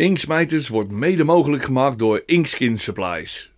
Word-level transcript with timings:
Inksmijters 0.00 0.68
wordt 0.68 0.90
mede 0.90 1.24
mogelijk 1.24 1.62
gemaakt 1.62 1.98
door 1.98 2.22
Inkskin 2.26 2.78
Supplies. 2.78 3.52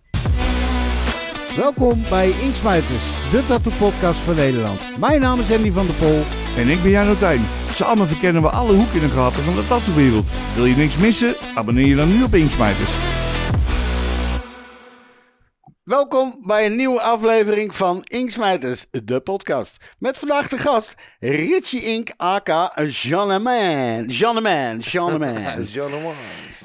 Welkom 1.55 2.01
bij 2.09 2.29
Inksmijters, 2.29 3.31
de 3.31 3.43
tattoo-podcast 3.47 4.19
van 4.19 4.35
Nederland. 4.35 4.99
Mijn 4.99 5.21
naam 5.21 5.39
is 5.39 5.51
Andy 5.51 5.71
van 5.71 5.85
der 5.85 5.95
Pol. 5.95 6.21
En 6.57 6.69
ik 6.69 6.81
ben 6.81 6.91
Jan 6.91 7.17
Tijn. 7.17 7.41
Samen 7.69 8.07
verkennen 8.07 8.41
we 8.41 8.49
alle 8.49 8.73
hoeken 8.73 9.01
en 9.01 9.09
gaten 9.09 9.43
van 9.43 9.55
de 9.55 9.67
tattoowereld. 9.67 10.25
Wil 10.55 10.65
je 10.65 10.75
niks 10.75 10.97
missen? 10.97 11.35
Abonneer 11.55 11.87
je 11.87 11.95
dan 11.95 12.17
nu 12.17 12.23
op 12.23 12.35
Inksmijters. 12.35 13.12
Welkom 15.83 16.35
bij 16.45 16.65
een 16.65 16.75
nieuwe 16.75 17.01
aflevering 17.01 17.75
van 17.75 18.03
Inksmijters, 18.03 18.85
de 18.91 19.19
podcast. 19.19 19.93
Met 19.99 20.17
vandaag 20.17 20.47
de 20.47 20.57
gast 20.57 20.95
Richie 21.19 21.81
Ink, 21.81 22.09
aka 22.17 22.83
Jeanneman. 22.85 24.05
Jeanneman, 24.05 24.77
Jeanneman. 24.77 25.63
Jeanneman. 25.73 26.13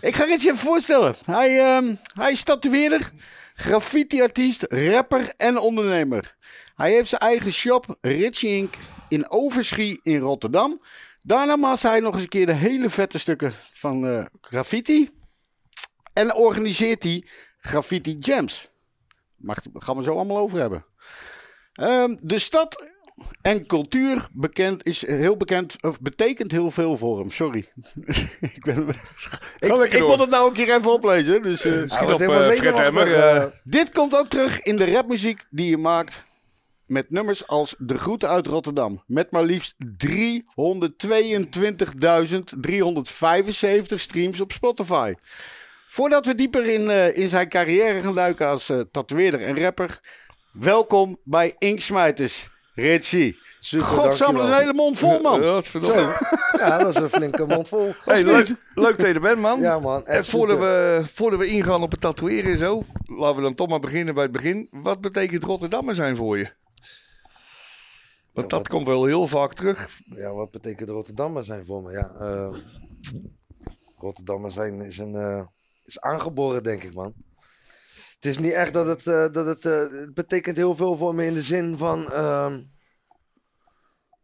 Ik 0.01 0.15
ga 0.15 0.25
Richie 0.25 0.47
even 0.47 0.59
voorstellen. 0.59 1.15
Hij, 1.25 1.59
ehm, 1.65 1.95
hij 2.15 2.33
is 2.33 2.43
tatoeëerder, 2.43 3.11
graffiti-artiest, 3.55 4.67
rapper 4.69 5.33
en 5.37 5.59
ondernemer. 5.59 6.37
Hij 6.75 6.93
heeft 6.93 7.09
zijn 7.09 7.21
eigen 7.21 7.53
shop, 7.53 7.97
Richie 8.01 8.57
Ink, 8.57 8.75
in 9.09 9.31
Overschie 9.31 9.99
in 10.03 10.19
Rotterdam. 10.19 10.83
Daarna 11.19 11.57
maakt 11.57 11.83
hij 11.83 12.01
nog 12.01 12.15
eens 12.15 12.23
een 12.23 12.29
keer 12.29 12.47
de 12.47 12.55
hele 12.55 12.91
vette 12.91 13.19
stukken 13.19 13.53
van 13.73 14.07
eh, 14.07 14.25
graffiti. 14.41 15.11
En 16.13 16.35
organiseert 16.35 17.03
hij 17.03 17.25
graffiti 17.61 18.15
jams. 18.15 18.68
Mag, 19.39 19.59
gaan 19.73 19.97
we 19.97 20.03
zo 20.03 20.15
allemaal 20.15 20.39
over 20.39 20.59
hebben. 20.59 20.85
Ehm, 21.73 22.17
de 22.21 22.39
stad 22.39 22.85
en 23.43 23.67
cultuur 23.67 24.29
bekend, 24.35 24.87
is 24.87 25.07
heel 25.07 25.37
bekend, 25.37 25.83
of 25.83 26.01
betekent 26.01 26.53
heel 26.53 26.71
veel 26.71 26.97
voor 26.97 27.19
hem. 27.19 27.31
Sorry. 27.31 27.59
ik 28.41 28.65
ben, 28.65 28.89
ik, 29.59 29.93
ik 29.93 30.07
moet 30.07 30.21
het 30.21 30.31
nou 30.31 30.49
een 30.49 30.55
keer 30.55 30.75
even 30.75 30.93
oplezen. 30.93 31.43
Dus, 31.43 31.65
wordt 31.65 32.13
op, 32.13 32.21
eh. 32.21 33.45
dit 33.65 33.91
komt 33.91 34.17
ook 34.17 34.29
terug 34.29 34.63
in 34.63 34.77
de 34.77 34.93
rapmuziek 34.93 35.45
die 35.51 35.71
je 35.71 35.77
maakt. 35.77 36.27
Met 36.87 37.11
nummers 37.11 37.47
als 37.47 37.75
De 37.79 37.99
Groeten 37.99 38.29
uit 38.29 38.47
Rotterdam. 38.47 39.03
Met 39.07 39.31
maar 39.31 39.45
liefst 39.45 39.75
322.375 40.07 40.11
streams 43.95 44.41
op 44.41 44.53
Spotify. 44.53 45.15
Voordat 45.89 46.27
we 46.27 46.35
dieper 46.35 46.65
in, 46.73 46.91
eh, 46.91 47.17
in 47.17 47.29
zijn 47.29 47.49
carrière 47.49 48.01
gaan 48.01 48.15
duiken 48.15 48.47
als 48.47 48.69
eh, 48.69 48.81
tatoeëerder 48.91 49.41
en 49.43 49.61
rapper. 49.63 50.01
Welkom 50.53 51.17
bij 51.25 51.55
Inksmijters. 51.59 52.49
Richie. 52.75 53.39
Super, 53.61 53.87
Godsamme, 53.87 54.39
dat 54.39 54.49
is 54.49 54.55
een 54.55 54.61
hele 54.61 54.75
mond 54.75 54.99
vol, 54.99 55.21
man. 55.21 55.41
Ja. 55.43 55.61
Ja, 56.59 56.79
dat 56.79 56.89
is 56.89 56.95
een 56.95 57.09
flinke 57.09 57.47
mond 57.47 57.69
vol. 57.69 57.93
Hey, 58.05 58.25
leuk, 58.25 58.49
leuk 58.75 58.99
dat 58.99 59.07
je 59.07 59.15
er 59.15 59.21
bent, 59.21 59.41
man. 59.41 59.61
Ja, 59.61 59.79
man. 59.79 60.07
En 60.07 60.15
Echt 60.19 60.31
voordat 60.31 60.57
super. 60.57 60.99
we, 61.01 61.07
voordat 61.15 61.39
we 61.39 61.47
ingaan 61.47 61.83
op 61.83 61.91
het 61.91 62.01
tatoeëren 62.01 62.53
en 62.53 62.59
zo, 62.59 62.83
laten 63.05 63.37
we 63.37 63.43
dan 63.43 63.55
toch 63.55 63.69
maar 63.69 63.81
beginnen 63.81 64.15
bij 64.15 64.23
het 64.23 64.33
begin. 64.33 64.69
Wat 64.71 65.01
betekent 65.01 65.45
Rotterdammer 65.45 65.95
zijn 65.95 66.17
voor 66.17 66.39
je? 66.39 66.45
Want 68.33 68.51
Ja, 68.51 68.59
dat 68.59 68.59
wat- 68.59 68.69
komt 68.69 68.87
wel 68.87 69.05
heel 69.05 69.27
vaak 69.27 69.53
terug. 69.53 69.89
Ja, 70.15 70.33
wat 70.33 70.51
betekent 70.51 70.89
Rotterdammer 70.89 71.45
zijn 71.45 71.65
voor 71.65 71.83
me? 71.83 71.93
Ja, 71.93 72.11
eh, 72.21 72.55
Rotterdammer 73.99 74.53
zijn 74.53 74.81
is, 74.81 74.99
een, 74.99 75.15
eh, 75.15 75.47
is 75.89 76.01
aangeboren, 76.01 76.63
denk 76.63 76.83
ik, 76.83 76.95
man. 76.95 77.15
Het 78.15 78.25
is 78.25 78.39
niet 78.39 78.53
echt 78.53 78.73
dat 78.73 78.87
het, 78.87 79.07
eh, 79.07 79.33
dat 79.33 79.47
het, 79.47 79.65
eh, 79.65 79.91
het 79.91 80.15
betekent 80.15 80.57
heel 80.57 80.77
veel 80.77 80.97
voor 80.97 81.15
me 81.15 81.27
in 81.27 81.35
de 81.35 81.43
zin 81.43 81.77
van, 81.77 82.13
ehm, 82.13 82.63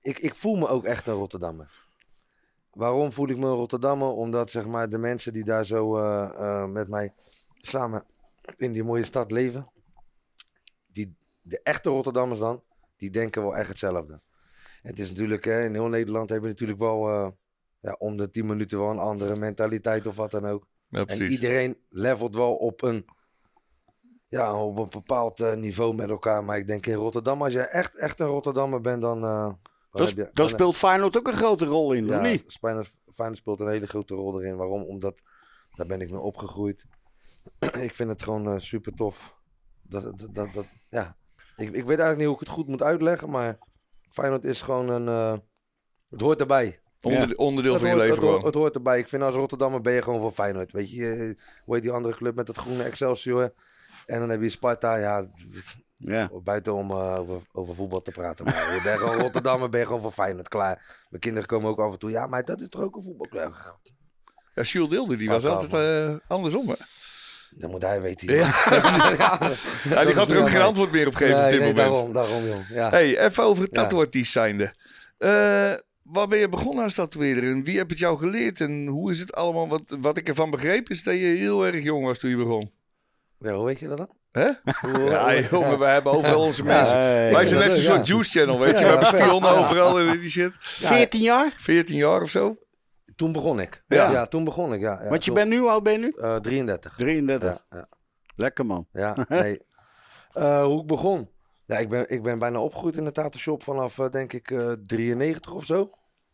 ik, 0.01 0.19
ik 0.19 0.35
voel 0.35 0.57
me 0.57 0.69
ook 0.69 0.85
echt 0.85 1.07
een 1.07 1.15
Rotterdammer. 1.15 1.83
Waarom 2.71 3.13
voel 3.13 3.29
ik 3.29 3.37
me 3.37 3.47
een 3.47 3.55
Rotterdammer? 3.55 4.09
Omdat, 4.09 4.51
zeg 4.51 4.67
maar, 4.67 4.89
de 4.91 4.99
mensen 4.99 5.33
die 5.33 5.45
daar 5.45 5.65
zo 5.65 5.97
eh, 5.99 6.67
met 6.67 6.89
mij 6.89 7.15
samen 7.59 8.05
in 8.57 8.73
die 8.73 8.85
mooie 8.85 9.03
stad 9.03 9.31
leven, 9.31 9.73
die, 10.87 11.17
de 11.43 11.61
echte 11.63 11.89
Rotterdammers 11.89 12.41
dan, 12.41 12.63
die 12.97 13.11
denken 13.11 13.43
wel 13.43 13.57
echt 13.57 13.69
hetzelfde. 13.69 14.21
Het 14.83 14.99
is 14.99 15.09
natuurlijk, 15.09 15.45
hè, 15.45 15.65
in 15.65 15.73
heel 15.73 15.89
Nederland 15.89 16.29
hebben 16.29 16.49
we 16.49 16.53
natuurlijk 16.53 16.81
wel 16.81 17.37
ja, 17.81 17.97
om 17.99 18.17
de 18.17 18.31
10 18.31 18.47
minuten 18.47 18.79
wel 18.79 18.91
een 18.91 18.99
andere 18.99 19.41
mentaliteit 19.41 20.07
of 20.07 20.17
wat 20.17 20.31
dan 20.31 20.47
ook. 20.47 20.67
Ja, 20.95 21.05
En 21.05 21.17
iedereen 21.31 21.79
levelt 21.89 22.35
wel 22.35 22.55
op 22.55 22.83
een, 22.83 23.05
ja, 24.29 24.63
op 24.63 24.79
een 24.79 24.89
bepaald 24.91 25.41
eh, 25.41 25.55
niveau 25.55 25.95
met 25.95 26.09
elkaar. 26.11 26.45
Maar 26.45 26.57
ik 26.59 26.67
denk 26.67 26.87
in 26.87 26.95
Rotterdam, 26.95 27.43
als 27.43 27.53
je 27.53 27.61
echt, 27.61 27.97
echt 27.99 28.21
een 28.21 28.27
Rotterdammer 28.27 28.81
bent, 28.81 29.03
dan. 29.03 29.25
eh, 29.25 29.53
Dat, 29.91 30.09
heb 30.09 30.17
je, 30.17 30.31
dat 30.33 30.49
speelt 30.49 30.77
Feyenoord 30.77 31.17
ook 31.19 31.27
een 31.27 31.33
grote 31.33 31.67
rol 31.67 31.93
in, 31.93 32.07
ja, 32.07 32.21
niet? 32.21 32.57
Feyenoord, 32.61 32.91
Feyenoord 33.13 33.39
speelt 33.41 33.61
een 33.61 33.69
hele 33.69 33.87
grote 33.87 34.15
rol 34.15 34.41
erin. 34.41 34.57
Waarom? 34.57 34.83
Omdat 34.83 35.21
daar 35.75 35.87
ben 35.87 36.01
ik 36.01 36.11
mee 36.11 36.21
opgegroeid. 36.21 36.85
ik 37.89 37.95
vind 37.95 38.09
het 38.11 38.23
gewoon 38.23 38.49
eh, 38.53 38.59
super 38.59 38.95
tof. 38.95 39.35
Dat, 39.83 40.03
dat, 40.03 40.35
dat, 40.35 40.53
dat- 40.53 40.67
ja. 40.89 41.17
ik, 41.57 41.67
ik 41.67 41.73
weet 41.73 41.87
eigenlijk 41.87 42.17
niet 42.19 42.27
hoe 42.27 42.35
ik 42.35 42.41
het 42.41 42.49
goed 42.49 42.69
moet 42.69 42.83
uitleggen, 42.83 43.31
maar 43.31 43.59
Feyenoord 44.11 44.45
is 44.45 44.63
gewoon 44.63 44.89
een. 44.89 45.09
eh, 45.09 45.39
het 46.09 46.21
hoort 46.21 46.41
erbij. 46.41 46.81
Onder, 47.05 47.37
onderdeel 47.37 47.79
van 47.79 47.89
je 47.89 47.97
leven 47.97 48.15
het, 48.15 48.25
hoort, 48.25 48.43
het 48.43 48.55
hoort 48.55 48.75
erbij. 48.75 48.99
Ik 48.99 49.09
vind 49.09 49.23
als 49.23 49.35
Rotterdammer 49.35 49.81
ben 49.81 49.93
je 49.93 50.03
gewoon 50.03 50.21
voor 50.21 50.33
Feyenoord. 50.33 50.73
Weet 50.73 50.91
je, 50.91 51.37
hoe 51.65 51.75
heet 51.75 51.83
die 51.83 51.93
andere 51.93 52.15
club 52.17 52.35
met 52.35 52.47
dat 52.47 52.57
groene 52.57 52.83
Excelsior? 52.83 53.53
En 54.07 54.19
dan 54.19 54.29
heb 54.31 54.43
je 54.43 54.49
Sparta, 54.49 54.97
ja, 54.97 55.25
Ja. 55.97 56.31
buiten 56.43 56.75
om 56.75 56.91
eh, 56.91 57.19
over, 57.19 57.41
over 57.53 57.75
voetbal 57.75 58.03
te 58.03 58.11
praten. 58.11 58.45
Maar 58.45 58.75
je 58.75 58.81
bent 58.85 58.99
gewoon 58.99 59.19
Rotterdammer, 59.19 59.69
ben 59.69 59.81
je 59.81 59.87
gewoon 59.87 60.01
voor 60.01 60.13
Feyenoord, 60.13 60.49
klaar. 60.49 61.07
Mijn 61.09 61.23
kinderen 61.23 61.49
komen 61.49 61.71
ook 61.71 61.79
af 61.79 61.93
en 61.93 61.99
toe, 61.99 62.11
ja, 62.11 62.27
maar 62.27 62.45
dat 62.45 62.61
is 62.61 62.69
toch 62.69 62.83
ook 62.83 62.97
een 62.97 63.03
voetbalclub? 63.03 63.79
Ja, 64.55 64.63
Jules 64.63 64.89
Deelder, 64.89 65.19
die 65.19 65.29
was 65.29 65.47
altijd 65.47 65.73
eh, 65.73 66.17
andersom. 66.29 66.69
Hè? 66.69 66.75
Dat 67.51 67.71
moet 67.71 67.83
hij 67.83 68.01
weten. 68.01 68.35
Ja. 68.35 68.47
ja, 68.71 69.39
Ja, 69.91 70.05
die 70.05 70.15
gaat 70.15 70.31
er 70.31 70.41
ook 70.41 70.51
geen 70.51 70.61
antwoord 70.61 70.91
meer 70.93 71.07
op 71.07 71.15
geven 71.15 71.35
nee, 71.37 71.45
op 71.45 71.51
dit 71.51 71.61
nee, 71.61 71.69
moment. 71.69 71.89
daarom, 71.89 72.13
daarom, 72.13 72.47
joh. 72.47 72.71
Ja. 72.71 72.91
Hey, 72.91 73.19
even 73.19 73.43
over 73.45 73.65
het 73.71 74.13
Ja. 74.13 74.23
zijnde. 74.25 74.75
Eh, 75.19 75.73
waar 76.05 76.29
ben 76.29 76.39
je 76.39 76.49
begonnen 76.49 76.85
als 76.85 76.95
tatoeëerder 76.95 77.45
en 77.51 77.65
wie 77.65 77.77
heeft 77.77 77.91
het 77.91 77.99
jou 77.99 78.19
geleerd 78.19 78.61
en 78.61 78.87
hoe 78.87 79.11
is 79.11 79.21
het 79.21 79.33
allemaal? 79.35 79.69
Wat, 79.69 79.97
wat 80.01 80.17
ik 80.17 80.29
ervan 80.29 80.51
begreep 80.51 80.89
is 80.91 81.03
dat 81.03 81.15
je 81.15 81.21
heel 81.27 81.67
erg 81.67 81.83
jong 81.83 82.05
was 82.05 82.19
toen 82.19 82.31
je 82.31 82.37
begon. 82.37 82.73
Ja, 83.39 83.53
hoe 83.53 83.65
weet 83.65 83.79
je 83.79 83.89
dat 83.89 83.97
dan? 83.99 84.11
Hè? 84.33 84.49
Ja, 85.11 85.35
jongen, 85.51 85.79
wij 85.79 85.93
hebben 85.93 86.13
overal 86.13 86.41
onze 86.41 86.63
mensen. 86.63 86.97
Wij 86.97 87.47
zijn 87.47 87.61
net 87.61 87.73
zo'n 87.73 87.81
soort 87.83 88.07
juice 88.07 88.39
channel, 88.39 88.59
weet 88.59 88.79
je. 88.79 88.85
We 88.85 88.91
Ja, 88.91 88.99
hebben 88.99 89.07
spionnen 89.21 89.51
Ja. 89.55 89.59
overal 89.59 89.99
en 89.99 90.21
die 90.21 90.31
shit. 90.31 90.53
14 90.61 91.21
jaar? 91.21 91.53
14 91.57 91.97
jaar 91.97 92.23
of 92.23 92.31
zo. 92.31 92.57
Toen 93.17 93.33
begon 93.33 93.61
ik. 93.61 93.85
Ja. 93.89 94.11
Ja, 94.11 94.27
toen 94.27 94.45
begon 94.45 94.75
ik, 94.75 94.81
ja. 94.81 95.03
ja 95.03 95.09
Want 95.09 95.21
je 95.25 95.27
toen- 95.31 95.35
bent 95.35 95.49
nu, 95.51 95.59
hoe 95.59 95.69
oud 95.71 95.83
ben 95.83 95.93
je 95.93 95.99
nu? 95.99 96.13
eh, 96.21 96.37
33. 96.37 96.95
33. 96.97 97.49
Ja, 97.49 97.77
ja. 97.79 97.87
Lekker 98.37 98.67
man. 98.67 98.87
Ja, 98.93 99.27
nee. 99.29 99.61
Eh, 100.33 100.63
hoe 100.65 100.81
ik 100.81 100.87
begon? 100.87 101.29
Ja, 101.67 101.79
ik 101.79 101.89
ben, 101.89 102.11
ik 102.11 102.23
ben 102.23 102.39
bijna 102.39 102.61
opgegroeid 102.61 102.97
in 102.97 103.05
de 103.05 103.13
tattoo 103.13 103.41
shop 103.41 103.63
vanaf, 103.63 103.99
eh, 103.99 104.11
denk 104.11 104.33
ik, 104.33 104.51
eh 104.51 104.73
93 104.87 105.53
of 105.53 105.65
zo. 105.65 105.91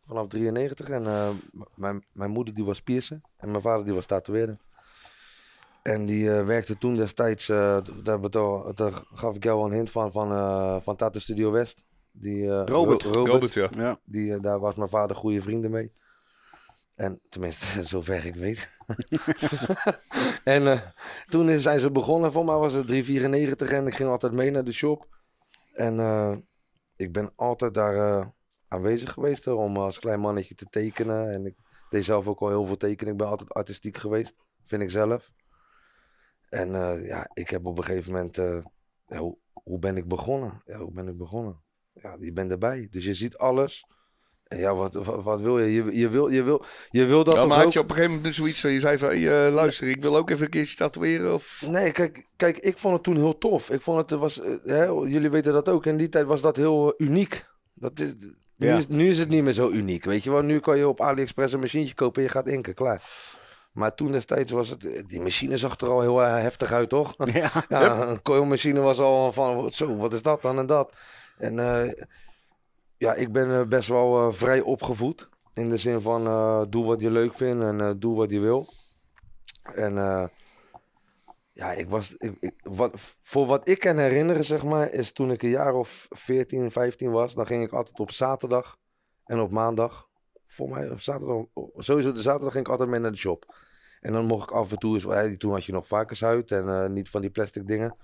Vanaf 0.06 0.26
93. 0.28 0.88
En 0.88 1.06
eh, 1.06 1.28
mijn, 1.74 2.04
mijn 2.12 2.30
moeder 2.30 2.54
die 2.54 2.64
was 2.64 2.80
piercer 2.82 3.20
en 3.36 3.50
mijn 3.50 3.62
vader 3.62 3.84
die 3.84 3.94
was 3.94 4.06
tatoeëerder. 4.06 4.56
En 5.82 6.06
die 6.06 6.34
eh, 6.34 6.44
werkte 6.46 6.78
toen 6.78 6.96
destijds, 6.96 7.48
eh, 7.48 7.78
daar, 8.02 8.20
betal- 8.20 8.74
daar 8.74 8.92
gaf 9.14 9.36
ik 9.36 9.44
jou 9.44 9.60
al 9.60 9.66
een 9.66 9.72
hint 9.72 9.90
van, 9.90 10.12
van, 10.12 10.32
eh, 10.32 10.76
van 10.80 10.96
Tattoo 10.96 11.20
Studio 11.20 11.50
West. 11.50 11.84
Die, 12.12 12.42
eh, 12.50 12.62
Robert. 12.66 13.02
Ro- 13.02 13.26
Robert, 13.26 13.54
ja. 13.54 13.68
Ja. 13.76 13.98
die, 14.04 14.40
daar 14.40 14.58
was 14.58 14.74
mijn 14.74 14.88
vader 14.88 15.16
goede 15.16 15.42
vrienden 15.42 15.70
mee. 15.70 15.92
En 16.94 17.20
tenminste, 17.28 17.82
zover 17.86 18.26
ik 18.26 18.34
weet. 18.34 18.76
en 20.44 20.66
eh, 20.66 20.80
toen 21.28 21.50
is- 21.50 21.62
zijn 21.62 21.80
ze 21.80 21.90
begonnen. 21.90 22.32
Voor 22.32 22.44
mij 22.44 22.56
was 22.56 22.72
het 22.72 22.86
3,94 22.86 23.72
en 23.72 23.86
ik 23.86 23.94
ging 23.94 24.08
altijd 24.08 24.32
mee 24.32 24.50
naar 24.50 24.64
de 24.64 24.72
shop. 24.72 25.06
En 25.80 25.98
eh, 25.98 26.36
ik 26.96 27.12
ben 27.12 27.32
altijd 27.36 27.74
daar 27.74 27.94
eh, 27.94 28.26
aanwezig 28.68 29.12
geweest 29.12 29.46
om 29.46 29.76
als 29.76 29.98
klein 29.98 30.20
mannetje 30.20 30.54
te 30.54 30.66
tekenen. 30.70 31.32
En 31.32 31.46
ik 31.46 31.54
deed 31.90 32.04
zelf 32.04 32.26
ook 32.26 32.40
al 32.40 32.48
heel 32.48 32.64
veel 32.64 32.76
tekenen. 32.76 33.12
Ik 33.12 33.18
ben 33.18 33.28
altijd 33.28 33.52
artistiek 33.52 33.96
geweest, 33.96 34.34
vind 34.62 34.82
ik 34.82 34.90
zelf. 34.90 35.32
En 36.48 36.74
eh, 36.74 37.06
ja, 37.06 37.30
ik 37.32 37.50
heb 37.50 37.66
op 37.66 37.78
een 37.78 37.84
gegeven 37.84 38.12
moment... 38.12 38.36
hoe, 39.06 39.38
hoe 39.52 39.78
ben 39.78 39.96
ik 39.96 40.08
begonnen? 40.08 40.60
Hoe 40.64 40.92
ben 40.92 41.08
ik 41.08 41.16
begonnen? 41.16 41.62
Ja, 41.92 42.16
je 42.20 42.32
bent 42.32 42.50
erbij. 42.50 42.88
Dus 42.90 43.04
je 43.04 43.14
ziet 43.14 43.36
alles. 43.36 43.86
Ja, 44.56 44.74
wat, 44.74 44.92
wat, 44.94 45.22
wat 45.22 45.40
wil 45.40 45.58
je? 45.58 45.72
Je, 45.72 45.96
je, 45.98 46.08
wil, 46.08 46.28
je, 46.28 46.42
wil, 46.42 46.64
je 46.90 47.04
wil 47.04 47.24
dat 47.24 47.34
Ja, 47.34 47.40
toch 47.40 47.48
maar 47.48 47.58
had 47.58 47.66
ook? 47.66 47.72
je 47.72 47.78
op 47.78 47.88
een 47.90 47.94
gegeven 47.94 48.16
moment 48.16 48.34
zoiets 48.34 48.60
van, 48.60 48.70
je 48.70 48.80
zei 48.80 48.98
van, 48.98 49.08
hey, 49.08 49.46
eh, 49.46 49.52
luister, 49.52 49.88
ik 49.88 50.00
wil 50.02 50.16
ook 50.16 50.30
even 50.30 50.44
een 50.44 50.50
keertje 50.50 50.76
tatoeëren 50.76 51.32
of... 51.34 51.62
Nee, 51.66 51.92
kijk, 51.92 52.26
kijk, 52.36 52.58
ik 52.58 52.78
vond 52.78 52.94
het 52.94 53.02
toen 53.02 53.16
heel 53.16 53.38
tof. 53.38 53.70
Ik 53.70 53.80
vond 53.80 54.10
het, 54.10 54.20
was, 54.20 54.40
eh, 54.40 54.52
hè, 54.64 54.84
jullie 54.84 55.30
weten 55.30 55.52
dat 55.52 55.68
ook. 55.68 55.86
In 55.86 55.96
die 55.96 56.08
tijd 56.08 56.26
was 56.26 56.40
dat 56.40 56.56
heel 56.56 56.94
eh, 56.96 57.06
uniek. 57.06 57.44
Dat 57.74 57.98
is, 57.98 58.12
nu, 58.56 58.66
Ja. 58.68 58.76
is, 58.76 58.86
nu 58.88 59.08
is 59.08 59.18
het 59.18 59.28
niet 59.28 59.42
meer 59.42 59.52
zo 59.52 59.68
uniek. 59.70 60.04
Weet 60.04 60.24
je 60.24 60.30
wel, 60.30 60.42
nu 60.42 60.58
kan 60.60 60.76
je 60.76 60.88
op 60.88 61.00
AliExpress 61.00 61.52
een 61.52 61.60
machientje 61.60 61.94
kopen 61.94 62.22
en 62.22 62.28
je 62.28 62.34
gaat 62.34 62.48
inken, 62.48 62.74
klaar. 62.74 63.02
Maar 63.72 63.94
toen 63.94 64.12
destijds 64.12 64.50
was 64.50 64.68
het, 64.68 65.02
die 65.06 65.20
machine 65.20 65.56
zag 65.56 65.80
er 65.80 65.88
al 65.88 66.00
heel 66.00 66.18
heftig 66.18 66.72
uit, 66.72 66.88
toch? 66.88 67.14
Ja. 67.32 67.50
Ja, 67.68 68.08
een 68.08 68.22
coilmachine 68.22 68.80
was 68.80 68.98
al 68.98 69.32
van, 69.32 69.70
zo, 69.70 69.96
wat 69.96 70.12
is 70.12 70.22
dat 70.22 70.42
dan 70.42 70.58
en 70.58 70.66
dat. 70.66 70.92
En 71.38 71.58
eh, 71.58 71.92
ja, 73.00 73.14
ik 73.14 73.32
ben 73.32 73.60
eh, 73.60 73.66
best 73.66 73.88
wel 73.88 74.28
eh, 74.28 74.34
vrij 74.34 74.60
opgevoed. 74.60 75.28
In 75.54 75.68
de 75.68 75.76
zin 75.76 76.00
van, 76.00 76.26
eh, 76.26 76.62
doe 76.68 76.84
wat 76.84 77.00
je 77.00 77.10
leuk 77.10 77.34
vindt 77.34 77.64
en 77.64 77.98
doe 77.98 78.16
wat 78.16 78.30
je 78.30 78.40
wil. 78.40 78.68
En 79.74 79.94
ja, 81.52 81.72
ik 81.72 81.88
was, 81.88 82.14
ik, 82.16 82.52
voor 83.22 83.46
wat 83.46 83.68
ik 83.68 83.78
kan 83.78 83.96
herinneren, 83.96 84.44
zeg 84.44 84.64
maar, 84.64 84.90
is 84.90 85.12
toen 85.12 85.30
ik 85.30 85.42
een 85.42 85.50
jaar 85.50 85.74
of 85.74 86.06
14, 86.10 86.70
15 86.70 87.10
was, 87.10 87.34
dan 87.34 87.46
ging 87.46 87.62
ik 87.62 87.72
altijd 87.72 87.98
op 87.98 88.10
zaterdag 88.10 88.76
en 89.24 89.40
op 89.40 89.50
maandag, 89.50 90.08
voor 90.46 90.68
mij 90.68 90.92
zaterdag, 90.96 91.44
sowieso 91.76 92.12
de 92.12 92.20
zaterdag 92.20 92.52
ging 92.52 92.64
ik 92.64 92.70
altijd 92.70 92.88
mee 92.88 93.00
naar 93.00 93.10
de 93.10 93.16
shop. 93.16 93.54
En 94.00 94.12
dan 94.12 94.26
mocht 94.26 94.50
ik 94.50 94.56
af 94.56 94.70
en 94.70 94.78
toe 94.78 94.94
eens, 94.94 95.36
toen 95.36 95.52
had 95.52 95.64
je 95.64 95.72
nog 95.72 95.86
varkenshuid 95.86 96.50
en 96.50 96.92
niet 96.92 97.10
van 97.10 97.20
die 97.20 97.30
plastic 97.30 97.66
dingen. 97.66 97.96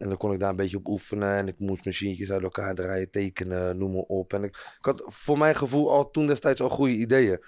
En 0.00 0.08
dan 0.08 0.16
kon 0.16 0.32
ik 0.32 0.40
daar 0.40 0.50
een 0.50 0.56
beetje 0.56 0.76
op 0.76 0.88
oefenen 0.88 1.34
en 1.36 1.48
ik 1.48 1.58
moest 1.58 1.84
machientjes 1.84 2.30
uit 2.32 2.42
elkaar 2.42 2.74
draaien, 2.74 3.10
tekenen, 3.10 3.78
noem 3.78 3.92
maar 3.92 4.02
op. 4.02 4.32
En 4.32 4.42
ik, 4.44 4.56
ik 4.78 4.84
had 4.84 5.02
voor 5.06 5.38
mijn 5.38 5.56
gevoel 5.56 5.90
al 5.90 6.10
toen 6.10 6.26
destijds 6.26 6.60
al 6.60 6.68
goede 6.68 6.92
ideeën. 6.94 7.44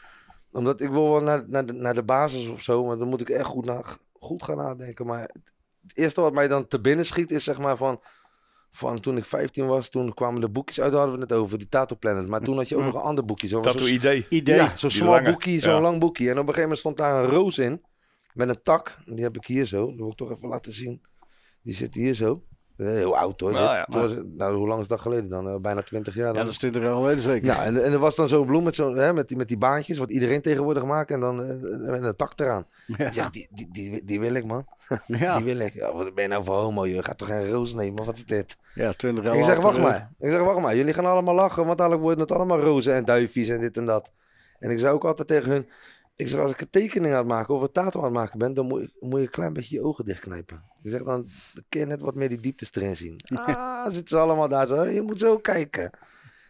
Omdat 0.50 0.80
ik 0.80 0.90
wil 0.90 1.10
wel 1.10 1.20
naar, 1.22 1.44
naar, 1.46 1.66
de, 1.66 1.72
naar 1.72 1.94
de 1.94 2.02
basis 2.04 2.48
of 2.48 2.62
zo, 2.62 2.84
maar 2.84 2.98
dan 2.98 3.08
moet 3.08 3.20
ik 3.20 3.28
echt 3.30 3.44
goed, 3.44 3.64
na, 3.64 3.82
goed 4.12 4.42
gaan 4.42 4.56
nadenken. 4.56 5.06
Maar 5.06 5.20
het, 5.20 5.52
het 5.86 5.96
eerste 5.96 6.20
wat 6.20 6.32
mij 6.32 6.48
dan 6.48 6.66
te 6.66 6.80
binnen 6.80 7.06
schiet 7.06 7.30
is 7.30 7.44
zeg 7.44 7.58
maar 7.58 7.76
van, 7.76 8.02
van 8.70 9.00
toen 9.00 9.16
ik 9.16 9.24
15 9.24 9.66
was, 9.66 9.88
toen 9.88 10.14
kwamen 10.14 10.40
de 10.40 10.48
boekjes 10.48 10.80
uit, 10.80 10.90
daar 10.92 11.00
hadden 11.00 11.18
we 11.18 11.24
het 11.24 11.32
over, 11.32 11.58
die 11.58 11.68
Tattoo 11.68 11.98
Planet. 11.98 12.28
Maar 12.28 12.40
toen 12.40 12.56
had 12.56 12.68
je 12.68 12.76
ook 12.76 12.84
nog 12.84 12.94
een 12.94 13.00
ander 13.00 13.24
boekje. 13.24 13.48
Zo, 13.48 13.60
Dat 13.60 13.80
zo- 13.80 13.86
idee. 13.94 14.26
Idee. 14.28 14.54
ja, 14.56 14.76
zo'n 14.76 14.88
Die 14.88 14.98
smal 14.98 15.10
lange, 15.10 15.30
boekje, 15.30 15.60
zo'n 15.60 15.72
ja. 15.72 15.80
lang 15.80 16.00
boekje. 16.00 16.24
En 16.24 16.32
op 16.32 16.36
een 16.38 16.54
gegeven 16.54 16.62
moment 16.62 16.78
stond 16.78 16.96
daar 16.96 17.24
een 17.24 17.30
roos 17.30 17.58
in. 17.58 17.84
Met 18.32 18.48
een 18.48 18.62
tak. 18.62 18.96
Die 19.04 19.22
heb 19.22 19.36
ik 19.36 19.44
hier 19.46 19.64
zo. 19.66 19.86
Dat 19.86 19.96
wil 19.96 20.08
ik 20.08 20.16
toch 20.16 20.30
even 20.30 20.48
laten 20.48 20.72
zien. 20.72 21.02
Die 21.62 21.74
zit 21.74 21.94
hier 21.94 22.14
zo. 22.14 22.42
Heel 22.76 23.16
oud 23.16 23.40
hoor. 23.40 23.52
Nou 23.52 23.64
ja, 23.74 23.86
was 23.90 24.12
nou, 24.24 24.54
hoe 24.56 24.68
lang 24.68 24.80
is 24.80 24.88
dat 24.88 25.00
geleden 25.00 25.28
dan? 25.28 25.48
Eh, 25.48 25.56
bijna 25.56 25.82
20 25.82 26.14
jaar 26.14 26.26
Ja, 26.26 26.32
dan. 26.32 26.42
dat 26.42 26.50
is 26.50 26.58
20 26.58 26.82
jaar 26.82 26.94
geleden 26.94 27.20
zeker. 27.20 27.46
Ja, 27.46 27.64
en, 27.64 27.84
en 27.84 27.92
er 27.92 27.98
was 27.98 28.14
dan 28.14 28.28
zo'n 28.28 28.46
bloem 28.46 28.64
met, 28.64 28.74
zo'n 28.74 28.96
hè, 28.96 29.12
met, 29.12 29.28
die, 29.28 29.36
met 29.36 29.48
die 29.48 29.58
baantjes, 29.58 29.98
wat 29.98 30.10
iedereen 30.10 30.40
tegenwoordig 30.40 30.84
maakt. 30.84 31.10
En 31.10 31.20
dan 31.20 31.42
eh, 31.42 31.90
met 31.90 32.02
een 32.02 32.16
tak 32.16 32.32
eraan. 32.40 32.66
Ja. 32.86 33.10
Ja, 33.12 33.28
die, 33.30 33.48
die, 33.50 33.68
die, 33.72 34.04
die 34.04 34.20
wil 34.20 34.34
ik, 34.34 34.44
man. 34.44 34.66
Ja, 35.06 35.36
Die 35.36 35.44
wil 35.44 35.58
ik. 35.58 35.72
Ja, 35.72 35.92
wat 35.92 36.14
ben 36.14 36.22
je 36.24 36.30
nou 36.30 36.44
voor 36.44 36.56
homo? 36.56 36.86
Je 36.86 37.02
gaat 37.02 37.18
toch 37.18 37.28
geen 37.28 37.50
roos 37.50 37.74
nemen? 37.74 38.04
Wat 38.04 38.16
is 38.16 38.24
dit? 38.24 38.56
ja 38.74 38.92
20 38.92 39.24
jaar 39.24 39.36
Ik 39.36 39.44
zeg, 39.44 39.60
wacht 39.60 39.76
eh, 39.76 39.82
maar. 39.82 40.10
Ik 40.18 40.30
zeg, 40.30 40.40
wacht 40.40 40.60
maar. 40.60 40.76
Jullie 40.76 40.94
gaan 40.94 41.04
allemaal 41.06 41.34
lachen, 41.34 41.66
want 41.66 41.78
dadelijk 41.78 42.02
worden 42.02 42.20
het 42.20 42.32
allemaal 42.32 42.60
rozen 42.60 42.94
en 42.94 43.04
duifjes 43.04 43.48
en 43.48 43.60
dit 43.60 43.76
en 43.76 43.86
dat. 43.86 44.10
En 44.58 44.70
ik 44.70 44.78
zei 44.78 44.92
ook 44.92 45.04
altijd 45.04 45.28
tegen 45.28 45.50
hun, 45.50 45.68
ik 46.16 46.28
zeg, 46.28 46.40
als 46.40 46.52
ik 46.52 46.60
een 46.60 46.70
tekening 46.70 47.12
aan 47.12 47.18
het 47.18 47.28
maken 47.28 47.54
of 47.54 47.62
een 47.62 47.72
tato 47.72 47.98
aan 47.98 48.04
het 48.04 48.14
maken 48.14 48.38
ben, 48.38 48.54
dan 48.54 48.66
moet 48.66 48.80
je, 48.80 48.90
moet 49.00 49.18
je 49.18 49.26
een 49.26 49.30
klein 49.30 49.52
beetje 49.52 49.76
je 49.76 49.84
ogen 49.84 50.04
dichtknijpen. 50.04 50.62
Ik 50.82 50.90
zeg, 50.90 51.02
dan 51.02 51.28
kun 51.68 51.80
je 51.80 51.86
net 51.86 52.00
wat 52.00 52.14
meer 52.14 52.28
die 52.28 52.40
dieptes 52.40 52.74
erin 52.74 52.96
zien. 52.96 53.16
Ah, 53.34 53.92
zitten 53.92 54.16
ze 54.16 54.22
allemaal 54.22 54.48
daar 54.48 54.66
zo, 54.66 54.84
je 54.84 55.02
moet 55.02 55.18
zo 55.18 55.38
kijken. 55.38 55.90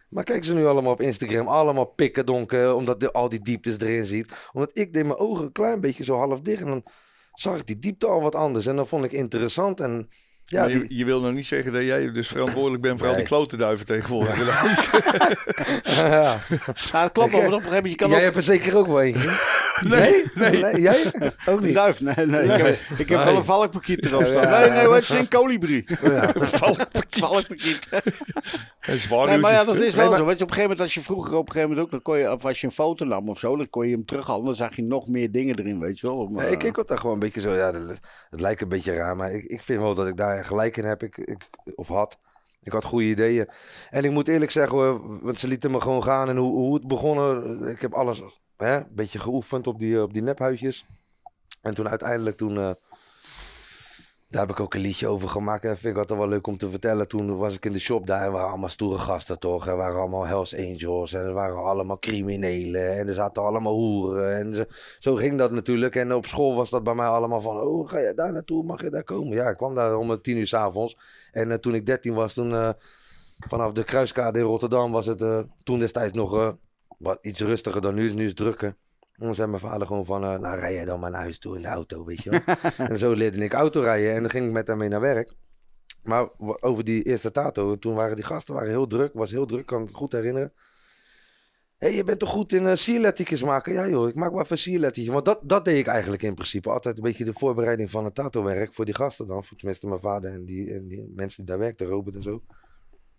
Maar 0.09 0.23
kijken 0.23 0.45
ze 0.45 0.53
nu 0.53 0.65
allemaal 0.65 0.91
op 0.91 1.01
Instagram, 1.01 1.47
allemaal 1.47 1.85
pikken 1.85 2.25
donker, 2.25 2.75
omdat 2.75 2.99
de, 2.99 3.11
al 3.11 3.29
die 3.29 3.41
dieptes 3.41 3.79
erin 3.79 4.05
ziet. 4.05 4.33
Omdat 4.51 4.77
ik 4.77 4.93
deed 4.93 5.05
mijn 5.05 5.17
ogen 5.17 5.45
een 5.45 5.51
klein 5.51 5.81
beetje 5.81 6.03
zo 6.03 6.17
half 6.17 6.41
dicht 6.41 6.61
en 6.61 6.67
dan 6.67 6.83
zag 7.33 7.57
ik 7.57 7.65
die 7.65 7.79
diepte 7.79 8.07
al 8.07 8.21
wat 8.21 8.35
anders. 8.35 8.65
En 8.65 8.75
dan 8.75 8.87
vond 8.87 9.03
ik 9.03 9.11
interessant 9.11 9.79
en 9.79 10.09
ja, 10.53 10.59
maar 10.61 10.69
je, 10.69 10.79
die- 10.87 10.97
je 10.97 11.05
wil 11.05 11.21
nog 11.21 11.33
niet 11.33 11.45
zeggen 11.45 11.73
dat 11.73 11.83
jij 11.83 12.11
dus 12.11 12.27
verantwoordelijk 12.27 12.81
bent 12.81 12.99
voor 12.99 13.07
al 13.07 13.15
die 13.15 13.23
klotenduiven 13.25 13.85
tegenwoordig. 13.85 14.37
ja. 15.83 15.93
Ja, 15.93 16.39
dat 17.03 17.11
klopt 17.11 17.31
wel, 17.31 17.41
maar 17.41 17.47
op 17.47 17.53
een 17.53 17.61
gegeven 17.61 17.69
moment 17.73 17.89
je 17.89 17.95
kan 17.95 18.07
Jij 18.09 18.17
ook... 18.17 18.23
hebt 18.23 18.35
er 18.35 18.43
zeker 18.43 18.77
ook 18.77 18.87
wel 18.87 19.01
eentje. 19.01 19.29
Nee, 19.81 20.23
nee. 20.33 20.81
Jij? 20.81 21.05
Ook 21.45 21.59
Een 21.59 21.65
niet. 21.65 21.73
duif, 21.73 22.01
nee, 22.01 22.25
nee. 22.25 22.43
Ik 22.43 22.51
heb, 22.57 22.77
ik 22.97 23.09
heb 23.09 23.17
Nee. 23.17 23.25
wel 23.27 23.35
een 23.35 23.45
valkpakiet 23.45 24.05
erop 24.05 24.25
staan. 24.25 24.41
Ja. 24.41 24.59
Nee, 24.59 24.69
nee, 24.69 24.89
het 24.91 25.01
is 25.01 25.09
geen 25.09 25.27
kolibrie. 25.27 25.85
Ja. 26.01 26.29
Valkpakiet. 27.09 27.87
Een 27.91 28.99
Nee, 29.25 29.37
maar 29.37 29.51
ja, 29.51 29.63
dat 29.63 29.75
is 29.75 29.93
wel 29.95 30.01
Nee, 30.01 30.09
maar- 30.09 30.17
zo. 30.19 30.25
Weet 30.25 30.37
je, 30.37 30.43
op 30.43 30.49
een 30.49 30.55
gegeven 30.55 30.61
moment, 30.61 30.79
als 30.79 30.93
je 30.93 31.01
vroeger 31.01 31.33
op 31.35 31.45
een 31.47 31.51
gegeven 31.53 31.69
moment 31.69 31.85
ook, 31.85 31.91
dan 31.91 32.01
kon 32.01 32.17
je, 32.17 32.31
of 32.31 32.45
als 32.45 32.61
je 32.61 32.67
een 32.67 32.73
foto 32.73 33.05
nam 33.05 33.29
of 33.29 33.39
zo, 33.39 33.55
dan 33.57 33.69
kon 33.69 33.87
je 33.87 33.93
hem 33.93 34.05
terughalen. 34.05 34.45
Dan 34.45 34.55
zag 34.55 34.75
je 34.75 34.83
nog 34.83 35.07
meer 35.07 35.31
dingen 35.31 35.59
erin, 35.59 35.79
weet 35.79 35.99
je 35.99 36.07
wel. 36.07 36.15
Om, 36.17 36.35
Nee, 36.35 36.45
eh, 36.45 36.51
ik 36.51 36.59
kijk 36.59 36.77
altijd 36.77 36.99
gewoon 36.99 37.13
een 37.15 37.19
beetje 37.21 37.41
zo. 37.41 37.53
Ja, 37.53 37.71
dat- 37.71 37.99
het 38.29 38.39
lijkt 38.41 38.61
een 38.61 38.67
beetje 38.69 38.93
raar, 38.93 39.15
maar 39.15 39.31
ik, 39.33 39.43
ik 39.43 39.61
vind 39.61 39.81
wel 39.81 39.93
dat 39.93 40.07
ik 40.07 40.17
daar 40.17 40.42
gelijk 40.43 40.77
in 40.77 40.83
heb. 40.83 41.03
Ik, 41.03 41.17
ik, 41.17 41.49
of 41.75 41.87
had. 41.87 42.17
Ik 42.61 42.71
had 42.71 42.83
goede 42.83 43.05
ideeën. 43.05 43.49
En 43.89 44.03
ik 44.03 44.11
moet 44.11 44.27
eerlijk 44.27 44.51
zeggen, 44.51 44.77
hoor, 44.77 45.21
want 45.21 45.39
ze 45.39 45.47
lieten 45.47 45.71
me 45.71 45.81
gewoon 45.81 46.03
gaan. 46.03 46.29
En 46.29 46.37
hoe, 46.37 46.51
hoe 46.51 46.73
het 46.73 46.87
begonnen, 46.87 47.67
ik 47.67 47.81
heb 47.81 47.93
alles 47.93 48.21
hè, 48.57 48.75
een 48.75 48.95
beetje 48.95 49.19
geoefend 49.19 49.67
op 49.67 49.79
die, 49.79 50.01
op 50.01 50.13
die 50.13 50.21
nephuisjes. 50.21 50.85
En 51.61 51.73
toen 51.73 51.89
uiteindelijk, 51.89 52.37
toen, 52.37 52.57
eh, 52.57 52.71
daar 54.33 54.41
heb 54.41 54.51
ik 54.51 54.59
ook 54.59 54.73
een 54.73 54.81
liedje 54.81 55.07
over 55.07 55.29
gemaakt. 55.29 55.63
En 55.63 55.69
dat 55.69 55.79
vind 55.79 55.93
ik 55.93 55.99
altijd 55.99 56.19
wel 56.19 56.27
leuk 56.27 56.47
om 56.47 56.57
te 56.57 56.69
vertellen. 56.69 57.07
Toen 57.07 57.37
was 57.37 57.55
ik 57.55 57.65
in 57.65 57.73
de 57.73 57.79
shop 57.79 58.07
daar 58.07 58.25
en 58.25 58.31
waren 58.31 58.49
allemaal 58.49 58.69
stoere 58.69 58.97
gasten 58.97 59.39
toch. 59.39 59.67
Er 59.67 59.75
waren 59.75 59.99
allemaal 59.99 60.25
Hells 60.25 60.57
Angels 60.57 61.13
en 61.13 61.19
er 61.19 61.33
waren 61.33 61.63
allemaal 61.63 61.99
criminelen. 61.99 62.97
En 62.97 63.07
er 63.07 63.13
zaten 63.13 63.43
allemaal 63.43 63.73
hoeren. 63.73 64.35
En 64.35 64.67
zo, 64.99 65.15
ging 65.15 65.37
dat 65.37 65.51
natuurlijk. 65.51 65.95
En 65.95 66.13
op 66.13 66.25
school 66.25 66.55
was 66.55 66.69
dat 66.69 66.83
bij 66.83 66.93
mij 66.93 67.05
allemaal 67.05 67.41
van, 67.41 67.61
oh 67.61 67.89
ga 67.89 67.99
je 67.99 68.13
daar 68.15 68.33
naartoe, 68.33 68.63
mag 68.63 68.81
je 68.81 68.89
daar 68.89 69.03
komen? 69.03 69.35
Ja, 69.35 69.49
ik 69.49 69.57
kwam 69.57 69.75
daar 69.75 69.97
om 69.97 70.21
tien 70.21 70.37
uur 70.37 70.47
s'avonds. 70.47 70.97
En 71.31 71.51
eh, 71.51 71.57
toen 71.57 71.75
ik 71.75 71.85
dertien 71.85 72.13
was, 72.13 72.33
toen 72.33 72.53
eh, 72.53 72.69
vanaf 73.47 73.71
de 73.71 73.83
Kruiskade 73.83 74.39
in 74.39 74.45
Rotterdam 74.45 74.91
was 74.91 75.05
het 75.05 75.21
eh, 75.21 75.39
toen 75.63 75.79
destijds 75.79 76.13
nog 76.13 76.55
wat 76.97 77.17
iets 77.21 77.41
rustiger 77.41 77.81
dan 77.81 77.95
nu. 77.95 78.13
Nu 78.13 78.21
is 78.21 78.27
het 78.27 78.37
drukker. 78.37 78.75
En 79.23 79.29
dan 79.29 79.37
zei 79.37 79.49
mijn 79.49 79.61
vader 79.61 79.87
gewoon 79.87 80.05
van, 80.05 80.23
eh, 80.23 80.39
nou 80.39 80.59
rij 80.59 80.73
jij 80.73 80.85
dan 80.85 80.99
maar 80.99 81.11
naar 81.11 81.21
huis 81.21 81.39
toe 81.39 81.55
in 81.55 81.61
de 81.61 81.67
auto, 81.67 82.05
weet 82.05 82.23
je 82.23 82.29
wel. 82.29 82.55
en 82.87 82.99
zo 82.99 83.11
leerde 83.11 83.43
ik 83.43 83.53
autorijden 83.53 84.13
en 84.13 84.21
dan 84.21 84.29
ging 84.29 84.45
ik 84.45 84.51
met 84.51 84.67
hem 84.67 84.77
mee 84.77 84.89
naar 84.89 85.01
werk. 85.01 85.33
Maar 86.03 86.29
over 86.59 86.83
die 86.83 87.03
eerste 87.03 87.31
tato, 87.31 87.77
toen 87.77 87.93
waren 87.93 88.15
die 88.15 88.25
gasten 88.25 88.53
waren 88.53 88.69
heel 88.69 88.87
druk, 88.87 89.13
was 89.13 89.31
heel 89.31 89.45
druk, 89.45 89.65
kan 89.65 89.81
ik 89.81 89.89
me 89.89 89.95
goed 89.95 90.11
herinneren. 90.11 90.53
Hé, 91.77 91.87
hey, 91.87 91.95
je 91.95 92.03
bent 92.03 92.19
toch 92.19 92.29
goed 92.29 92.53
in 92.53 92.63
uh, 92.63 93.41
maken? 93.41 93.73
Ja 93.73 93.87
joh, 93.87 94.07
ik 94.07 94.15
maak 94.15 94.31
wel 94.31 94.39
even 94.39 94.51
een 94.51 94.57
sierlettertje. 94.57 95.11
Want 95.11 95.25
dat, 95.25 95.39
dat 95.43 95.65
deed 95.65 95.77
ik 95.77 95.87
eigenlijk 95.87 96.23
in 96.23 96.33
principe. 96.33 96.69
Altijd 96.69 96.97
een 96.97 97.03
beetje 97.03 97.25
de 97.25 97.33
voorbereiding 97.33 97.89
van 97.89 98.05
het 98.05 98.15
tato-werk 98.15 98.73
voor 98.73 98.85
die 98.85 98.95
gasten 98.95 99.27
dan. 99.27 99.43
Voor 99.43 99.57
tenminste 99.57 99.87
mijn 99.87 99.99
vader 99.99 100.31
en 100.31 100.45
die, 100.45 100.73
en 100.73 100.87
die 100.87 101.11
mensen 101.15 101.37
die 101.37 101.45
daar 101.45 101.59
werkten, 101.59 101.87
Robert 101.87 102.15
en 102.15 102.23
zo. 102.23 102.43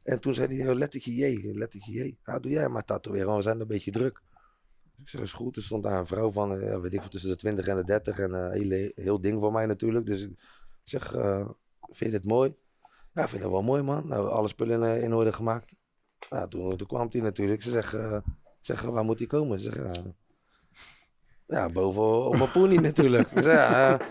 En 0.03 0.21
toen 0.21 0.35
zei 0.35 0.57
hij, 0.57 0.69
"Oh, 0.69 0.75
lettertje 0.75 1.15
J, 1.15 1.51
lettertje 1.53 1.93
J. 1.93 2.17
Nou, 2.25 2.41
doe 2.41 2.51
jij 2.51 2.69
maar 2.69 2.85
tatoeëren, 2.85 3.27
want 3.27 3.37
we 3.39 3.45
zijn 3.45 3.61
een 3.61 3.67
beetje 3.67 3.91
druk. 3.91 4.23
Ik 5.01 5.09
zeg, 5.09 5.21
is 5.21 5.33
goed. 5.33 5.57
Er 5.57 5.63
stond 5.63 5.83
daar 5.83 5.99
een 5.99 6.07
vrouw 6.07 6.33
van, 6.33 6.61
eh, 6.61 6.81
weet 6.81 6.93
ik 6.93 7.01
veel, 7.01 7.11
tussen 7.11 7.31
de 7.31 7.37
20 7.37 7.67
en 7.67 7.77
de 7.77 7.85
30. 7.85 8.19
En 8.19 8.33
een 8.33 8.53
hele, 8.53 8.93
heel 8.95 9.21
ding 9.21 9.41
voor 9.41 9.53
mij 9.53 9.67
natuurlijk. 9.67 10.07
Dus 10.07 10.23
ik 10.23 10.37
zeg, 10.85 11.15
eh, 11.15 11.49
vind 11.81 12.11
je 12.13 12.19
dit 12.19 12.25
mooi? 12.25 12.55
Ja, 13.15 13.23
ik 13.23 13.29
vind 13.29 13.43
het 13.43 13.51
wel 13.51 13.63
mooi, 13.63 13.83
man. 13.83 14.07
Nou, 14.07 14.29
alle 14.29 14.49
spullen 14.49 15.03
in, 15.03 15.11
eh, 15.11 15.17
orde 15.17 15.33
gemaakt. 15.33 15.75
Nou, 16.31 16.49
toen, 16.49 16.77
toen 16.77 16.87
kwam 16.87 17.09
hij 17.11 17.21
natuurlijk. 17.21 17.63
Ze 17.63 17.71
zegt, 17.71 17.93
eh, 17.93 18.19
zeg, 18.61 18.83
waar 18.83 19.05
moet 19.05 19.19
hij 19.19 19.27
komen? 19.29 19.61
Ze 19.61 19.71
zegt, 19.73 20.03
ja, 21.47 21.69
boven 21.69 22.25
op 22.27 22.37
mijn 22.37 22.51
poenie 22.51 22.81
natuurlijk. 22.91 23.29
Zeg, 23.35 23.45
ja, 23.45 23.99
eh, 23.99 24.07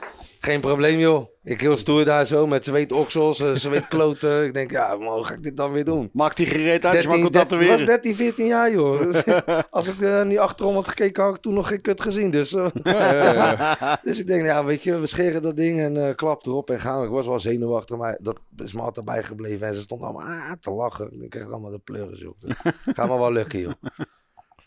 geen 0.46 0.62
probleem, 0.62 1.00
joh. 1.00 1.26
Ik 1.44 1.62
heel 1.62 1.78
stoer 1.78 2.06
daar 2.06 2.26
zo 2.26 2.48
met 2.48 2.66
zweetoksels, 2.66 3.40
uh, 3.40 3.52
zweetkloten. 3.54 4.44
Ik 4.48 4.54
denk, 4.54 4.72
ja, 4.72 4.96
maar 4.96 5.08
hoe 5.08 5.26
ga 5.26 5.34
ik 5.34 5.44
dit 5.44 5.58
dan 5.58 5.72
weer 5.72 5.84
doen? 5.84 6.10
Maakt 6.14 6.38
die 6.38 6.46
gereed 6.46 6.86
uit, 6.86 7.02
je 7.02 7.08
mag 7.08 7.18
13, 7.18 7.32
dat 7.32 7.52
ik 7.52 7.60
weer. 7.60 7.68
was 7.68 7.86
13, 7.86 8.16
14 8.16 8.46
jaar, 8.46 8.72
joh. 8.72 9.14
Als 9.70 9.88
ik 9.88 10.02
eh, 10.02 10.24
niet 10.24 10.38
achterom 10.38 10.74
had 10.74 10.88
gekeken, 10.88 11.24
had 11.24 11.36
ik 11.36 11.42
toen 11.42 11.54
nog 11.54 11.68
geen 11.68 11.82
kut 11.82 12.02
gezien. 12.02 12.32
Dus, 12.32 12.54
eh, 12.54 13.96
dus 14.04 14.20
ik 14.20 14.28
denk, 14.28 14.46
ja, 14.46 14.66
weet 14.66 14.84
je, 14.84 15.00
we 15.00 15.08
scheren 15.08 15.42
dat 15.42 15.56
ding 15.56 15.80
en 15.80 16.08
eh, 16.08 16.16
klap 16.16 16.46
erop 16.46 16.70
en 16.70 16.80
gaan. 16.80 17.04
Ik 17.04 17.10
was 17.10 17.28
wel 17.28 17.40
zenuwachtig, 17.40 17.98
maar 17.98 18.18
dat 18.22 18.40
is 18.58 18.74
me 18.74 18.82
altijd 18.82 19.06
bijgebleven. 19.06 19.68
En 19.68 19.74
ze 19.74 19.82
stonden 19.82 20.08
allemaal 20.08 20.28
ah, 20.28 20.52
te 20.60 20.72
lachen. 20.72 21.24
Ik 21.24 21.30
kreeg 21.30 21.52
allemaal 21.52 21.72
de 21.72 21.80
pleuris, 21.80 22.20
joh. 22.20 22.36
Dus, 22.40 22.56
gaat 22.86 23.10
me 23.10 23.18
wel 23.18 23.32
lukken, 23.32 23.60
joh. 23.60 23.74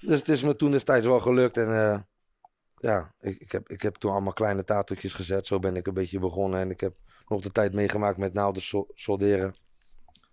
Dus 0.01 0.19
het 0.19 0.29
is 0.29 0.43
me 0.43 0.57
toen 0.57 0.71
destijds 0.71 1.07
wel 1.07 1.21
gelukt. 1.21 1.57
En 1.57 1.91
eh, 1.91 1.99
ja, 2.77 3.15
ik, 3.21 3.39
ik, 3.39 3.53
heb, 3.53 3.69
ik 3.69 3.83
heb 3.83 3.95
toen 3.95 4.11
allemaal 4.11 4.33
kleine 4.33 4.65
tatootjes 4.65 5.13
gezet. 5.15 5.47
Zo 5.47 5.59
ben 5.59 5.77
ik 5.77 5.87
een 5.87 5.95
beetje 5.95 6.19
begonnen. 6.19 6.61
En 6.61 6.71
ik 6.71 6.81
heb 6.81 6.95
nog 7.29 7.41
de 7.41 7.53
tijd 7.53 7.75
meegemaakt 7.75 8.19
met 8.19 8.35
naalden 8.35 8.63
so- 8.63 8.87
solderen. 8.95 9.55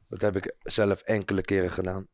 Dat 0.08 0.22
heb 0.22 0.36
ik 0.36 0.56
zelf 0.60 1.02
enkele 1.02 1.42
keren 1.42 1.72
gedaan. 1.72 2.08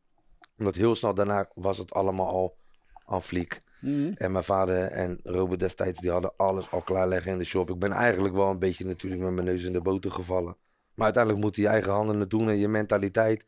Omdat 0.58 0.74
heel 0.74 0.94
snel 0.94 1.14
daarna 1.14 1.50
was 1.54 1.78
het 1.78 1.92
allemaal 1.92 2.28
al 2.28 2.56
aan 3.04 3.22
fliek. 3.22 3.60
Mhm. 3.80 4.12
En 4.14 4.32
mijn 4.32 4.44
vader 4.44 4.78
en 4.84 5.20
Robert 5.22 5.60
destijds, 5.60 6.00
die 6.00 6.10
hadden 6.10 6.32
alles 6.36 6.70
al 6.70 6.82
klaarleggen 6.82 7.32
in 7.32 7.38
de 7.38 7.44
shop. 7.44 7.70
Ik 7.70 7.78
ben 7.78 7.92
eigenlijk 7.92 8.34
wel 8.34 8.50
een 8.50 8.58
beetje 8.58 8.84
natuurlijk 8.84 9.22
met 9.22 9.32
mijn 9.32 9.46
neus 9.46 9.62
in 9.64 9.72
de 9.72 9.80
boter 9.80 10.10
gevallen. 10.10 10.56
Maar 10.94 11.04
uiteindelijk 11.04 11.44
moet 11.44 11.56
je 11.56 11.62
je 11.62 11.68
eigen 11.68 11.92
handen 11.92 12.20
het 12.20 12.30
doen 12.30 12.48
en 12.48 12.58
je 12.58 12.68
mentaliteit. 12.68 13.44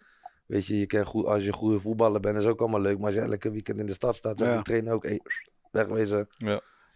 Weet 0.46 0.66
je, 0.66 0.78
je 0.78 0.86
kan 0.86 1.04
goed, 1.04 1.24
als 1.24 1.40
je 1.42 1.46
een 1.46 1.54
goede 1.54 1.80
voetballer 1.80 2.20
bent, 2.20 2.38
is 2.38 2.46
ook 2.46 2.60
allemaal 2.60 2.80
leuk. 2.80 2.96
Maar 2.98 3.06
als 3.06 3.14
je 3.14 3.20
elke 3.20 3.50
weekend 3.50 3.78
in 3.78 3.86
de 3.86 3.92
stad 3.92 4.16
staat, 4.16 4.38
zegt 4.38 4.50
Ja. 4.50 4.56
die 4.56 4.64
trainer 4.64 4.92
ook, 4.92 5.04
hey, 5.04 5.20
wegwezen. 5.70 6.28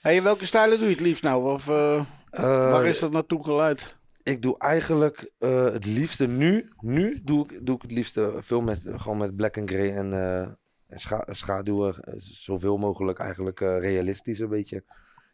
Hey, 0.06 0.22
welke 0.22 0.46
stijlen 0.46 0.78
doe 0.78 0.88
je 0.88 0.94
het 0.94 1.04
liefst 1.04 1.22
nou? 1.22 1.52
Of 1.52 1.68
eh, 1.68 2.02
Eh, 2.30 2.42
waar 2.70 2.86
is 2.86 2.98
dat 2.98 3.10
naartoe 3.12 3.44
geleid? 3.44 3.96
Ik 4.22 4.42
doe 4.42 4.58
eigenlijk 4.58 5.30
eh, 5.38 5.64
het 5.64 5.84
liefste 5.86 6.26
nu, 6.26 6.68
nu 6.80 7.20
doe 7.22 7.44
ik, 7.44 7.66
doe 7.66 7.76
ik 7.76 7.82
het 7.82 7.90
liefste 7.92 8.32
veel 8.40 8.60
met, 8.60 8.80
gewoon 8.84 9.18
met 9.18 9.36
black 9.36 9.58
and 9.58 9.70
grey 9.70 9.94
en, 9.96 10.12
eh, 10.12 10.40
en 10.86 11.00
scha 11.00 11.26
schaduwen. 11.30 11.94
zoveel 12.18 12.76
mogelijk 12.76 13.18
eigenlijk 13.18 13.60
eh, 13.60 13.78
realistisch 13.78 14.38
een 14.38 14.48
beetje. 14.48 14.84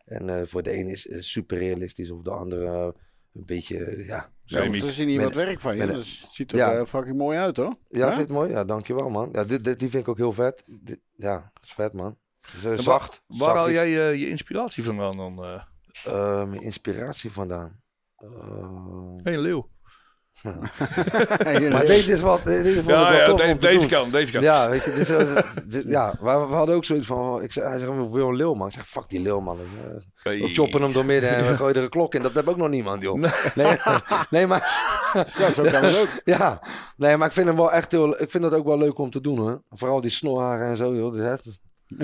En 0.05 0.29
eh, 0.39 0.47
voor 0.47 0.63
de 0.63 0.77
een 0.79 0.89
is 0.89 1.07
super 1.33 1.59
realistisch 1.59 2.11
of 2.11 2.23
de 2.23 2.31
andere 2.31 2.95
een 3.35 3.47
beetje, 3.47 4.05
ja. 4.07 4.31
Zo, 4.45 4.57
Semi. 4.65 4.81
er 4.81 4.87
is 4.87 4.97
hier 4.99 5.23
wat 5.23 5.35
werk 5.35 5.61
van 5.61 5.77
je. 5.77 5.87
ben- 5.87 5.95
Dus 5.97 6.21
het 6.21 6.31
ziet 6.31 6.53
er 6.53 6.59
Ja. 6.59 6.87
fucking 6.87 7.17
mooi 7.17 7.39
uit 7.39 7.57
hoor. 7.57 7.75
Ja, 7.89 7.99
Hè? 7.99 8.05
vind 8.15 8.15
je 8.17 8.21
het 8.21 8.31
mooi? 8.31 8.51
Ja, 8.51 8.65
dankjewel 8.65 9.09
man. 9.09 9.29
Ja, 9.33 9.45
dit, 9.45 9.65
dit, 9.65 9.79
die 9.79 9.91
vind 9.91 10.03
ik 10.03 10.09
ook 10.09 10.17
heel 10.17 10.33
vet. 10.33 10.63
Dit- 10.83 11.01
ja, 11.17 11.35
dat 11.55 11.63
is 11.65 11.73
vet 11.73 11.93
man. 11.93 12.17
Is, 12.55 12.85
zacht. 12.85 13.23
Waar 13.27 13.49
haal 13.49 13.57
zachtjes. 13.57 13.77
jij 13.77 14.11
eh, 14.11 14.21
je 14.21 14.29
inspiratie 14.29 14.85
vandaan 14.85 15.17
dan? 15.17 15.45
eh? 15.45 15.63
Eh, 16.05 16.45
mijn 16.49 16.63
inspiratie 16.63 17.31
vandaan. 17.33 17.81
Hey, 19.23 19.39
leeuw. 19.39 19.71
maar 21.71 21.87
deze 21.87 22.13
is 22.13 22.21
wat. 22.21 22.45
Deze 22.45 22.69
ik 22.79 22.87
Ja, 22.87 23.11
wel 23.11 23.13
ja 23.19 23.25
tof 23.25 23.41
de- 23.41 23.59
deze 23.59 23.87
kant, 23.87 24.13
deze 24.13 24.33
kant. 24.33 24.45
Ja, 24.45 24.69
weet 24.69 24.85
je, 24.85 24.91
dit 24.95 25.09
is, 25.09 25.43
dit- 25.67 25.89
ja, 25.89 26.11
we, 26.21 26.25
we 26.25 26.55
hadden 26.55 26.75
ook 26.75 26.85
zoiets 26.85 27.07
van. 27.07 27.43
Ik 27.43 27.53
zei, 27.53 27.69
hij 27.69 27.79
zegt, 27.79 27.91
we 27.93 28.09
willen 28.11 28.29
een 28.29 28.37
leeuw, 28.37 28.55
man. 28.55 28.67
Ik 28.67 28.73
zeg, 28.73 28.87
fuck 28.87 29.09
die 29.09 29.21
leeuw, 29.21 29.41
man. 29.41 29.57
Ik 29.59 29.67
zeg, 29.93 30.05
Hey. 30.23 30.41
We 30.41 30.55
choppen 30.55 30.83
hem 30.83 30.93
door 30.93 31.05
midden 31.05 31.31
en 31.31 31.47
we 31.47 31.57
gooien 31.57 31.75
er 31.77 31.83
een 31.83 31.89
klok 31.89 32.15
in. 32.15 32.23
Dat 32.23 32.35
heb 32.35 32.49
ook 32.49 32.57
nog 32.57 32.69
niemand, 32.69 33.03
joh. 33.03 33.25
Nee, 33.55 33.77
nee 34.31 34.47
maar, 34.47 34.61
Ja, 35.39 35.51
zo 35.53 35.63
kan 35.63 35.85
het 35.85 35.99
ook. 35.99 36.09
ja. 36.25 36.61
nee, 36.97 37.17
maar 37.17 37.27
ik 37.29 37.33
vind 37.35 37.47
hem 37.47 37.57
wel 37.57 37.73
echt 37.73 37.91
heel... 37.93 38.23
Ik 38.23 38.31
vind 38.31 38.43
dat 38.43 38.55
ook 38.55 38.65
wel 38.67 38.79
leuk 38.79 38.99
om 38.99 39.11
te 39.11 39.21
doen, 39.21 39.39
hoor. 39.39 39.63
Vooral 39.71 40.01
die 40.01 40.11
snorharen 40.11 40.67
en 40.67 40.77
zo, 40.77 40.95
joh. 40.95 41.17
Dat 41.17 41.45
is- 41.47 41.61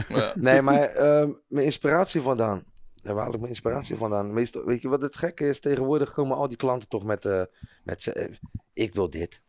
Ja. 0.08 0.32
Nee, 0.48 0.62
maar 0.62 0.80
ehm, 0.82 1.30
mijn 1.48 1.64
inspiratie 1.64 2.20
vandaan. 2.20 2.64
Ja, 2.94 3.12
waar 3.12 3.22
haal 3.24 3.32
ik 3.32 3.38
mijn 3.38 3.50
inspiratie 3.52 3.96
vandaan? 3.96 4.34
Meestal, 4.34 4.64
weet 4.64 4.82
je 4.82 4.88
wat 4.88 5.02
het 5.02 5.16
gekke 5.16 5.48
is? 5.48 5.60
Tegenwoordig 5.60 6.12
komen 6.12 6.36
al 6.36 6.48
die 6.48 6.56
klanten 6.56 6.88
toch 6.88 7.04
met... 7.04 7.24
eh 7.24 7.42
met 7.84 8.06
eh, 8.06 8.34
ik 8.72 8.94
wil 8.94 9.10
dit. 9.10 9.42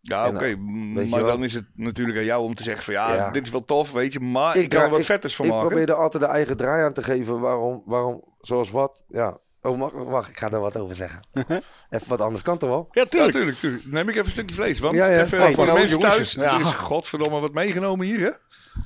Ja, 0.00 0.28
oké. 0.28 0.44
eh, 0.44 0.56
maar 0.56 1.20
wel? 1.20 1.26
dan 1.26 1.44
is 1.44 1.54
het 1.54 1.64
natuurlijk 1.74 2.18
aan 2.18 2.24
jou 2.24 2.42
om 2.42 2.54
te 2.54 2.62
zeggen 2.62 2.84
van 2.84 2.94
ja, 2.94 3.14
Ja. 3.14 3.30
dit 3.30 3.44
is 3.46 3.50
wel 3.52 3.64
tof, 3.64 3.92
weet 3.92 4.12
je. 4.12 4.20
Maar 4.20 4.56
ik, 4.56 4.60
kan 4.60 4.68
draai- 4.68 4.84
er 4.84 4.90
wat 4.90 4.98
ik- 5.00 5.04
vetters 5.06 5.36
van 5.36 5.44
ik 5.46 5.50
maken. 5.52 5.66
probeer 5.68 5.88
er 5.88 5.94
altijd 5.94 6.22
de 6.22 6.28
eigen 6.28 6.56
draai 6.56 6.82
aan 6.84 6.92
te 6.92 7.02
geven. 7.02 7.40
Waarom, 7.40 7.82
waarom 7.86 8.24
zoals 8.40 8.70
wat? 8.70 9.04
Ja. 9.08 9.38
Oh, 9.62 9.78
mag- 9.78 9.92
wacht, 9.92 10.30
ik 10.30 10.38
ga 10.38 10.48
daar 10.48 10.60
wat 10.60 10.76
over 10.76 10.94
zeggen. 10.94 11.26
Even 11.90 12.08
wat 12.08 12.20
anders 12.20 12.42
kan 12.42 12.58
toch 12.58 12.68
wel? 12.68 12.88
Ja, 12.90 13.00
Ja, 13.02 13.08
tuurlijk. 13.08 13.56
tuurlijk. 13.56 13.86
Neem 13.86 14.08
ik 14.08 14.14
even 14.14 14.24
een 14.26 14.30
stukje 14.32 14.54
vlees. 14.54 14.78
Want 14.78 14.94
Ja, 14.94 15.06
ja. 15.06 15.22
even 15.22 15.38
Hey, 15.38 15.52
voor 15.54 15.66
de 15.66 15.72
mensen 15.72 15.98
thuis, 15.98 16.32
ja. 16.32 16.54
er 16.54 16.60
is 16.60 16.72
godverdomme 16.72 17.40
wat 17.40 17.52
meegenomen 17.52 18.06
hier, 18.06 18.20
hè? 18.20 18.30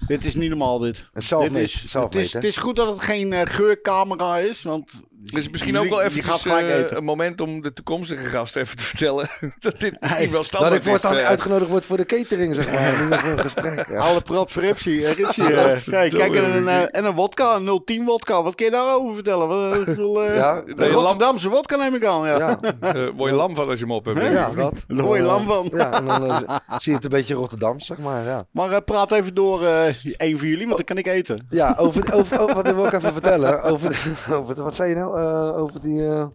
Dit 0.07 0.25
is 0.25 0.35
niet 0.35 0.49
normaal, 0.49 0.79
dit. 0.79 1.09
Self-made, 1.15 1.55
Dit 1.55 1.63
is, 1.63 1.93
het, 1.93 2.15
is, 2.15 2.33
het 2.33 2.45
is 2.45 2.57
goed 2.57 2.77
dat 2.77 2.89
het 2.89 3.05
geen 3.05 3.33
eh, 3.33 3.41
geurcamera 3.45 4.39
is, 4.39 4.63
want... 4.63 5.03
Dus 5.19 5.33
is 5.41 5.49
misschien 5.51 5.73
die- 5.73 5.83
ook 5.83 5.89
wel 5.89 6.03
even 6.03 6.23
eh, 6.69 6.79
eten. 6.79 6.97
een 6.97 7.05
moment 7.05 7.41
om 7.41 7.63
de 7.63 7.73
toekomstige 7.73 8.23
gast 8.29 8.57
even 8.57 8.77
te 8.77 8.83
vertellen 8.83 9.29
dat 9.59 9.81
dit 9.81 10.01
misschien 10.01 10.23
Hey, 10.23 10.31
wel 10.31 10.37
Dat 10.37 10.45
standaard 10.45 10.75
ik 10.75 10.83
voortaan 10.83 11.15
is. 11.15 11.21
eh. 11.21 11.27
uitgenodigd 11.27 11.71
word 11.71 11.85
voor 11.85 11.97
de 11.97 12.05
catering, 12.05 12.55
zeg 12.55 12.73
maar. 12.73 13.19
voor 13.21 13.31
een 13.31 13.39
gesprek. 13.41 13.87
Ja. 13.89 13.99
Alle 13.99 14.21
prat 14.21 14.51
voor 14.53 14.63
Ripsy. 14.63 14.91
eh, 14.91 15.09
eh, 15.73 15.81
kijk, 15.87 16.13
kijk 16.13 16.35
en, 16.35 16.57
een, 16.57 16.69
eh, 16.69 16.83
en 16.91 17.05
een 17.05 17.15
wodka, 17.15 17.55
een 17.55 17.83
010 17.85 18.05
wodka. 18.05 18.43
Wat 18.43 18.55
kun 18.55 18.65
je 18.65 18.71
daarover 18.73 19.15
vertellen? 19.15 19.49
Wat, 19.49 20.27
Ja, 20.35 20.63
de 20.77 20.89
Rotterdamse 20.91 21.49
wodka 21.49 21.77
neem 21.77 21.95
ik 21.95 22.05
aan, 22.05 22.27
ja. 22.27 22.39
Ja, 22.39 22.59
Eh, 22.81 23.09
word 23.17 23.31
je 23.31 23.37
lam 23.37 23.55
van 23.55 23.69
als 23.69 23.79
je 23.79 23.85
hem 23.85 23.95
op 23.95 24.05
hebt. 24.05 24.21
ja 24.23 24.51
dat. 24.55 24.85
Je 24.89 24.95
lam 25.23 25.47
van. 25.47 25.69
Ja, 25.73 25.93
en 25.93 26.05
dan 26.05 26.45
zie 26.79 26.91
je 26.91 26.93
het 26.95 27.05
een 27.05 27.11
beetje 27.11 27.35
Rotterdam, 27.35 27.81
zeg 27.81 27.99
maar. 27.99 28.25
Ja, 28.25 28.47
Maar 28.53 28.71
eh, 28.71 28.79
praat 28.85 29.13
even 29.13 29.35
door 29.35 29.65
eh 29.67 29.85
één 30.17 30.39
van 30.39 30.49
jullie, 30.49 30.65
want 30.65 30.77
dan 30.77 30.85
kan 30.85 30.99
ik 30.99 31.07
eten. 31.07 31.47
ja 31.51 31.75
over, 31.79 32.15
over, 32.15 32.41
over, 32.41 32.55
wat 32.55 32.75
wil 32.75 32.87
ik 32.87 32.93
even 32.93 33.13
vertellen? 33.13 33.63
Over, 33.63 34.07
over, 34.37 34.63
wat 34.63 34.75
zei 34.75 34.89
je 34.89 34.95
nou? 34.95 35.06
Eh, 35.15 35.57
over, 35.57 35.81
die, 35.81 36.07
eh, 36.09 36.27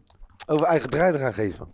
over 0.46 0.66
eigen 0.66 0.90
draai 0.90 1.12
te 1.12 1.18
gaan 1.18 1.34
geven. 1.34 1.74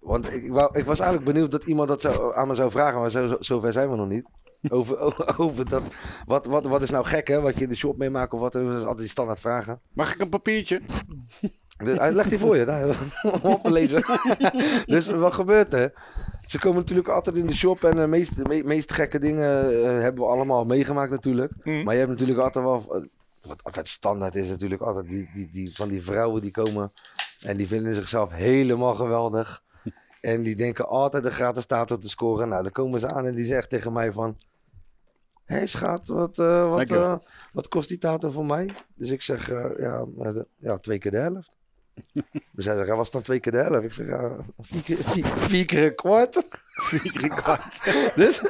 Want 0.00 0.32
ik, 0.32 0.52
wou, 0.52 0.78
ik 0.78 0.84
was 0.84 1.00
eigenlijk 1.00 1.32
benieuwd 1.32 1.50
dat 1.50 1.64
iemand 1.64 1.88
dat 1.88 2.00
zou, 2.00 2.34
aan 2.34 2.48
me 2.48 2.54
zou 2.54 2.70
vragen, 2.70 3.00
maar 3.00 3.10
zo, 3.10 3.26
zo, 3.26 3.36
zover 3.40 3.72
zijn 3.72 3.90
we 3.90 3.96
nog 3.96 4.08
niet. 4.08 4.24
Over, 4.68 4.98
over, 5.06 5.38
over 5.38 5.68
dat, 5.68 5.82
wat, 6.26 6.46
wat, 6.46 6.64
wat 6.64 6.82
is 6.82 6.90
nou 6.90 7.04
gek, 7.04 7.28
hè? 7.28 7.40
Wat 7.40 7.54
je 7.54 7.62
in 7.62 7.68
de 7.68 7.74
shop 7.74 7.96
meemaakt 7.96 8.32
of 8.32 8.40
wat, 8.40 8.52
dat 8.52 8.62
is 8.62 8.76
altijd 8.76 8.98
die 8.98 9.08
standaard 9.08 9.40
vragen. 9.40 9.80
Mag 9.92 10.14
ik 10.14 10.20
een 10.20 10.28
papiertje? 10.28 10.80
Dus 11.84 11.98
hij 11.98 12.12
legt 12.12 12.28
die 12.28 12.38
voor 12.38 12.56
je, 12.56 12.64
daar, 12.64 12.96
om 13.42 13.52
op 13.52 13.62
te 13.62 13.70
lezen. 13.70 14.04
dus 14.94 15.08
wat 15.08 15.34
gebeurt 15.34 15.72
er? 15.72 15.92
Ze 16.44 16.58
komen 16.58 16.78
natuurlijk 16.78 17.08
altijd 17.08 17.36
in 17.36 17.46
de 17.46 17.54
shop 17.54 17.84
en 17.84 17.96
de 17.96 18.06
meest, 18.06 18.32
meest 18.64 18.92
gekke 18.92 19.18
dingen 19.18 19.70
eh, 19.70 20.00
hebben 20.00 20.22
we 20.22 20.30
allemaal 20.30 20.64
meegemaakt 20.64 21.10
natuurlijk. 21.10 21.52
Mhm. 21.62 21.82
Maar 21.82 21.92
je 21.92 21.98
hebt 21.98 22.12
natuurlijk 22.12 22.38
altijd 22.38 22.64
wel, 22.64 22.94
eh, 22.94 23.02
wat 23.46 23.64
altijd 23.64 23.88
standaard 23.88 24.34
is 24.34 24.48
natuurlijk 24.48 24.82
altijd, 24.82 25.08
die, 25.08 25.30
die, 25.34 25.50
die, 25.50 25.74
van 25.74 25.88
die 25.88 26.02
vrouwen 26.02 26.42
die 26.42 26.50
komen 26.50 26.90
en 27.40 27.56
die 27.56 27.68
vinden 27.68 27.94
zichzelf 27.94 28.30
helemaal 28.30 28.94
geweldig. 28.94 29.62
En 30.20 30.42
die 30.42 30.56
denken 30.56 30.88
altijd 30.88 31.22
de 31.22 31.30
gratis 31.30 31.66
tato 31.66 31.98
te 31.98 32.08
scoren. 32.08 32.48
Nou, 32.48 32.62
dan 32.62 32.72
komen 32.72 33.00
ze 33.00 33.08
aan 33.08 33.26
en 33.26 33.34
die 33.34 33.44
zegt 33.44 33.68
tegen 33.68 33.92
mij 33.92 34.12
van... 34.12 34.36
Hé 35.44 35.56
hey, 35.56 35.66
schat, 35.66 36.06
wat, 36.06 36.38
eh, 36.38 36.70
wat, 36.70 36.90
eh, 36.90 37.16
wat 37.52 37.68
kost 37.68 37.88
die 37.88 37.98
tato 37.98 38.30
voor 38.30 38.46
mij? 38.46 38.70
Dus 38.94 39.10
ik 39.10 39.22
zeg, 39.22 39.50
eh, 39.50 39.70
ja, 39.76 40.06
ja, 40.58 40.78
twee 40.78 40.98
keer 40.98 41.10
de 41.10 41.16
helft. 41.16 41.50
Dus 42.52 42.64
hij 42.64 42.76
zegt, 42.76 42.86
ja, 42.86 42.96
was 42.96 43.04
het 43.04 43.12
dan 43.12 43.22
twee 43.22 43.40
keer 43.40 43.52
de 43.52 43.58
helft? 43.58 43.84
Ik 43.84 43.92
zeg, 43.92 44.06
ja, 44.06 44.36
vier 44.58 44.82
keer, 44.82 44.96
vier, 44.96 45.24
vier 45.24 45.64
keer 45.64 45.84
een 45.84 45.94
kwart. 45.94 46.44
Dus, 48.14 48.42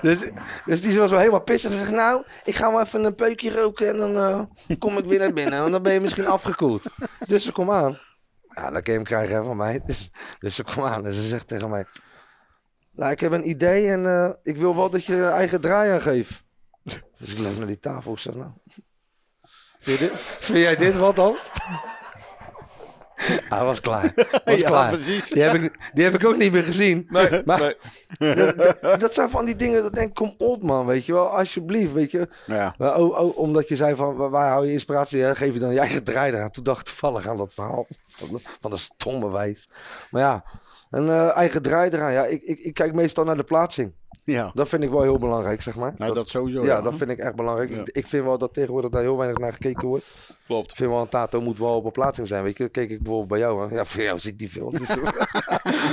dus, 0.00 0.30
dus 0.64 0.80
die 0.80 0.98
was 0.98 1.10
wel 1.10 1.18
helemaal 1.18 1.40
pissig. 1.40 1.70
Hij 1.70 1.78
zegt, 1.78 1.90
nou, 1.90 2.24
ik 2.44 2.54
ga 2.54 2.70
wel 2.70 2.80
even 2.80 3.04
een 3.04 3.14
peukje 3.14 3.60
roken 3.60 3.88
en 3.88 3.96
dan 3.96 4.16
eh, 4.16 4.78
kom 4.78 4.98
ik 4.98 5.04
weer 5.04 5.18
naar 5.18 5.32
binnen. 5.32 5.60
Want 5.60 5.72
dan 5.72 5.82
ben 5.82 5.92
je 5.92 6.00
misschien 6.00 6.26
afgekoeld. 6.26 6.82
Dus 7.26 7.44
ze 7.44 7.52
komt 7.52 7.70
aan. 7.70 7.98
Ja, 8.48 8.70
dan 8.70 8.82
kun 8.82 8.92
je 8.92 8.98
hem 8.98 9.06
krijgen 9.06 9.44
van 9.44 9.56
mij. 9.56 9.80
Dus, 9.86 10.10
dus 10.38 10.54
ze 10.54 10.64
komt 10.64 10.86
aan 10.86 11.06
en 11.06 11.12
ze 11.12 11.22
zegt 11.22 11.48
tegen 11.48 11.70
mij... 11.70 11.86
Nou, 12.92 13.10
ik 13.10 13.20
heb 13.20 13.32
een 13.32 13.48
idee 13.48 13.90
en 13.90 14.06
eh, 14.06 14.30
ik 14.42 14.56
wil 14.56 14.76
wel 14.76 14.90
dat 14.90 15.04
je 15.04 15.16
je 15.16 15.26
eigen 15.26 15.60
draai 15.60 15.92
aan 15.92 16.00
geeft. 16.00 16.44
Dus 17.18 17.32
ik 17.32 17.38
loop 17.38 17.56
naar 17.56 17.66
die 17.66 17.78
tafel. 17.78 18.12
Ik 18.12 18.18
zeg, 18.18 18.34
nou... 18.34 18.50
Dit, 19.84 20.10
vind 20.40 20.58
jij 20.58 20.76
dit 20.76 20.96
wat 20.96 21.16
dan? 21.16 21.36
Hij 23.54 23.64
was 23.64 23.80
klaar. 23.80 24.12
Was 24.44 24.60
Ja, 24.60 24.68
klaar. 24.68 24.88
precies. 24.88 25.30
Die 25.30 25.42
heb, 25.42 25.54
ik, 25.54 25.90
die 25.94 26.04
heb 26.04 26.14
ik 26.14 26.24
ook 26.24 26.36
niet 26.36 26.52
meer 26.52 26.62
gezien. 26.62 27.06
Nee, 27.08 27.42
Maar- 27.44 27.74
nee. 28.18 28.96
dat, 28.96 29.14
zijn 29.14 29.30
van 29.30 29.44
die 29.44 29.56
dingen 29.56 29.82
dat 29.82 29.94
denk 29.94 30.08
ik, 30.08 30.14
kom 30.14 30.34
op 30.38 30.62
man, 30.62 30.86
weet 30.86 31.06
je 31.06 31.12
wel, 31.12 31.26
alsjeblieft, 31.28 31.92
weet 31.92 32.10
je. 32.10 32.28
Ja. 32.46 32.74
Oh, 32.78 33.18
oh, 33.18 33.38
omdat 33.38 33.68
je 33.68 33.76
zei 33.76 33.94
van, 33.96 34.16
waar, 34.16 34.50
hou 34.50 34.66
je 34.66 34.72
inspiratie, 34.72 35.22
hè? 35.22 35.34
geef 35.34 35.52
je 35.52 35.58
dan 35.60 35.72
je 35.72 35.78
eigen 35.78 36.04
draai 36.04 36.32
eraan. 36.32 36.50
Toen 36.50 36.64
dacht 36.64 36.80
ik 36.80 36.86
toevallig 36.86 37.28
aan 37.28 37.36
dat 37.36 37.54
verhaal 37.54 37.86
van, 38.08 38.40
van 38.60 38.70
de 38.70 38.76
stomme 38.76 39.30
wijf. 39.30 39.66
Maar 40.10 40.22
ja, 40.22 40.44
een 40.90 41.08
eh, 41.08 41.36
eigen 41.36 41.62
draai 41.62 41.90
eraan, 41.90 42.12
ja, 42.12 42.24
ik, 42.24 42.42
ik, 42.42 42.58
ik 42.58 42.74
kijk 42.74 42.92
meestal 42.94 43.24
naar 43.24 43.36
de 43.36 43.44
plaatsing. 43.44 43.92
Ja. 44.24 44.50
Dat 44.54 44.68
vind 44.68 44.82
ik 44.82 44.90
wel 44.90 45.02
heel 45.02 45.18
belangrijk, 45.18 45.62
zeg 45.62 45.76
maar. 45.76 45.94
Nou, 45.98 46.14
dat 46.14 46.28
sowieso. 46.28 46.64
ja, 46.64 46.80
dat 46.80 46.94
vind 46.94 47.10
ik 47.10 47.18
echt 47.18 47.34
belangrijk. 47.36 47.70
Ja. 47.70 47.80
Ik, 47.84 48.06
vind 48.06 48.24
wel 48.24 48.38
dat 48.38 48.54
tegenwoordig 48.54 48.90
daar 48.90 49.02
heel 49.02 49.16
weinig 49.16 49.38
naar 49.38 49.52
gekeken 49.52 49.88
wordt. 49.88 50.04
Klopt. 50.46 50.70
Ik 50.70 50.76
vind 50.76 50.90
wel 50.90 51.00
een 51.00 51.08
tato 51.08 51.40
moet 51.40 51.58
wel 51.58 51.76
op 51.76 51.84
een 51.84 51.90
plaatsing 51.92 52.26
zijn, 52.26 52.42
weet 52.42 52.56
je. 52.56 52.68
Keek 52.68 52.90
ik 52.90 52.98
bijvoorbeeld 53.02 53.28
bij 53.28 53.38
jou, 53.38 53.68
hè. 53.68 53.74
ja, 53.74 53.84
voor 53.84 54.02
jou 54.02 54.18
zie 54.18 54.30
ik 54.32 54.38
die 54.38 54.50
veel. 54.50 54.70
Dus- 54.70 54.88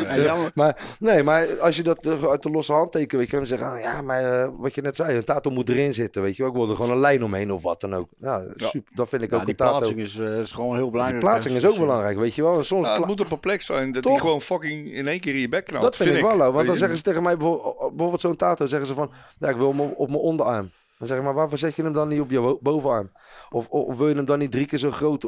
Ja, 0.03 0.17
jammer. 0.17 0.51
Maar 0.55 0.95
nee, 0.99 1.23
maar 1.23 1.59
als 1.59 1.75
je 1.75 1.83
dat 1.83 2.07
uit 2.29 2.43
de 2.43 2.49
losse 2.49 2.73
hand 2.73 2.91
tekent, 2.91 3.21
weet 3.21 3.29
je, 3.29 3.37
dan 3.37 3.45
zeggen, 3.45 3.67
ah, 3.71 3.79
ja, 3.81 4.01
maar 4.01 4.41
eh, 4.43 4.49
wat 4.57 4.75
je 4.75 4.81
net 4.81 4.95
zei, 4.95 5.17
een 5.17 5.23
tato 5.23 5.49
moet 5.49 5.69
erin 5.69 5.93
zitten, 5.93 6.21
weet 6.21 6.35
je 6.35 6.43
wel. 6.43 6.51
Ik 6.51 6.57
wil 6.57 6.69
er 6.69 6.75
gewoon 6.75 6.91
een 6.91 6.99
lijn 6.99 7.23
omheen 7.23 7.51
of 7.53 7.61
wat 7.63 7.81
dan 7.81 7.93
ook. 7.95 8.09
Ja, 8.19 8.43
super. 8.55 8.91
Dat 8.95 9.09
vind 9.09 9.21
ik 9.21 9.29
Ja, 9.29 9.35
ook 9.35 9.41
die 9.41 9.49
een 9.51 9.55
tato. 9.57 9.71
plaatsing 9.77 9.99
is, 9.99 10.17
eh, 10.19 10.39
is 10.39 10.51
gewoon 10.51 10.73
heel 10.73 10.81
Die 10.81 10.91
belangrijk. 10.91 11.23
plaatsing 11.23 11.55
is 11.55 11.63
ook 11.63 11.69
Dus, 11.71 11.79
eh, 11.79 11.85
belangrijk, 11.85 12.17
weet 12.17 12.35
je 12.35 12.41
wel. 12.41 12.57
En 12.57 12.65
Soms 12.65 12.81
Nou, 12.81 12.97
het 12.97 13.07
moet 13.07 13.21
op 13.21 13.31
een 13.31 13.39
plek 13.39 13.61
zijn 13.61 13.91
dat 13.91 14.03
Toch? 14.03 14.11
hij 14.11 14.21
gewoon 14.21 14.41
fucking 14.41 14.93
in 14.93 15.07
één 15.07 15.19
keer 15.19 15.33
in 15.33 15.39
je 15.39 15.49
bek 15.49 15.65
knalt. 15.65 15.83
dat 15.83 15.95
vind 15.95 16.15
ik 16.15 16.21
wel, 16.21 16.51
want 16.51 16.67
dan 16.67 16.77
zeggen 16.77 16.97
ze 16.97 17.03
tegen 17.03 17.23
mij 17.23 17.37
bijvoorbeeld, 17.37 17.91
bijvoorbeeld 18.03 18.21
zo'n 18.21 18.47
tato, 18.49 18.65
zeggen 18.67 18.87
ze 18.87 18.93
van, 18.93 19.11
ja, 19.39 19.49
ik 19.49 19.55
wil 19.55 19.69
hem 19.69 19.79
op 19.79 19.93
op 19.99 20.07
mijn 20.09 20.19
onderarm. 20.21 20.71
Dan 20.97 21.07
zeg 21.07 21.17
ik, 21.17 21.23
maar 21.23 21.33
waarvoor 21.33 21.57
zet 21.57 21.75
je 21.75 21.83
hem 21.83 21.93
dan 21.93 22.07
niet 22.07 22.19
op 22.19 22.31
je 22.31 22.39
bo- 22.39 22.59
bovenarm? 22.61 23.11
Of, 23.49 23.67
of, 23.67 23.87
of 23.87 23.97
wil 23.97 24.07
je 24.09 24.15
hem 24.15 24.25
dan 24.25 24.39
niet 24.39 24.51
drie 24.51 24.65
keer 24.65 24.79
zo 24.79 24.91
groot 24.91 25.21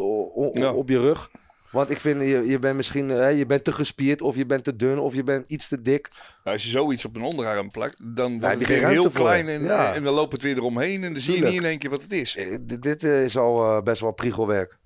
Ja. 0.54 0.72
op 0.74 0.90
je 0.90 1.00
rug? 1.00 1.30
Want 1.72 1.90
ik 1.90 2.00
vind, 2.00 2.22
je, 2.22 2.48
je 2.48 2.60
bent 2.60 2.76
misschien 2.76 3.10
hè, 3.10 3.28
je 3.28 3.46
bent 3.46 3.64
te 3.64 3.72
gespierd, 3.72 4.22
of 4.22 4.36
je 4.36 4.46
bent 4.46 4.64
te 4.64 4.76
dun, 4.76 5.00
of 5.00 5.14
je 5.14 5.24
bent 5.24 5.50
iets 5.50 5.68
te 5.68 5.82
dik. 5.82 6.10
Als 6.44 6.64
je 6.64 6.70
zoiets 6.70 7.06
op 7.06 7.16
een 7.16 7.22
onderarm 7.24 7.72
plakt, 7.72 8.16
dan 8.16 8.40
wordt 8.40 8.60
het 8.60 8.68
je 8.68 8.74
weer 8.74 8.88
heel 8.88 9.10
klein 9.10 9.48
en, 9.48 9.64
Ja. 9.64 9.94
en 9.94 10.04
dan 10.04 10.14
loopt 10.14 10.32
het 10.32 10.42
weer 10.42 10.56
eromheen 10.56 11.04
en 11.04 11.14
dan 11.14 11.22
zie 11.22 11.38
je 11.38 11.44
niet 11.46 11.54
in 11.54 11.66
één 11.66 11.78
keer 11.80 11.90
wat 11.90 12.02
het 12.02 12.12
is. 12.12 12.36
Eh, 12.36 12.58
dit, 12.80 13.04
eh, 13.04 13.24
is 13.24 13.38
al 13.38 13.64
eh, 13.78 13.82
best 13.84 14.02
wel 14.02 14.12
priegelwerk. 14.12 14.78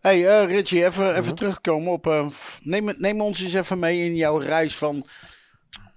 Hey 0.00 0.18
uh, 0.44 0.50
Richie, 0.56 0.84
even, 0.84 1.04
Mhm. 1.06 1.18
even 1.18 1.34
terugkomen 1.34 1.92
op. 1.92 2.06
eh, 2.06 2.26
neem, 2.62 2.94
neem 2.98 3.20
ons 3.20 3.42
eens 3.42 3.54
even 3.54 3.78
mee 3.78 4.04
in 4.04 4.16
jouw 4.16 4.36
reis 4.38 4.76
van 4.76 5.04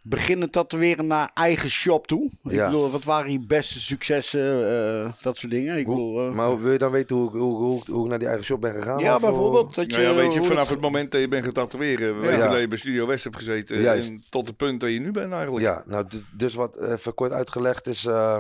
beginnen 0.06 0.50
tatoeëren 0.50 1.08
naar 1.08 1.32
eigen 1.34 1.70
shop 1.70 2.08
toe. 2.08 2.26
Ik 2.44 2.52
Ja. 2.52 2.66
bedoel, 2.66 2.92
wat 2.92 3.04
waren 3.04 3.32
je 3.32 3.40
beste 3.46 3.80
successen, 3.80 4.68
eh, 5.06 5.14
dat 5.22 5.38
soort 5.38 5.52
dingen. 5.52 5.78
Ik 5.78 5.86
bedoel, 5.88 6.28
eh, 6.30 6.36
Maar 6.36 6.62
wil 6.62 6.72
je 6.72 6.78
dan 6.78 6.92
weten 6.92 7.16
hoe, 7.16 7.28
ik- 7.28 7.34
hoe, 7.40 7.56
hoe, 7.56 7.82
hoe 7.92 8.04
ik 8.04 8.10
naar 8.10 8.20
die 8.20 8.28
eigen 8.28 8.46
shop 8.46 8.62
ben 8.62 8.74
gegaan? 8.74 9.00
ja, 9.00 9.16
Of, 9.16 9.22
bijvoorbeeld. 9.22 9.76
Dat 9.76 9.92
je, 9.92 9.98
Nou 10.02 10.10
ja, 10.10 10.14
weet 10.16 10.34
je, 10.34 10.44
vanaf 10.44 10.70
het 10.70 10.82
moment 10.82 11.12
dat 11.12 11.22
je 11.22 11.28
bent 11.28 11.44
gaan 11.44 11.54
tatoeëren, 11.54 12.20
weet 12.20 12.36
Ja. 12.38 12.44
je 12.46 12.50
dat 12.52 12.60
je 12.60 12.68
bij 12.68 12.78
Studio 12.78 13.06
West 13.08 13.24
hebt 13.24 13.36
gezeten 13.36 13.94
en 13.96 14.24
tot 14.30 14.48
het 14.48 14.58
punt 14.58 14.82
dat 14.82 14.90
je 14.92 15.00
nu 15.00 15.12
bent 15.12 15.32
eigenlijk. 15.32 15.66
Ja, 15.66 15.84
nou, 15.86 16.06
dus 16.38 16.54
wat 16.54 16.82
even 16.82 17.14
kort 17.14 17.32
uitgelegd 17.32 17.88
is. 17.88 18.06
eh, 18.06 18.38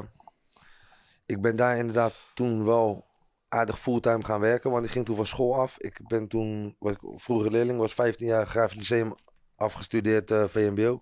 ik 1.25 1.41
ben 1.41 1.55
daar 1.55 1.77
inderdaad 1.77 2.13
toen 2.33 2.65
wel 2.65 3.05
aardig 3.49 3.79
fulltime 3.79 4.23
gaan 4.23 4.39
werken, 4.39 4.71
want 4.71 4.85
ik 4.85 4.91
ging 4.91 5.05
toen 5.05 5.15
van 5.15 5.25
school 5.27 5.55
af. 5.59 5.77
Ik 5.79 5.99
ben 6.07 6.27
toen, 6.27 6.75
ik 6.79 6.97
vroeger 7.15 7.51
leerling, 7.51 7.77
was 7.79 7.93
15 7.93 8.27
jaar 8.27 8.47
grafisch 8.47 8.77
lyceum 8.77 9.13
afgestudeerd 9.55 10.31
eh, 10.31 10.43
VMBO. 10.47 11.01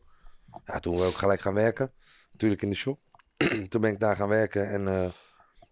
Ja, 0.66 0.80
toen 0.80 0.96
wil 0.96 1.08
ik 1.08 1.14
gelijk 1.14 1.42
gaan 1.42 1.54
werken. 1.54 1.94
Natuurlijk 2.32 2.62
in 2.62 2.70
de 2.70 2.76
shop. 2.76 3.00
toen 3.70 3.82
ben 3.82 3.92
ik 3.92 4.00
daar 4.00 4.16
gaan 4.16 4.30
werken 4.30 4.70
en 4.70 4.88
eh, 4.88 5.10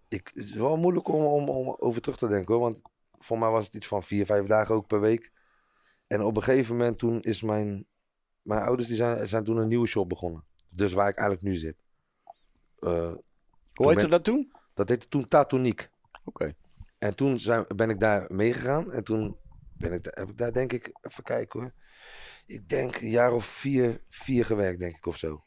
ik, 0.08 0.32
het 0.34 0.46
is 0.46 0.54
wel 0.54 0.78
moeilijk 0.78 1.08
om, 1.08 1.24
om, 1.24 1.50
om 1.50 1.76
over 1.80 2.02
terug 2.02 2.18
te 2.18 2.28
denken 2.28 2.54
hoor, 2.54 2.64
want 2.64 2.82
voor 3.20 3.40
mij 3.40 3.50
was 3.50 3.66
het 3.66 3.74
iets 3.74 3.88
van 3.88 4.04
vier, 4.04 4.26
vijf 4.26 4.46
dagen 4.46 4.76
ook 4.76 4.88
per 4.88 5.00
week. 5.00 5.32
En 6.08 6.22
op 6.22 6.36
een 6.36 6.44
gegeven 6.44 6.78
moment 6.78 6.98
toen 6.98 7.22
is 7.22 7.42
mijn, 7.42 7.86
mijn 8.42 8.62
ouders 8.62 8.88
die 8.88 8.98
zijn, 8.98 9.28
zijn 9.28 9.44
toen 9.44 9.58
een 9.58 9.68
nieuwe 9.68 9.88
shop 9.88 10.10
begonnen. 10.10 10.44
Dus 10.70 10.94
waar 10.94 11.10
ik 11.10 11.18
eigenlijk 11.18 11.48
nu 11.48 11.56
zit. 11.56 11.76
Eh, 12.80 13.14
Hoe 13.74 13.88
heette 13.88 14.08
dat 14.08 14.24
toen? 14.24 14.52
dat 14.74 14.90
heette 14.90 15.08
toen 15.08 15.26
Tatoniek. 15.26 15.90
Oké. 16.24 16.54
En 16.98 17.16
toen 17.16 17.40
zijn, 17.40 17.66
ben 17.76 17.90
ik 17.90 18.00
daar 18.00 18.26
meegegaan. 18.34 18.92
En 18.92 19.04
toen 19.04 19.38
ben 19.78 19.94
ik, 19.94 20.06
heb 20.10 20.30
ik 20.30 20.38
daar 20.38 20.54
denk 20.54 20.74
ik, 20.74 20.98
even 21.02 21.24
kijken 21.24 21.60
hoor. 21.60 21.74
Ik 22.50 22.70
denk 22.70 22.96
een 22.96 23.10
jaar 23.10 23.34
of 23.34 23.46
vier, 23.46 24.02
vier 24.10 24.46
gewerkt, 24.46 24.80
denk 24.80 24.96
ik, 24.96 25.06
of 25.06 25.18
zo. 25.18 25.40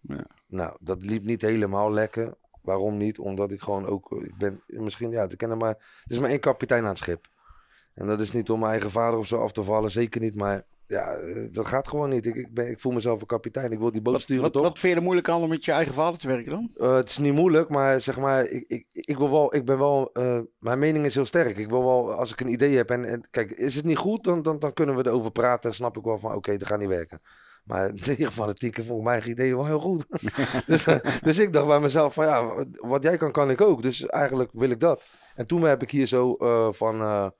Ja. 0.00 0.26
Nou, 0.46 0.76
dat 0.80 1.06
liep 1.06 1.22
niet 1.22 1.42
helemaal 1.42 1.92
lekker. 1.92 2.34
Waarom 2.62 2.96
niet? 2.96 3.18
Omdat 3.18 3.52
ik 3.52 3.60
gewoon 3.60 3.86
ook, 3.86 4.10
ik 4.10 4.36
ben 4.36 4.62
misschien, 4.66 5.10
ja, 5.10 5.28
ik 5.28 5.38
ken 5.38 5.50
er 5.50 5.56
maar, 5.56 5.74
er 6.04 6.12
is 6.12 6.18
maar 6.18 6.30
één 6.30 6.40
kapitein 6.40 6.82
aan 6.82 6.88
het 6.88 6.98
schip. 6.98 7.28
En 7.94 8.06
dat 8.06 8.20
is 8.20 8.32
niet 8.32 8.50
om 8.50 8.58
mijn 8.58 8.70
eigen 8.70 8.90
vader 8.90 9.18
of 9.18 9.26
zo 9.26 9.36
af 9.36 9.52
te 9.52 9.62
vallen, 9.62 9.90
zeker 9.90 10.20
niet. 10.20 10.34
Maar 10.34 10.62
ja, 10.92 11.14
eh, 11.14 11.46
dat 11.50 11.66
gaat 11.66 11.88
gewoon 11.88 12.10
niet. 12.10 12.26
Ik, 12.26 12.34
ik, 12.34 12.54
ben, 12.54 12.70
ik 12.70 12.80
voel 12.80 12.92
mezelf 12.92 13.20
een 13.20 13.26
kapitein. 13.26 13.72
Ik 13.72 13.78
wil 13.78 13.92
die 13.92 14.02
boot 14.02 14.12
Wat, 14.12 14.22
sturen, 14.22 14.42
wat, 14.42 14.52
toch? 14.52 14.62
wat 14.62 14.78
vind 14.78 14.92
je 14.92 14.98
er 14.98 15.04
moeilijk 15.04 15.28
aan 15.28 15.42
om 15.42 15.48
met 15.48 15.64
je 15.64 15.72
eigen 15.72 15.94
vader 15.94 16.18
te 16.18 16.26
werken 16.26 16.50
dan? 16.50 16.70
Eh, 16.76 16.94
het 16.94 17.08
is 17.08 17.18
niet 17.18 17.34
moeilijk, 17.34 17.68
maar 17.68 18.00
zeg 18.00 18.18
maar, 18.18 18.44
ik, 18.44 18.64
ik, 18.66 18.86
ik, 18.90 19.18
wil 19.18 19.30
wel, 19.30 19.54
ik 19.54 19.64
ben 19.64 19.78
wel, 19.78 20.10
eh, 20.12 20.38
mijn 20.58 20.78
mening 20.78 21.04
is 21.04 21.14
heel 21.14 21.26
sterk. 21.26 21.56
Ik 21.56 21.68
wil 21.68 21.84
wel, 21.84 22.12
als 22.12 22.32
ik 22.32 22.40
een 22.40 22.52
idee 22.52 22.76
heb 22.76 22.90
en, 22.90 23.04
en 23.04 23.28
kijk, 23.30 23.50
is 23.50 23.74
het 23.74 23.84
niet 23.84 23.96
goed, 23.96 24.24
dan, 24.24 24.42
dan, 24.42 24.58
dan 24.58 24.72
kunnen 24.72 24.96
we 24.96 25.06
erover 25.06 25.30
praten 25.30 25.70
en 25.70 25.76
snap 25.76 25.96
ik 25.96 26.04
wel 26.04 26.18
van, 26.18 26.34
oké, 26.34 26.56
dat 26.56 26.68
gaat 26.68 26.78
niet 26.78 26.88
werken. 26.88 27.20
Maar 27.64 27.88
in 27.88 27.96
ieder 27.96 28.26
geval, 28.26 28.46
de 28.46 28.54
tieken 28.54 28.84
vond 28.84 29.02
mijn 29.02 29.14
eigen 29.14 29.30
ideeën 29.30 29.56
wel 29.56 29.66
heel 29.66 29.80
goed. 29.80 30.06
dus, 30.66 30.86
dus 31.22 31.38
ik 31.38 31.52
dacht 31.52 31.66
bij 31.66 31.80
mezelf 31.80 32.14
van, 32.14 32.26
ja, 32.26 32.66
wat 32.70 33.02
jij 33.02 33.16
kan, 33.16 33.32
kan 33.32 33.50
ik 33.50 33.60
ook. 33.60 33.82
Dus 33.82 34.06
eigenlijk 34.06 34.50
wil 34.52 34.70
ik 34.70 34.80
dat. 34.80 35.04
En 35.34 35.46
toen 35.46 35.62
heb 35.62 35.82
ik 35.82 35.90
hier 35.90 36.06
zo 36.06 36.36
van, 36.72 37.32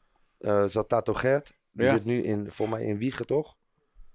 zat 0.67 0.89
Tato 0.89 1.15
Gert. 1.15 1.53
Die 1.73 1.87
Ja. 1.87 1.93
zit 1.93 2.05
nu 2.05 2.23
in, 2.23 2.51
voor 2.51 2.69
mij 2.69 2.85
in 2.85 2.99
Wiegen, 2.99 3.27
toch? 3.27 3.57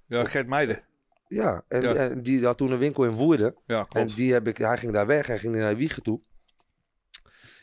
Ja, 0.05 0.23
Gert 0.25 0.47
Meijden. 0.47 0.83
Ja, 1.27 1.63
en, 1.67 1.81
Ja. 1.81 1.93
en 1.93 2.21
die 2.23 2.45
had 2.45 2.57
toen 2.57 2.71
een 2.71 2.77
winkel 2.77 3.03
in 3.05 3.11
Woerden. 3.13 3.55
Ja, 3.65 3.79
En 3.79 3.87
klopt. 3.87 4.15
die 4.15 4.33
heb 4.33 4.47
ik, 4.47 4.57
hij 4.57 4.77
ging 4.77 4.93
daar 4.93 5.07
weg, 5.07 5.27
hij 5.27 5.39
ging 5.39 5.55
naar 5.55 5.75
Wiegen 5.75 6.03
toe. 6.03 6.21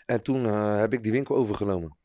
En 0.07 0.23
toen 0.23 0.47
eh, 0.47 0.79
heb 0.79 0.93
ik 0.93 1.03
die 1.03 1.13
winkel 1.13 1.37
overgenomen. 1.37 1.97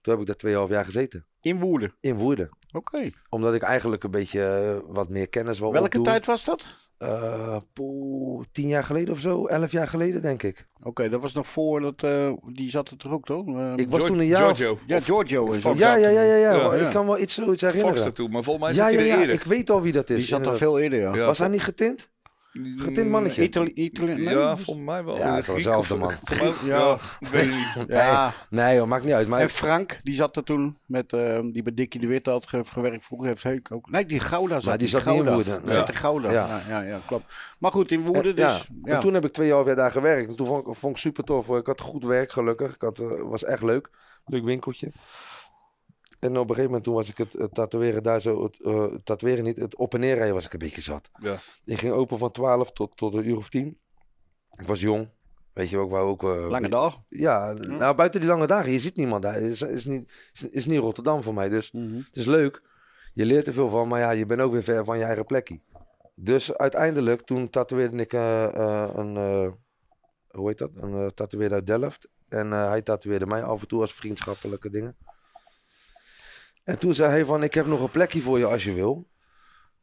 Toen 0.00 0.12
heb 0.12 0.20
ik 0.22 0.26
daar 0.26 0.36
tweeënhalf 0.36 0.68
jaar 0.70 0.84
gezeten. 0.84 1.26
In 1.40 1.60
Woerden. 1.60 1.94
In 2.00 2.14
Woerden. 2.14 2.48
Oké. 2.72 3.10
Omdat 3.28 3.54
ik 3.54 3.62
eigenlijk 3.62 4.04
een 4.04 4.10
beetje 4.10 4.44
eh, 4.44 4.92
wat 4.94 5.08
meer 5.08 5.28
kennis 5.28 5.58
wil 5.58 5.72
Welke 5.72 5.86
opdoen. 5.86 6.02
tijd 6.02 6.26
was 6.26 6.44
dat? 6.44 6.66
Eh, 6.98 7.56
poeh, 7.72 8.44
tien 8.52 8.68
jaar 8.68 8.84
geleden 8.84 9.14
of 9.14 9.20
zo. 9.20 9.46
Elf 9.46 9.72
jaar 9.72 9.88
geleden, 9.88 10.22
denk 10.22 10.42
ik. 10.42 10.66
Oké, 10.82 11.08
dat 11.08 11.20
was 11.22 11.34
nog 11.34 11.46
voor 11.46 11.80
dat... 11.80 12.02
eh, 12.02 12.32
die 12.52 12.70
zat 12.70 12.88
er 12.90 12.96
toch 12.96 13.12
ook 13.12 13.24
toch? 13.24 13.48
Eh, 13.56 13.72
Ik 13.76 13.88
was 13.90 14.04
toen 14.04 14.18
een 14.18 14.26
jaar 14.26 14.50
of- 14.50 14.58
Giorgio. 14.58 14.78
ja, 14.86 15.00
Giorgio. 15.00 15.52
Fox. 15.52 15.78
Ja, 15.78 15.94
ja, 15.96 16.08
ja, 16.08 16.22
ja, 16.22 16.34
ja. 16.36 16.52
Ja, 16.52 16.72
Ik 16.74 16.80
ja. 16.80 16.90
kan 16.90 17.06
wel 17.06 17.18
iets 17.18 17.34
zoiets 17.34 17.62
Fox 17.62 17.74
herinneren. 17.74 18.06
ertoe, 18.06 18.28
maar 18.28 18.42
volgens 18.42 18.64
mij 18.66 18.74
Ja, 18.74 18.82
zat 18.82 18.92
ja, 18.92 18.98
hij 18.98 19.08
er 19.10 19.14
ja. 19.16 19.20
eerder. 19.20 19.34
Ik 19.34 19.42
weet 19.44 19.70
al 19.70 19.82
wie 19.82 19.92
dat 19.92 20.10
is. 20.10 20.16
Die 20.16 20.26
zat 20.26 20.46
er 20.46 20.56
veel 20.56 20.78
eerder, 20.78 20.98
ja. 21.00 21.14
Ja. 21.14 21.26
Was 21.26 21.38
hij 21.38 21.48
niet 21.48 21.62
getint? 21.62 22.08
Getint 22.52 23.10
mannetje. 23.10 23.42
Itali 23.42 23.70
Itali 23.74 24.14
nee, 24.14 24.34
ja, 24.34 24.34
was- 24.34 24.62
volgens 24.62 24.86
mij 24.86 25.04
wel. 25.04 25.16
Ja, 25.16 25.34
het 25.34 25.46
was 25.46 25.88
man. 25.88 26.12
Ja. 26.40 26.52
Ja, 26.64 26.98
weet 27.30 27.46
niet. 27.46 27.86
Ja. 27.96 28.32
Nee 28.50 28.78
hoor, 28.78 28.88
maakt 28.88 29.04
niet 29.04 29.12
uit. 29.12 29.28
Maar 29.28 29.40
En 29.40 29.50
Frank, 29.50 30.00
die 30.02 30.14
zat 30.14 30.36
er 30.36 30.44
toen 30.44 30.78
met, 30.86 31.12
eh, 31.12 31.40
die 31.52 31.62
bij 31.62 31.74
Dikkie 31.74 32.00
de 32.00 32.06
Wit 32.06 32.26
had 32.26 32.46
ge- 32.46 32.64
gewerkt. 32.64 33.04
Vroeger 33.04 33.28
heeft 33.28 33.42
Heuk 33.42 33.72
ook. 33.72 33.90
Nee, 33.90 34.06
die 34.06 34.20
Gouda 34.20 34.54
zat. 34.54 34.64
Maar 34.64 34.78
die 34.78 34.86
in 34.86 34.92
zat 34.92 35.04
niet 35.04 35.14
in 35.14 35.20
Gouda. 35.26 35.34
Woerden, 35.34 35.56
Die 35.58 35.66
nee. 35.66 35.74
zat 35.76 35.88
in 35.88 35.94
Gouda. 35.94 36.30
Ja. 36.30 36.46
Ja. 36.46 36.62
Ja, 36.68 36.80
ja, 36.88 36.98
klopt. 37.06 37.24
Maar 37.58 37.72
goed, 37.72 37.90
in 37.90 38.00
Woerden 38.00 38.36
En- 38.36 38.42
dus. 38.46 38.56
Ja. 38.68 38.74
Ja. 38.84 38.94
En 38.94 39.00
toen 39.00 39.14
heb 39.14 39.24
ik 39.24 39.32
tweeënhalf 39.32 39.66
jaar 39.66 39.76
daar 39.76 39.90
gewerkt. 39.90 40.30
En 40.30 40.36
toen 40.36 40.46
vond 40.46 40.66
ik, 40.66 40.74
vond 40.74 40.94
ik 40.94 41.00
super 41.00 41.24
tof. 41.24 41.48
Ik 41.48 41.66
had 41.66 41.80
goed 41.80 42.04
werk, 42.04 42.32
gelukkig. 42.32 42.74
Ik 42.74 42.82
had, 42.82 42.98
eh, 42.98 43.08
was 43.22 43.44
echt 43.44 43.62
leuk. 43.62 43.90
Leuk 44.26 44.44
winkeltje. 44.44 44.88
En 46.20 46.30
op 46.30 46.36
een 46.36 46.46
gegeven 46.48 46.64
moment 46.64 46.84
toen 46.84 46.94
was 46.94 47.08
ik 47.08 47.16
het, 47.18 47.32
het 47.32 47.54
tatoeëren 47.54 48.02
daar 48.02 48.20
zo, 48.20 48.42
het 48.42 48.62
eh, 48.62 48.84
tatoeëren 49.04 49.44
niet, 49.44 49.56
het 49.56 49.76
op 49.76 49.94
en 49.94 50.00
neer 50.00 50.14
rijden 50.14 50.34
was 50.34 50.44
ik 50.44 50.52
een 50.52 50.58
beetje 50.58 50.80
zat. 50.80 51.10
Ja. 51.20 51.36
Ik 51.64 51.78
ging 51.78 51.92
open 51.92 52.18
van 52.18 52.30
12 52.30 52.72
tot, 52.72 52.96
tot 52.96 53.14
een 53.14 53.28
uur 53.28 53.36
of 53.36 53.48
10. 53.48 53.78
Ik 54.56 54.66
was 54.66 54.80
jong. 54.80 55.08
Weet 55.52 55.70
je, 55.70 55.78
ook 55.78 55.92
ook... 55.92 56.22
eh, 56.22 56.48
Lange 56.48 56.68
dag. 56.68 56.96
Ja, 57.08 57.52
nou 57.52 57.94
buiten 57.94 58.20
die 58.20 58.28
lange 58.28 58.46
dagen, 58.46 58.72
je 58.72 58.78
ziet 58.80 58.96
niemand 58.96 59.22
daar. 59.22 59.34
Het 59.34 59.42
is, 59.42 59.60
is, 59.62 59.84
niet, 59.84 60.12
is, 60.32 60.48
is 60.48 60.66
niet 60.66 60.78
Rotterdam 60.80 61.22
voor 61.22 61.34
mij, 61.34 61.48
dus 61.48 61.72
Mhm. 61.72 61.96
het 61.96 62.16
is 62.16 62.26
leuk. 62.26 62.62
Je 63.14 63.24
leert 63.24 63.46
er 63.46 63.52
veel 63.54 63.68
van, 63.68 63.88
maar 63.88 64.00
ja, 64.00 64.10
je 64.10 64.26
bent 64.26 64.40
ook 64.40 64.52
weer 64.52 64.62
ver 64.62 64.84
van 64.84 64.98
je 64.98 65.04
eigen 65.04 65.26
plekje. 65.26 65.60
Dus 66.14 66.54
uiteindelijk, 66.56 67.20
toen 67.20 67.50
tatoeëerde 67.50 67.96
ik 67.96 68.12
eh, 68.12 68.44
eh, 68.44 68.90
een, 68.94 69.16
eh, 69.16 69.50
hoe 70.30 70.48
heet 70.48 70.58
dat? 70.58 70.70
Een 70.74 70.90
uh, 70.90 71.06
tatoeëerder 71.06 71.56
uit 71.58 71.66
Delft. 71.66 72.08
En 72.28 72.52
eh, 72.52 72.68
hij 72.68 72.82
tatoeëerde 72.82 73.26
mij 73.26 73.42
af 73.42 73.60
en 73.60 73.68
toe 73.68 73.80
als 73.80 73.94
vriendschappelijke 73.94 74.70
dingen. 74.70 74.96
En 76.70 76.78
toen 76.78 76.94
zei 76.94 77.10
hij 77.10 77.24
van, 77.24 77.42
ik 77.42 77.54
heb 77.54 77.66
nog 77.66 77.80
een 77.80 77.90
plekje 77.90 78.20
voor 78.20 78.38
je 78.38 78.44
als 78.46 78.64
je 78.64 78.72
wil. 78.72 79.08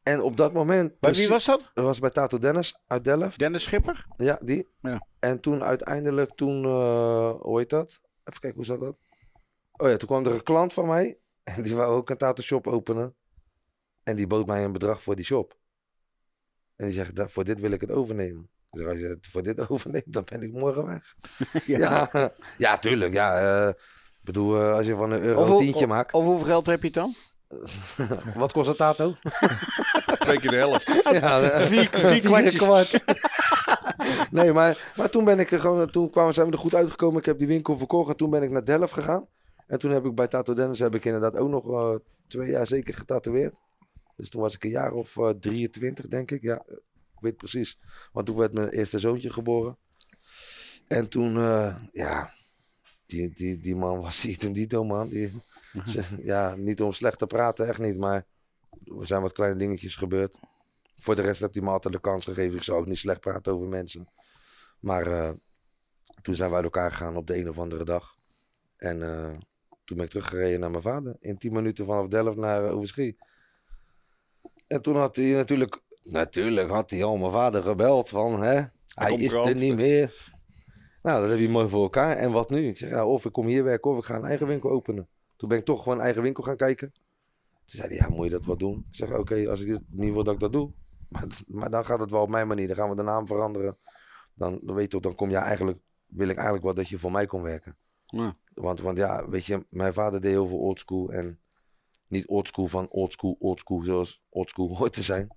En 0.04 0.22
op 0.22 0.38
dat 0.38 0.54
moment... 0.54 0.88
Bij 0.88 0.96
wie 1.00 1.28
precies- 1.28 1.28
was 1.28 1.46
dat? 1.46 1.72
Dat 1.74 1.86
was 1.86 2.00
bij 2.00 2.10
Tato 2.10 2.40
Dennis 2.40 2.80
uit 2.88 3.04
Delft. 3.04 3.40
Dennis 3.40 3.64
Schipper? 3.64 4.06
Ja, 4.18 4.40
die. 4.44 4.68
Ja. 4.82 5.08
En 5.20 5.40
toen 5.40 5.64
uiteindelijk, 5.64 6.36
toen, 6.36 6.64
eh, 6.66 7.34
hoe 7.40 7.60
heet 7.60 7.70
dat? 7.70 8.00
Even 8.24 8.40
kijken, 8.40 8.56
hoe 8.56 8.66
zat 8.66 8.80
dat? 8.80 8.98
Oh 9.72 9.90
ja, 9.90 9.98
toen 9.98 10.08
kwam 10.08 10.26
er 10.26 10.32
een 10.32 10.44
klant 10.44 10.74
van 10.74 10.88
mij. 10.88 11.20
En 11.44 11.64
die 11.64 11.76
wou 11.76 11.96
ook 11.96 12.10
een 12.10 12.18
tattoo 12.18 12.44
shop 12.46 12.68
openen. 12.68 13.16
En 14.04 14.16
die 14.16 14.28
bood 14.28 14.48
mij 14.48 14.64
een 14.64 14.72
bedrag 14.72 15.04
voor 15.04 15.16
die 15.16 15.26
shop. 15.26 15.58
En 16.76 16.86
die 16.86 16.94
zegt, 16.94 17.16
"Dat- 17.16 17.32
voor 17.32 17.44
dit 17.44 17.60
wil 17.60 17.72
ik 17.72 17.82
het 17.82 17.92
overnemen. 17.92 18.50
Zeg, 18.72 18.88
als 18.88 18.98
je 18.98 19.06
het 19.08 19.28
voor 19.28 19.44
dit 19.44 19.60
overneemt, 19.70 20.14
dan 20.14 20.24
ben 20.30 20.42
ik 20.42 20.52
morgen 20.54 20.86
weg. 20.86 21.14
Ja, 21.78 22.10
ja, 22.58 22.78
tuurlijk. 22.78 23.14
Ja, 23.14 23.40
eh, 23.68 23.74
bedoel, 24.28 24.62
eh, 24.62 24.74
als 24.74 24.86
je 24.86 24.96
van 24.96 25.12
een 25.12 25.22
euro 25.22 25.42
Of, 25.42 25.50
een 25.50 25.58
tientje 25.58 25.84
of, 25.84 25.90
maakt. 25.90 26.14
of 26.14 26.24
hoeveel 26.24 26.46
geld 26.46 26.66
heb 26.66 26.84
je 26.84 26.92
dan? 26.92 27.14
Wat 28.36 28.52
kost 28.52 28.70
een 28.70 28.76
tato? 28.76 29.14
Twee 30.20 30.40
keer 30.40 30.50
de 30.52 30.56
helft. 30.58 31.02
Ja, 31.22 31.42
eh, 31.42 31.66
Vier- 31.66 32.58
kwart. 32.58 33.04
nee, 34.32 34.54
maar, 34.54 34.92
maar 34.96 35.10
toen 35.10 35.24
ben 35.24 35.40
ik 35.40 35.52
er 35.52 35.60
gewoon, 35.60 35.90
toen 35.90 36.10
kwamen, 36.10 36.34
zijn 36.34 36.46
we 36.48 36.52
er 36.52 36.58
goed 36.58 36.76
uitgekomen. 36.76 37.20
Ik 37.20 37.26
heb 37.26 37.38
die 37.40 37.48
winkel 37.48 37.78
verkocht 37.78 38.10
en 38.10 38.16
toen 38.18 38.30
ben 38.30 38.44
ik 38.44 38.52
naar 38.52 38.66
Delft 38.66 38.94
gegaan. 38.94 39.26
En 39.68 39.80
toen 39.80 39.92
heb 39.92 40.06
ik 40.06 40.16
bij 40.16 40.28
Tato 40.28 40.54
Dennis 40.54 40.80
heb 40.80 40.96
ik 40.96 41.06
inderdaad 41.06 41.38
ook 41.38 41.50
nog 41.50 41.72
eh, 41.72 41.96
twee 42.28 42.50
jaar 42.50 42.68
zeker 42.68 42.94
getatoeëerd. 42.94 43.54
Dus 44.16 44.30
toen 44.30 44.42
was 44.42 44.54
ik 44.56 44.64
een 44.64 44.70
jaar 44.70 44.92
of 44.92 45.18
eh, 45.18 45.30
23, 45.30 46.08
denk 46.08 46.32
ik. 46.32 46.42
Ja, 46.42 46.64
ik 46.68 47.20
weet 47.20 47.38
precies. 47.38 47.80
Want 48.12 48.26
toen 48.26 48.36
werd 48.38 48.54
mijn 48.54 48.70
eerste 48.70 49.00
zoontje 49.00 49.30
geboren. 49.30 49.78
En 50.88 51.10
toen, 51.10 51.38
eh, 51.38 51.76
ja, 51.92 52.30
die, 53.08 53.30
die, 53.36 53.58
die 53.58 53.76
man 53.76 54.02
was 54.02 54.24
niet 54.24 54.44
een 54.44 54.54
dito, 54.54 54.84
man. 54.84 55.10
Die, 55.10 55.42
ze- 55.86 56.04
ja, 56.24 56.56
niet 56.56 56.82
om 56.82 56.94
slecht 56.94 57.20
te 57.20 57.26
praten, 57.26 57.68
echt 57.68 57.80
niet. 57.80 57.98
Maar 57.98 58.26
er 59.00 59.08
zijn 59.08 59.22
wat 59.22 59.32
kleine 59.32 59.58
dingetjes 59.58 59.96
gebeurd. 59.96 60.40
Voor 60.96 61.16
de 61.16 61.22
rest 61.22 61.40
heeft 61.40 61.56
hij 61.56 61.64
me 61.64 61.70
altijd 61.70 61.94
de 61.94 62.00
kans 62.02 62.26
gegeven. 62.26 62.58
Ik 62.58 62.64
zou 62.64 62.80
ook 62.80 62.88
niet 62.88 62.98
slecht 62.98 63.20
praten 63.20 63.54
over 63.54 63.68
mensen. 63.68 64.08
Maar 64.80 65.08
eh, 65.08 65.32
toen 66.22 66.36
zijn 66.36 66.50
we 66.50 66.56
uit 66.56 66.64
elkaar 66.64 66.92
gegaan 66.92 67.16
op 67.16 67.28
de 67.28 67.38
een 67.38 67.50
of 67.50 67.60
andere 67.60 67.84
dag. 67.86 68.16
En 68.78 69.04
eh, 69.04 69.38
toen 69.86 69.98
ben 69.98 70.06
ik 70.06 70.12
teruggereden 70.12 70.60
naar 70.60 70.72
mijn 70.72 70.82
vader. 70.84 71.16
In 71.20 71.38
10 71.38 71.54
minuten 71.54 71.86
vanaf 71.86 72.08
Delft 72.08 72.38
naar 72.38 72.66
uh, 72.66 72.72
Overschie. 72.76 73.18
En 74.68 74.82
toen 74.82 74.96
had 74.96 75.16
hij 75.16 75.32
natuurlijk... 75.32 75.82
Natuurlijk 76.02 76.70
had 76.70 76.90
hij 76.90 77.04
al 77.04 77.18
mijn 77.18 77.32
vader 77.32 77.64
gebeld 77.64 78.10
van... 78.10 78.42
Hè, 78.42 78.54
hij 78.54 78.70
komt 79.10 79.22
is 79.22 79.32
er 79.34 79.56
niet 79.56 79.76
meer. 79.76 80.36
Nou, 81.08 81.22
dat 81.22 81.30
heb 81.30 81.40
je 81.40 81.50
mooi 81.50 81.70
voor 81.70 81.84
elkaar. 81.84 82.16
En 82.16 82.32
wat 82.32 82.50
nu? 82.50 82.68
Ik 82.68 82.78
zeg, 82.78 82.90
ja, 82.90 83.06
of 83.06 83.26
ik 83.26 83.32
kom 83.32 83.46
hier 83.46 83.64
werken 83.64 83.92
of 83.92 83.98
ik 83.98 84.04
ga 84.04 84.16
een 84.16 84.26
eigen 84.26 84.48
winkel 84.48 84.70
openen. 84.70 85.08
Toen 85.36 85.50
ben 85.50 85.58
ik 85.58 85.66
toch 85.66 85.84
gewoon 85.84 85.98
een 85.98 86.04
eigen 86.04 86.22
winkel 86.22 86.44
gaan 86.44 86.56
kijken. 86.56 86.92
Toen 86.92 87.80
zei 87.80 87.88
hij, 87.88 87.98
ja, 87.98 88.16
moet 88.16 88.26
je 88.26 88.32
dat 88.32 88.46
wat 88.46 88.60
doen? 88.60 88.86
Ik 88.90 88.96
zeg, 88.96 89.18
oké, 89.18 89.50
als 89.50 89.62
ik 89.62 89.68
het 89.68 89.84
niet 89.90 90.14
wil 90.14 90.24
dat 90.24 90.34
ik 90.34 90.40
dat 90.40 90.52
doe. 90.54 90.72
Maar, 91.10 91.28
maar 91.48 91.70
dan 91.70 91.86
gaat 91.86 92.00
het 92.00 92.12
wel 92.12 92.22
op 92.22 92.30
mijn 92.30 92.48
manier. 92.48 92.68
Dan 92.68 92.76
gaan 92.76 92.90
we 92.90 92.96
de 92.96 93.04
naam 93.04 93.28
veranderen. 93.28 93.78
Dan, 94.34 94.60
dan 94.64 94.76
weet 94.76 94.84
je 94.84 94.90
toch, 94.90 95.02
dan 95.02 95.16
kom 95.16 95.30
je 95.30 95.38
eigenlijk... 95.38 95.80
Wil 96.06 96.28
ik 96.28 96.36
eigenlijk 96.36 96.66
wel 96.66 96.74
dat 96.74 96.88
je 96.88 97.00
voor 97.00 97.12
mij 97.12 97.26
kon 97.26 97.42
werken. 97.42 97.78
Ja. 98.06 98.36
Want, 98.54 98.82
want 98.82 98.98
ja, 98.98 99.30
weet 99.30 99.46
je, 99.46 99.66
mijn 99.70 99.94
vader 99.94 100.22
deed 100.22 100.32
heel 100.32 100.48
veel 100.48 100.60
oldschool. 100.60 101.12
En 101.12 101.40
niet 102.08 102.28
oldschool 102.28 102.68
van 102.68 102.90
oldschool, 102.90 103.36
oldschool 103.40 103.82
zoals 103.82 104.24
oldschool 104.30 104.78
hoort 104.78 104.94
te 104.94 105.04
zijn. 105.04 105.28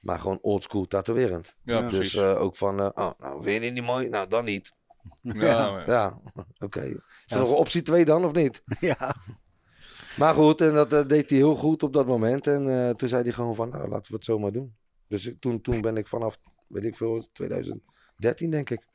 Maar 0.00 0.18
gewoon 0.18 0.38
oldschool 0.40 0.86
tatoeërend. 0.86 1.54
Ja, 1.62 1.88
Dus 1.88 2.14
eh, 2.14 2.40
ook 2.40 2.56
van, 2.56 2.80
eh, 2.80 2.88
oh, 2.94 3.10
nou, 3.18 3.42
vind 3.42 3.54
je 3.54 3.60
die 3.60 3.70
niet 3.70 3.84
mooi? 3.84 4.08
Nou, 4.08 4.28
dan 4.28 4.44
niet. 4.44 4.76
Ja, 5.22 5.82
Ja, 5.86 6.20
oké. 6.58 6.80
Is 6.80 6.96
er 7.26 7.38
nog 7.38 7.50
een 7.50 7.56
optie 7.56 7.82
2 7.82 8.04
dan 8.04 8.24
of 8.24 8.32
niet? 8.32 8.62
Ja. 8.80 9.14
Maar 10.16 10.34
goed, 10.34 10.60
en 10.60 10.72
dat 10.74 10.92
eh, 10.92 11.06
deed 11.06 11.30
hij 11.30 11.38
heel 11.38 11.54
goed 11.54 11.82
op 11.82 11.92
dat 11.92 12.06
moment. 12.06 12.46
En 12.46 12.68
eh, 12.68 12.90
toen 12.94 13.08
zei 13.08 13.22
hij 13.22 13.32
gewoon 13.32 13.54
van, 13.54 13.68
nou, 13.68 13.88
laten 13.88 14.10
we 14.10 14.16
het 14.16 14.24
zo 14.24 14.38
maar 14.38 14.52
doen. 14.52 14.76
Dus 15.08 15.34
toen, 15.40 15.60
toen 15.60 15.80
ben 15.80 15.96
ik 15.96 16.08
vanaf, 16.08 16.38
weet 16.68 16.84
ik 16.84 16.96
veel, 16.96 17.28
2013 17.32 18.50
denk 18.50 18.70
ik, 18.70 18.86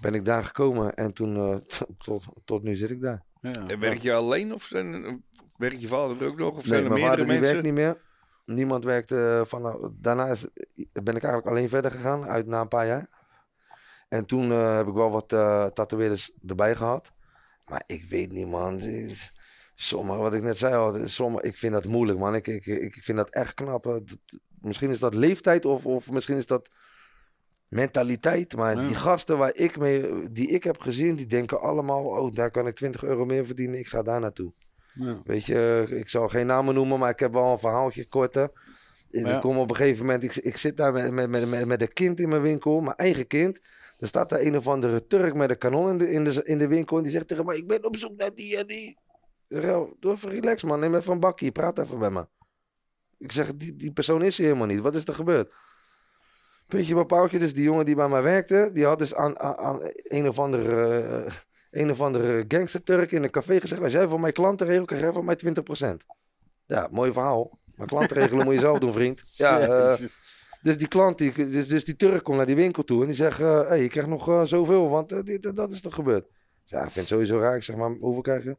ben 0.00 0.14
ik 0.14 0.24
daar 0.24 0.44
gekomen. 0.44 0.94
En 0.94 1.14
toen, 1.14 1.36
eh, 1.36 1.56
tot, 2.04 2.24
tot 2.44 2.62
nu 2.62 2.74
zit 2.74 2.90
ik 2.90 3.00
daar. 3.00 3.22
Ja. 3.40 3.50
En 3.66 3.78
werk 3.78 3.98
je 3.98 4.12
alleen 4.12 4.52
of 4.54 4.62
zijn, 4.62 5.22
werkt 5.56 5.80
je 5.80 5.88
vader 5.88 6.26
ook 6.26 6.38
nog? 6.38 6.56
Of 6.56 6.64
zijn 6.64 6.82
Nee, 6.82 6.82
er 6.82 6.88
mijn 6.88 7.00
meerdere 7.00 7.08
vader 7.10 7.24
die 7.24 7.26
mensen? 7.26 7.52
werkt 7.52 7.62
niet 7.62 7.74
meer. 7.74 8.10
Niemand 8.56 8.84
werkt 8.84 9.10
eh, 9.10 9.40
van, 9.44 9.94
daarna 10.00 10.26
is, 10.26 10.46
ben 10.92 11.16
ik 11.16 11.22
eigenlijk 11.22 11.46
alleen 11.46 11.68
verder 11.68 11.90
gegaan, 11.90 12.24
uit 12.24 12.46
na 12.46 12.60
een 12.60 12.68
paar 12.68 12.86
jaar. 12.86 13.08
En 14.12 14.26
toen 14.26 14.52
eh, 14.52 14.76
heb 14.76 14.86
ik 14.86 14.94
wel 14.94 15.10
wat 15.10 15.32
eh 15.32 15.66
tatoeëerders 15.66 16.32
erbij 16.46 16.74
gehad. 16.74 17.12
Maar 17.64 17.82
ik 17.86 18.04
weet 18.04 18.32
niet, 18.32 18.46
man. 18.48 18.80
Sommige, 19.74 20.18
wat 20.18 20.34
ik 20.34 20.42
net 20.42 20.58
zei 20.58 20.74
al, 20.74 21.08
sommige, 21.08 21.46
ik 21.46 21.56
vind 21.56 21.72
dat 21.72 21.84
moeilijk, 21.84 22.18
man. 22.18 22.34
Ik, 22.34 22.46
ik, 22.46 22.66
ik 22.66 22.94
vind 23.02 23.18
dat 23.18 23.30
echt 23.30 23.54
knap. 23.54 23.86
Eh, 23.86 23.92
dat- 23.92 24.18
Misschien 24.60 24.90
is 24.90 24.98
dat 24.98 25.14
leeftijd 25.14 25.64
of, 25.64 25.86
of 25.86 26.10
misschien 26.10 26.36
is 26.36 26.46
dat 26.46 26.68
mentaliteit. 27.68 28.56
Maar 28.56 28.76
Ja. 28.80 28.86
die 28.86 28.94
gasten 28.94 29.38
waar 29.38 29.54
ik 29.54 29.78
mee, 29.78 30.30
die 30.32 30.48
ik 30.48 30.64
heb 30.64 30.80
gezien, 30.80 31.14
die 31.16 31.26
denken 31.26 31.60
allemaal: 31.60 32.04
oh, 32.04 32.32
daar 32.32 32.50
kan 32.50 32.66
ik 32.66 32.74
20 32.74 33.04
euro 33.04 33.24
meer 33.24 33.46
verdienen. 33.46 33.78
Ik 33.78 33.86
ga 33.86 34.02
daar 34.02 34.20
naartoe. 34.20 34.52
Ja. 34.94 35.20
Weet 35.24 35.44
je, 35.44 35.86
ik 35.90 36.08
zal 36.08 36.28
geen 36.28 36.46
namen 36.46 36.74
noemen, 36.74 36.98
maar 36.98 37.10
ik 37.10 37.18
heb 37.18 37.32
wel 37.32 37.52
een 37.52 37.58
verhaaltje 37.58 38.08
korter. 38.08 38.50
Ja. 39.10 39.34
Ik 39.34 39.40
kom 39.40 39.58
op 39.58 39.70
een 39.70 39.76
gegeven 39.76 40.04
moment, 40.06 40.22
ik, 40.22 40.34
ik 40.36 40.56
zit 40.56 40.76
daar 40.76 40.92
met, 40.92 41.10
met, 41.12 41.28
met, 41.30 41.48
met, 41.48 41.66
met 41.66 41.80
een 41.82 41.92
kind 41.92 42.20
in 42.20 42.28
mijn 42.28 42.42
winkel, 42.42 42.80
mijn 42.80 42.96
eigen 42.96 43.26
kind. 43.26 43.60
Er 44.02 44.08
staat 44.08 44.28
daar 44.28 44.40
een 44.40 44.56
of 44.56 44.68
andere 44.68 45.06
Turk 45.06 45.34
met 45.34 45.50
een 45.50 45.58
kanon 45.58 45.90
in 45.90 45.98
de, 45.98 46.10
in 46.10 46.24
de, 46.24 46.44
in 46.44 46.58
de 46.58 46.66
winkel. 46.66 46.96
En 46.96 47.02
die 47.02 47.12
zegt 47.12 47.28
tegen 47.28 47.44
mij, 47.44 47.56
ik 47.56 47.66
ben 47.66 47.84
op 47.84 47.96
zoek 47.96 48.16
naar 48.16 48.34
die 48.34 48.56
en 48.56 48.66
die. 48.66 48.98
Ik 49.48 49.62
zeg, 49.62 49.74
"Oh, 49.74 49.92
Doe 50.00 50.12
even 50.12 50.30
relax 50.30 50.62
man, 50.62 50.80
neem 50.80 50.94
even 50.94 51.12
een 51.12 51.20
bakje, 51.20 51.52
praat 51.52 51.78
even 51.78 51.98
met 51.98 52.12
me. 52.12 52.26
Ik 53.18 53.32
zeg, 53.32 53.56
die, 53.56 53.76
die 53.76 53.92
persoon 53.92 54.22
is 54.22 54.38
er 54.38 54.44
helemaal 54.44 54.66
niet. 54.66 54.80
Wat 54.80 54.94
is 54.94 55.06
er 55.06 55.14
gebeurd? 55.14 55.52
Puntje 56.66 56.94
bij 56.94 57.04
paaltje, 57.04 57.38
dus 57.38 57.54
die 57.54 57.64
jongen 57.64 57.84
die 57.84 57.94
bij 57.94 58.08
mij 58.08 58.22
werkte, 58.22 58.70
die 58.72 58.84
had 58.84 58.98
dus 58.98 59.14
aan, 59.14 59.38
aan, 59.38 59.56
aan 59.56 59.80
een 60.02 60.28
of 60.28 60.38
andere... 60.38 61.00
eh, 61.02 61.32
een 61.70 61.90
of 61.90 62.00
andere 62.00 62.44
gangster 62.48 62.82
Turk 62.82 63.12
in 63.12 63.22
een 63.22 63.30
café 63.30 63.60
gezegd: 63.60 63.82
Als 63.82 63.92
jij 63.92 64.08
voor 64.08 64.20
mij 64.20 64.32
klanten 64.32 64.66
regelt, 64.66 64.86
krijg 64.86 65.02
jij 65.02 65.12
van 65.12 65.24
mij 65.24 65.38
20%. 65.92 65.96
Ja, 66.66 66.88
mooi 66.90 67.12
verhaal. 67.12 67.58
Maar 67.74 67.86
klanten 67.86 68.16
regelen 68.16 68.44
moet 68.44 68.54
je 68.54 68.60
zelf 68.60 68.78
doen, 68.78 68.92
vriend. 68.92 69.22
Ja, 69.36 69.58
eh, 69.68 69.94
dus 70.62 70.78
die 70.78 70.88
klant, 70.88 71.18
die, 71.18 71.32
dus, 71.32 71.68
dus 71.68 71.84
die 71.84 71.96
Turk 71.96 72.24
komt 72.24 72.36
naar 72.36 72.46
die 72.46 72.56
winkel 72.56 72.84
toe 72.84 73.00
en 73.00 73.06
die 73.06 73.16
zegt: 73.16 73.40
eh 73.40 73.68
hey, 73.68 73.82
je 73.82 73.88
krijgt 73.88 74.08
nog 74.08 74.28
eh, 74.28 74.44
zoveel, 74.44 74.88
want 74.88 75.12
eh, 75.12 75.22
dit 75.22 75.56
dat 75.56 75.70
is 75.70 75.84
er 75.84 75.92
gebeurd. 75.92 76.26
Ja, 76.64 76.78
ik 76.78 76.90
vind 76.90 76.94
het 76.94 77.08
sowieso 77.08 77.38
raar. 77.38 77.56
Ik 77.56 77.62
zeg: 77.62 77.76
Maar 77.76 77.90
hoeveel 77.90 78.22
krijg 78.22 78.44
je? 78.44 78.56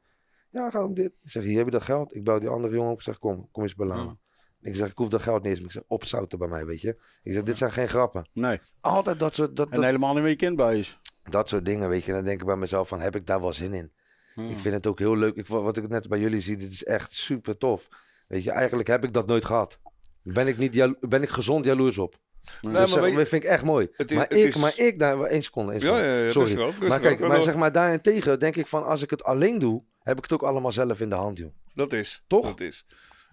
Ja, 0.50 0.70
ga 0.70 0.84
om 0.84 0.94
dit. 0.94 1.12
Ik 1.24 1.30
zeg: 1.30 1.44
Hier 1.44 1.58
heb 1.58 1.66
je 1.66 1.72
dat 1.72 1.84
geld. 1.84 2.16
Ik 2.16 2.24
bel 2.24 2.40
die 2.40 2.50
andere 2.50 2.74
jongen 2.74 2.92
op. 2.92 2.98
Ik 2.98 3.04
zeg: 3.04 3.20
Kom, 3.20 3.52
kom 3.52 3.64
eens 3.64 3.76
beladen. 3.76 4.20
Ik 4.62 4.76
zeg: 4.76 4.90
Ik 4.92 4.98
hoef 4.98 5.10
dat 5.10 5.22
geld 5.22 5.44
niet 5.44 5.56
eens. 5.56 5.64
Ik 5.64 5.72
zeg: 5.72 5.84
Opzouten 5.88 6.40
bij 6.40 6.48
mij, 6.48 6.66
weet 6.66 6.82
je. 6.82 6.98
Ik 7.24 7.34
zeg: 7.34 7.44
Dit 7.44 7.58
zijn 7.58 7.72
geen 7.72 7.88
grappen. 7.88 8.30
Nee. 8.34 8.60
Altijd 8.82 9.20
dat 9.20 9.36
soort, 9.36 9.56
dat, 9.56 9.70
En 9.70 9.76
dat, 9.76 9.84
helemaal 9.84 10.14
niet 10.14 10.22
meer 10.22 10.32
je 10.32 10.38
kind 10.38 10.56
bij 10.56 10.80
is. 10.80 11.00
dat 11.24 11.50
soort 11.50 11.66
dingen, 11.66 11.90
weet 11.90 12.04
je. 12.04 12.10
En 12.10 12.18
dan 12.18 12.26
denk 12.26 12.40
ik 12.40 12.48
bij 12.48 12.56
mezelf: 12.56 12.88
van, 12.88 13.00
Heb 13.00 13.16
ik 13.16 13.26
daar 13.26 13.42
wel 13.42 13.54
zin 13.54 13.74
in? 13.74 13.92
Hmm. 14.34 14.50
Ik 14.50 14.60
vind 14.60 14.76
het 14.76 14.88
ook 14.88 15.00
heel 15.00 15.18
leuk. 15.18 15.36
Ik, 15.36 15.48
wat 15.48 15.78
ik 15.78 15.88
net 15.88 16.08
bij 16.08 16.20
jullie 16.20 16.42
zie, 16.42 16.58
dit 16.58 16.72
is 16.72 16.84
echt 16.84 17.12
super 17.12 17.58
tof. 17.58 17.88
Weet 18.28 18.44
je, 18.44 18.52
eigenlijk 18.52 18.88
heb 18.88 19.04
ik 19.04 19.14
dat 19.14 19.28
nooit 19.28 19.46
gehad. 19.46 19.80
Ben 20.24 20.48
ik, 20.48 20.58
niet 20.58 20.74
jalo- 20.74 20.96
ben 21.00 21.22
ik 21.22 21.30
gezond 21.30 21.66
jaloers 21.66 21.98
op. 21.98 22.16
Nee, 22.44 22.52
dus 22.62 22.72
maar 22.74 22.88
zeg, 22.88 23.02
weet 23.02 23.12
je- 23.12 23.18
dat 23.18 23.28
vind 23.28 23.44
ik 23.44 23.50
echt 23.50 23.64
mooi. 23.64 23.88
Het 23.94 24.12
is- 24.12 24.18
maar, 24.18 24.28
het 24.28 24.38
ik, 24.38 24.46
is- 24.46 24.56
maar 24.56 24.74
ik 24.78 25.00
daar, 25.00 25.20
één 25.22 25.44
seconde, 25.44 25.72
één 25.72 25.82
Ja, 25.82 25.88
seconde. 25.88 26.08
ja, 26.14 26.24
ja, 26.24 26.30
Sorry. 26.32 26.54
rustig 26.56 26.88
maar 26.88 27.00
kijk, 27.00 27.20
maar 27.20 27.44
zeg 27.44 27.56
maar 27.56 27.72
daarentegen 27.72 28.40
denk 28.40 28.56
ik 28.56 28.68
van, 28.68 28.86
als 28.86 29.02
ik 29.02 29.10
het 29.10 29.24
alleen 29.24 29.60
doe, 29.60 29.84
heb 30.00 30.18
ik 30.18 30.24
het 30.24 30.34
ook 30.34 30.44
allemaal 30.44 30.72
zelf 30.72 31.00
in 31.00 31.10
de 31.10 31.16
hand, 31.16 31.38
joh. 31.38 31.52
Dat 31.74 31.94
is. 31.94 32.24
Toch? 32.28 32.48
Dat 32.48 32.60
is. 32.60 32.86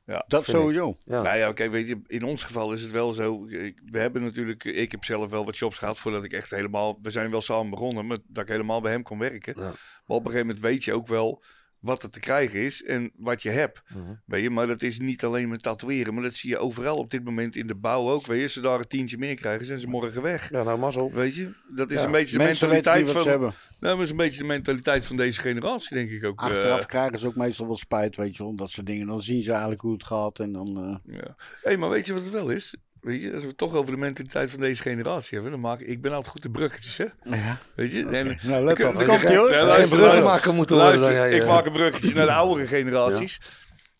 Dat 0.05 0.24
Vind 0.44 0.57
ik. 0.57 0.62
sowieso. 0.62 0.96
Ja. 1.05 1.22
Nou 1.22 1.37
ja, 1.38 1.53
kijk, 1.53 1.70
weet 1.70 1.88
je, 1.88 2.00
in 2.07 2.24
ons 2.24 2.42
geval 2.44 2.72
is 2.72 2.83
het 2.83 2.90
wel 2.90 3.12
zo. 3.12 3.46
ik- 3.46 3.81
We 3.90 3.98
hebben 3.98 4.22
natuurlijk, 4.22 4.64
ik 4.64 4.90
heb 4.90 5.05
zelf 5.05 5.31
wel 5.31 5.44
wat 5.44 5.57
jobs 5.59 5.79
gehad 5.79 5.98
voordat 5.98 6.24
ik 6.24 6.33
echt 6.33 6.50
helemaal. 6.50 6.98
We 7.03 7.11
zijn 7.11 7.31
wel 7.31 7.40
samen 7.40 7.70
begonnen, 7.70 8.07
maar 8.07 8.16
dat 8.26 8.42
ik 8.42 8.48
helemaal 8.50 8.81
bij 8.81 8.92
hem 8.92 9.03
kon 9.03 9.18
werken. 9.18 9.55
Ja. 9.57 9.62
Maar 9.62 9.72
op 10.16 10.24
een 10.24 10.31
gegeven 10.31 10.46
moment 10.46 10.59
weet 10.64 10.85
je 10.85 10.92
ook 10.94 11.07
wel 11.07 11.42
wat 11.81 12.03
er 12.03 12.11
te 12.11 12.21
krijgen 12.21 12.61
is 12.61 12.85
en 12.85 13.11
wat 13.16 13.43
je 13.43 13.51
hebt. 13.51 13.83
Mhm. 13.88 14.12
Weet 14.27 14.43
je, 14.43 14.51
maar 14.51 14.66
dat 14.66 14.83
is 14.83 14.99
niet 14.99 15.25
alleen 15.25 15.49
met 15.49 15.62
tatoeëren, 15.62 16.14
maar 16.14 16.23
dat 16.23 16.35
zie 16.35 16.51
je 16.51 16.59
overal 16.59 16.95
op 16.95 17.11
dit 17.11 17.25
moment 17.25 17.57
in 17.57 17.66
de 17.66 17.75
bouw 17.75 18.11
ook. 18.11 18.27
Weet 18.27 18.37
je, 18.37 18.43
als 18.43 18.53
ze 18.53 18.61
daar 18.61 18.79
een 18.79 18.87
tientje 18.88 19.19
meer 19.19 19.35
krijgen, 19.35 19.66
zijn 19.66 19.79
ze 19.79 19.87
morgen 19.87 20.23
weg. 20.23 20.51
Ja, 20.51 20.62
nou, 20.62 20.79
mazzel. 20.79 21.12
Weet 21.12 21.35
je, 21.35 21.51
dat 21.75 21.90
is 21.90 21.99
Ja, 21.99 22.05
een 22.05 22.11
beetje 22.12 22.38
de 22.38 22.45
mentaliteit 22.45 23.11
van. 23.11 23.23
ze 23.23 23.29
hebben. 23.29 23.53
Nou, 23.81 23.95
dat 23.97 24.05
is 24.05 24.11
een 24.11 24.16
beetje 24.16 24.40
de 24.40 24.47
mentaliteit 24.47 25.07
van 25.07 25.16
deze 25.16 25.40
generatie, 25.40 25.97
denk 25.97 26.11
ik 26.11 26.25
ook. 26.25 26.40
Achteraf 26.40 26.81
eh. 26.81 26.87
krijgen 26.87 27.19
ze 27.19 27.27
ook 27.27 27.37
meestal 27.37 27.66
wel 27.66 27.77
spijt, 27.77 28.16
weet 28.16 28.37
je 28.37 28.43
wel. 28.43 28.57
Dat 28.57 28.71
soort 28.71 28.87
dingen. 28.87 29.07
Dan 29.07 29.21
zien 29.23 29.43
ze 29.43 29.51
eigenlijk 29.51 29.81
hoe 29.81 29.93
het 29.93 30.05
gaat. 30.05 30.38
En 30.38 30.53
dan... 30.53 31.01
eh, 31.05 31.14
Ja. 31.16 31.35
Hé, 31.62 31.77
maar 31.77 31.90
weet 31.90 32.07
je 32.07 32.12
wat 32.12 32.23
het 32.23 32.33
wel 32.33 32.51
is? 32.51 32.75
Weet 33.01 33.23
je, 33.23 33.35
als 33.35 33.45
we 33.45 33.55
toch 33.55 33.75
over 33.75 33.93
de 33.93 33.99
mentaliteit 33.99 34.51
van 34.51 34.61
deze 34.61 34.83
generatie 34.83 35.33
hebben, 35.33 35.51
dan 35.51 35.61
maak 35.61 35.81
ik, 35.81 35.87
ik 35.89 36.01
ben 36.01 36.11
altijd 36.11 36.29
goed 36.29 36.45
in 36.45 36.51
bruggetjes, 36.51 36.97
hè? 36.97 37.05
ja. 37.25 37.59
Weet 37.77 37.93
je? 37.93 38.07
En, 38.07 38.39
Nou, 38.43 38.65
let 38.65 38.85
op. 38.85 38.95
Komt 38.95 39.23
ie 39.31 39.37
hoor. 39.37 39.51
Ja, 39.51 39.59
Als 39.59 39.67
luister, 39.69 39.81
je 39.81 39.87
bruggen 39.89 39.99
luister. 40.01 40.25
maken 40.25 40.55
moeten 40.55 40.77
worden, 40.77 41.01
ga 41.01 41.25
je- 41.25 41.37
ik 41.37 41.47
maak 41.47 41.67
een 41.67 41.73
bruggetje 41.73 42.15
naar 42.15 42.27
de 42.27 42.33
oudere 42.33 42.67
generaties. 42.67 43.41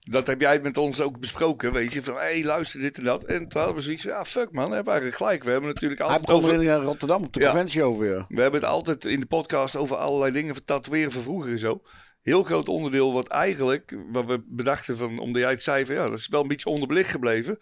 Dat 0.01 0.27
heb 0.27 0.41
jij 0.41 0.61
met 0.61 0.77
ons 0.79 1.01
ook 1.01 1.21
besproken, 1.21 1.73
weet 1.73 1.93
je? 1.93 2.03
Van, 2.03 2.15
hé, 2.15 2.21
hey, 2.21 2.45
luister 2.45 2.81
dit 2.81 2.99
en 2.99 3.05
dat. 3.05 3.25
En 3.25 3.49
toen 3.49 3.61
hadden 3.61 3.75
we 3.77 3.83
zoiets 3.83 4.03
van, 4.03 4.11
ja, 4.11 4.25
fuck 4.25 4.53
man, 4.53 4.65
we 4.69 4.75
hebben 4.75 4.93
eigenlijk 4.93 5.23
gelijk. 5.23 5.45
We 5.45 5.51
hebben 5.51 5.69
natuurlijk 5.71 6.01
Hij 6.01 6.09
altijd 6.11 6.27
begon 6.27 6.43
over... 6.43 6.63
in 6.63 6.69
eh, 6.69 6.83
Rotterdam 6.85 7.23
op 7.25 7.33
de 7.33 7.41
Ja. 7.41 7.47
conventie 7.51 7.83
over. 7.83 8.07
Ja. 8.07 8.25
We 8.29 8.41
hebben 8.43 8.61
het 8.61 8.71
altijd 8.71 9.05
in 9.05 9.21
de 9.21 9.27
podcast 9.27 9.77
over 9.77 9.97
allerlei 9.97 10.33
dingen 10.33 10.55
van 10.55 10.65
tatoeëren 10.65 11.13
van 11.13 11.23
vroeger 11.23 11.51
en 11.51 11.59
zo. 11.59 11.81
Heel 12.23 12.43
groot 12.43 12.69
onderdeel 12.69 13.13
wat 13.13 13.29
eigenlijk, 13.29 13.97
wat 14.13 14.25
we 14.27 14.43
bedachten 14.47 14.97
van, 14.97 15.19
omdat 15.19 15.43
jij 15.43 15.51
het 15.51 15.63
zei 15.63 15.87
van, 15.87 15.95
ja, 15.95 16.07
dat 16.07 16.19
is 16.19 16.29
wel 16.29 16.43
een 16.43 16.49
beetje 16.49 16.71
onderbelicht 16.71 17.11
gebleven. 17.11 17.59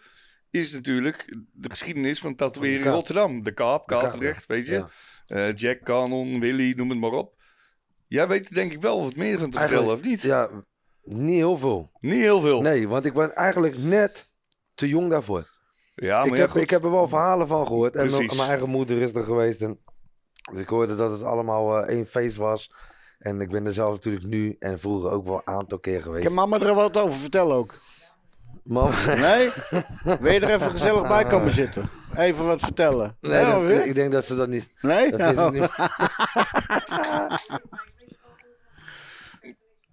Is 0.51 0.71
natuurlijk 0.71 1.37
de 1.53 1.69
geschiedenis 1.69 2.19
van 2.19 2.35
tatoeëren 2.35 2.85
in. 2.85 2.91
Rotterdam. 2.91 3.43
De 3.43 3.53
Kaap, 3.53 3.87
Kaap, 3.87 4.01
Katendrecht, 4.03 4.45
weet 4.45 4.65
je. 4.65 4.71
Ja. 4.71 4.89
Eh, 5.27 5.55
Jack, 5.55 5.83
Canon, 5.83 6.39
Willy, 6.39 6.73
noem 6.77 6.89
het 6.89 6.99
maar 6.99 7.11
op. 7.11 7.37
Jij 8.07 8.27
weet 8.27 8.53
denk 8.53 8.73
ik 8.73 8.81
wel 8.81 9.01
wat 9.01 9.15
meer 9.15 9.39
van 9.39 9.49
te 9.49 9.59
vertellen, 9.59 9.91
of 9.91 10.03
niet? 10.03 10.21
Ja, 10.21 10.49
niet 11.03 11.35
heel 11.35 11.57
veel. 11.57 11.91
Niet 11.99 12.13
heel 12.21 12.41
veel. 12.41 12.61
Nee, 12.61 12.87
want 12.87 13.05
ik 13.05 13.13
ben 13.13 13.35
eigenlijk 13.35 13.77
net 13.77 14.31
te 14.73 14.87
jong 14.87 15.09
daarvoor. 15.09 15.49
Ja, 15.95 16.17
maar 16.17 16.27
ik, 16.27 16.33
ja, 16.35 16.39
heb, 16.39 16.49
goed. 16.49 16.61
ik 16.61 16.69
heb 16.69 16.83
er 16.83 16.91
wel 16.91 17.07
verhalen 17.07 17.47
van 17.47 17.67
gehoord. 17.67 17.95
En 17.95 18.05
mijn, 18.05 18.17
Precies. 18.17 18.37
mijn 18.37 18.49
eigen 18.49 18.69
moeder 18.69 19.01
is 19.01 19.13
er 19.13 19.23
geweest. 19.23 19.61
En 19.61 19.79
dus 20.51 20.61
ik 20.61 20.67
hoorde 20.67 20.95
dat 20.95 21.11
het 21.11 21.23
allemaal 21.23 21.77
eh, 21.77 21.95
één 21.95 22.05
feest 22.05 22.37
was. 22.37 22.71
En 23.17 23.41
ik 23.41 23.49
ben 23.49 23.65
er 23.65 23.73
zelf 23.73 23.91
natuurlijk 23.91 24.25
nu 24.25 24.55
en 24.59 24.79
vroeger 24.79 25.11
ook 25.11 25.25
wel 25.25 25.35
een 25.45 25.53
aantal 25.53 25.79
keer 25.79 25.95
Ik 25.95 26.01
geweest. 26.01 26.23
heb 26.23 26.33
mama 26.33 26.59
er 26.59 26.73
wat 26.73 26.97
over 26.97 27.19
vertellen 27.19 27.55
ook. 27.55 27.75
Man, 28.69 28.91
Nee? 29.05 29.49
Wil 30.19 30.31
je 30.33 30.39
er 30.39 30.49
even 30.53 30.71
gezellig 30.71 31.07
bij 31.07 31.23
komen 31.23 31.53
zitten? 31.53 31.89
Even 32.15 32.45
wat 32.45 32.59
vertellen. 32.61 33.17
nee, 33.21 33.31
Ja, 33.31 33.51
dat- 33.51 33.61
weer? 33.61 33.85
ik 33.85 33.95
denk 33.95 34.11
dat 34.11 34.25
ze 34.25 34.35
dat 34.35 34.47
niet. 34.47 34.67
Nee? 34.81 35.11
Dat 35.11 35.33
ze 35.39 35.49
niet. 35.51 35.69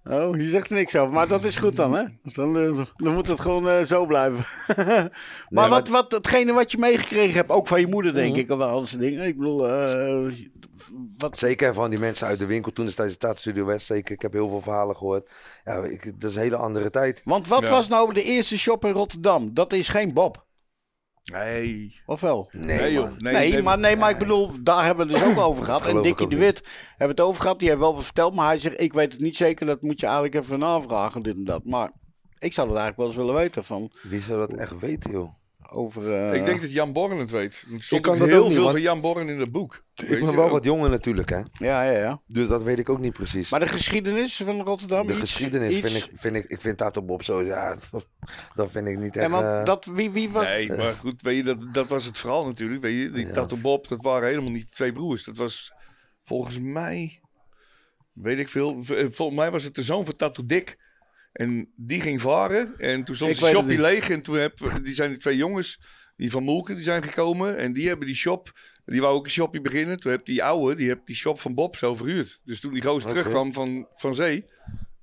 Oh, 0.09 0.35
je 0.37 0.47
zegt 0.49 0.69
er 0.69 0.75
niks 0.75 0.95
over. 0.95 1.13
Maar 1.13 1.27
dat 1.27 1.43
is 1.43 1.55
goed 1.57 1.75
dan, 1.75 1.93
hè? 1.93 2.03
Dan, 2.23 2.57
eh, 2.57 2.81
dan 2.95 3.13
moet 3.13 3.29
het 3.29 3.39
gewoon 3.39 3.69
eh, 3.69 3.83
zo 3.83 4.05
blijven. 4.05 4.45
maar, 5.49 5.69
wat, 5.69 5.87
wat, 5.89 6.11
hetgene 6.11 6.53
wat 6.53 6.71
je 6.71 6.77
meegekregen 6.77 7.33
hebt, 7.35 7.49
ook 7.49 7.67
van 7.67 7.79
je 7.79 7.87
moeder, 7.87 8.13
denk 8.13 8.29
Mhm. 8.31 8.39
ik, 8.39 8.49
of 8.51 8.57
wel 8.57 8.67
al 8.67 8.79
dat 8.79 8.95
dingen. 8.99 9.25
Ik 9.25 9.37
bedoel, 9.37 9.67
eh, 9.69 10.33
wat, 11.17 11.37
Zeker 11.37 11.73
van 11.73 11.89
die 11.89 11.99
mensen 11.99 12.27
uit 12.27 12.39
de 12.39 12.45
winkel 12.45 12.71
toen 12.71 12.85
destijds 12.85 13.11
de 13.11 13.17
Staatsstudio 13.19 13.65
West. 13.65 13.85
Zeker, 13.85 14.15
ik 14.15 14.21
heb 14.21 14.33
heel 14.33 14.49
veel 14.49 14.61
verhalen 14.61 14.95
gehoord. 14.95 15.29
Ja, 15.63 15.83
ik, 15.83 16.19
dat 16.21 16.29
is 16.29 16.35
een 16.35 16.41
hele 16.41 16.57
andere 16.57 16.89
tijd. 16.89 17.21
want 17.25 17.47
wat 17.47 17.61
Ja. 17.61 17.69
was 17.69 17.87
nou 17.87 18.13
de 18.13 18.23
eerste 18.23 18.57
shop 18.57 18.85
in 18.85 18.91
Rotterdam? 18.91 19.53
Dat 19.53 19.73
is 19.73 19.87
geen 19.87 20.13
Bob, 20.13 20.45
Nee. 21.23 22.01
of 22.05 22.21
wel? 22.21 22.49
Nee, 22.51 22.77
Nee, 22.77 22.91
joh. 22.91 23.17
Nee, 23.17 23.33
Nee, 23.33 23.51
nee, 23.51 23.61
maar, 23.61 23.79
nee, 23.79 23.95
maar 23.95 24.09
ik 24.09 24.17
bedoel, 24.17 24.51
daar 24.61 24.85
hebben 24.85 25.07
we 25.07 25.13
het 25.13 25.21
dus 25.23 25.31
ook 25.31 25.39
over 25.43 25.63
gehad. 25.63 25.87
En 25.87 25.97
ook 25.97 26.17
de 26.17 26.25
niet. 26.27 26.37
Wit 26.37 26.67
hebben 26.89 27.17
het 27.17 27.25
over 27.25 27.41
gehad. 27.41 27.59
Die 27.59 27.67
heeft 27.67 27.79
wel 27.81 27.95
wat 27.95 28.03
verteld, 28.03 28.35
maar 28.35 28.47
hij 28.47 28.57
zegt, 28.57 28.81
ik 28.81 28.93
weet 28.93 29.11
het 29.11 29.21
niet 29.21 29.35
zeker. 29.35 29.65
Dat 29.65 29.81
moet 29.81 29.99
je 29.99 30.05
eigenlijk 30.05 30.35
even 30.35 30.59
navragen, 30.59 31.21
dit 31.23 31.35
en 31.37 31.45
dat. 31.45 31.65
Maar 31.65 31.91
ik 32.39 32.53
zou 32.53 32.67
het 32.67 32.77
eigenlijk 32.77 32.97
wel 32.97 33.05
eens 33.07 33.15
willen 33.15 33.35
weten 33.43 33.63
van, 33.63 33.91
Wie 34.01 34.21
zou 34.21 34.39
dat 34.39 34.53
echt 34.53 34.79
weten, 34.79 35.11
joh? 35.11 35.33
Over... 35.71 36.13
eh, 36.31 36.33
Ik 36.39 36.45
denk 36.45 36.61
dat 36.61 36.71
Jan 36.71 36.93
Borren 36.93 37.17
het 37.17 37.31
weet. 37.31 37.65
Er 37.73 37.83
stond 37.83 38.01
kan 38.01 38.15
heel 38.27 38.43
niet, 38.45 38.53
veel 38.53 38.71
van 38.71 38.81
Jan 38.81 39.01
Borren 39.01 39.29
in 39.29 39.39
het 39.39 39.51
boek. 39.51 39.73
Ik 39.95 40.07
Weet 40.07 40.19
ben 40.19 40.29
je, 40.29 40.35
wel 40.35 40.45
ook- 40.45 40.51
wat 40.51 40.63
jonger 40.63 40.89
natuurlijk, 40.89 41.29
hè. 41.29 41.37
Ja, 41.37 41.83
ja, 41.83 41.91
ja. 41.91 42.21
Dus 42.27 42.47
dat 42.47 42.63
weet 42.63 42.79
ik 42.79 42.89
ook 42.89 42.99
niet 42.99 43.13
precies. 43.13 43.49
Maar 43.49 43.59
de 43.59 43.67
geschiedenis 43.67 44.35
van 44.35 44.61
Rotterdam, 44.61 45.05
de 45.07 45.11
iets, 45.11 45.21
geschiedenis 45.21 45.73
iets... 45.73 45.91
vind 45.91 46.03
ik, 46.05 46.19
vind 46.19 46.35
ik, 46.35 46.45
ik 46.45 46.61
vind 46.61 46.77
Tato 46.77 47.01
Bob 47.03 47.23
zo, 47.23 47.43
ja, 47.43 47.77
dat 48.55 48.71
vind 48.71 48.87
ik 48.87 48.97
niet 48.97 49.15
echt... 49.15 49.31
eh, 49.33 49.65
dat, 49.65 49.85
wie, 49.85 50.09
wie, 50.11 50.29
wat, 50.29 50.43
Nee, 50.43 50.67
maar 50.67 50.93
goed, 50.93 51.21
weet 51.21 51.35
je, 51.35 51.43
dat, 51.43 51.73
dat 51.73 51.87
was 51.87 52.05
het 52.05 52.17
verhaal 52.17 52.45
natuurlijk. 52.45 52.81
Weet 52.81 52.97
je, 52.97 53.11
die 53.11 53.25
Ja. 53.25 53.31
Tato 53.33 53.57
Bob, 53.57 53.87
dat 53.87 54.01
waren 54.01 54.27
helemaal 54.29 54.51
niet 54.51 54.73
twee 54.75 54.93
broers. 54.93 55.23
Dat 55.23 55.37
was 55.37 55.73
volgens 56.23 56.59
mij, 56.59 57.21
weet 58.13 58.39
ik 58.39 58.49
veel, 58.49 58.69
eh, 58.87 59.05
volgens 59.09 59.37
mij 59.37 59.51
was 59.51 59.63
het 59.63 59.75
de 59.75 59.83
zoon 59.83 60.05
van 60.05 60.15
Tato 60.15 60.45
Dick. 60.45 60.85
En 61.37 61.69
die 61.75 62.01
ging 62.01 62.21
varen 62.21 62.73
en 62.77 63.03
toen 63.03 63.15
stond 63.15 63.31
Ik 63.31 63.37
de 63.37 63.41
weet 63.45 63.51
het 63.53 63.59
shop 63.61 63.69
hier 63.69 63.79
niet. 63.81 63.91
leeg. 63.91 64.09
En 64.09 64.21
toen 64.21 64.35
heb, 64.35 64.59
die 64.83 64.93
zijn 64.93 65.09
die 65.09 65.19
twee 65.19 65.35
jongens, 65.37 65.81
die 66.15 66.31
van 66.31 66.43
Moelken, 66.43 66.75
die 66.75 66.83
zijn 66.83 67.03
gekomen. 67.03 67.57
En 67.57 67.73
die 67.73 67.87
hebben 67.87 68.05
die 68.07 68.15
shop, 68.15 68.51
die 68.85 69.01
wou 69.01 69.15
ook 69.15 69.23
een 69.25 69.31
shopje 69.31 69.61
beginnen. 69.61 69.99
Toen 69.99 70.11
heb 70.11 70.25
die 70.25 70.43
oude, 70.43 70.75
die 70.75 70.89
heb 70.89 71.05
die 71.05 71.15
shop 71.15 71.39
van 71.39 71.53
Bob 71.53 71.75
zo 71.75 71.95
verhuurd. 71.95 72.39
Dus 72.43 72.59
toen 72.59 72.73
die 72.73 72.81
gozer 72.81 73.09
terugkwam 73.09 73.53
van, 73.53 73.87
van 73.95 74.15
zee, 74.15 74.45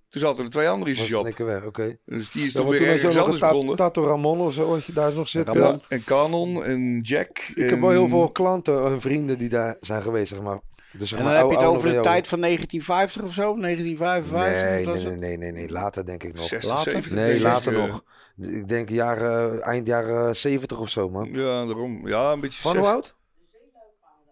toen 0.09 0.21
zaten 0.21 0.45
er 0.45 0.51
twee 0.51 0.69
anderen 0.69 0.89
in 0.89 0.95
zijn 0.95 1.09
shop. 1.09 1.65
oké. 1.67 1.99
Dus 2.05 2.31
die 2.31 2.45
is 2.45 2.53
Ja, 2.53 2.63
maar 2.63 2.71
weer 2.71 2.89
ergens 2.89 3.17
anders 3.17 3.41
begonnen. 3.41 3.77
Tato 3.77 4.07
Ramon 4.07 4.41
of 4.41 4.53
zo, 4.53 4.75
als 4.75 4.87
je 4.87 4.93
daar 4.93 5.15
nog 5.15 5.29
zit. 5.29 5.53
Ja. 5.53 5.81
En 5.89 6.05
Canon 6.05 6.65
en 6.65 7.01
Jack. 7.01 7.39
Ik 7.55 7.71
heb 7.71 7.81
wel 7.81 7.91
heel 7.91 8.09
veel 8.09 8.31
klanten 8.33 8.85
en 8.85 9.01
vrienden 9.01 9.39
die 9.39 9.49
daar 9.49 9.77
zijn 9.81 10.03
geweest, 10.03 10.29
zeg 10.29 10.43
maar. 10.43 10.61
Dus 10.99 11.09
zeg 11.09 11.19
en 11.19 11.25
dan 11.25 11.35
heb 11.35 11.51
je 11.51 11.57
het 11.57 11.67
over 11.67 11.93
de 11.93 12.01
tijd 12.01 12.29
van 12.29 12.41
1950 12.41 13.23
of 13.23 13.33
zo? 13.33 13.57
1955? 13.61 14.63
Nee, 14.71 14.85
Dat 14.85 14.95
nee, 14.95 15.03
is 15.03 15.09
nee, 15.09 15.17
nee, 15.19 15.37
nee, 15.37 15.53
nee, 15.53 15.71
later 15.71 16.07
denk 16.07 16.23
ik 16.23 16.35
nog. 16.35 16.45
60, 16.47 16.71
Later? 16.71 16.93
70. 16.93 17.13
Nee, 17.13 17.39
60, 17.39 17.43
later 17.53 17.73
nog. 17.73 18.05
Ik 18.37 18.69
denk 18.69 18.89
jaren, 18.89 19.63
eind 19.63 19.87
jaren 19.87 20.37
70 20.37 20.81
of 20.81 20.89
zo, 20.89 21.11
man. 21.11 21.29
Ja, 21.33 21.65
daarom. 21.65 22.09
Ja, 22.09 22.33
een 22.33 22.41
beetje 22.41 22.61
Van 22.63 22.71
60. 22.73 22.91
hoe 22.91 23.01
oud? 23.01 23.15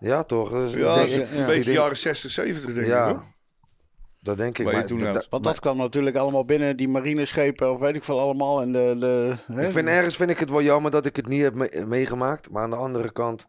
Ja, 0.01 0.23
toch? 0.23 0.51
Dus 0.51 0.73
ik 0.73 0.79
Ja, 0.79 0.95
denk- 0.95 1.31
een 1.31 1.39
ja. 1.39 1.47
beetje 1.47 1.73
jaren 1.73 1.97
60, 1.97 2.31
70 2.31 2.75
denk 2.75 2.87
Ja, 2.87 3.07
ik. 3.09 3.15
hoor. 3.15 3.25
dat 4.21 4.37
denk 4.37 4.59
ik. 4.59 4.65
Maar, 4.73 4.87
da- 5.13 5.23
Want 5.31 5.45
dat 5.45 5.61
kwam 5.61 5.77
natuurlijk 5.77 6.17
allemaal 6.17 6.45
binnen, 6.45 6.77
die 6.77 6.89
marineschepen 6.89 7.73
of 7.73 7.81
weet 7.81 7.95
ik 7.95 8.05
veel 8.05 8.21
allemaal. 8.21 8.61
En 8.63 8.73
de, 8.73 8.97
de, 8.99 9.35
hè? 9.53 9.65
ik 9.67 9.73
vind 9.73 9.89
ergens 9.89 10.17
vind 10.17 10.31
ik 10.31 10.39
het 10.39 10.51
wel 10.51 10.63
jammer 10.63 10.91
dat 10.91 11.07
ik 11.07 11.17
het 11.17 11.29
niet 11.29 11.43
heb 11.43 11.55
me- 11.55 11.85
meegemaakt. 11.87 12.51
Maar 12.51 12.63
aan 12.63 12.71
de 12.71 12.77
andere 12.77 13.13
kant, 13.13 13.47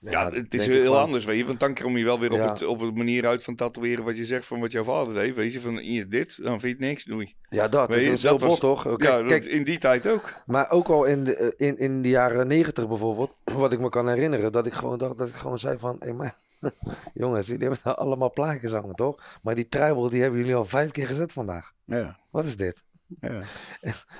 Ja, 0.00 0.32
het 0.32 0.54
is 0.54 0.66
heel 0.66 0.92
van- 0.92 1.02
anders, 1.02 1.24
weet 1.24 1.38
je. 1.38 1.44
Want 1.44 1.60
dan 1.60 1.74
kom 1.74 1.96
je 1.96 2.04
wel 2.04 2.18
weer 2.20 2.30
op, 2.30 2.36
Ja. 2.38 2.52
het, 2.52 2.64
op 2.66 2.80
het 2.80 2.94
manier 2.94 3.26
uit 3.26 3.44
van 3.44 3.54
tatoeëren 3.54 4.04
wat 4.04 4.16
je 4.16 4.24
zegt 4.24 4.46
van 4.46 4.60
wat 4.60 4.72
jouw 4.72 4.84
vader 4.84 5.14
deed. 5.14 5.34
Weet 5.34 5.52
je, 5.52 5.60
van 5.60 5.78
hier 5.78 6.08
dit, 6.08 6.36
dan 6.42 6.60
vind 6.60 6.62
je 6.62 6.68
het 6.68 6.78
niks, 6.78 7.04
doei. 7.04 7.34
Ja, 7.48 7.68
dat. 7.68 7.88
Weet 7.88 7.98
je, 7.98 8.04
dat 8.04 8.14
is 8.14 8.20
dat 8.20 8.38
heel 8.40 8.48
was- 8.48 8.58
bot, 8.58 8.84
toch? 8.84 8.96
Kijk, 8.96 9.28
ja, 9.44 9.50
in 9.50 9.64
die 9.64 9.78
tijd 9.78 10.06
ook. 10.08 10.32
maar 10.46 10.70
ook 10.70 10.88
al 10.88 11.04
in 11.04 11.24
de, 11.24 11.34
eh, 11.36 11.68
in, 11.68 11.78
in 11.78 12.02
de 12.02 12.08
jaren 12.08 12.46
negentig 12.46 12.88
bijvoorbeeld, 12.88 13.30
wat 13.52 13.72
ik 13.72 13.80
me 13.80 13.88
kan 13.88 14.08
herinneren, 14.08 14.52
dat 14.52 14.66
ik 14.66 14.72
gewoon 14.72 14.98
dacht, 14.98 15.18
dat 15.18 15.28
ik 15.28 15.34
gewoon 15.34 15.58
zei 15.58 15.78
van, 15.78 15.96
hé 16.00 16.12
maar, 16.12 16.34
jongens, 17.14 17.46
jullie 17.46 17.62
hebben 17.62 17.80
nou 17.84 17.96
allemaal 17.96 18.32
plaatjes 18.32 18.70
hangen, 18.72 18.94
toch? 18.94 19.38
Maar 19.42 19.54
die 19.54 19.68
truibel, 19.68 20.08
die 20.08 20.22
hebben 20.22 20.40
jullie 20.40 20.54
al 20.54 20.64
vijf 20.64 20.90
keer 20.90 21.06
gezet 21.06 21.32
vandaag. 21.32 21.72
Ja. 21.84 22.18
Wat 22.30 22.46
is 22.46 22.56
dit? 22.56 22.82
Ja. 23.20 23.30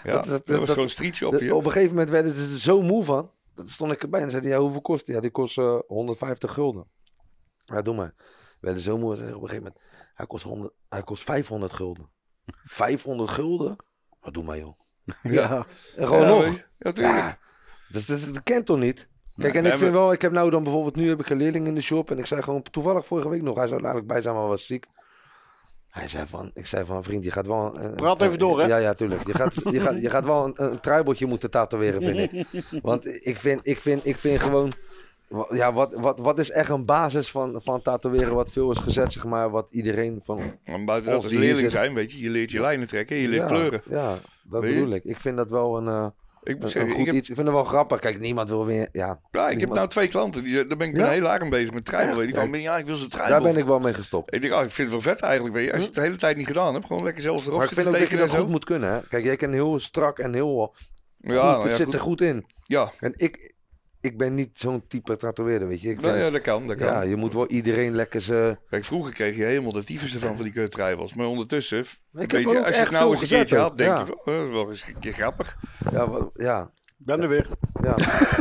Ja, 0.04 0.12
Dat- 0.12 0.24
dat, 0.24 0.46
dat- 0.46 0.58
was 0.58 0.68
gewoon 0.68 0.84
een 0.84 0.90
strietje 0.90 1.26
op 1.26 1.40
je. 1.40 1.54
op 1.54 1.64
een 1.64 1.72
gegeven 1.72 1.92
moment 1.94 2.10
werden 2.10 2.32
ze 2.34 2.52
er 2.52 2.58
zo 2.60 2.82
moe 2.82 3.04
van. 3.04 3.30
Dat 3.58 3.68
stond 3.68 3.92
ik 3.92 4.02
erbij 4.02 4.20
en 4.20 4.30
zeiden, 4.30 4.50
ja, 4.50 4.58
hoeveel 4.58 4.80
kost 4.80 5.06
die? 5.06 5.14
Ja, 5.14 5.20
die 5.20 5.30
kost 5.30 5.58
eh, 5.58 5.78
150 5.86 6.52
gulden. 6.52 6.90
Ja, 7.64 7.82
doe 7.82 7.94
maar. 7.94 8.14
We 8.16 8.56
werden 8.60 8.82
zo 8.82 8.98
moe 8.98 9.12
op 9.12 9.18
een 9.18 9.26
gegeven 9.26 9.56
moment, 9.56 9.78
hij 10.14 10.26
kost, 10.26 10.44
100, 10.44 10.72
hij 10.88 11.02
kost 11.02 11.22
500 11.22 11.72
gulden. 11.72 12.10
500 12.46 13.30
gulden? 13.30 13.76
Maar 14.20 14.32
doe 14.32 14.44
maar, 14.44 14.58
joh. 14.58 14.78
Ja. 15.22 15.66
En 15.96 16.06
gewoon 16.06 16.22
ja, 16.22 16.28
nog. 16.28 16.44
Ja, 16.78 17.38
dat, 17.88 18.06
dat, 18.06 18.34
dat 18.34 18.42
kent 18.42 18.66
toch 18.66 18.78
niet? 18.78 19.08
Kijk, 19.36 19.54
en 19.54 19.66
ik 19.66 19.76
vind 19.76 19.92
wel, 19.92 20.12
ik 20.12 20.22
heb 20.22 20.32
nou 20.32 20.50
dan 20.50 20.62
bijvoorbeeld, 20.62 20.96
nu 20.96 21.08
heb 21.08 21.20
ik 21.20 21.30
een 21.30 21.36
leerling 21.36 21.66
in 21.66 21.74
de 21.74 21.80
shop 21.80 22.10
en 22.10 22.18
ik 22.18 22.26
zei 22.26 22.42
gewoon 22.42 22.62
toevallig 22.62 23.06
vorige 23.06 23.28
week 23.28 23.42
nog, 23.42 23.56
hij 23.56 23.66
zou 23.66 23.78
eigenlijk 23.78 24.12
bij 24.12 24.20
zijn, 24.20 24.34
maar 24.34 24.46
was 24.46 24.66
ziek. 24.66 24.86
Hij 25.88 26.08
zei 26.08 26.26
van, 26.26 26.50
ik 26.54 26.66
zei 26.66 26.84
van, 26.84 27.04
vriend, 27.04 27.24
je 27.24 27.30
gaat 27.30 27.46
wel... 27.46 27.78
een- 27.78 27.94
Praat 27.94 28.20
even 28.22 28.38
door, 28.38 28.60
hè? 28.60 28.66
Ja, 28.66 28.76
ja, 28.76 28.94
tuurlijk. 28.94 29.26
Je 29.26 29.34
gaat, 29.34 29.54
je 29.70 29.80
gaat, 29.80 30.00
je 30.02 30.10
gaat 30.10 30.24
wel 30.24 30.44
een, 30.44 30.52
een 30.56 30.80
truibeltje 30.80 31.26
moeten 31.26 31.50
tatoeëren, 31.50 32.02
vind 32.02 32.18
ik. 32.32 32.46
Want 32.82 33.26
ik 33.26 33.38
vind, 33.38 33.60
ik 33.62 33.80
vind, 33.80 34.06
ik 34.06 34.18
vind 34.18 34.40
gewoon, 34.40 34.72
ja, 35.50 35.72
wat, 35.72 35.94
wat, 35.94 36.18
wat 36.18 36.38
is 36.38 36.50
echt 36.50 36.68
een 36.70 36.84
basis 36.84 37.30
van, 37.30 37.60
van 37.62 37.82
tatoeëren 37.82 38.34
wat 38.34 38.50
veel 38.52 38.70
is 38.70 38.78
gezet, 38.78 39.12
zeg 39.12 39.24
maar, 39.24 39.50
wat 39.50 39.70
iedereen 39.70 40.20
van... 40.24 40.40
Maar 40.64 40.84
buiten 40.84 41.12
dat 41.12 41.26
hier 41.26 41.38
leerling 41.38 41.70
zijn, 41.70 41.94
weet 41.94 42.12
je, 42.12 42.20
je 42.20 42.30
leert 42.30 42.50
je 42.50 42.60
lijnen 42.60 42.88
trekken, 42.88 43.16
je 43.16 43.28
leert 43.28 43.42
ja, 43.42 43.48
kleuren. 43.48 43.82
Ja, 43.88 44.14
dat 44.42 44.60
Weet 44.62 44.70
je? 44.72 44.78
bedoel 44.78 44.94
ik. 44.94 45.04
Ik 45.04 45.20
vind 45.20 45.36
dat 45.36 45.50
wel 45.50 45.76
een, 45.76 45.86
eh, 45.88 46.06
Ik 46.48 46.58
moet 46.60 46.70
zeggen, 46.70 46.90
ik 46.90 46.96
goed 46.96 47.06
heb, 47.06 47.14
iets. 47.14 47.28
Ik 47.28 47.34
vind 47.34 47.46
het 47.46 47.56
wel 47.56 47.64
grappig. 47.64 47.98
Kijk, 48.00 48.18
niemand 48.20 48.48
wil 48.48 48.66
weer, 48.66 48.88
ja... 48.92 49.20
ja, 49.30 49.48
ik 49.48 49.60
heb 49.60 49.68
nou 49.68 49.88
twee 49.88 50.08
klanten, 50.08 50.42
die, 50.42 50.66
daar 50.66 50.76
ben 50.76 50.88
ik 50.88 50.96
Ja? 50.96 51.04
een 51.04 51.10
hele 51.12 51.26
jaar 51.26 51.40
aan 51.42 51.48
bezig 51.50 51.72
met 51.74 51.84
je. 51.84 52.26
Die 52.26 52.34
van, 52.34 52.44
Ja. 52.44 52.50
ben, 52.50 52.60
ik 52.76 52.86
wil 52.86 52.96
ze 52.96 53.08
Daar 53.08 53.20
trijbel. 53.26 53.52
ben 53.52 53.56
ik 53.60 53.64
wel 53.66 53.78
mee 53.80 53.94
gestopt. 53.94 54.34
Ik 54.34 54.40
denk, 54.42 54.54
oh, 54.54 54.62
ik 54.64 54.70
vind 54.70 54.90
het 54.92 55.02
wel 55.04 55.14
vet 55.14 55.22
eigenlijk, 55.22 55.54
weet 55.54 55.64
je. 55.66 55.72
Als 55.72 55.80
je 55.80 55.86
het 55.86 55.94
de 55.96 56.00
hele 56.02 56.16
tijd 56.16 56.36
niet 56.36 56.46
gedaan 56.46 56.74
hebt, 56.74 56.86
gewoon 56.86 57.02
lekker 57.02 57.22
zelf 57.22 57.46
erop 57.46 57.58
Maar 57.58 57.66
ik 57.66 57.72
vind 57.72 57.86
ook 57.86 57.98
dat 57.98 58.08
je 58.08 58.16
dat 58.16 58.30
goed 58.30 58.48
moet 58.48 58.64
kunnen. 58.64 58.92
Hè? 58.92 59.00
Kijk, 59.08 59.24
jij 59.24 59.36
kan 59.36 59.52
heel 59.52 59.78
strak 59.78 60.18
en 60.18 60.34
heel 60.34 60.74
Ja, 61.20 61.32
goed. 61.32 61.42
nou 61.42 61.68
het 61.68 61.76
zit 61.76 61.84
goed. 61.84 61.94
er 61.94 62.00
goed 62.00 62.20
in. 62.20 62.46
Ja, 62.66 62.90
En 63.00 63.12
ik, 63.16 63.54
ik 64.10 64.18
ben 64.18 64.34
niet 64.34 64.58
zo'n 64.58 64.86
type 64.86 65.16
tatoeëerder, 65.16 65.68
weet 65.68 65.80
je. 65.80 65.88
Ik 65.88 66.00
nou 66.00 66.12
vind, 66.12 66.24
ja, 66.24 66.30
dat 66.30 66.40
kan, 66.40 66.66
dat 66.66 66.76
kan. 66.76 66.86
ja, 66.86 67.02
je 67.02 67.16
moet 67.16 67.32
wel 67.34 67.46
iedereen 67.46 67.94
lekker 67.94 68.20
ze... 68.20 68.56
Kijk, 68.70 68.84
vroeger 68.84 69.12
kreeg 69.12 69.36
je 69.36 69.44
helemaal 69.44 69.72
de 69.72 69.84
tyfus 69.84 70.14
ervan 70.14 70.34
van 70.34 70.44
die 70.44 70.52
kutrijbels. 70.52 71.14
Maar 71.14 71.26
ondertussen, 71.26 71.78
Ik 71.78 71.86
weet 72.12 72.30
heb 72.32 72.42
je, 72.42 72.64
als 72.64 72.74
je 72.74 72.80
het 72.80 72.90
nou 72.90 73.10
eens 73.10 73.20
een 73.20 73.28
keertje 73.28 73.58
had, 73.58 73.78
denk 73.78 73.98
je 73.98 74.04
van, 74.04 74.14
oh, 74.18 74.24
dat 74.24 74.44
is 74.46 74.50
wel 74.50 74.68
eens 74.70 74.84
een 74.86 75.00
keer 75.00 75.12
grappig. 75.12 75.56
Ja, 75.92 76.30
ja, 76.34 76.70
Ben 76.96 77.20
er 77.22 77.28
weer. 77.28 77.46
ja. 77.82 77.94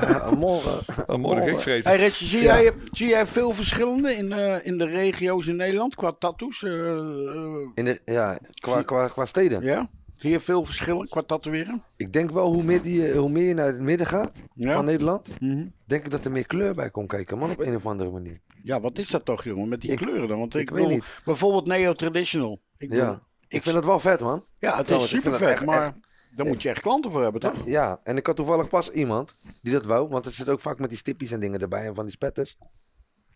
ja 0.08 0.32
morgen. 0.32 0.80
Oh, 1.22 1.36
dat 1.36 1.48
gek 1.48 1.60
vreten. 1.62 1.92
Hey 2.00 2.10
zie, 2.10 2.42
Ja. 2.42 2.62
jij, 2.62 2.72
zie 2.92 3.08
jij 3.08 3.26
veel 3.28 3.54
verschillende 3.54 4.14
in, 4.16 4.32
eh, 4.32 4.66
in 4.66 4.78
de 4.78 4.86
regio's 4.86 5.48
in 5.48 5.56
Nederland 5.56 5.96
qua 5.96 6.12
tattoos? 6.20 6.64
eh, 6.64 6.90
eh, 6.92 7.70
In 7.76 7.86
de, 7.86 8.02
ja, 8.06 8.38
qua, 8.60 8.82
qua, 8.82 9.08
qua 9.08 9.26
steden. 9.26 9.64
ja? 9.64 9.90
Zie 10.18 10.30
je 10.30 10.40
veel 10.40 10.64
verschillen 10.66 11.10
qua 11.10 11.22
tatoeëren? 11.24 11.84
Ik 11.96 12.14
denk 12.14 12.32
wel, 12.32 12.54
hoe 12.54 12.64
meer, 12.64 12.82
die, 12.82 13.14
hoe 13.14 13.30
meer 13.30 13.48
je 13.48 13.54
naar 13.54 13.66
het 13.68 13.80
midden 13.80 14.08
gaat 14.08 14.42
Ja. 14.54 14.74
van 14.74 14.86
Nederland, 14.86 15.40
Mhm. 15.42 15.66
denk 15.86 16.06
ik 16.06 16.12
dat 16.12 16.26
er 16.26 16.32
meer 16.32 16.48
kleur 16.48 16.74
bij 16.76 16.90
komt 16.90 17.08
kijken, 17.08 17.38
man, 17.38 17.52
op 17.52 17.60
een 17.60 17.76
of 17.76 17.86
andere 17.88 18.10
manier. 18.12 18.40
Ja, 18.64 18.80
wat 18.80 18.98
is 18.98 19.10
dat 19.10 19.26
toch, 19.26 19.44
jongen, 19.44 19.70
met 19.70 19.82
die 19.82 19.92
Ik- 19.92 19.98
kleuren 19.98 20.28
dan? 20.28 20.38
Want 20.40 20.56
ik, 20.56 20.62
ik 20.62 20.70
weet 20.70 20.78
bedoel, 20.82 20.96
niet. 20.96 21.06
Bijvoorbeeld 21.26 21.66
neo-traditional. 21.68 22.60
Ik 22.78 22.94
Ja, 22.94 23.22
ik 23.48 23.64
vind 23.64 23.76
het 23.76 23.86
wel 23.86 24.00
vet, 24.00 24.20
man. 24.20 24.46
ja, 24.60 24.78
het 24.78 24.90
is 24.90 25.10
super 25.10 25.34
vet, 25.38 25.50
echt- 25.50 25.66
maar 25.66 25.94
daar 26.36 26.46
moet 26.46 26.62
je 26.62 26.70
echt 26.70 26.82
klanten 26.82 27.12
voor 27.12 27.22
hebben, 27.24 27.42
toch? 27.42 27.62
Ja, 27.66 28.00
en 28.04 28.18
ik 28.18 28.26
had 28.26 28.36
toevallig 28.36 28.70
pas 28.70 28.92
iemand 28.92 29.36
die 29.62 29.74
dat 29.74 29.86
wou, 29.86 30.08
want 30.10 30.26
het 30.26 30.34
zit 30.34 30.50
ook 30.50 30.60
vaak 30.60 30.80
met 30.80 30.90
die 30.90 30.98
stippies 30.98 31.32
en 31.32 31.40
dingen 31.40 31.60
erbij 31.60 31.86
en 31.88 31.96
van 31.96 32.04
die 32.06 32.14
spetters. 32.14 32.58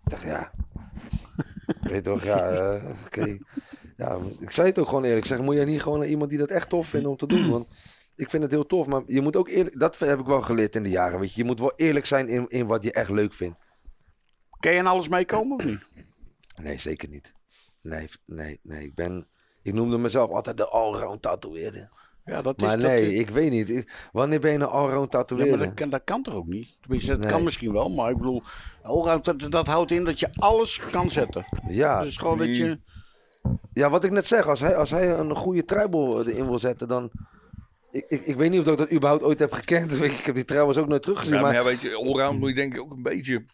Ik 0.03 0.09
dacht, 0.09 0.23
ja. 0.23 0.51
Weet 1.91 2.03
toch, 2.03 2.23
ja, 2.23 2.49
eh, 2.49 2.89
oké. 3.05 3.37
Ja, 4.01 4.17
ik 4.39 4.51
zei 4.51 4.67
het 4.67 4.79
ook 4.79 4.87
gewoon 4.87 5.03
eerlijk. 5.03 5.21
Ik 5.21 5.31
zeg, 5.31 5.41
moet 5.41 5.55
je 5.55 5.65
niet 5.65 5.81
gewoon 5.81 5.99
naar 5.99 6.07
iemand 6.07 6.29
die 6.29 6.39
dat 6.39 6.49
echt 6.49 6.69
tof 6.69 6.87
vindt 6.87 7.07
om 7.07 7.15
te 7.15 7.27
doen? 7.27 7.49
Want 7.49 7.67
ik 8.15 8.29
vind 8.29 8.43
het 8.43 8.51
heel 8.51 8.65
tof, 8.65 8.87
maar 8.87 9.01
je 9.07 9.21
moet 9.21 9.35
ook 9.35 9.49
eerlijk, 9.49 9.79
dat 9.79 9.99
heb 9.99 10.19
ik 10.19 10.25
wel 10.25 10.41
geleerd 10.41 10.75
in 10.75 10.83
de 10.83 10.89
jaren, 10.89 11.19
weet 11.19 11.33
je. 11.33 11.41
Je 11.41 11.47
moet 11.47 11.59
wel 11.59 11.73
eerlijk 11.75 12.05
zijn 12.05 12.27
in, 12.27 12.45
in 12.47 12.67
wat 12.67 12.83
je 12.83 12.91
echt 12.91 13.09
leuk 13.09 13.33
vindt. 13.33 13.59
Kan 14.59 14.71
je 14.71 14.77
in 14.77 14.87
alles 14.87 15.07
meekomen 15.07 15.57
of 15.57 15.65
niet? 15.65 15.79
Nee, 16.61 16.77
zeker 16.77 17.09
niet. 17.09 17.31
Nee, 17.81 18.07
nee, 18.25 18.59
nee. 18.63 18.83
Ik 18.83 18.95
ben, 18.95 19.27
ik 19.61 19.73
noemde 19.73 19.97
mezelf 19.97 20.29
altijd 20.31 20.57
de 20.57 20.67
allround 20.67 21.21
tatoeëerder. 21.21 21.89
Ja, 22.25 22.41
dat 22.41 22.57
is 22.61 22.63
Maar 22.67 22.77
dat 22.77 22.85
nee, 22.87 23.13
ik 23.15 23.29
weet 23.29 23.51
niet. 23.51 23.69
Ik- 23.69 24.09
wanneer 24.11 24.39
ben 24.39 24.51
je 24.51 24.57
een 24.57 24.63
allround 24.63 25.11
Ja, 25.11 25.17
maar 25.17 25.27
tatoeëerder? 25.27 25.57
dat 25.67 25.73
kan, 25.73 25.89
dat 25.89 26.01
kan 26.03 26.23
toch 26.23 26.33
ook 26.33 26.47
niet? 26.47 26.77
Tenminste, 26.81 27.09
dat 27.11 27.19
Nee. 27.19 27.29
kan 27.29 27.43
misschien 27.43 27.73
wel, 27.73 27.89
maar 27.89 28.09
ik 28.11 28.17
bedoel, 28.17 28.43
allround, 28.81 29.25
dat, 29.25 29.51
dat 29.51 29.67
houdt 29.67 29.91
in 29.91 30.03
dat 30.05 30.19
je 30.19 30.27
alles 30.35 30.79
kan 30.91 31.09
zetten. 31.09 31.45
Ja, 31.69 32.01
Dus 32.03 32.17
gewoon 32.17 32.37
dat 32.37 32.57
je... 32.57 32.79
Ja, 33.73 33.89
wat 33.89 34.03
ik 34.03 34.11
net 34.11 34.27
zeg, 34.27 34.47
als 34.47 34.59
hij, 34.59 34.75
als 34.75 34.89
hij 34.89 35.09
een 35.11 35.35
goede 35.35 35.65
truibel 35.65 36.27
erin 36.27 36.45
wil 36.47 36.59
zetten, 36.59 36.87
dan. 36.87 37.11
Ik, 37.91 38.05
ik, 38.07 38.25
ik 38.25 38.35
weet 38.35 38.49
niet 38.49 38.59
of 38.59 38.67
ik 38.67 38.77
dat 38.77 38.91
überhaupt 38.91 39.23
ooit 39.23 39.39
heb 39.39 39.51
gekend. 39.51 39.91
Ik 40.03 40.11
heb 40.11 40.35
die 40.35 40.45
truibels 40.45 40.77
ook 40.77 40.87
nooit 40.87 41.01
teruggezien. 41.01 41.33
Ja, 41.35 41.41
maar 41.41 41.51
maar 41.51 41.61
ja, 41.61 41.67
weet 41.67 41.81
je, 41.81 41.95
allround 41.95 42.39
moet 42.39 42.49
je 42.49 42.55
denk 42.55 42.73
ik 42.73 42.81
ook 42.81 42.91
een 42.91 43.01
beetje... 43.03 43.45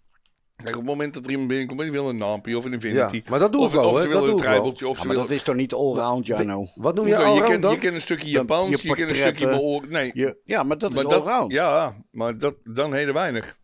Kijk, 0.56 0.70
op 0.70 0.82
het 0.82 0.90
moment 0.92 1.14
dat 1.14 1.24
er 1.26 1.30
iemand 1.32 1.48
binnenkomt, 1.48 1.80
die 1.82 1.92
wil 1.92 2.10
een 2.10 2.18
naampje 2.18 2.58
of 2.58 2.66
een 2.66 2.74
Infinity. 2.74 3.16
Ja, 3.16 3.22
maar 3.30 3.40
dat 3.40 3.52
doe 3.52 3.62
of, 3.62 3.68
ik 3.74 3.80
wel, 3.80 3.90
Of 3.90 3.96
hè, 3.96 4.02
ze 4.02 4.08
willen 4.08 4.22
doe 4.24 4.32
een 4.32 4.38
ik 4.38 4.44
wel. 4.44 4.52
trijbeltje, 4.52 4.88
of 4.88 4.98
Ja, 5.00 5.06
maar 5.06 5.16
dat 5.16 5.30
is 5.30 5.44
toch 5.44 5.56
niet 5.56 5.74
allround, 5.74 6.26
Jano? 6.26 6.68
wat 6.76 6.96
noem 6.96 7.08
je 7.08 7.12
Hoezo? 7.16 7.26
je, 7.26 7.30
allround 7.32 7.50
kent, 7.50 7.62
dan? 7.62 7.72
je 7.72 7.78
kent 7.78 7.94
een 7.94 8.02
stukje 8.02 8.30
Japans, 8.30 8.82
je 8.82 8.88
je, 8.88 8.94
kent 8.96 9.10
een 9.10 9.16
stukje 9.16 9.48
beoor... 9.48 9.88
Nee, 9.88 10.12
Je, 10.14 10.38
ja, 10.44 10.64
maar 10.64 10.78
dat 10.78 10.90
is 10.90 10.96
maar 11.04 11.06
allround. 11.16 11.52
ja, 11.52 11.96
maar 12.12 12.38
dat, 12.38 12.58
dan 12.64 12.94
heel 12.94 13.14
weinig. 13.14 13.58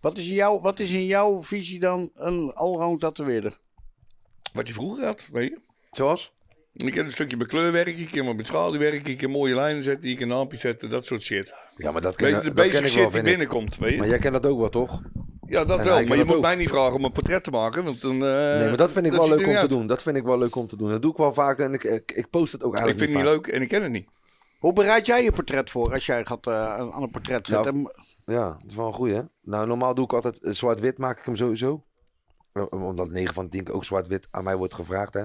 Wat, 0.00 0.18
is 0.18 0.28
in 0.28 0.34
jouw, 0.34 0.60
wat 0.60 0.78
is 0.78 0.92
in 0.92 1.06
jouw 1.06 1.42
visie 1.42 1.78
dan 1.80 2.10
een 2.14 2.52
allround 2.54 3.00
tatoeëerder? 3.00 3.60
Wat 4.52 4.68
je 4.68 4.74
vroeger 4.74 5.04
had, 5.04 5.28
weet 5.32 5.48
je. 5.50 5.58
Zoals? 5.90 6.32
Je 6.72 6.90
kan 6.90 7.04
een 7.04 7.10
stukje 7.10 7.36
met 7.36 7.46
kleurwerk, 7.46 7.96
je 7.96 8.06
kan 8.06 8.36
met 8.36 8.46
schaduwwerk, 8.46 9.06
je 9.06 9.16
kan 9.16 9.30
mooie 9.30 9.54
lijnen 9.54 9.82
zetten, 9.82 10.08
je 10.10 10.16
kan 10.16 10.28
naampjes 10.28 10.60
zetten, 10.60 10.90
dat 10.90 11.06
soort 11.06 11.22
shit. 11.22 11.54
Ja, 11.76 11.90
maar 11.90 12.02
dat 12.02 12.16
ken, 12.16 12.26
Weet 12.32 12.42
je, 12.42 12.48
de 12.48 12.54
dat 12.54 12.64
ken 12.64 12.70
basic 12.70 12.84
ik 12.86 12.90
shit 12.90 13.00
wel, 13.00 13.10
die 13.10 13.18
ik. 13.18 13.24
binnenkomt, 13.24 13.76
weet 13.78 13.92
je. 13.92 13.98
Maar 13.98 14.08
jij 14.08 14.18
kent 14.18 14.32
dat 14.32 14.46
ook 14.46 14.58
wel, 14.58 14.68
toch? 14.68 15.02
Ja, 15.46 15.64
dat 15.64 15.78
En 15.78 15.84
wel. 15.84 15.96
kan 15.98 16.08
Maar 16.08 16.16
je 16.16 16.24
moet 16.24 16.36
ook. 16.36 16.42
mij 16.42 16.54
niet 16.54 16.68
vragen 16.68 16.94
om 16.94 17.04
een 17.04 17.12
portret 17.12 17.44
te 17.44 17.50
maken, 17.50 17.84
want 17.84 18.00
dan... 18.00 18.18
nee, 18.18 18.66
maar 18.68 18.76
dat 18.76 18.92
vind 18.92 19.06
ik 19.06 19.12
wel 19.12 19.28
leuk 19.28 19.46
om 19.46 19.52
niet 19.52 19.60
te 19.60 19.66
doen. 19.68 19.86
Dat 19.86 20.02
vind 20.02 20.16
ik 20.16 20.24
wel 20.24 20.38
leuk 20.38 20.54
om 20.56 20.66
te 20.66 20.76
doen. 20.76 20.90
Dat 20.90 21.02
doe 21.02 21.10
ik 21.10 21.16
wel 21.16 21.34
vaak 21.34 21.58
en 21.58 21.72
ik, 21.74 21.84
ik, 21.84 22.12
ik 22.12 22.30
post 22.30 22.52
het 22.52 22.62
ook 22.62 22.72
Ik 22.72 22.78
eigenlijk 22.78 22.98
vind 23.10 23.18
het 23.18 23.28
niet 23.28 23.36
vaak. 23.42 23.46
leuk 23.46 23.54
en 23.56 23.62
ik 23.62 23.68
ken 23.68 23.82
het 23.82 23.92
niet. 23.92 24.08
Hoe 24.58 24.72
bereid 24.72 25.06
jij 25.06 25.22
je 25.24 25.32
portret 25.32 25.70
voor 25.70 25.92
als 25.92 26.06
jij 26.06 26.24
gaat 26.24 26.46
eh, 26.46 26.74
aan 26.76 27.02
een 27.02 27.10
portret 27.10 27.48
Nou, 27.48 27.64
zetten? 27.64 27.92
Ja, 28.26 28.44
dat 28.48 28.64
is 28.68 28.74
wel 28.76 28.86
een 28.86 28.92
goeie, 28.92 29.14
hè? 29.14 29.22
Nou, 29.42 29.66
normaal 29.66 29.94
doe 29.94 30.04
ik 30.04 30.12
altijd 30.12 30.38
eh, 30.40 30.52
zwart-wit, 30.52 30.98
maak 30.98 31.18
ik 31.18 31.24
hem 31.24 31.36
sowieso. 31.36 31.84
Eh, 32.52 32.64
Omdat 32.70 33.10
9 33.10 33.34
van 33.34 33.44
de 33.44 33.50
10 33.50 33.64
keer 33.64 33.74
ook 33.74 33.84
zwart-wit 33.84 34.28
aan 34.30 34.44
mij 34.44 34.56
wordt 34.56 34.74
gevraagd, 34.74 35.14
hè? 35.14 35.24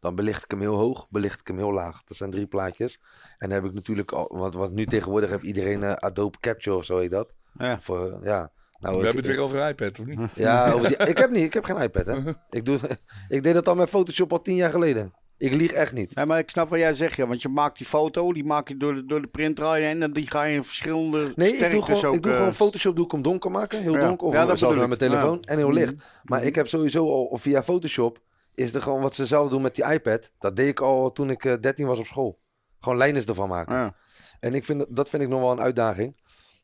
Dan 0.00 0.14
belicht 0.14 0.44
ik 0.44 0.50
hem 0.50 0.60
heel 0.60 0.74
hoog, 0.76 1.06
belicht 1.10 1.40
ik 1.40 1.46
hem 1.46 1.56
heel 1.56 1.72
laag. 1.72 2.02
Dat 2.04 2.16
zijn 2.16 2.30
drie 2.30 2.46
plaatjes. 2.46 3.00
En 3.38 3.48
dan 3.48 3.50
heb 3.50 3.64
ik 3.64 3.72
natuurlijk 3.74 4.12
al, 4.12 4.36
want 4.36 4.54
wat 4.54 4.72
nu 4.72 4.86
tegenwoordig 4.86 5.30
heeft 5.30 5.42
iedereen 5.42 5.82
eh, 5.82 5.92
Adobe 5.92 6.38
Capture 6.40 6.76
of 6.76 6.84
zo 6.84 6.98
heet 6.98 7.10
dat. 7.10 7.34
Ja. 7.58 7.80
Voor, 7.80 8.10
eh, 8.12 8.24
ja. 8.24 8.52
Nou, 8.78 8.92
We 8.94 8.98
ik- 8.98 9.04
hebben 9.06 9.22
het 9.24 9.26
weer 9.34 9.42
over 9.44 9.68
iPad, 9.68 9.98
of 10.00 10.06
niet? 10.06 10.20
Ja, 10.34 10.70
over 10.72 10.88
die- 10.88 10.96
ik 11.12 11.18
heb 11.18 11.30
niet, 11.30 11.42
ik 11.44 11.52
heb 11.54 11.64
geen 11.64 11.80
iPad, 11.80 12.06
hè? 12.06 12.32
Ik, 12.50 12.64
doe, 12.64 12.78
ik 13.28 13.42
deed 13.42 13.54
dat 13.54 13.68
al 13.68 13.74
met 13.74 13.88
Photoshop 13.88 14.32
al 14.32 14.42
tien 14.42 14.56
jaar 14.56 14.70
geleden. 14.70 15.14
Ik 15.38 15.54
lieg 15.54 15.72
echt 15.72 15.92
niet. 15.92 16.12
Ja, 16.14 16.24
maar 16.24 16.38
ik 16.38 16.50
snap 16.50 16.68
wat 16.68 16.78
jij 16.78 16.92
zegt, 16.92 17.16
ja, 17.16 17.26
want 17.26 17.42
je 17.42 17.48
maakt 17.48 17.76
die 17.78 17.86
foto, 17.86 18.32
die 18.32 18.44
maak 18.44 18.68
je 18.68 18.76
door 18.76 18.94
de, 18.94 19.04
door 19.06 19.20
de 19.20 19.26
printer 19.28 19.72
heen 19.72 20.02
en 20.02 20.12
die 20.12 20.30
ga 20.30 20.42
je 20.42 20.54
in 20.54 20.64
verschillende 20.64 21.32
Nee, 21.34 21.56
ik 21.56 21.70
doe, 21.70 21.82
gewoon, 21.82 22.04
ook, 22.04 22.14
ik 22.14 22.22
doe 22.22 22.32
eh, 22.32 22.38
gewoon 22.38 22.54
Photoshop 22.54 22.96
doe 22.96 23.04
ik 23.04 23.10
hem 23.10 23.22
donker 23.22 23.50
maken. 23.50 23.82
Heel 23.82 23.92
Ja. 23.94 24.06
donker. 24.06 24.26
Of 24.26 24.32
Ja, 24.32 24.46
dat 24.46 24.60
bedoel 24.60 24.76
met 24.76 24.86
mijn 24.86 24.98
telefoon. 24.98 25.38
Ja. 25.40 25.50
En 25.52 25.56
heel 25.58 25.72
licht. 25.72 25.94
Maar 26.24 26.42
ik 26.44 26.54
heb 26.54 26.68
sowieso 26.68 27.10
al 27.10 27.36
via 27.38 27.62
Photoshop. 27.62 28.18
Is 28.54 28.74
er 28.74 28.82
gewoon 28.82 29.00
wat 29.00 29.14
ze 29.14 29.26
zelf 29.26 29.48
doen 29.50 29.62
met 29.62 29.74
die 29.74 29.84
iPad. 29.92 30.30
Dat 30.38 30.56
deed 30.56 30.68
ik 30.68 30.80
al 30.80 31.12
toen 31.12 31.30
ik 31.30 31.44
eh, 31.44 31.54
13 31.60 31.86
was 31.86 31.98
op 31.98 32.06
school. 32.06 32.38
Gewoon 32.80 32.98
lijnen 32.98 33.26
ervan 33.26 33.48
maken. 33.48 33.74
ja. 33.76 33.94
En 34.40 34.54
ik 34.54 34.64
vind, 34.64 34.78
dat- 34.78 34.88
dat 34.96 35.08
vind 35.08 35.22
ik 35.22 35.28
nog 35.28 35.40
wel 35.40 35.50
een 35.52 35.60
uitdaging. 35.60 36.16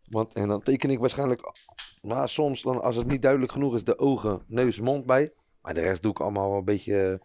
Want, 0.08 0.35
en 0.35 0.48
dan 0.48 0.62
teken 0.62 0.90
ik 0.90 0.98
waarschijnlijk. 0.98 1.52
Maar 2.02 2.28
soms, 2.28 2.62
dan, 2.62 2.82
als 2.82 2.96
het 2.96 3.06
niet 3.06 3.22
duidelijk 3.22 3.52
genoeg 3.52 3.74
is, 3.74 3.85
de 3.85 3.98
ogen, 3.98 4.42
neus, 4.46 4.80
mond 4.80 5.06
bij. 5.06 5.32
Maar 5.62 5.74
de 5.74 5.80
rest 5.80 6.02
doe 6.02 6.11
ik 6.11 6.20
allemaal 6.20 6.48
wel 6.48 6.58
een 6.58 6.64
beetje. 6.64 7.20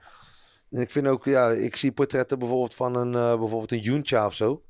En 0.69 0.81
ik 0.81 0.89
vind 0.89 1.07
ook, 1.07 1.25
ja, 1.25 1.49
ik 1.49 1.75
zie 1.75 1.91
portretten 1.91 2.39
bijvoorbeeld 2.39 2.75
van 2.75 2.95
een, 2.95 3.13
eh, 3.15 3.37
bijvoorbeeld 3.39 3.71
een 3.71 3.79
Juncha 3.79 4.25
of 4.25 4.33
zo. 4.33 4.61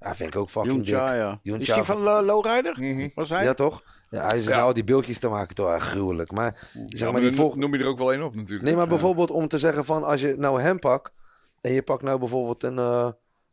Ja, 0.00 0.14
vind 0.14 0.34
ik 0.34 0.40
ook 0.40 0.48
fucking 0.50 0.74
Juncha, 0.86 1.10
dik. 1.10 1.20
ja. 1.20 1.38
Juncha 1.42 1.60
Is 1.68 1.74
die 1.74 1.82
van 1.82 1.98
Lo- 2.00 2.22
Lowrider? 2.22 2.76
Mhm. 2.80 3.08
Was 3.14 3.28
hij? 3.28 3.44
Ja, 3.44 3.54
toch? 3.54 3.82
Ja, 4.10 4.26
hij 4.26 4.38
is 4.38 4.44
Ja. 4.46 4.56
nou 4.56 4.74
die 4.74 4.84
beeldjes 4.84 5.18
te 5.18 5.28
maken 5.28 5.54
toch 5.54 5.72
echt 5.74 5.86
gruwelijk. 5.86 6.32
Maar 6.32 6.68
Ja, 6.72 6.80
zeg 6.86 7.00
maar 7.02 7.12
maar 7.12 7.20
die 7.20 7.32
volg... 7.32 7.56
noem 7.56 7.74
je 7.74 7.82
er 7.82 7.88
ook 7.88 7.98
wel 7.98 8.12
één 8.12 8.22
op 8.22 8.34
natuurlijk. 8.34 8.62
Nee, 8.64 8.76
maar 8.76 8.86
bijvoorbeeld 8.86 9.30
om 9.30 9.48
te 9.48 9.58
zeggen 9.58 9.84
van 9.84 10.04
als 10.04 10.20
je 10.20 10.34
nou 10.38 10.60
hem 10.60 10.78
pakt 10.78 11.12
en 11.60 11.72
je 11.72 11.82
pakt 11.82 12.02
nou 12.02 12.18
bijvoorbeeld 12.18 12.62
een, 12.62 12.78
eh, 12.78 13.06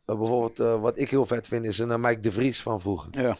eh, 0.06 0.16
bijvoorbeeld 0.16 0.60
eh, 0.60 0.80
wat 0.80 0.98
ik 0.98 1.10
heel 1.10 1.26
vet 1.26 1.48
vind 1.48 1.64
is 1.64 1.78
een 1.78 1.90
eh, 1.90 1.98
Mike 1.98 2.20
de 2.20 2.32
Vries 2.32 2.62
van 2.62 2.80
vroeger. 2.80 3.20
Ja. 3.22 3.36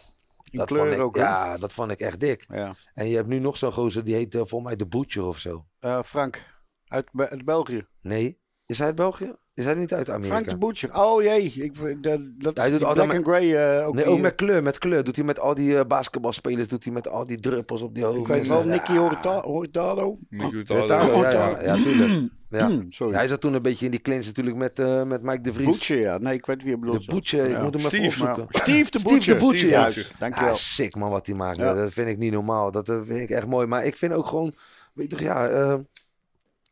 In 0.50 0.58
dat 0.58 0.66
kleur 0.66 0.82
vond 0.84 0.94
ik, 0.94 1.00
ook, 1.00 1.16
hè? 1.16 1.22
Ja, 1.22 1.58
dat 1.58 1.72
vond 1.72 1.90
ik 1.90 2.00
echt 2.00 2.20
dik. 2.20 2.44
Ja. 2.48 2.72
En 2.94 3.08
je 3.08 3.16
hebt 3.16 3.28
nu 3.28 3.38
nog 3.38 3.56
zo'n 3.56 3.72
gozer, 3.72 4.04
die 4.04 4.14
heet 4.14 4.34
eh, 4.34 4.40
volgens 4.40 4.64
mij 4.64 4.76
de 4.76 4.86
Butcher 4.86 5.24
of 5.24 5.38
zo. 5.38 5.64
Eh, 5.78 6.02
Frank, 6.02 6.44
uit, 6.86 7.08
Be- 7.12 7.28
uit 7.30 7.44
België. 7.44 7.86
Nee, 8.02 8.40
is 8.72 8.78
hij 8.78 8.86
uit 8.86 8.96
België? 8.96 9.34
Is 9.54 9.64
hij 9.64 9.74
niet 9.74 9.92
uit 9.92 10.10
Amerika? 10.10 10.34
Frank 10.34 10.48
de 10.50 10.58
Butcher. 10.66 10.94
Oh 10.94 11.22
jee, 11.22 11.52
ik, 11.54 12.02
dat, 12.02 12.20
dat 12.38 12.56
Hij 12.56 12.70
is 12.70 12.78
doet 12.78 12.92
Black 12.92 13.14
and 13.14 13.24
Grey 13.24 13.78
eh, 13.78 13.86
ook. 13.86 13.94
Nee, 13.94 14.04
ook 14.04 14.20
met 14.20 14.34
kleur, 14.34 14.62
met 14.62 14.78
kleur. 14.78 15.04
Doet 15.04 15.16
hij 15.16 15.24
met 15.24 15.38
al 15.40 15.54
die 15.54 15.78
eh, 15.78 15.84
basketbalspelers, 15.86 16.68
doet 16.68 16.84
hij 16.84 16.92
met 16.92 17.08
al 17.08 17.26
die 17.26 17.40
druppels 17.40 17.82
op 17.82 17.94
die 17.94 18.04
hoofd. 18.04 18.18
Ik 18.20 18.26
weet 18.26 18.46
wel, 18.46 18.64
Nicky 18.64 18.96
Horta- 18.96 19.42
Hortado. 19.42 20.16
Nicky 20.28 20.56
Ja, 20.56 20.74
Hurtado. 20.74 21.20
ja, 21.20 21.30
ja, 21.30 21.62
ja, 21.62 21.82
tuurlijk. 21.82 22.30
Ja. 22.48 22.70
Sorry. 22.88 23.14
Hij 23.14 23.28
zat 23.28 23.40
toen 23.40 23.54
een 23.54 23.62
beetje 23.62 23.84
in 23.84 23.90
die 23.90 24.00
clinch 24.00 24.24
natuurlijk 24.24 24.56
met, 24.56 24.78
eh, 24.78 25.02
met 25.02 25.22
Mike 25.22 25.40
de 25.40 25.52
Vries. 25.52 25.66
Butcher, 25.66 25.98
ja. 25.98 26.18
Nee, 26.18 26.34
ik 26.34 26.46
weet 26.46 26.62
wie 26.62 26.70
je 26.70 26.78
bedoelt. 26.78 27.06
De 27.06 27.14
Butcher, 27.14 27.50
ik 27.50 27.62
moet 27.62 27.74
hem 27.74 27.84
even 27.84 27.88
Steve, 27.90 28.06
opzoeken. 28.06 28.46
Ja. 28.48 28.58
Steve 28.60 28.90
de 28.90 28.98
Steve 28.98 29.14
Butcher. 29.14 29.34
de 29.38 29.40
Butcher, 29.44 29.58
Steve 29.58 29.72
ja. 29.74 29.84
Butcher. 29.84 30.10
Dankjewel. 30.18 30.50
Ah, 30.50 30.54
sick 30.56 30.96
man 30.96 31.10
wat 31.10 31.26
hij 31.26 31.34
maakt. 31.34 31.56
Ja. 31.56 31.74
Dat 31.74 31.92
vind 31.92 32.08
ik 32.08 32.18
niet 32.18 32.32
normaal. 32.32 32.70
Dat 32.70 32.88
eh, 32.88 33.00
vind 33.04 33.20
ik 33.20 33.30
echt 33.30 33.46
mooi. 33.46 33.66
Maar 33.66 33.84
ik 33.84 33.96
vind 33.96 34.12
ook 34.12 34.26
gewoon, 34.26 34.52
weet 34.92 35.10
je 35.10 35.16
toch, 35.16 35.26
ja, 35.26 35.48
eh, 35.48 35.78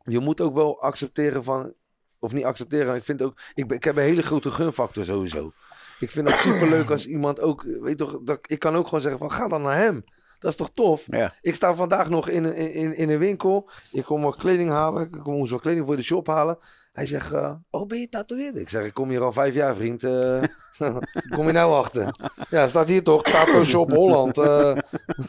je 0.03 0.19
moet 0.19 0.41
ook 0.41 0.53
wel 0.53 0.81
accepteren 0.81 1.43
van, 1.43 1.73
of 2.21 2.33
niet 2.33 2.45
accepteren. 2.45 2.95
Ik 2.95 3.03
vind 3.03 3.21
ook, 3.21 3.37
ik, 3.53 3.67
ben- 3.67 3.77
ik 3.77 3.83
heb 3.83 3.95
een 3.95 4.03
hele 4.03 4.21
grote 4.23 4.51
gunfactor 4.51 5.05
sowieso. 5.05 5.51
Ik 5.99 6.11
vind 6.11 6.29
het 6.29 6.39
super 6.39 6.69
leuk 6.69 6.89
als 6.89 7.05
iemand 7.07 7.39
ook, 7.41 7.63
weet 7.81 7.97
toch, 7.97 8.19
dat, 8.23 8.39
ik 8.41 8.59
kan 8.59 8.75
ook 8.75 8.85
gewoon 8.85 9.01
zeggen 9.01 9.19
van, 9.19 9.31
ga 9.31 9.47
dan 9.47 9.61
naar 9.61 9.77
hem. 9.77 10.03
Dat 10.39 10.51
is 10.51 10.57
toch 10.57 10.69
tof? 10.73 11.03
Ja. 11.05 11.33
Ik 11.41 11.55
sta 11.55 11.75
vandaag 11.75 12.09
nog 12.09 12.29
in, 12.29 12.43
een- 12.43 12.55
in, 12.55 12.95
in 12.95 13.09
een 13.09 13.17
winkel. 13.17 13.69
Ik 13.91 14.03
kom 14.03 14.21
wat 14.21 14.35
kleding 14.35 14.69
halen. 14.69 15.03
Ik 15.03 15.19
kom 15.23 15.47
wat 15.49 15.61
kleding 15.61 15.85
voor 15.85 15.95
de 15.95 16.03
shop 16.03 16.27
halen. 16.27 16.57
Hij 16.93 17.05
zegt, 17.05 17.31
eh, 17.31 17.53
oh 17.69 17.87
ben 17.87 17.99
je 17.99 18.09
tatoeëerder? 18.09 18.61
Ik 18.61 18.69
zeg, 18.69 18.85
ik 18.85 18.93
kom 18.93 19.09
hier 19.09 19.21
al 19.23 19.31
vijf 19.33 19.53
jaar 19.53 19.75
vriend. 19.75 20.03
Eh, 20.03 20.43
kom 21.35 21.45
je 21.47 21.51
nou 21.51 21.73
achter? 21.73 22.15
Ja, 22.49 22.67
staat 22.67 22.87
hier 22.87 23.03
toch, 23.03 23.23
Tattoo 23.23 23.63
Shop 23.63 23.91
Holland. 23.91 24.37
eh. 24.37 24.75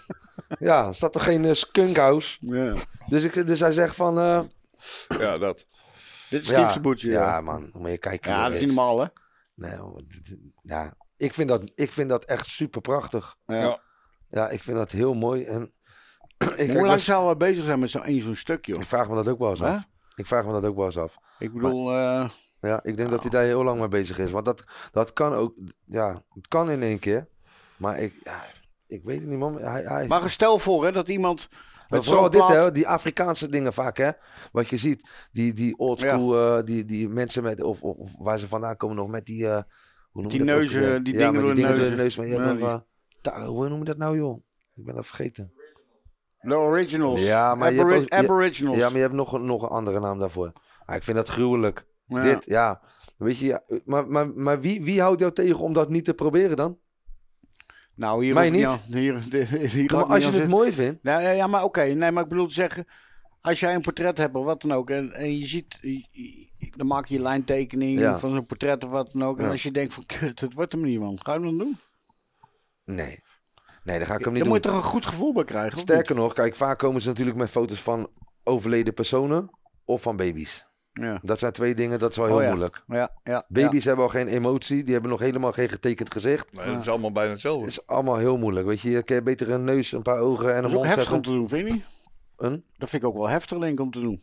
ja, 0.59 0.93
staat 0.93 1.13
toch 1.13 1.25
geen 1.25 1.57
skunk 1.57 1.97
house? 1.97 2.37
Ja. 2.41 2.75
Dus, 3.09 3.25
ik, 3.25 3.47
dus 3.47 3.61
hij 3.61 3.73
zegt 3.73 3.95
van... 3.97 4.19
eh, 4.19 4.41
Ja, 5.19 5.35
dat. 5.35 5.65
Dit 6.33 6.43
is 6.43 6.49
ja, 6.49 6.73
de 6.73 6.81
Butcher. 6.81 7.11
Ja, 7.11 7.41
man. 7.41 7.71
Moet 7.73 7.91
je 7.91 7.99
kijken. 7.99 8.31
ja 8.33 8.45
dat 8.45 8.55
is 8.55 8.61
niet 8.61 8.69
normaal, 8.75 9.01
hè? 9.01 9.07
Nee, 9.55 9.79
ja, 10.63 10.95
ik, 11.17 11.33
vind 11.35 11.49
dat, 11.49 11.73
ik 11.75 11.93
vind 11.93 12.09
dat 12.09 12.25
echt 12.25 12.47
super 12.47 12.81
prachtig. 12.81 13.37
Ja. 13.47 13.81
Ja. 14.29 14.49
Ik 14.49 14.63
vind 14.63 14.77
dat 14.77 14.91
heel 14.91 15.15
mooi. 15.15 15.45
En 15.45 15.73
ik, 16.57 16.67
Hoe 16.67 16.75
lang 16.75 16.87
was- 16.87 17.05
zouden 17.05 17.31
we 17.31 17.37
bezig 17.37 17.65
zijn 17.65 17.79
met 17.79 17.91
zo'n 17.91 18.05
één 18.05 18.23
zo'n 18.23 18.37
stukje? 18.37 18.75
ik 18.75 18.85
vraag 18.85 19.09
me 19.09 19.15
dat 19.15 19.29
ook 19.29 19.39
wel 19.39 19.51
eens 19.51 19.63
af. 19.63 19.89
Ik 20.15 20.27
vraag 20.27 20.45
me 20.45 20.53
dat 20.53 20.65
ook 20.65 20.77
wel 20.77 20.85
eens 20.85 20.99
af. 20.99 21.17
Ik 21.39 21.53
bedoel, 21.53 21.93
eh, 21.93 22.29
Ja, 22.61 22.83
ik 22.83 22.97
denk 22.97 23.11
dat 23.11 23.21
hij 23.21 23.31
daar 23.31 23.43
heel 23.43 23.65
lang 23.65 23.79
mee 23.79 23.89
bezig 23.89 24.19
is. 24.19 24.31
Want 24.31 24.45
dat, 24.45 24.65
dat 24.93 25.13
kan 25.13 25.33
ook, 25.33 25.55
ja, 25.85 26.23
het 26.29 26.49
kan 26.49 26.71
in 26.71 26.83
één 26.83 26.99
keer. 26.99 27.29
Maar 27.77 27.99
ik, 27.99 28.21
ja, 28.25 28.45
ik 28.87 29.05
weet 29.05 29.21
het 29.21 29.29
niet, 29.29 29.39
man. 29.39 29.61
Hij, 29.61 29.83
hij, 29.83 30.07
maar 30.07 30.31
stel 30.31 30.59
voor 30.59 30.85
hè, 30.85 30.93
dat 30.93 31.09
iemand. 31.09 31.49
Maar 31.93 32.03
vooral 32.05 32.31
dit, 32.31 32.49
hè, 32.49 32.73
die 32.73 32.89
Afrikaanse 32.89 33.49
dingen 33.49 33.73
vaak, 33.73 33.97
hè. 33.97 34.11
Wat 34.53 34.69
je 34.69 34.77
ziet, 34.77 35.09
die, 35.33 35.53
die 35.53 35.79
oldschool, 35.79 36.37
eh, 36.59 36.65
die, 36.65 36.85
die 36.85 37.09
mensen 37.09 37.43
met, 37.43 37.63
of, 37.63 37.83
of, 37.83 38.11
waar 38.19 38.39
ze 38.39 38.49
vandaan 38.49 38.77
komen 38.77 38.97
nog 38.97 39.09
met 39.09 39.27
die, 39.27 39.49
eh, 39.49 39.63
hoe 40.11 40.23
noem 40.23 40.31
je 40.33 40.39
Die 40.39 40.53
ook 40.53 40.59
neuzen, 40.59 41.05
die 41.05 41.15
ja, 41.15 41.19
dingen 41.31 41.45
door 41.45 41.55
de 41.55 41.91
neus. 41.97 42.17
Maar 42.17 42.27
je 42.27 42.35
hebt 42.39 42.59
nog, 42.61 42.85
eh, 43.23 43.47
hoe 43.47 43.69
noem 43.69 43.79
je 43.79 43.85
dat 43.85 43.97
nou, 43.97 44.17
joh? 44.17 44.45
Ik 44.75 44.85
ben 44.85 44.95
dat 44.95 45.07
vergeten. 45.07 45.53
De 46.41 46.55
originals. 46.57 47.25
Ja, 47.25 47.55
maar 47.55 47.73
je 47.73 47.79
hebt 47.79 47.95
ook- 47.95 48.09
Aboriginals. 48.09 48.77
Ja, 48.77 48.85
maar 48.89 48.97
je 48.97 49.03
hebt 49.03 49.15
nog, 49.15 49.33
een- 49.33 49.47
nog 49.47 49.63
een 49.63 49.69
andere 49.69 50.01
naam 50.01 50.19
daarvoor. 50.19 50.53
Ah, 50.85 50.97
ik 50.97 51.03
vind 51.03 51.17
dat 51.17 51.29
gruwelijk. 51.29 51.87
Ja. 52.05 52.21
Dit, 52.21 52.45
ja. 52.45 52.81
Weet 53.17 53.39
je, 53.39 53.47
ja, 53.47 53.63
maar, 53.85 54.07
maar, 54.07 54.31
maar 54.35 54.61
wie, 54.61 54.85
wie 54.85 55.01
houdt 55.01 55.21
jou 55.21 55.33
tegen 55.33 55.59
om 55.59 55.73
dat 55.73 55.89
niet 55.89 56.05
te 56.05 56.15
proberen 56.15 56.57
dan? 56.57 56.79
Nou, 57.95 58.25
hier 58.25 58.35
Mij 58.35 58.51
niet. 58.51 58.79
Hier, 58.93 59.13
Maar 59.93 60.05
als 60.05 60.19
je 60.21 60.27
het 60.27 60.35
zit. 60.35 60.49
mooi 60.49 60.73
vindt. 60.73 61.03
Nou, 61.03 61.23
ja, 61.23 61.47
maar 61.47 61.65
oké. 61.65 61.83
Nee, 61.83 62.11
maar 62.11 62.23
ik 62.23 62.29
bedoel 62.29 62.47
te 62.47 62.53
zeggen. 62.53 62.87
Als 63.41 63.61
jij 63.61 63.75
een 63.75 63.81
portret 63.81 64.19
hebt 64.19 64.35
of 64.35 64.45
wat 64.45 64.61
dan 64.61 64.73
ook. 64.73 64.91
En, 64.91 65.13
en 65.13 65.39
je 65.39 65.47
ziet. 65.47 65.79
dan 66.77 66.87
maak 66.87 67.07
je 67.07 67.15
je 67.15 67.21
lijntekening 67.23 67.99
Ja. 68.01 68.19
van 68.19 68.31
zo'n 68.31 68.47
portret 68.47 68.85
of 68.85 68.91
wat 68.91 69.13
dan 69.13 69.23
ook. 69.29 69.39
En 69.39 69.45
Ja. 69.45 69.51
als 69.51 69.63
je 69.63 69.71
denkt 69.71 69.95
van. 69.95 70.07
Kut, 70.07 70.41
het 70.41 70.55
wordt 70.55 70.73
hem 70.73 70.81
niet, 70.85 70.99
man. 70.99 71.19
Ga 71.23 71.33
je 71.35 71.39
hem 71.41 71.49
dan 71.49 71.59
doen? 71.59 71.79
Nee. 72.85 73.19
Nee, 73.85 73.99
dat 73.99 74.07
ga 74.09 74.15
ik 74.15 74.25
hem 74.25 74.33
Dan 74.35 74.43
niet 74.43 74.45
moet 74.45 74.55
je 74.55 74.61
doen. 74.63 74.73
toch 74.73 74.83
een 74.85 74.89
goed 74.91 75.07
gevoel 75.07 75.33
bij 75.33 75.45
krijgen? 75.45 75.79
Sterker 75.79 76.15
nog, 76.15 76.33
kijk, 76.33 76.55
vaak 76.55 76.79
komen 76.79 77.01
ze 77.03 77.09
natuurlijk 77.09 77.37
met 77.37 77.51
foto's 77.51 77.81
van 77.83 78.09
overleden 78.45 78.95
personen 78.95 79.51
of 79.85 80.03
van 80.03 80.17
baby's. 80.17 80.67
Ja. 80.93 81.19
Dat 81.23 81.39
zijn 81.39 81.53
twee 81.53 81.75
dingen, 81.75 81.99
dat 81.99 82.11
is 82.11 82.17
wel 82.17 82.27
heel 82.27 82.37
Oh 82.37 82.43
ja. 82.43 82.49
moeilijk. 82.49 82.83
Ja, 82.87 83.11
ja, 83.25 83.45
Baby's 83.49 83.85
hebben 83.85 84.05
al 84.05 84.11
geen 84.11 84.29
emotie, 84.29 84.85
die 84.85 84.93
hebben 84.93 85.11
nog 85.11 85.21
helemaal 85.21 85.53
geen 85.53 85.69
getekend 85.69 86.13
gezicht. 86.13 86.53
Nee, 86.53 86.67
dat 86.67 86.81
is 86.81 86.89
allemaal 86.89 87.13
bijna 87.13 87.31
hetzelfde. 87.31 87.61
Het 87.61 87.71
is 87.71 87.87
allemaal 87.87 88.17
heel 88.17 88.37
moeilijk. 88.39 88.67
Weet 88.67 88.81
je, 88.81 88.91
je 88.91 89.03
kan 89.03 89.25
beter 89.25 89.51
een 89.51 89.65
neus, 89.65 89.93
een 89.93 90.03
paar 90.03 90.19
ogen 90.21 90.55
en 90.55 90.63
Dat 90.63 90.65
een 90.65 90.69
is 90.71 90.77
ook 90.77 90.83
mond 90.85 90.95
heftig 90.95 91.07
om 91.13 91.15
zetten. 91.15 91.33
te 91.33 91.39
doen, 91.39 91.49
vind 91.49 91.67
je 91.69 91.73
niet? 91.73 91.85
Een? 92.37 92.65
Dat 92.77 92.89
vind 92.89 93.03
ik 93.03 93.09
ook 93.09 93.17
wel 93.17 93.29
heftig, 93.29 93.59
denk 93.59 93.73
ik, 93.73 93.81
om 93.81 93.91
te 93.91 94.01
doen. 94.01 94.23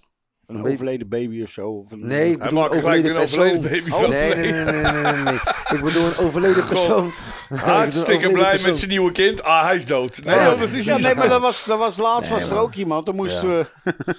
Een 0.50 0.66
overleden 0.68 1.10
baby 1.10 1.44
of 1.44 1.50
zo. 1.50 1.70
Of 1.70 1.92
een, 1.92 2.08
Nee, 2.08 2.32
ik 2.32 2.40
bedoel 2.40 2.64
een 2.64 2.70
overleden 2.70 3.12
een 3.16 3.18
overleden 3.22 3.60
persoon. 3.62 3.82
baby 3.84 4.06
Oh, 4.06 4.10
nee, 4.10 4.36
nee, 4.36 4.52
nee, 4.52 4.64
nee, 4.64 4.92
nee, 4.92 5.02
nee, 5.14 5.24
nee. 5.24 5.34
Ik 5.78 5.82
bedoel 5.84 6.06
een 6.06 6.18
overleden 6.18 6.68
persoon. 6.68 7.12
Hartstikke 7.50 8.12
overleden 8.12 8.34
blij 8.34 8.50
persoon. 8.50 8.70
met 8.70 8.78
zijn 8.78 8.90
nieuwe 8.90 9.12
kind. 9.12 9.44
Ah, 9.44 9.64
hij 9.64 9.76
is 9.76 9.86
dood. 9.86 10.24
Nee, 10.24 10.36
Ja. 10.36 10.50
joh, 10.50 10.60
dat 10.60 10.70
is 10.70 10.86
Ja, 10.86 10.96
niet 10.96 11.04
nee, 11.06 11.16
maar 11.16 11.30
dat 11.30 11.42
was, 11.42 11.64
dat 11.64 11.78
was 11.80 11.98
laatst 11.98 12.30
Nee, 12.30 12.40
was 12.40 12.50
er 12.50 12.58
ook 12.58 12.74
iemand. 12.76 13.06
Dan 13.06 13.16
moesten 13.16 13.50
we, 13.50 13.66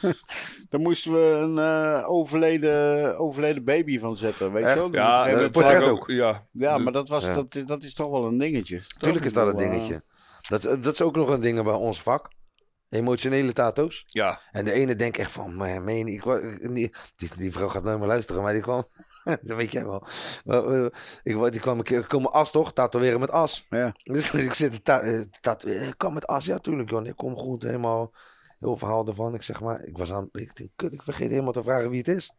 dan 0.71 0.81
moesten 0.83 1.13
we 1.13 1.19
een 1.19 1.59
eh, 1.59 2.11
overleden, 2.11 3.19
overleden 3.19 3.65
baby 3.65 3.99
van 3.99 4.17
zetten. 4.17 4.53
Weet 4.53 4.63
je 4.63 4.69
Echt? 4.69 4.79
wel? 4.79 4.91
Dus 4.91 5.01
Ja, 5.01 5.17
een 5.19 5.23
gegeven 5.25 5.43
het 5.43 5.53
portret 5.53 5.83
ook. 5.89 6.09
Ja, 6.11 6.47
ja, 6.53 6.79
maar 6.79 6.93
dat, 6.93 7.09
was, 7.09 7.27
Ja. 7.27 7.35
dat, 7.35 7.57
dat 7.67 7.83
is 7.83 7.95
toch 7.95 8.11
wel 8.11 8.25
een 8.25 8.39
dingetje. 8.39 8.81
Tuurlijk 8.99 9.25
is 9.25 9.33
dat 9.33 9.47
een 9.47 9.57
dingetje. 9.57 10.03
Dat, 10.49 10.63
dat 10.63 10.93
is 10.93 11.03
ook 11.03 11.17
nog 11.17 11.29
een 11.29 11.41
ding 11.41 11.63
bij 11.63 11.73
ons 11.73 12.03
vak. 12.03 12.29
Emotionele 12.91 13.53
tato's. 13.53 14.03
ja. 14.07 14.41
En 14.53 14.65
de 14.65 14.73
ene 14.73 14.97
denkt 14.97 15.19
echt 15.19 15.33
van, 15.33 15.55
man, 15.55 15.85
meen 15.85 16.07
ik, 16.07 16.25
die, 16.75 16.91
die, 17.37 17.53
vrouw 17.53 17.69
gaat 17.69 17.83
nooit 17.83 17.99
meer 17.99 18.07
luisteren, 18.09 18.43
maar 18.43 18.53
die 18.53 18.63
kwam, 18.63 18.85
dat 19.25 19.41
weet 19.57 19.73
jij 19.73 19.85
wel. 19.87 20.07
Maar, 20.45 20.65
eh, 20.65 20.87
ik, 21.23 21.51
die 21.53 21.61
kwam 21.61 21.79
een 21.79 21.85
keer, 21.85 22.07
kom 22.07 22.27
as 22.27 22.51
toch, 22.51 22.73
tatoeëren 22.73 23.21
met 23.21 23.31
as. 23.31 23.67
Ja. 23.69 23.93
Dus 24.03 24.31
ik 24.49 24.55
zit 24.55 24.73
te 24.73 24.83
ta- 24.83 25.01
eh, 25.01 25.21
tatoeëren, 25.41 25.89
ik 25.89 25.95
kom 25.99 26.15
met 26.15 26.27
as, 26.27 26.45
ja 26.45 26.59
tuurlijk 26.59 26.91
joh, 26.91 27.07
ik 27.07 27.17
kom 27.17 27.37
goed, 27.37 27.63
helemaal, 27.63 28.13
heel 28.59 28.77
verhaal 28.77 29.07
ervan. 29.07 29.35
Ik 29.35 29.43
zeg 29.43 29.61
maar, 29.61 29.83
ik 29.85 29.99
was 29.99 30.13
aan, 30.13 30.29
ik 30.33 30.57
denk, 30.57 30.71
kut, 30.77 30.93
ik 30.93 31.03
vergeet 31.03 31.31
helemaal 31.31 31.53
te 31.53 31.63
vragen 31.63 31.91
wie 31.91 31.99
het 31.99 32.09
is. 32.09 32.33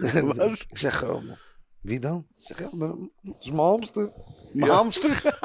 Ik 0.70 0.78
zeg, 0.78 1.04
oh, 1.04 1.22
wie 1.80 1.98
dan? 2.00 2.26
Ik 2.36 2.44
zeg, 2.46 2.58
ja, 2.58 2.68
mijn- 2.72 3.10
dat 3.22 3.36
is 3.40 3.46
mijn 3.50 3.60
hamster. 3.60 4.12
Mijn 4.52 4.70
Ja. 4.70 4.76
hamster. 4.76 5.38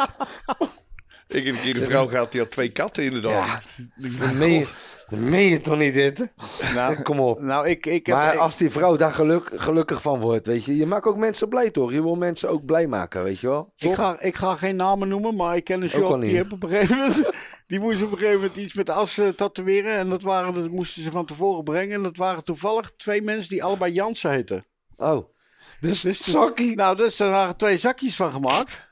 Ik 1.28 1.46
heb 1.46 1.56
een 1.56 1.62
keer 1.62 1.76
een 1.76 1.82
vrouw 1.84 2.08
gehad 2.08 2.32
die 2.32 2.42
had 2.42 2.52
twee 2.52 2.72
katten 2.72 3.04
inderdaad. 3.04 3.48
Ja, 3.48 4.10
dan 4.20 4.38
meen 4.38 4.52
je, 4.52 4.68
dan 5.10 5.30
meen 5.30 5.50
je 5.50 5.60
toch 5.62 5.78
niet 5.78 5.94
dit? 5.94 6.28
nou, 6.74 7.02
Kom 7.02 7.20
op. 7.20 7.42
nou, 7.42 7.68
ik, 7.70 7.86
ik 7.86 8.06
heb... 8.06 8.16
Maar 8.16 8.34
ik- 8.34 8.40
als 8.40 8.58
die 8.58 8.70
vrouw 8.70 8.96
daar 8.96 9.14
geluk, 9.14 9.50
gelukkig 9.56 10.02
van 10.02 10.20
wordt, 10.20 10.48
weet 10.48 10.66
je. 10.66 10.76
Je 10.76 10.86
maakt 10.86 11.06
ook 11.06 11.18
mensen 11.18 11.50
blij, 11.50 11.70
toch? 11.72 11.92
Je 11.92 12.02
wil 12.02 12.16
mensen 12.16 12.50
ook 12.50 12.66
blij 12.66 12.88
maken, 12.88 13.24
weet 13.24 13.40
je 13.40 13.48
wel? 13.48 13.74
Ik 13.78 13.94
ga, 13.94 14.20
ik 14.22 14.36
ga 14.36 14.56
geen 14.56 14.76
namen 14.76 15.08
noemen, 15.08 15.36
maar 15.36 15.56
ik 15.56 15.64
ken 15.64 15.82
een 15.82 15.90
shop 15.90 16.22
die 16.22 16.36
heeft 16.36 16.52
op 16.52 16.64
een 16.64 16.70
gegeven 16.70 16.98
moment, 16.98 17.30
die 17.68 17.80
moest 17.80 18.02
op 18.04 18.12
een 18.12 18.18
gegeven 18.18 18.40
moment 18.40 18.58
iets 18.58 18.74
met 18.74 18.90
as 18.90 19.20
tatoeëren 19.36 19.94
en 19.98 20.10
dat 20.10 20.22
waren 20.22 20.54
dat 20.54 20.70
moesten 20.70 21.04
ze 21.04 21.12
van 21.12 21.26
tevoren 21.26 21.64
brengen 21.64 21.96
en 21.96 22.04
dat 22.04 22.18
waren 22.18 22.44
toevallig 22.44 22.92
twee 22.98 23.22
mensen 23.22 23.50
die 23.50 23.64
allebei 23.64 23.94
Jansen 23.94 24.32
heten. 24.32 24.66
Oh. 24.96 25.32
Dus, 25.80 26.02
Dus 26.02 26.24
zakkie. 26.24 26.76
Nou, 26.76 26.98
dus 26.98 27.20
er 27.20 27.30
waren 27.30 27.58
twee 27.58 27.78
zakjes 27.78 28.16
van 28.16 28.32
gemaakt. 28.32 28.92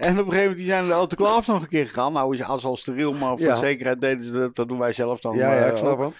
En 0.00 0.12
op 0.18 0.24
een 0.26 0.32
gegeven 0.32 0.40
moment 0.40 0.56
die 0.56 0.66
zijn 0.66 0.86
de 0.86 0.92
autoclaaf 0.92 1.46
nog 1.46 1.62
een 1.62 1.68
keer 1.68 1.86
gegaan. 1.86 2.12
Nou 2.12 2.34
is 2.34 2.42
as 2.42 2.64
al 2.64 2.76
steriel, 2.76 3.12
maar 3.12 3.28
voor 3.38 3.46
Ja. 3.46 3.54
zekerheid 3.56 4.00
deden 4.00 4.24
ze 4.24 4.32
dat. 4.32 4.56
Dat 4.56 4.68
doen 4.68 4.78
wij 4.78 4.92
zelf 4.92 5.20
dan. 5.20 5.36
Ja, 5.36 5.52
ja, 5.54 5.64
eh, 5.64 5.70
ik 5.70 5.76
snap 5.76 5.98
hem. 5.98 6.12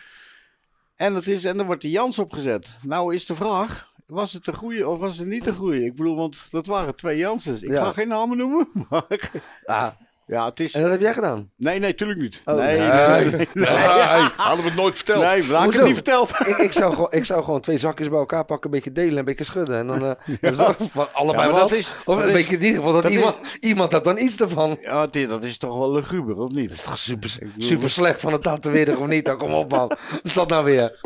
En, 0.96 1.12
dat 1.12 1.26
is, 1.26 1.44
en 1.44 1.56
dan 1.56 1.66
wordt 1.66 1.82
de 1.82 1.90
Jans 1.90 2.18
opgezet. 2.18 2.68
Nou 2.82 3.14
is 3.14 3.26
de 3.26 3.34
vraag, 3.34 3.92
was 4.06 4.32
het 4.32 4.44
de 4.44 4.52
goede 4.52 4.88
of 4.88 4.98
was 4.98 5.18
het 5.18 5.26
niet 5.28 5.44
de 5.44 5.52
goede? 5.52 5.84
Ik 5.84 5.96
bedoel, 5.96 6.16
want 6.16 6.46
dat 6.50 6.66
waren 6.66 6.96
twee 6.96 7.16
Janssens. 7.18 7.62
Ik 7.62 7.70
Ja. 7.70 7.84
ga 7.84 7.92
geen 7.92 8.08
namen 8.08 8.36
noemen. 8.36 8.68
Maar 8.90 9.30
Ah, 9.64 9.86
ja, 10.30 10.44
het 10.46 10.60
is... 10.60 10.74
en 10.74 10.82
dat 10.82 10.90
heb 10.90 11.00
jij 11.00 11.14
gedaan? 11.14 11.50
Nee, 11.56 11.78
nee, 11.78 11.94
tuurlijk 11.94 12.20
niet. 12.20 12.42
Oh, 12.44 12.54
nee, 12.56 12.78
nee. 12.78 12.88
nee, 12.88 13.24
nee, 13.30 13.48
nee. 13.54 13.66
Ja, 13.66 14.08
hey, 14.18 14.30
hadden 14.36 14.64
we 14.64 14.70
het 14.70 14.78
nooit 14.80 14.96
verteld. 14.96 15.24
Nee, 15.24 15.42
we 15.42 15.54
hadden 15.54 15.74
het 15.74 15.84
niet 15.84 15.94
verteld. 15.94 16.30
ik, 16.46 16.56
ik, 16.58 16.72
zou 16.72 16.94
gewoon, 16.94 17.10
ik 17.12 17.24
zou 17.24 17.44
gewoon 17.44 17.60
twee 17.60 17.78
zakjes 17.78 18.08
bij 18.08 18.18
elkaar 18.18 18.44
pakken, 18.44 18.64
een 18.64 18.76
beetje 18.76 18.92
delen 18.92 19.10
en 19.12 19.18
een 19.18 19.24
beetje 19.24 19.44
schudden. 19.44 19.78
En 19.78 19.86
dan 19.86 20.04
eh 20.04 20.10
hebben 20.40 20.56
ze 20.78 20.88
van 20.90 21.08
allebei 21.12 21.46
Ja, 21.46 21.52
maar 21.52 21.60
wat. 21.60 21.68
dat 21.70 21.78
is- 21.78 21.94
of 22.04 22.14
dat 22.14 22.24
een 22.24 22.28
is- 22.28 22.34
beetje 22.34 22.56
in 22.56 22.62
ieder 22.62 22.76
geval 22.76 22.92
dat, 22.92 23.02
dat 23.02 23.10
is- 23.10 23.16
iemand, 23.16 23.36
iemand 23.60 23.92
heeft 23.92 24.04
dan 24.04 24.18
iets 24.18 24.36
ervan. 24.40 24.78
Ja, 24.80 25.06
dit- 25.06 25.28
dat 25.28 25.44
is 25.44 25.58
toch 25.58 25.78
wel 25.78 25.92
luguber, 25.92 26.36
of 26.36 26.50
niet? 26.50 26.68
Dat 26.68 26.78
is 26.78 26.84
toch 26.84 26.98
super, 26.98 27.30
super 27.58 27.90
slecht 27.90 28.20
van 28.20 28.32
het 28.32 28.42
tatoeëerder 28.42 28.98
of 28.98 29.06
niet? 29.06 29.24
Dan 29.24 29.36
kom 29.36 29.54
op 29.54 29.70
man. 29.70 29.88
Wat 29.88 29.98
is 30.22 30.32
dat 30.32 30.48
nou 30.48 30.64
weer? 30.64 31.00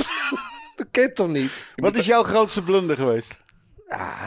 dat 0.77 0.87
kent 0.91 1.15
toch 1.15 1.29
niet? 1.29 1.73
Wat 1.77 1.97
is 1.97 2.07
jouw 2.07 2.23
grootste 2.23 2.63
blunder 2.63 2.97
geweest? 2.97 3.39
Ah, 3.89 4.23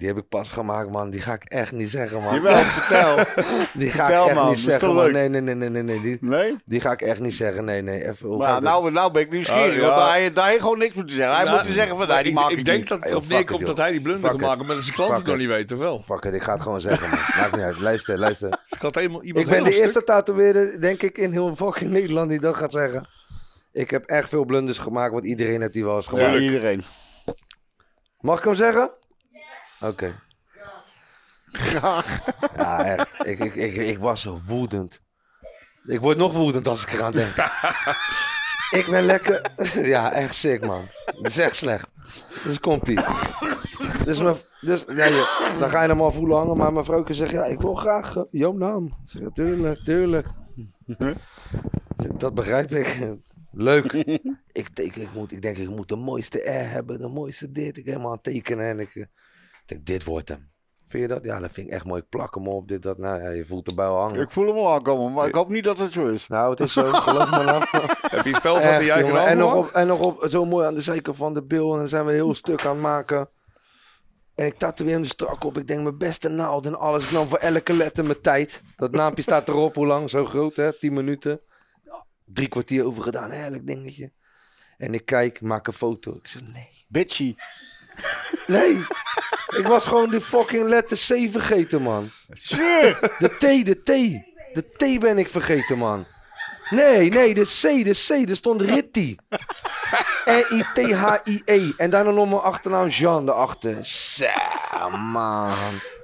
Die 0.00 0.08
heb 0.08 0.18
ik 0.18 0.28
pas 0.28 0.48
gemaakt, 0.48 0.90
man. 0.90 1.10
Die 1.10 1.20
ga 1.20 1.32
ik 1.32 1.44
echt 1.44 1.72
niet 1.72 1.90
zeggen, 1.90 2.22
man. 2.22 2.34
Jawel, 2.34 2.54
vertel. 2.54 3.16
Die 3.80 3.90
ga 3.90 4.04
Vertel, 4.06 4.22
ik 4.24 4.28
echt 4.30 4.38
man. 4.40 4.48
niet 4.48 4.58
zeggen, 4.58 4.94
man. 4.94 5.12
Nee, 5.12 5.28
nee, 5.28 5.40
nee, 5.40 5.54
nee, 5.54 5.68
nee, 5.68 5.82
nee. 5.82 6.00
Die, 6.00 6.18
Nee? 6.20 6.56
die 6.64 6.80
ga 6.80 6.92
ik 6.92 7.00
echt 7.02 7.20
niet 7.20 7.34
zeggen. 7.34 7.64
Nee, 7.64 7.82
nee. 7.82 8.08
Even, 8.08 8.28
hoe 8.28 8.36
Maar 8.38 8.62
nou, 8.62 8.90
nou 8.90 9.12
ben 9.12 9.22
ik 9.22 9.30
nieuwsgierig. 9.32 9.74
Ja. 9.74 9.80
Want 9.80 10.10
hij, 10.10 10.30
hij 10.34 10.48
heeft 10.50 10.62
gewoon 10.62 10.78
niks 10.78 10.94
moeten 10.94 11.16
zeggen. 11.16 11.34
Hij 11.36 11.44
Nou, 11.44 11.56
moet 11.58 11.66
zeggen 11.74 11.96
van, 11.96 12.08
nee, 12.08 12.22
die 12.22 12.32
ik, 12.32 12.38
maak 12.38 12.50
ik 12.50 12.58
ik 12.58 12.64
denk 12.64 12.78
niet. 12.78 12.88
dat 12.88 13.04
het 13.04 13.14
op 13.14 13.28
neerkomt 13.28 13.66
dat 13.66 13.76
hij 13.76 13.90
die 13.90 14.00
blunder 14.00 14.34
it. 14.34 14.40
maken, 14.40 14.66
maar 14.66 14.74
dat 14.74 14.84
zijn 14.84 14.94
klanten 14.96 15.16
het 15.16 15.26
nog 15.26 15.36
niet 15.36 15.48
weten 15.48 15.78
wel. 15.78 16.02
Fuck 16.02 16.24
it, 16.24 16.34
ik 16.34 16.42
ga 16.42 16.52
het 16.52 16.62
gewoon 16.62 16.80
zeggen, 16.80 17.08
man. 17.10 17.18
Maakt 17.40 17.52
niet 17.52 17.64
uit. 17.64 17.80
Luister, 17.80 18.18
luister. 18.18 18.48
Het 18.68 18.78
gaat 18.78 18.94
helemaal 18.94 19.22
iemand 19.22 19.44
Ik 19.46 19.52
ben 19.52 19.64
de 19.64 19.80
eerste 19.80 20.04
tatoeëerder, 20.04 20.80
denk 20.80 21.02
ik, 21.02 21.18
in 21.18 21.32
heel 21.32 21.56
fucking 21.56 21.90
Nederland 21.90 22.28
die 22.30 22.40
dat 22.40 22.56
gaat 22.56 22.72
zeggen. 22.72 23.08
Ik 23.72 23.90
heb 23.90 24.04
echt 24.04 24.28
veel 24.28 24.44
blunders 24.44 24.78
gemaakt, 24.78 25.12
want 25.12 25.24
iedereen 25.24 25.60
heeft 25.60 25.72
die 25.72 25.84
wel 25.84 25.96
eens 25.96 26.06
Ja, 26.06 26.16
gemaakt. 26.16 26.38
iedereen. 26.40 26.82
Mag 28.20 28.38
ik 28.38 28.44
hem 28.44 28.54
zeggen? 28.54 28.90
Oké. 29.80 30.14
Ja, 32.56 32.84
echt. 32.84 33.08
Ik, 33.26 33.38
ik, 33.38 33.54
ik, 33.54 33.74
ik 33.74 33.98
was 33.98 34.20
zo 34.20 34.40
woedend. 34.46 35.00
Ik 35.84 36.00
word 36.00 36.16
nog 36.16 36.32
woedend 36.32 36.66
als 36.68 36.82
ik 36.86 36.92
eraan 36.92 37.12
denk. 37.12 37.34
ik 38.80 38.86
ben 38.90 39.02
lekker... 39.04 39.50
Ja, 39.94 40.12
echt 40.12 40.34
sick, 40.34 40.60
man. 40.66 40.88
Het 41.04 41.26
is 41.26 41.38
echt 41.38 41.56
slecht. 41.56 41.88
Dus 42.44 42.60
komt 42.60 42.88
ie. 42.88 42.98
Dus, 44.04 44.18
mijn, 44.18 44.36
dus 44.60 44.84
ja, 44.86 45.04
je- 45.04 45.56
dan 45.58 45.70
ga 45.70 45.82
je 45.82 45.88
hem 45.88 46.00
al 46.00 46.12
voelen 46.12 46.36
hangen. 46.36 46.56
Maar 46.56 46.72
mijn 46.72 46.84
vrouw 46.84 47.04
zegt, 47.08 47.30
ja, 47.30 47.44
ik 47.44 47.60
wil 47.60 47.74
graag 47.74 48.16
eh, 48.16 48.22
jouw 48.30 48.52
naam. 48.52 48.84
Ik 48.84 48.92
zeg, 49.04 49.28
tuurlijk, 49.32 49.84
tuurlijk. 49.84 50.26
Dat 52.16 52.34
begrijp 52.34 52.70
ik. 52.70 52.98
Leuk. 53.52 53.92
ik, 54.52 54.76
denk, 54.76 54.96
ik, 54.96 55.08
moet, 55.14 55.32
ik 55.32 55.42
denk, 55.42 55.56
ik 55.56 55.68
moet 55.68 55.88
de 55.88 55.96
mooiste 55.96 56.38
R 56.38 56.70
hebben, 56.70 56.98
de 56.98 57.08
mooiste 57.08 57.50
dit. 57.52 57.76
Ik 57.76 57.84
helemaal 57.84 58.06
aan 58.06 58.12
het 58.14 58.22
tekenen 58.22 58.64
en 58.68 58.78
ik, 58.80 58.94
eh, 58.94 59.02
ik 59.02 59.08
denk, 59.70 59.86
dit 59.86 60.04
wordt 60.04 60.28
hem. 60.28 60.50
Vind 60.86 61.02
je 61.02 61.08
dat? 61.08 61.24
Ja, 61.24 61.40
dat 61.40 61.52
vind 61.52 61.66
ik 61.66 61.72
echt 61.72 61.84
mooi. 61.84 62.00
Ik 62.00 62.08
plak 62.08 62.34
hem 62.34 62.48
op, 62.48 62.68
dit, 62.68 62.82
dat. 62.82 62.98
Nou 62.98 63.22
ja, 63.22 63.28
je 63.28 63.46
voelt 63.46 63.68
de 63.68 63.74
bui 63.74 63.90
hangen. 63.90 64.20
Ik 64.20 64.30
voel 64.30 64.46
hem 64.46 64.56
al 64.56 64.72
aankomen, 64.72 65.12
maar 65.12 65.28
ik 65.28 65.34
hoop 65.34 65.48
niet 65.48 65.64
dat 65.64 65.78
het 65.78 65.92
zo 65.92 66.08
is. 66.08 66.26
Nou, 66.26 66.50
het 66.50 66.60
is 66.60 66.72
zo, 66.72 66.92
geloof 66.92 67.30
me 67.30 67.44
nou. 67.44 67.64
Heb 68.16 68.24
je 68.24 68.34
spel 68.34 68.60
van 68.60 68.84
jongen. 68.84 69.12
kan 69.12 69.16
en, 69.16 69.38
nog 69.38 69.54
op, 69.54 69.70
en 69.70 69.86
nog 69.86 70.00
op, 70.00 70.26
zo 70.28 70.44
mooi 70.44 70.66
aan 70.66 70.74
de 70.74 70.82
zijkant 70.82 71.16
van 71.16 71.34
de 71.34 71.42
bil. 71.42 71.72
En 71.72 71.78
dan 71.78 71.88
zijn 71.88 72.04
we 72.04 72.12
heel 72.12 72.34
stuk 72.34 72.64
aan 72.64 72.72
het 72.72 72.82
maken. 72.82 73.28
En 74.34 74.46
ik 74.46 74.58
tatoeëer 74.58 74.92
hem 74.92 75.02
er 75.02 75.08
strak 75.08 75.44
op. 75.44 75.58
Ik 75.58 75.66
denk 75.66 75.82
mijn 75.82 75.98
beste 75.98 76.28
naald 76.28 76.66
en 76.66 76.78
alles. 76.78 77.04
Ik 77.04 77.10
nam 77.10 77.28
voor 77.28 77.38
elke 77.38 77.72
letter 77.72 78.04
mijn 78.04 78.20
tijd. 78.20 78.62
Dat 78.76 78.90
naampje 78.90 79.22
staat 79.22 79.48
erop. 79.48 79.74
Hoe 79.74 79.86
lang? 79.86 80.10
Zo 80.10 80.24
groot 80.24 80.56
hè? 80.56 80.72
10 80.78 80.92
minuten. 80.92 81.40
Drie 82.24 82.48
kwartier 82.48 82.84
over 82.84 83.02
gedaan. 83.02 83.30
Heerlijk 83.30 83.66
dingetje. 83.66 84.12
En 84.78 84.94
ik 84.94 85.04
kijk, 85.04 85.40
maak 85.40 85.66
een 85.66 85.72
foto. 85.72 86.12
Ik 86.12 86.26
zeg 86.26 86.42
nee. 86.46 86.84
Bitchy. 86.88 87.34
Nee. 88.46 88.78
ik 89.56 89.66
was 89.66 89.86
gewoon 89.86 90.10
die 90.10 90.20
fucking 90.20 90.68
letter 90.68 90.96
C 90.96 91.30
vergeten 91.32 91.82
man. 91.82 92.10
Zweer! 92.28 93.14
De 93.18 93.28
T, 93.28 93.64
de 93.64 93.82
T. 93.82 93.86
De 94.52 94.64
T 94.76 95.00
ben 95.00 95.18
ik 95.18 95.28
vergeten, 95.28 95.78
man. 95.78 96.06
Nee, 96.70 97.10
nee, 97.10 97.34
de 97.34 97.42
C, 97.42 97.84
de 97.84 98.24
C. 98.24 98.28
Er 98.28 98.36
stond 98.36 98.60
Ritty. 98.60 99.16
R-I-T-H-I-E. 100.24 101.72
En 101.76 101.90
daarna 101.90 102.10
nog 102.10 102.28
mijn 102.28 102.40
achternaam 102.40 102.88
Jean 102.88 103.28
erachter. 103.28 103.84
Zo, 103.84 104.26
man. 104.90 105.52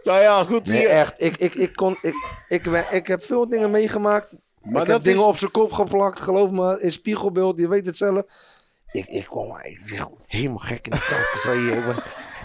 Nou 0.03 0.21
ja, 0.21 0.45
goed. 0.45 0.67
Nee, 0.67 0.79
hier. 0.79 0.89
echt. 0.89 1.23
Ik, 1.23 1.37
ik, 1.37 1.55
ik, 1.55 1.77
kon, 1.77 1.99
ik, 2.03 2.15
ik, 2.49 2.67
ik, 2.67 2.91
ik 2.91 3.07
heb 3.07 3.23
veel 3.23 3.49
dingen 3.49 3.71
meegemaakt. 3.71 4.37
Maar 4.63 4.83
ik 4.83 4.89
dat 4.89 4.97
heb 4.97 5.05
dingen 5.05 5.27
op 5.27 5.37
zijn 5.39 5.51
kop 5.51 5.73
geplakt. 5.73 6.21
Geloof 6.21 6.51
me, 6.51 6.81
in 6.81 6.93
spiegelbeeld. 6.93 7.59
Je 7.59 7.69
weet 7.69 7.87
het 7.87 7.97
zelf. 7.97 8.25
Ik, 8.97 9.07
ik 9.09 9.25
kwam 9.27 9.57
helemaal 10.27 10.59
gek 10.59 10.87
in 10.87 10.91
de 10.93 11.07
kant. 11.09 11.97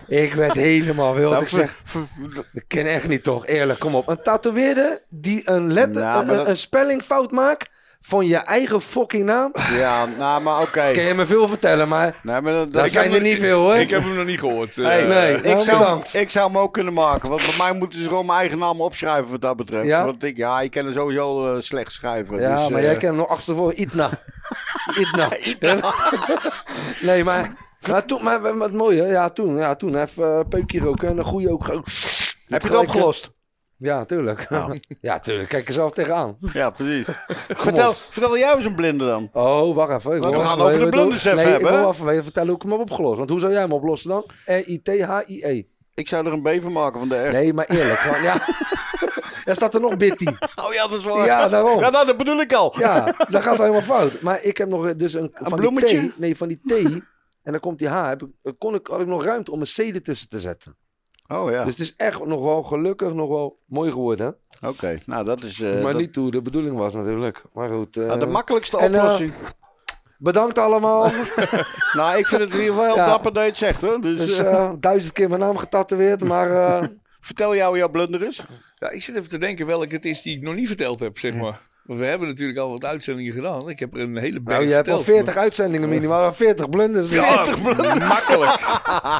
Ik, 0.08 0.34
werd 0.34 0.54
helemaal 0.54 1.14
wild. 1.16 1.32
Nou, 1.32 1.44
ik 1.44 1.50
zeg, 1.50 1.82
dat 2.54 2.64
ken 2.68 2.86
echt 2.86 3.08
niet 3.08 3.24
toch? 3.24 3.46
Eerlijk, 3.48 3.80
kom 3.80 3.96
op. 3.96 4.10
Een 4.10 4.22
tatoeëerder 4.22 5.02
die 5.10 5.50
een, 5.50 5.74
letter, 5.74 6.02
Nou, 6.02 6.26
maar 6.26 6.30
een, 6.34 6.38
dat- 6.38 6.48
een 6.48 6.58
spellingfout 6.58 7.32
maakt 7.32 7.70
van 8.04 8.28
je 8.28 8.36
eigen 8.36 8.82
fucking 8.82 9.26
naam. 9.26 9.52
Ja, 9.74 10.06
nou, 10.06 10.42
maar 10.42 10.62
oké. 10.62 10.92
Kan 10.92 11.04
je 11.04 11.14
me 11.14 11.26
veel 11.26 11.48
vertellen, 11.48 11.88
maar 11.88 12.20
Nee, 12.24 12.42
maar 12.42 12.70
dat, 12.70 12.90
zijn 12.92 13.14
er 13.14 13.22
niet 13.22 13.40
veel 13.40 13.60
hoor. 13.60 13.76
Ik 13.76 13.90
heb 13.90 14.04
hem 14.04 14.16
nog 14.16 14.26
niet 14.26 14.40
gehoord. 14.40 14.78
eh, 14.78 14.86
Hey, 14.86 15.04
nee. 15.08 15.34
ik, 15.34 15.44
Nou, 15.44 15.62
zou, 15.62 15.78
bedankt. 15.78 16.14
ik 16.14 16.30
zou 16.30 16.48
hem 16.52 16.58
ook 16.58 16.74
kunnen 16.74 16.94
maken. 16.94 17.30
Want 17.30 17.42
bij 17.46 17.56
mij 17.58 17.74
moeten 17.74 18.00
ze 18.00 18.08
gewoon 18.08 18.26
mijn 18.26 18.40
eigen 18.40 18.58
naam 18.58 18.82
opschrijven 18.82 19.32
wat 19.32 19.42
dat 19.42 19.58
betreft. 19.58 19.88
Ja? 19.88 20.06
Want 20.06 20.24
ik, 20.24 20.38
ja, 20.38 20.62
ik 20.62 20.72
kan 20.72 20.86
er 20.86 20.94
sowieso 20.94 21.54
eh, 21.56 21.62
slecht 21.62 21.92
schrijven. 21.92 22.40
Ja, 22.40 22.56
dus, 22.56 22.70
maar 22.70 22.80
eh, 22.80 22.86
jij 22.86 22.98
kent 22.98 23.18
nog 23.18 23.28
achtervoor 23.28 23.74
Itna. 23.74 24.10
Itna. 25.02 25.30
nee, 27.02 27.24
maar, 27.24 27.56
maar 27.88 28.06
toen, 28.06 28.24
maar 28.24 28.42
maar 28.42 28.68
het 28.68 28.74
mooie, 28.78 29.04
ja 29.06 29.30
toen, 29.30 29.56
ja 29.58 29.76
toen, 29.76 29.96
even 30.02 30.24
uh, 30.24 30.40
peukje 30.50 30.80
roken 30.80 31.08
en 31.10 31.18
een 31.18 31.24
goede 31.24 31.52
ook. 31.52 31.66
Heb 32.48 32.62
je 32.62 32.68
het 32.68 32.76
opgelost? 32.78 33.32
Ja, 33.82 34.06
tuurlijk. 34.06 34.48
Ja, 35.02 35.20
tuurlijk. 35.20 35.50
Kijk 35.50 35.68
er 35.68 35.74
zelf 35.74 35.94
tegenaan. 35.94 36.38
Ja, 36.54 36.70
precies. 36.70 37.08
vertel, 37.66 37.94
vertel 38.10 38.38
jij 38.38 38.56
eens 38.56 38.66
een 38.66 38.76
blinde 38.76 39.06
dan. 39.06 39.30
Oh, 39.34 39.76
wacht 39.76 39.92
even. 39.92 40.16
Ik 40.16 40.24
we 40.24 40.40
gaan 40.40 40.62
over 40.62 40.80
de 40.80 40.90
blunders 40.90 41.26
even 41.26 41.38
nee, 41.38 41.46
hebben, 41.46 41.70
ik 41.72 41.96
wil 41.98 42.12
even 42.12 42.24
vertellen 42.24 42.50
hoe 42.50 42.58
ik 42.58 42.62
hem 42.62 42.72
heb 42.72 42.82
opgelost. 42.82 43.18
Want 43.18 43.30
hoe 43.30 43.40
zou 43.40 43.52
jij 43.52 43.62
hem 43.62 43.72
oplossen 43.72 44.10
dan? 44.10 44.26
R-I-T-H-I-E. 44.46 45.64
Ik 45.94 46.08
zou 46.08 46.26
er 46.26 46.34
een 46.34 46.42
B 46.42 46.62
van 46.62 46.72
maken 46.72 47.00
van 47.00 47.10
de 47.10 47.28
R. 47.28 47.32
Nee, 47.32 47.54
maar 47.54 47.66
eerlijk. 47.66 48.00
gewoon, 48.00 48.22
ja. 48.22 48.42
Er 49.46 49.56
staat 49.56 49.74
er 49.74 49.82
nog 49.82 49.98
Bitty. 49.98 50.26
Oh 50.66 50.74
ja, 50.74 50.88
dat 50.88 50.98
is 50.98 51.04
wel. 51.04 51.26
Ja, 51.26 51.50
daarom. 51.50 51.80
Ja, 51.80 51.90
nou, 51.90 52.06
dat 52.06 52.18
bedoel 52.18 52.40
ik 52.40 52.54
al. 52.54 52.76
Ja, 52.78 53.16
dat 53.30 53.42
gaat 53.42 53.58
helemaal 53.58 53.82
fout. 53.82 54.22
Maar 54.22 54.44
ik 54.44 54.58
heb 54.58 54.68
nog 54.68 54.96
dus 54.96 55.14
een, 55.14 55.32
van 55.34 55.60
bloemetje? 55.60 56.00
die 56.00 56.10
T. 56.10 56.18
Nee, 56.18 56.38
van 56.38 56.48
die 56.48 56.62
T. 56.66 56.72
En 57.44 57.52
dan 57.52 57.60
komt 57.60 57.80
die 57.80 57.88
H. 57.88 58.08
Heb 58.08 58.22
ik, 58.22 58.54
kon 58.58 58.76
ik, 58.76 58.88
had 58.88 59.02
ik 59.02 59.08
nog 59.08 59.24
ruimte 59.24 59.52
om 59.52 59.62
een 59.62 59.68
C 59.76 59.78
ertussen 59.78 60.30
te 60.30 60.40
zetten. 60.40 60.76
Oh 61.32 61.52
ja. 61.52 61.64
Dus 61.64 61.74
het 61.74 61.82
is 61.82 61.96
echt 61.96 62.26
nog 62.26 62.42
wel 62.44 62.64
gelukkig, 62.64 63.14
nog 63.14 63.30
wel 63.30 63.58
mooi 63.66 63.92
geworden. 63.92 64.36
Oké, 64.62 65.00
nou 65.06 65.26
dat 65.26 65.44
is. 65.44 65.62
eh, 65.62 65.72
maar 65.84 65.92
dat- 65.92 66.02
niet 66.02 66.16
hoe 66.16 66.32
de 66.32 66.42
bedoeling 66.42 66.78
was 66.78 66.94
natuurlijk. 66.94 67.42
Maar 67.54 67.70
goed. 67.70 67.98
eh, 67.98 68.06
nou, 68.06 68.20
de 68.20 68.26
makkelijkste 68.26 68.78
en, 68.78 68.94
eh, 68.94 69.00
oplossing. 69.04 69.34
bedankt 70.18 70.58
allemaal. 70.58 71.12
nou, 71.94 72.18
ik 72.18 72.28
vind 72.28 72.42
het 72.42 72.50
in 72.54 72.60
ieder 72.60 72.74
geval 72.74 72.84
heel 72.86 72.96
Ja. 72.96 73.06
dapper 73.06 73.34
dat 73.34 73.44
je 73.44 73.50
het 73.50 73.58
zegt 73.58 73.82
hoor. 73.82 74.02
Dus, 74.02 74.18
dus 74.18 74.38
eh, 74.38 74.54
eh, 74.54 74.72
duizend 74.80 75.14
keer 75.14 75.30
mijn 75.30 75.42
naam 75.42 75.58
getatoeëerd. 75.58 76.24
Maar 76.24 76.52
eh, 76.52 76.88
vertel 77.30 77.56
jou 77.56 77.78
jouw 77.78 77.90
blunder 77.90 78.28
is. 78.28 78.44
Ja, 78.76 78.90
ik 78.90 79.02
zit 79.02 79.16
even 79.16 79.30
te 79.30 79.38
denken 79.38 79.66
welke 79.66 79.96
het 79.96 80.06
is 80.06 80.22
die 80.22 80.36
ik 80.36 80.42
nog 80.42 80.56
niet 80.56 80.68
verteld 80.68 81.00
heb, 81.00 81.18
zeg 81.18 81.34
maar. 81.34 81.60
We 81.84 82.06
hebben 82.06 82.28
natuurlijk 82.28 82.60
al 82.60 82.70
wat 82.70 82.86
uitzendingen 82.86 83.34
gedaan. 83.34 83.70
Ik 83.70 83.80
heb 83.80 83.94
er 83.94 84.00
een 84.00 84.18
hele 84.18 84.42
berg 84.42 84.58
nou, 84.58 84.70
je 84.70 84.76
hebt 84.76 84.88
al 84.88 84.98
verteld, 84.98 85.18
40 85.24 85.36
uitzendingen 85.42 85.90
minimaal. 85.90 86.34
40 86.34 86.70
blunders. 86.70 87.10
Ja, 87.10 87.46
makkelijk. 88.00 88.60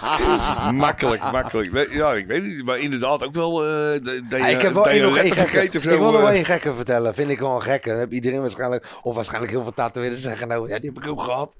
makkelijk, 0.86 1.22
makkelijk. 1.32 1.72
Nee, 1.72 1.90
Ja, 1.90 2.14
ik 2.14 2.28
weet 2.28 2.44
niet, 2.44 2.64
maar 2.66 2.80
inderdaad 2.80 3.24
ook 3.24 3.34
wel. 3.34 3.66
eh 3.66 4.04
Ja, 4.30 4.48
ik 4.48 4.62
heb 4.62 4.74
wel 4.74 4.90
één 4.90 5.02
nog 5.02 5.16
een 5.16 5.22
één 5.22 5.32
gekke. 5.32 5.50
vergeten 5.50 5.78
of 5.78 5.84
zo, 5.84 5.90
Ik 5.90 5.98
wil 6.00 6.12
nog 6.12 6.20
wel 6.22 6.30
eh. 6.30 6.36
één 6.36 6.46
gekke 6.46 6.74
vertellen. 6.74 7.14
Vind 7.14 7.30
ik 7.30 7.40
wel 7.40 7.56
een 7.56 7.62
gekke. 7.62 7.90
Dan 7.90 8.00
heb 8.00 8.12
iedereen 8.12 8.42
waarschijnlijk, 8.42 8.86
of 9.04 9.16
waarschijnlijk 9.16 9.52
heel 9.52 9.64
veel 9.64 9.74
tatoeëerders 9.74 10.22
zeggen, 10.22 10.48
nou 10.48 10.70
ja, 10.70 10.80
die 10.80 10.92
heb 10.94 11.04
ik 11.04 11.10
ook 11.10 11.22
gehad. 11.24 11.58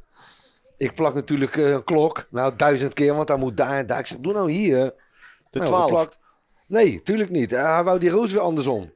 Ik 0.78 0.94
plak 0.96 1.14
natuurlijk 1.14 1.58
eh, 1.58 1.70
een 1.72 1.84
klok. 1.84 2.28
Nou, 2.30 2.54
duizend 2.56 2.94
keer, 2.94 3.16
want 3.16 3.28
dan 3.28 3.40
moet 3.40 3.58
daar 3.58 3.72
en 3.78 3.88
daar. 3.88 4.00
Ik 4.00 4.06
zeg, 4.06 4.18
doe 4.20 4.34
nou 4.34 4.52
hier. 4.52 4.78
De 5.50 5.58
Nou, 5.60 5.66
12. 5.70 5.84
geplakt. 5.84 6.20
Nee, 6.68 7.02
tuurlijk 7.02 7.30
niet. 7.30 7.52
Hij 7.52 7.84
wou 7.84 8.00
die 8.00 8.10
roos 8.10 8.32
weer 8.32 8.42
andersom. 8.42 8.92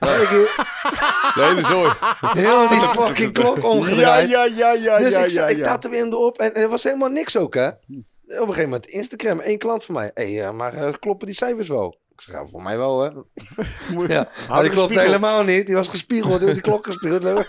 Hier, 0.00 0.28
De 1.34 1.40
hele 1.42 1.64
zooi. 1.66 1.90
heel 2.20 2.68
die 2.68 2.80
fucking 3.02 3.32
klok 3.32 3.56
Ja, 3.56 3.68
omgedraaid. 3.68 4.30
ja, 4.30 4.44
ja, 4.44 4.72
ja. 4.72 4.98
dus 4.98 5.14
ja, 5.14 5.24
ik, 5.24 5.30
ja, 5.30 5.46
ik 5.48 5.56
ja. 5.56 5.62
tatoeëer 5.62 5.98
hem 6.02 6.12
erop 6.12 6.38
en, 6.38 6.54
en 6.54 6.62
er 6.62 6.68
was 6.68 6.82
helemaal 6.82 7.08
niks 7.08 7.36
ook, 7.36 7.54
hè. 7.54 7.66
Op 7.68 7.74
een 8.26 8.38
gegeven 8.40 8.62
moment, 8.62 8.86
Instagram, 8.86 9.40
één 9.40 9.58
klant 9.58 9.84
van 9.84 9.94
mij. 9.94 10.10
Hé, 10.14 10.34
hey, 10.34 10.52
maar 10.52 10.74
eh, 10.74 10.92
kloppen 11.00 11.26
die 11.26 11.36
cijfers 11.36 11.68
wel? 11.68 11.98
Ik 12.20 12.26
zeg, 12.26 12.34
ja, 12.34 12.46
voor 12.46 12.62
mij 12.62 12.76
wel, 12.76 13.00
hè. 13.02 13.10
Ja, 14.14 14.28
maar 14.48 14.62
die 14.62 14.70
klopte 14.70 15.00
helemaal 15.00 15.42
niet. 15.42 15.66
Die 15.66 15.74
was 15.74 15.88
gespiegeld, 15.88 16.40
die 16.40 16.60
klok 16.60 16.86
gespiegeld. 16.86 17.22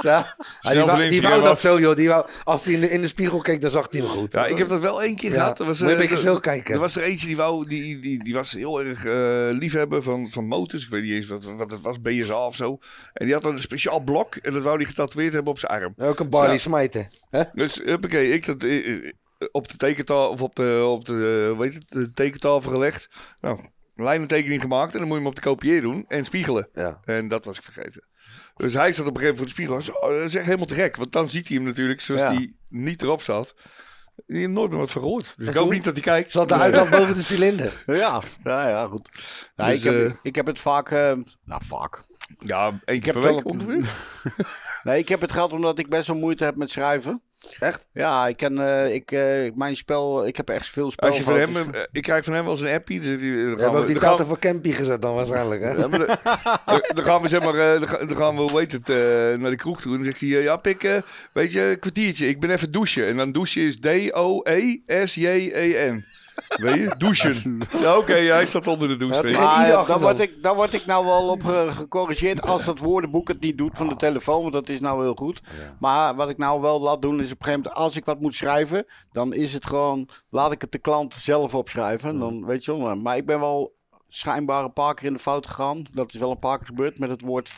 Ja, 0.00 0.34
Ja, 0.60 0.70
die 0.72 0.82
wou, 0.84 1.08
die 1.08 1.22
wou 1.22 1.42
dat 1.42 1.60
zo, 1.60 1.80
joh. 1.80 1.96
Die 1.96 2.08
wou, 2.08 2.26
als 2.44 2.64
hij 2.64 2.72
in 2.72 2.80
de, 2.80 2.90
in 2.90 3.00
de 3.00 3.06
spiegel 3.06 3.40
keek, 3.40 3.60
dan 3.60 3.70
zag 3.70 3.86
hij 3.90 4.00
hem 4.00 4.08
goed. 4.08 4.32
Ja, 4.32 4.46
ik 4.46 4.58
heb 4.58 4.68
dat 4.68 4.80
wel 4.80 5.02
één 5.02 5.16
keer 5.16 5.30
Ja, 5.30 5.36
gehad. 5.36 5.60
Er 5.60 5.66
was, 5.66 5.80
moet 5.80 5.88
je 5.90 5.94
eh, 5.96 6.02
een 6.02 6.08
beetje 6.08 6.24
er- 6.28 6.32
zo 6.32 6.38
kijken. 6.40 6.74
Er 6.74 6.80
was 6.80 6.96
er 6.96 7.02
eentje 7.02 7.26
die, 7.26 7.36
wou, 7.36 7.68
die, 7.68 8.00
die, 8.00 8.24
die 8.24 8.34
was 8.34 8.52
heel 8.52 8.80
erg 8.80 9.04
eh 9.04 9.58
liefhebber 9.58 10.02
van, 10.02 10.26
van 10.26 10.46
motors. 10.46 10.82
Ik 10.84 10.88
weet 10.88 11.02
niet 11.02 11.12
eens 11.12 11.28
wat, 11.28 11.44
wat 11.44 11.70
het 11.70 11.80
was, 11.80 12.00
BSA 12.00 12.46
of 12.46 12.56
zo. 12.56 12.78
En 13.12 13.24
die 13.24 13.34
had 13.34 13.42
dan 13.42 13.52
een 13.52 13.58
speciaal 13.58 14.00
blok. 14.00 14.36
En 14.36 14.52
dat 14.52 14.62
wou 14.62 14.76
hij 14.76 14.86
getatoeëerd 14.86 15.32
hebben 15.32 15.52
op 15.52 15.58
zijn 15.58 15.72
arm. 15.72 15.94
Ook 15.96 16.18
een 16.20 16.28
Barley 16.30 16.58
smijten. 16.58 17.08
Dus 17.52 17.80
huppakee, 17.84 18.32
ik 18.32 18.46
dat 18.46 18.62
eh, 18.64 18.94
eh, 18.94 19.12
op 19.52 19.68
de 19.68 19.76
tekentafel 19.76 20.28
of 20.30 20.42
op 20.42 20.54
de, 20.56 20.84
op 20.86 21.04
de, 21.04 21.48
eh, 21.52 21.58
weet 21.58 21.74
het, 21.74 21.84
de 21.88 22.10
tekentafel 22.12 22.72
gelegd. 22.72 23.08
Nou, 23.40 23.58
lijnentekening 24.02 24.60
gemaakt 24.60 24.92
en 24.92 24.98
dan 24.98 25.08
moet 25.08 25.16
je 25.16 25.22
hem 25.22 25.30
op 25.30 25.34
de 25.36 25.48
kopieer 25.48 25.80
doen 25.80 26.04
en 26.08 26.24
spiegelen. 26.24 26.68
Ja. 26.74 27.00
En 27.04 27.28
dat 27.28 27.44
was 27.44 27.56
ik 27.56 27.62
vergeten. 27.62 28.06
Dus 28.56 28.74
hij 28.74 28.92
zat 28.92 29.06
op 29.06 29.14
een 29.16 29.20
gegeven 29.20 29.44
moment 29.44 29.56
voor 29.56 29.66
de 29.66 29.80
spiegel. 29.82 30.00
Oh, 30.08 30.16
dat 30.16 30.24
is 30.28 30.34
echt 30.34 30.44
helemaal 30.44 30.66
te 30.66 30.74
gek. 30.74 30.96
Want 30.96 31.12
dan 31.12 31.28
ziet 31.28 31.48
hij 31.48 31.56
hem 31.56 31.66
natuurlijk 31.66 32.00
zoals 32.00 32.20
Ja. 32.20 32.32
hij 32.34 32.52
niet 32.68 33.02
erop 33.02 33.22
zat. 33.22 33.54
Die 34.26 34.38
heeft 34.38 34.50
nooit 34.50 34.70
meer 34.70 34.78
wat 34.78 34.90
van 34.90 35.02
gehoord. 35.02 35.34
Dus 35.36 35.48
ik 35.48 35.54
hoop 35.54 35.70
niet 35.70 35.84
dat 35.84 35.92
hij 35.94 36.02
kijkt. 36.02 36.30
Zat 36.30 36.48
de 36.48 36.54
uitlaat 36.54 36.90
boven 36.98 37.14
de 37.14 37.22
cilinder. 37.22 37.82
Ja, 37.86 38.22
ja, 38.44 38.68
ja, 38.68 38.86
goed. 38.86 39.08
Ja, 39.56 39.66
Dus, 39.66 39.74
ik, 39.76 39.82
heb, 39.82 39.94
eh, 40.06 40.12
ik 40.22 40.34
heb 40.34 40.46
het 40.46 40.58
vaak. 40.58 40.90
eh, 40.90 41.12
nou, 41.44 41.62
vaak. 41.64 42.04
Ja, 42.38 42.80
Ik 42.84 43.04
heb 43.04 43.14
het 43.14 43.24
wel 43.24 43.36
ongeveer. 43.44 43.90
Nee, 44.82 44.98
ik 44.98 45.08
heb 45.08 45.20
het 45.20 45.32
gehad 45.32 45.52
omdat 45.52 45.78
ik 45.78 45.88
best 45.88 46.06
wel 46.06 46.16
moeite 46.16 46.44
heb 46.44 46.56
met 46.56 46.70
schrijven. 46.70 47.22
Echt? 47.58 47.86
Ja, 47.92 48.26
ik 48.26 48.36
ken, 48.36 48.58
eh, 48.58 48.94
ik, 48.94 49.10
eh, 49.12 49.52
mijn 49.54 49.76
spel, 49.76 50.26
ik 50.26 50.36
heb 50.36 50.48
echt 50.48 50.66
veel 50.68 50.90
spel. 50.90 51.08
Als 51.08 51.16
je 51.18 51.22
van 51.24 51.36
hem, 51.38 51.56
eh, 51.74 51.80
ik 51.90 52.02
krijg 52.02 52.24
van 52.24 52.32
hem 52.34 52.44
wel 52.44 52.52
eens 52.52 52.62
een 52.62 52.74
appie. 52.74 53.00
Dan 53.00 53.10
gaan 53.58 53.74
ook 53.74 53.86
die 53.86 53.94
dan 53.94 54.02
gaan 54.02 54.10
taten 54.10 54.26
voor 54.26 54.38
Campy 54.38 54.72
gezet 54.72 55.02
dan 55.02 55.14
waarschijnlijk, 55.14 55.62
hè? 55.62 55.70
Ja, 55.70 55.86
maar 55.88 55.98
dan, 56.94 57.04
gaan 57.04 57.22
we 57.22 57.28
zeg 57.28 57.44
maar, 57.44 57.54
eh, 57.74 57.80
dan 57.80 57.88
ga- 57.88 58.04
dan 58.04 58.16
gaan 58.16 58.36
we, 58.36 58.40
hoe 58.42 58.58
heet 58.60 58.72
het, 58.72 58.88
eh, 58.88 58.96
naar 59.40 59.50
de 59.50 59.56
kroeg 59.56 59.80
toe. 59.80 59.90
En 59.96 59.96
dan 60.02 60.06
zegt 60.12 60.20
hij, 60.20 60.28
ja 60.42 60.56
pik, 60.56 61.00
weet 61.32 61.52
je, 61.52 61.60
een 61.60 61.78
kwartiertje, 61.78 62.26
ik 62.28 62.40
ben 62.40 62.50
even 62.50 62.72
douchen. 62.72 63.06
En 63.06 63.16
dan 63.16 63.32
douchen 63.32 63.62
is 63.62 63.76
D-O-E-S-J-E-N. 64.86 66.04
Weet 66.48 66.74
je, 66.74 66.94
douchen. 66.98 67.60
Ja 67.80 67.98
oké, 67.98 68.12
hij 68.12 68.46
staat 68.46 68.66
onder 68.66 68.88
de 68.88 68.96
douche. 68.96 69.28
Ja, 69.28 69.62
eh, 69.62 69.68
daar 69.68 69.76
achternaam. 69.76 70.02
word, 70.02 70.20
ik, 70.20 70.42
daar 70.42 70.54
word 70.54 70.72
ik 70.72 70.86
nou 70.86 71.04
wel 71.04 71.28
op 71.28 71.42
gecorrigeerd 71.70 72.42
als 72.42 72.64
dat 72.64 72.78
woordenboek 72.78 73.28
het 73.28 73.40
niet 73.40 73.58
doet 73.58 73.76
van 73.76 73.88
de 73.88 73.96
telefoon. 73.96 74.40
Want 74.40 74.52
dat 74.52 74.68
is 74.68 74.80
nou 74.80 75.02
heel 75.02 75.14
goed. 75.14 75.40
Maar 75.80 76.14
wat 76.14 76.28
ik 76.28 76.38
nou 76.38 76.60
wel 76.60 76.80
laat 76.80 77.02
doen 77.02 77.20
is 77.20 77.30
op 77.32 77.38
een 77.38 77.44
gegeven 77.44 77.62
moment 77.62 77.74
als 77.74 77.96
ik 77.96 78.04
wat 78.04 78.20
moet 78.20 78.34
schrijven. 78.34 78.86
Dan 79.12 79.34
is 79.34 79.52
het 79.52 79.66
gewoon, 79.66 80.08
laat 80.30 80.52
ik 80.52 80.60
het 80.60 80.72
de 80.72 80.78
klant 80.78 81.14
zelf 81.14 81.54
opschrijven. 81.54 82.18
Dan 82.18 82.46
weet 82.46 82.64
je 82.64 82.76
wel. 82.76 82.96
Maar 82.96 83.16
ik 83.16 83.26
ben 83.26 83.40
wel 83.40 83.74
schijnbaar 84.08 84.64
een 84.64 84.72
paar 84.72 84.94
keer 84.94 85.06
in 85.06 85.12
de 85.12 85.18
fout 85.18 85.46
gegaan. 85.46 85.84
Dat 85.92 86.12
is 86.12 86.20
wel 86.20 86.30
een 86.30 86.38
paar 86.38 86.58
keer 86.58 86.66
gebeurd 86.66 86.98
met 86.98 87.10
het 87.10 87.20
woord 87.20 87.56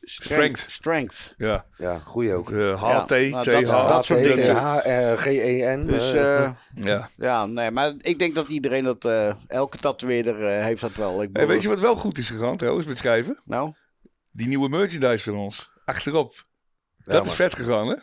strength. 0.00 0.64
Strength. 0.68 1.34
Ja, 1.36 1.64
Ja, 1.76 1.98
goeie 1.98 2.34
ook. 2.34 2.50
eh, 2.50 2.58
Ja, 2.58 2.74
HT, 2.76 3.10
nou, 3.10 3.30
dat- 3.30 3.44
TH. 3.44 3.88
dat 3.88 4.04
soort 4.04 4.20
dingen. 4.22 4.56
H-G-E-N. 4.56 5.86
Dus 5.86 6.12
eh, 6.12 6.44
eh, 6.44 6.50
Ja. 6.74 7.08
ja, 7.16 7.46
nee, 7.46 7.70
maar 7.70 7.92
ik 7.98 8.18
denk 8.18 8.34
dat 8.34 8.48
iedereen 8.48 8.84
dat, 8.84 9.04
eh, 9.04 9.34
elke 9.46 9.76
tatoeëerder 9.78 10.46
eh, 10.46 10.64
heeft 10.64 10.80
dat 10.80 10.94
wel. 10.94 11.22
Ik 11.22 11.28
weet 11.32 11.62
je 11.62 11.68
wat 11.68 11.80
wel 11.80 11.96
goed 11.96 12.18
is 12.18 12.30
gegaan 12.30 12.56
trouwens 12.56 12.86
met 12.86 12.98
schrijven? 12.98 13.40
Nou? 13.44 13.72
Die 14.32 14.46
nieuwe 14.48 14.68
merchandise 14.68 15.24
van 15.30 15.38
ons. 15.38 15.70
Achterop. 15.84 16.32
Ja, 16.96 17.12
dat 17.12 17.26
is 17.26 17.32
vet 17.32 17.54
gegaan 17.54 17.88
hè? 17.88 17.96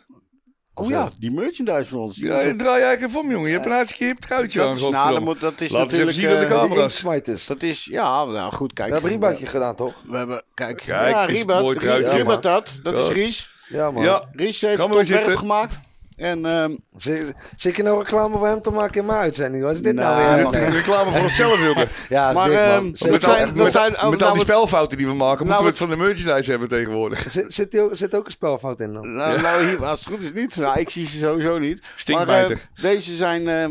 Oh 0.78 0.88
ja, 0.88 1.08
die 1.18 1.30
merchandise 1.30 1.84
van 1.88 1.98
ons. 1.98 2.16
Ja, 2.16 2.40
je 2.40 2.56
draai 2.56 2.78
je 2.78 2.84
eigenlijk 2.84 3.02
even 3.02 3.20
om 3.20 3.30
jongen. 3.30 3.48
Je 3.48 3.54
hebt 3.54 3.66
een 3.66 3.72
hartstikke 3.72 4.04
hip 4.04 4.18
truitje 4.18 4.58
dat 4.58 4.68
aan. 4.68 4.74
is, 4.74 4.86
nou, 4.86 5.20
moet, 5.20 5.40
dat 5.40 5.60
is 5.60 5.70
Laat 5.70 5.82
natuurlijk... 5.82 6.16
zien 6.16 6.28
aan 6.28 6.34
de 6.34 6.40
eh, 6.44 6.50
camera. 6.50 6.74
die 6.74 6.82
inksmijters. 6.82 7.46
dat 7.46 7.62
is, 7.62 7.84
ja, 7.84 8.24
nou 8.24 8.52
goed, 8.52 8.72
kijk. 8.72 8.88
We 8.88 8.92
hebben 8.94 9.10
Reebokje 9.10 9.46
gedaan, 9.46 9.74
toch? 9.74 9.94
We 10.06 10.16
hebben, 10.16 10.42
kijk, 10.54 10.82
Kijk, 10.86 11.10
ja, 11.10 11.24
Riebert, 11.24 11.60
mooi 11.60 11.78
truitje, 11.78 12.24
man. 12.24 12.40
dat, 12.40 12.78
dat 12.82 12.98
is 12.98 13.06
Ja. 13.06 13.12
Ries. 13.12 13.50
Ja, 13.68 13.90
man. 13.90 14.02
Ja, 14.02 14.28
Ries 14.32 14.60
heeft 14.60 14.72
het 14.82 14.84
ontwerp 14.86 15.06
zitten. 15.06 15.38
gemaakt. 15.38 15.78
En 16.18 16.46
ehm, 16.46 16.76
Zit, 16.96 17.34
zit 17.56 17.76
je 17.76 17.82
nou 17.82 17.98
reclame 17.98 18.36
voor 18.38 18.46
hem 18.46 18.60
te 18.60 18.70
maken 18.70 19.00
in 19.00 19.06
mijn 19.06 19.18
uitzending? 19.18 19.64
Wat 19.64 19.74
is 19.74 19.82
dit 19.82 19.94
nou, 19.94 20.40
Nou, 20.42 20.50
weer? 20.50 20.70
reclame 20.70 21.10
voor 21.10 21.22
onszelf 21.22 21.60
wilde. 21.60 21.86
Ja, 22.08 22.26
dat 22.32 22.34
Maar, 22.36 22.50
is 22.50 22.54
dik, 22.54 22.64
ehm, 22.64 22.84
dat 22.92 23.10
Met, 23.10 23.22
zijn- 23.22 23.40
al, 23.40 23.46
dat 23.54 23.62
met, 23.62 23.72
zijn- 23.72 23.90
met 23.92 24.00
nou, 24.00 24.22
al 24.22 24.32
die 24.32 24.40
spelfouten 24.42 24.96
die 24.98 25.06
we 25.06 25.14
maken, 25.14 25.46
moeten 25.46 25.64
we 25.64 25.70
het 25.70 25.78
van 25.78 25.88
de 25.88 25.96
merchandise 25.96 26.50
hebben 26.50 26.68
tegenwoordig. 26.68 27.24
zit, 27.30 27.54
zit, 27.54 27.70
die 27.70 27.80
ook, 27.80 27.96
zit 27.96 28.14
ook 28.14 28.24
een 28.26 28.30
spelfout 28.32 28.80
in 28.80 28.92
dan? 28.92 29.14
nou, 29.16 29.40
nou, 29.40 29.66
hier, 29.66 29.84
als 29.84 30.04
het 30.04 30.08
goed 30.14 30.22
is 30.22 30.32
niet. 30.32 30.56
Nou, 30.56 30.80
ik 30.80 30.90
zie 30.90 31.06
ze 31.06 31.16
sowieso 31.18 31.58
niet. 31.58 31.84
Stinkbijter. 31.94 32.48
Maar 32.56 32.68
eh, 32.74 32.82
deze 32.82 33.14
zijn 33.14 33.48
eh, 33.48 33.64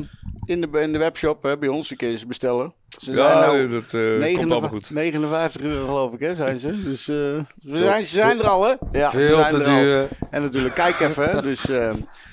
in, 0.46 0.62
de, 0.62 0.80
in 0.80 0.92
de 0.92 0.98
webshop 1.00 1.44
hè, 1.44 1.58
bij 1.58 1.70
ons. 1.70 1.92
Een 1.92 1.98
keer 1.98 2.18
ze 2.18 2.28
bestellen. 2.28 2.74
Ze 2.88 3.00
zijn 3.14 3.18
Ja, 3.18 3.40
nou 3.40 3.70
dat 3.70 3.84
eh, 3.84 3.90
komt 3.92 4.20
59 4.20 4.52
allemaal 4.52 4.70
goed. 4.70 4.90
59 4.92 5.62
euro 5.62 5.86
geloof 5.86 6.14
ik, 6.14 6.20
hè, 6.20 6.36
zijn 6.36 6.60
ze. 6.60 6.84
Dus 6.84 7.08
eh, 7.08 7.16
we 7.64 7.78
zijn, 7.80 8.04
ze 8.04 8.14
zijn 8.20 8.40
er 8.40 8.48
al, 8.48 8.64
hè? 8.68 8.74
Ja, 8.92 9.10
ze 9.10 9.18
Veel 9.20 9.36
zijn 9.38 9.50
te 9.54 9.60
er 9.64 9.68
al. 9.70 9.76
duur. 9.80 10.08
En 10.30 10.42
natuurlijk, 10.42 10.76
kijk 10.76 11.00
even, 11.00 11.30
hè. 11.30 11.42
Dus 11.42 11.70
eh, 11.70 11.90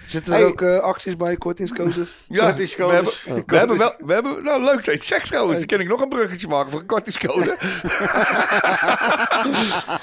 Zitten 0.07 0.33
er 0.33 0.39
Hey. 0.39 0.49
ook 0.49 0.61
eh, 0.61 0.79
acties 0.79 1.17
bij, 1.17 1.37
kortingscodes? 1.37 1.97
Ja, 2.29 2.45
kortingscodes. 2.47 3.25
we 3.25 3.31
hebben, 3.33 3.45
we 3.47 3.57
hebben 3.59 3.79
wel, 3.79 3.95
we 3.99 4.13
hebben, 4.13 4.45
nou 4.45 4.65
leuk 4.65 4.75
dat 4.77 4.85
je 4.85 4.91
het 4.91 5.05
zegt 5.05 5.27
trouwens. 5.27 5.59
Dan 5.59 5.67
kan 5.67 5.81
ik 5.81 5.89
nog 5.89 6.01
een 6.01 6.09
bruggetje 6.09 6.49
maken 6.49 6.71
voor 6.71 6.81
een 6.81 6.87
kortingscode. 6.87 7.57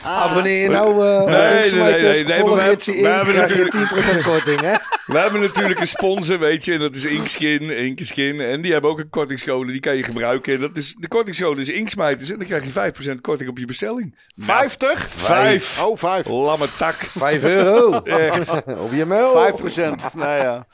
Abonneer 0.03 0.61
je 0.61 0.69
nou 0.69 1.07
eh 1.07 1.25
Nee, 1.25 1.71
nee, 1.71 1.81
nee, 1.81 2.01
nee, 2.01 2.23
nee, 2.23 2.39
volle 2.39 2.55
maar 2.55 2.55
we 2.55 2.61
hebben- 2.61 3.01
we 3.01 3.07
hebben 3.07 3.35
natuurlijk- 3.35 3.73
10% 3.73 4.23
korting, 4.23 4.59
hè? 4.61 4.75
We 5.05 5.17
hebben 5.17 5.41
natuurlijk 5.41 5.79
een 5.79 5.87
sponsor, 5.87 6.39
weet 6.39 6.65
je, 6.65 6.73
en 6.73 6.79
dat 6.79 6.95
is 6.95 7.05
Inkskin, 7.05 7.69
Inkeskin. 7.77 8.39
En 8.39 8.61
die 8.61 8.71
hebben 8.71 8.89
ook 8.91 8.99
een 8.99 9.09
kortingscode, 9.09 9.71
die 9.71 9.81
kan 9.81 9.95
je 9.95 10.03
gebruiken. 10.03 10.53
En 10.53 10.59
dat 10.59 10.69
is, 10.73 10.95
de 10.95 11.07
kortingscode 11.07 11.61
is 11.61 11.69
Inksmijters 11.69 12.29
en 12.31 12.37
dan 12.37 12.47
krijg 12.47 12.63
je 12.63 12.71
5% 13.17 13.21
korting 13.21 13.49
op 13.49 13.57
je 13.57 13.65
bestelling. 13.65 14.15
50? 14.37 14.99
Vijf. 15.07 15.81
Oh, 15.81 15.97
5. 15.97 16.27
Lamme 16.27 16.65
tak. 16.77 16.93
5 16.95 17.43
euro. 17.43 17.91
Echt. 18.03 18.51
Op 18.65 18.93
je 18.93 19.05
mail. 19.05 19.31
5 19.31 19.55
nou 20.15 20.39
ja. 20.41 20.65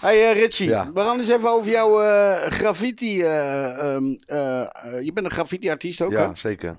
Hey 0.00 0.30
uh, 0.34 0.40
Richie, 0.42 0.68
Ja. 0.68 0.92
we 0.92 1.00
gaan 1.00 1.18
eens 1.18 1.28
even 1.28 1.48
over 1.50 1.70
jouw 1.70 2.02
eh, 2.02 2.50
graffiti. 2.50 3.22
eh, 3.22 3.78
ehm, 3.94 4.04
eh, 4.26 4.60
eh, 4.60 5.02
je 5.04 5.12
bent 5.12 5.26
een 5.26 5.32
graffiti-artiest 5.32 6.02
ook, 6.02 6.12
hè? 6.12 6.18
Ja, 6.22 6.34
zeker. 6.34 6.78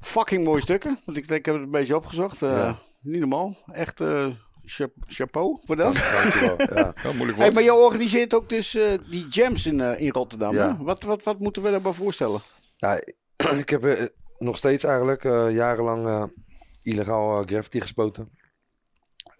Fucking 0.00 0.44
mooie 0.44 0.60
stukken. 0.60 0.98
Want 1.04 1.18
ik, 1.18 1.26
ik 1.26 1.44
heb 1.46 1.54
het 1.54 1.64
een 1.64 1.70
beetje 1.70 1.96
opgezocht. 1.96 2.42
eh, 2.42 2.48
Ja. 2.50 2.78
Niet 3.02 3.20
normaal. 3.20 3.56
Echt 3.72 4.00
eh, 4.00 4.26
cha- 4.64 4.88
chapeau 5.06 5.58
voor 5.64 5.76
dat. 5.76 5.94
Dankjewel. 6.12 6.56
Ja. 6.74 6.92
Ja, 7.02 7.12
moeilijk 7.12 7.18
Hey, 7.26 7.34
woord. 7.36 7.52
maar 7.54 7.62
je 7.62 7.74
organiseert 7.74 8.34
ook 8.34 8.48
dus 8.48 8.74
eh, 8.74 8.84
die 9.10 9.26
jams 9.28 9.66
in, 9.66 9.80
eh, 9.80 10.00
in 10.00 10.10
Rotterdam. 10.10 10.54
Ja. 10.54 10.76
Hè? 10.76 10.84
Wat, 10.84 11.02
wat, 11.02 11.24
wat 11.24 11.38
moeten 11.38 11.62
we 11.62 11.70
daarbij 11.70 11.92
voorstellen? 11.92 12.40
Ja, 12.74 13.00
ik 13.64 13.68
heb 13.68 13.84
eh, 13.84 14.04
nog 14.38 14.56
steeds 14.56 14.84
eigenlijk 14.84 15.24
eh, 15.24 15.50
jarenlang 15.54 16.06
eh, 16.06 16.24
illegaal 16.82 17.40
eh, 17.40 17.46
graffiti 17.46 17.80
gespoten. 17.80 18.38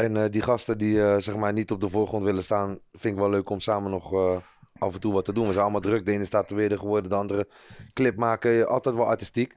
En 0.05 0.17
eh, 0.17 0.31
die 0.31 0.43
gasten 0.43 0.79
die 0.79 1.03
eh, 1.03 1.19
zeg 1.19 1.37
maar 1.37 1.53
niet 1.53 1.71
op 1.71 1.81
de 1.81 1.91
voorgrond 1.91 2.25
willen 2.25 2.43
staan, 2.43 2.79
vind 2.93 3.15
ik 3.15 3.21
wel 3.21 3.31
leuk 3.31 3.51
om 3.51 3.61
samen 3.61 3.91
nog 3.91 4.13
eh, 4.13 4.37
af 4.79 4.95
en 4.95 5.01
toe 5.01 5.13
wat 5.13 5.25
te 5.25 5.33
doen. 5.33 5.45
We 5.47 5.51
zijn 5.53 5.63
allemaal 5.63 5.81
druk. 5.81 6.07
De 6.07 6.13
ene 6.13 6.25
staat 6.25 6.51
weer 6.51 6.79
geworden, 6.79 7.11
de 7.11 7.17
andere 7.17 7.49
clip 7.93 8.17
maken. 8.17 8.69
Altijd 8.69 8.95
wel 8.95 9.07
artistiek. 9.07 9.57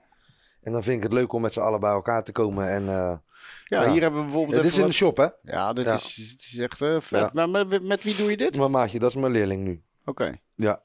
En 0.61 0.71
dan 0.71 0.83
vind 0.83 0.97
ik 0.97 1.03
het 1.03 1.13
leuk 1.13 1.33
om 1.33 1.41
met 1.41 1.53
z'n 1.53 1.59
allen 1.59 1.79
bij 1.79 1.91
elkaar 1.91 2.23
te 2.23 2.31
komen. 2.31 2.69
En 2.69 2.83
Ja, 2.85 3.21
Ja. 3.65 3.91
hier 3.91 4.01
hebben 4.01 4.19
we 4.19 4.25
bijvoorbeeld. 4.25 4.61
dit 4.61 4.71
is 4.71 4.77
in 4.77 4.85
de 4.85 4.91
shop, 4.91 5.17
hè? 5.17 5.27
Ja, 5.43 5.73
dit 5.73 5.85
Ja. 5.85 5.93
Is, 5.93 6.17
is 6.19 6.57
echt 6.57 6.77
vet. 6.99 7.33
Maar 7.33 7.49
met, 7.49 7.83
met 7.83 8.03
wie 8.03 8.15
doe 8.15 8.29
je 8.29 8.37
dit? 8.37 8.57
Mijn 8.57 8.71
maatje, 8.71 8.99
dat 8.99 9.09
is 9.15 9.21
mijn 9.21 9.31
leerling 9.31 9.63
nu. 9.63 9.83
Oké. 10.05 10.39
Ja. 10.55 10.81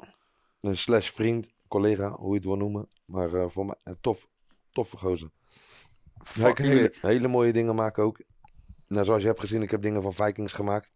Een 0.61 0.77
slash 0.77 1.09
vriend, 1.11 1.49
collega, 1.69 2.11
hoe 2.11 2.29
je 2.29 2.35
het 2.35 2.45
wil 2.45 2.57
noemen. 2.57 2.89
Maar 3.05 3.51
voor 3.51 3.67
mij 3.67 3.95
tof, 4.01 4.27
toffe 4.73 4.97
gozer. 4.97 5.31
Hij 6.33 6.53
kan 6.53 6.67
hele, 6.67 6.93
hele 7.01 7.29
mooie 7.29 7.53
dingen 7.53 7.75
maken 7.75 8.03
ook. 8.03 8.21
Nou, 8.89 9.05
zoals 9.05 9.21
je 9.23 9.29
hebt 9.29 9.41
gezien, 9.41 9.63
ik 9.63 9.71
heb 9.71 9.83
dingen 9.83 10.03
van 10.03 10.13
Vikings 10.13 10.53
gemaakt. 10.53 10.91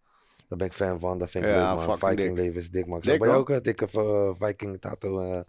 Daar 0.48 0.58
ben 0.58 0.66
ik 0.66 0.72
fan 0.72 1.00
van. 1.00 1.18
Dat 1.18 1.30
vind 1.30 1.44
ik 1.44 1.50
Ja, 1.50 1.74
leuk, 1.74 1.86
man. 1.86 1.98
Viking 1.98 2.16
dik. 2.16 2.44
leven 2.44 2.60
is 2.60 2.70
dik, 2.70 2.86
man. 2.86 3.02
Ik 3.02 3.24
hoor. 3.24 3.34
ook 3.34 3.48
een 3.50 3.62
dikke 3.62 3.86
eh, 3.92 4.30
Viking 4.48 4.80
tattoo. 4.80 5.20
eh, 5.32 5.40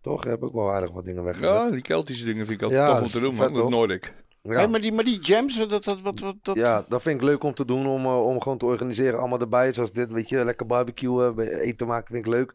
toch? 0.00 0.24
Heb 0.24 0.42
ik 0.42 0.52
wel 0.52 0.72
aardig 0.72 0.90
wat 0.90 1.04
dingen 1.04 1.24
weggezet. 1.24 1.48
Ja, 1.48 1.70
die 1.70 1.80
Keltische 1.82 2.24
dingen 2.24 2.46
vind 2.46 2.58
ik 2.58 2.62
altijd 2.62 2.80
Ja, 2.86 2.94
tof 2.94 3.00
om 3.04 3.10
te 3.10 3.20
doen, 3.20 3.34
man. 3.34 3.46
Dat 3.46 3.56
toch? 3.56 3.70
Noordic. 3.70 4.14
Ja. 4.42 4.52
Hey, 4.54 4.68
maar, 4.68 4.80
die, 4.80 4.92
maar 4.92 5.04
die 5.04 5.20
jams, 5.20 5.58
dat, 5.58 5.84
dat, 5.84 6.00
wat, 6.00 6.20
wat, 6.20 6.36
dat, 6.42 6.56
Ja, 6.56 6.84
dat 6.88 7.02
vind 7.02 7.20
ik 7.20 7.26
leuk 7.26 7.42
om 7.44 7.54
te 7.54 7.64
doen, 7.64 7.86
om, 7.86 8.04
eh, 8.04 8.24
om 8.26 8.40
gewoon 8.40 8.58
te 8.58 8.64
organiseren. 8.64 9.18
Allemaal 9.18 9.40
erbij, 9.40 9.72
zoals 9.72 9.92
dit, 9.92 10.10
weet 10.10 10.28
je, 10.28 10.44
lekker 10.44 10.66
barbecuen, 10.66 11.38
eten 11.38 11.86
maken 11.86 12.14
vind 12.14 12.26
ik 12.26 12.32
leuk. 12.32 12.54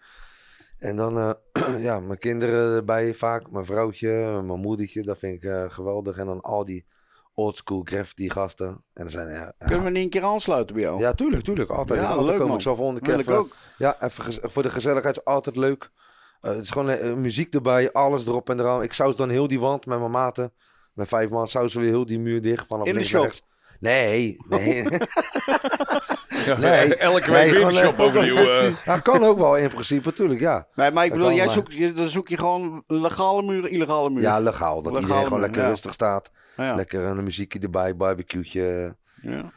En 0.80 0.96
dan, 0.96 1.18
eh, 1.18 1.82
ja, 1.88 2.00
mijn 2.00 2.20
kinderen 2.20 2.76
erbij 2.76 3.14
vaak, 3.14 3.52
mijn 3.52 3.66
vrouwtje, 3.66 4.42
mijn 4.46 4.60
moedertje, 4.60 5.04
dat 5.04 5.18
vind 5.18 5.36
ik 5.36 5.44
eh, 5.50 5.66
geweldig. 5.70 6.18
En 6.18 6.26
dan 6.26 6.42
al 6.42 6.66
die 6.66 6.86
oldschool 7.36 7.82
graffiti 7.84 8.30
gasten. 8.30 8.84
En 8.94 9.10
zijn, 9.10 9.32
ja, 9.34 9.54
Kunnen 9.58 9.84
we 9.84 9.90
niet 9.90 10.04
een 10.04 10.10
keer 10.10 10.24
aansluiten 10.24 10.76
bij 10.76 10.84
jou? 10.84 11.00
ja, 11.00 11.14
tuurlijk, 11.14 11.44
tuurlijk, 11.44 11.70
altijd. 11.70 12.02
Ja, 12.02 12.08
altijd 12.08 12.26
leuk, 12.26 12.32
komen. 12.32 12.48
man. 12.48 12.58
Ik 12.58 12.64
zal 12.64 12.76
volgende 12.76 13.02
keer 13.02 13.20
even, 13.20 13.38
ook. 13.38 13.56
ja, 13.78 14.02
even 14.02 14.52
voor 14.52 14.64
de 14.64 14.70
gezelligheid 14.70 15.18
is 15.18 15.26
altijd 15.26 15.56
leuk. 15.56 15.92
Eh, 16.40 16.52
het 16.52 16.64
is 16.64 16.70
gewoon 16.70 16.90
eh, 16.90 17.14
muziek 17.14 17.54
erbij, 17.54 17.92
alles 17.92 18.26
erop 18.26 18.50
en 18.50 18.60
eraan. 18.60 18.84
Ik 18.84 18.94
saus 18.94 19.16
dan 19.16 19.30
heel 19.30 19.48
die 19.48 19.60
wand 19.60 19.86
met 19.86 20.00
mijn 20.00 20.12
maten. 20.12 20.54
Met 20.94 21.08
vijf 21.08 21.30
man 21.30 21.48
sausen 21.48 21.80
we 21.80 21.86
heel 21.86 22.06
die 22.06 22.20
muur 22.20 22.42
dicht 22.42 22.68
vanaf 22.68 22.88
In 22.88 22.94
de 22.94 23.04
shop? 23.04 23.32
Nee, 23.80 24.38
nee. 24.50 24.88
Nee. 26.60 26.96
Elke 27.10 27.30
Nee, 27.32 27.42
week 27.42 27.52
weer 27.52 27.62
een 27.66 27.72
gewoon, 27.72 27.86
shop 27.86 27.94
eh, 27.94 28.06
overnieuw. 28.06 28.36
eh. 28.50 28.76
Ja, 28.86 29.00
kan 29.00 29.24
ook 29.24 29.38
wel 29.38 29.58
in 29.58 29.70
principe, 29.70 30.08
natuurlijk, 30.08 30.40
ja. 30.40 30.68
Nee, 30.76 30.92
maar 30.92 31.04
ik 31.06 31.10
Dat 31.10 31.20
bedoel, 31.20 31.36
jij 31.36 31.50
zoekt, 31.50 31.74
je, 31.74 31.94
dan 31.94 32.10
zoek 32.10 32.28
je 32.28 32.38
gewoon 32.38 32.84
legale 32.88 33.42
muren, 33.44 33.70
illegale 33.70 34.10
muren. 34.10 34.24
Ja, 34.30 34.40
legaal. 34.40 34.82
Dat 34.82 35.00
iedereen 35.00 35.24
gewoon 35.24 35.40
lekker 35.40 35.62
ja. 35.62 35.68
rustig 35.68 35.94
staat. 35.94 36.32
ja. 36.58 36.76
Lekker 36.76 37.04
een 37.04 37.24
muziekje 37.24 37.60
erbij, 37.60 37.96
barbecue'tje. 37.96 38.96
ja. 39.22 39.52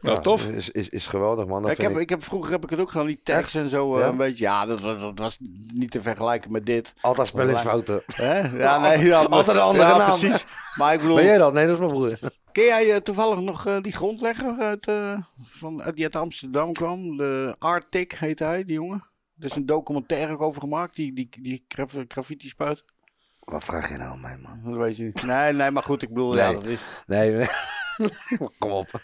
Nou, 0.00 0.22
tof. 0.22 0.46
Is, 0.46 0.70
is, 0.70 0.88
is 0.88 1.06
geweldig, 1.06 1.46
man. 1.46 1.62
Dat 1.62 1.70
ik, 1.70 1.76
vind 1.76 1.88
heb, 1.88 1.96
ik 1.96 2.02
ik 2.02 2.08
heb, 2.10 2.24
vroeger 2.24 2.52
heb 2.52 2.64
ik 2.64 2.70
het 2.70 2.80
ook 2.80 2.90
gedaan, 2.90 3.06
die 3.06 3.20
tags 3.22 3.54
en 3.54 3.68
zo. 3.68 3.94
eh, 3.94 4.00
Ja? 4.00 4.06
Een 4.06 4.16
beetje, 4.16 4.44
ja, 4.44 4.66
dat, 4.66 4.80
was- 4.80 5.00
dat 5.00 5.18
was 5.18 5.38
niet 5.74 5.90
te 5.90 6.00
vergelijken 6.02 6.52
met 6.52 6.66
dit. 6.66 6.94
altijd 7.00 7.26
spellingsfouten. 7.26 8.02
Hè? 8.14 8.38
Ja, 8.58 8.78
nee, 8.80 9.04
ja, 9.06 9.20
maar- 9.22 9.28
Altijd 9.28 9.56
een 9.56 9.62
andere 9.62 9.88
ja, 9.88 9.96
naam. 9.96 10.08
precies. 10.18 10.44
Maar 10.74 10.94
ik 10.94 11.00
bedoel, 11.00 11.14
Ben 11.16 11.24
jij 11.24 11.38
dat? 11.38 11.52
Nee, 11.52 11.64
dat 11.66 11.74
is 11.74 11.80
mijn 11.80 11.90
broer. 11.90 12.18
Ken 12.52 12.64
jij 12.64 12.92
eh, 12.94 13.00
toevallig 13.00 13.40
nog 13.40 13.66
eh, 13.66 13.80
die 13.80 13.92
grondlegger 13.92 14.58
uit, 14.58 14.86
eh, 14.86 15.18
van, 15.48 15.82
die 15.94 16.04
uit 16.04 16.16
Amsterdam 16.16 16.72
kwam? 16.72 17.16
De 17.16 17.56
Arctic 17.58 18.12
heet 18.12 18.38
hij, 18.38 18.64
die 18.64 18.74
jongen. 18.74 19.04
Er 19.38 19.44
is 19.44 19.56
een 19.56 19.66
documentaire 19.66 20.38
over 20.38 20.60
gemaakt, 20.60 20.96
die, 20.96 21.12
die, 21.12 21.28
die 21.40 21.64
graf- 21.68 22.04
graffiti 22.08 22.48
spuit. 22.48 22.84
Wat 23.38 23.64
vraag 23.64 23.88
je 23.88 23.96
nou 23.96 24.10
aan 24.10 24.20
mij, 24.20 24.36
man? 24.36 24.60
Dat 24.64 24.76
weet 24.76 24.96
je 24.96 25.04
niet. 25.04 25.22
Nee, 25.22 25.52
nee, 25.52 25.70
maar 25.70 25.82
goed, 25.82 26.02
ik 26.02 26.08
bedoel, 26.08 26.36
ja, 26.36 26.52
dat 26.52 26.64
is... 26.64 26.82
Nee, 27.06 27.30
nee. 27.30 27.46
kom 28.58 28.70
op. 28.70 29.00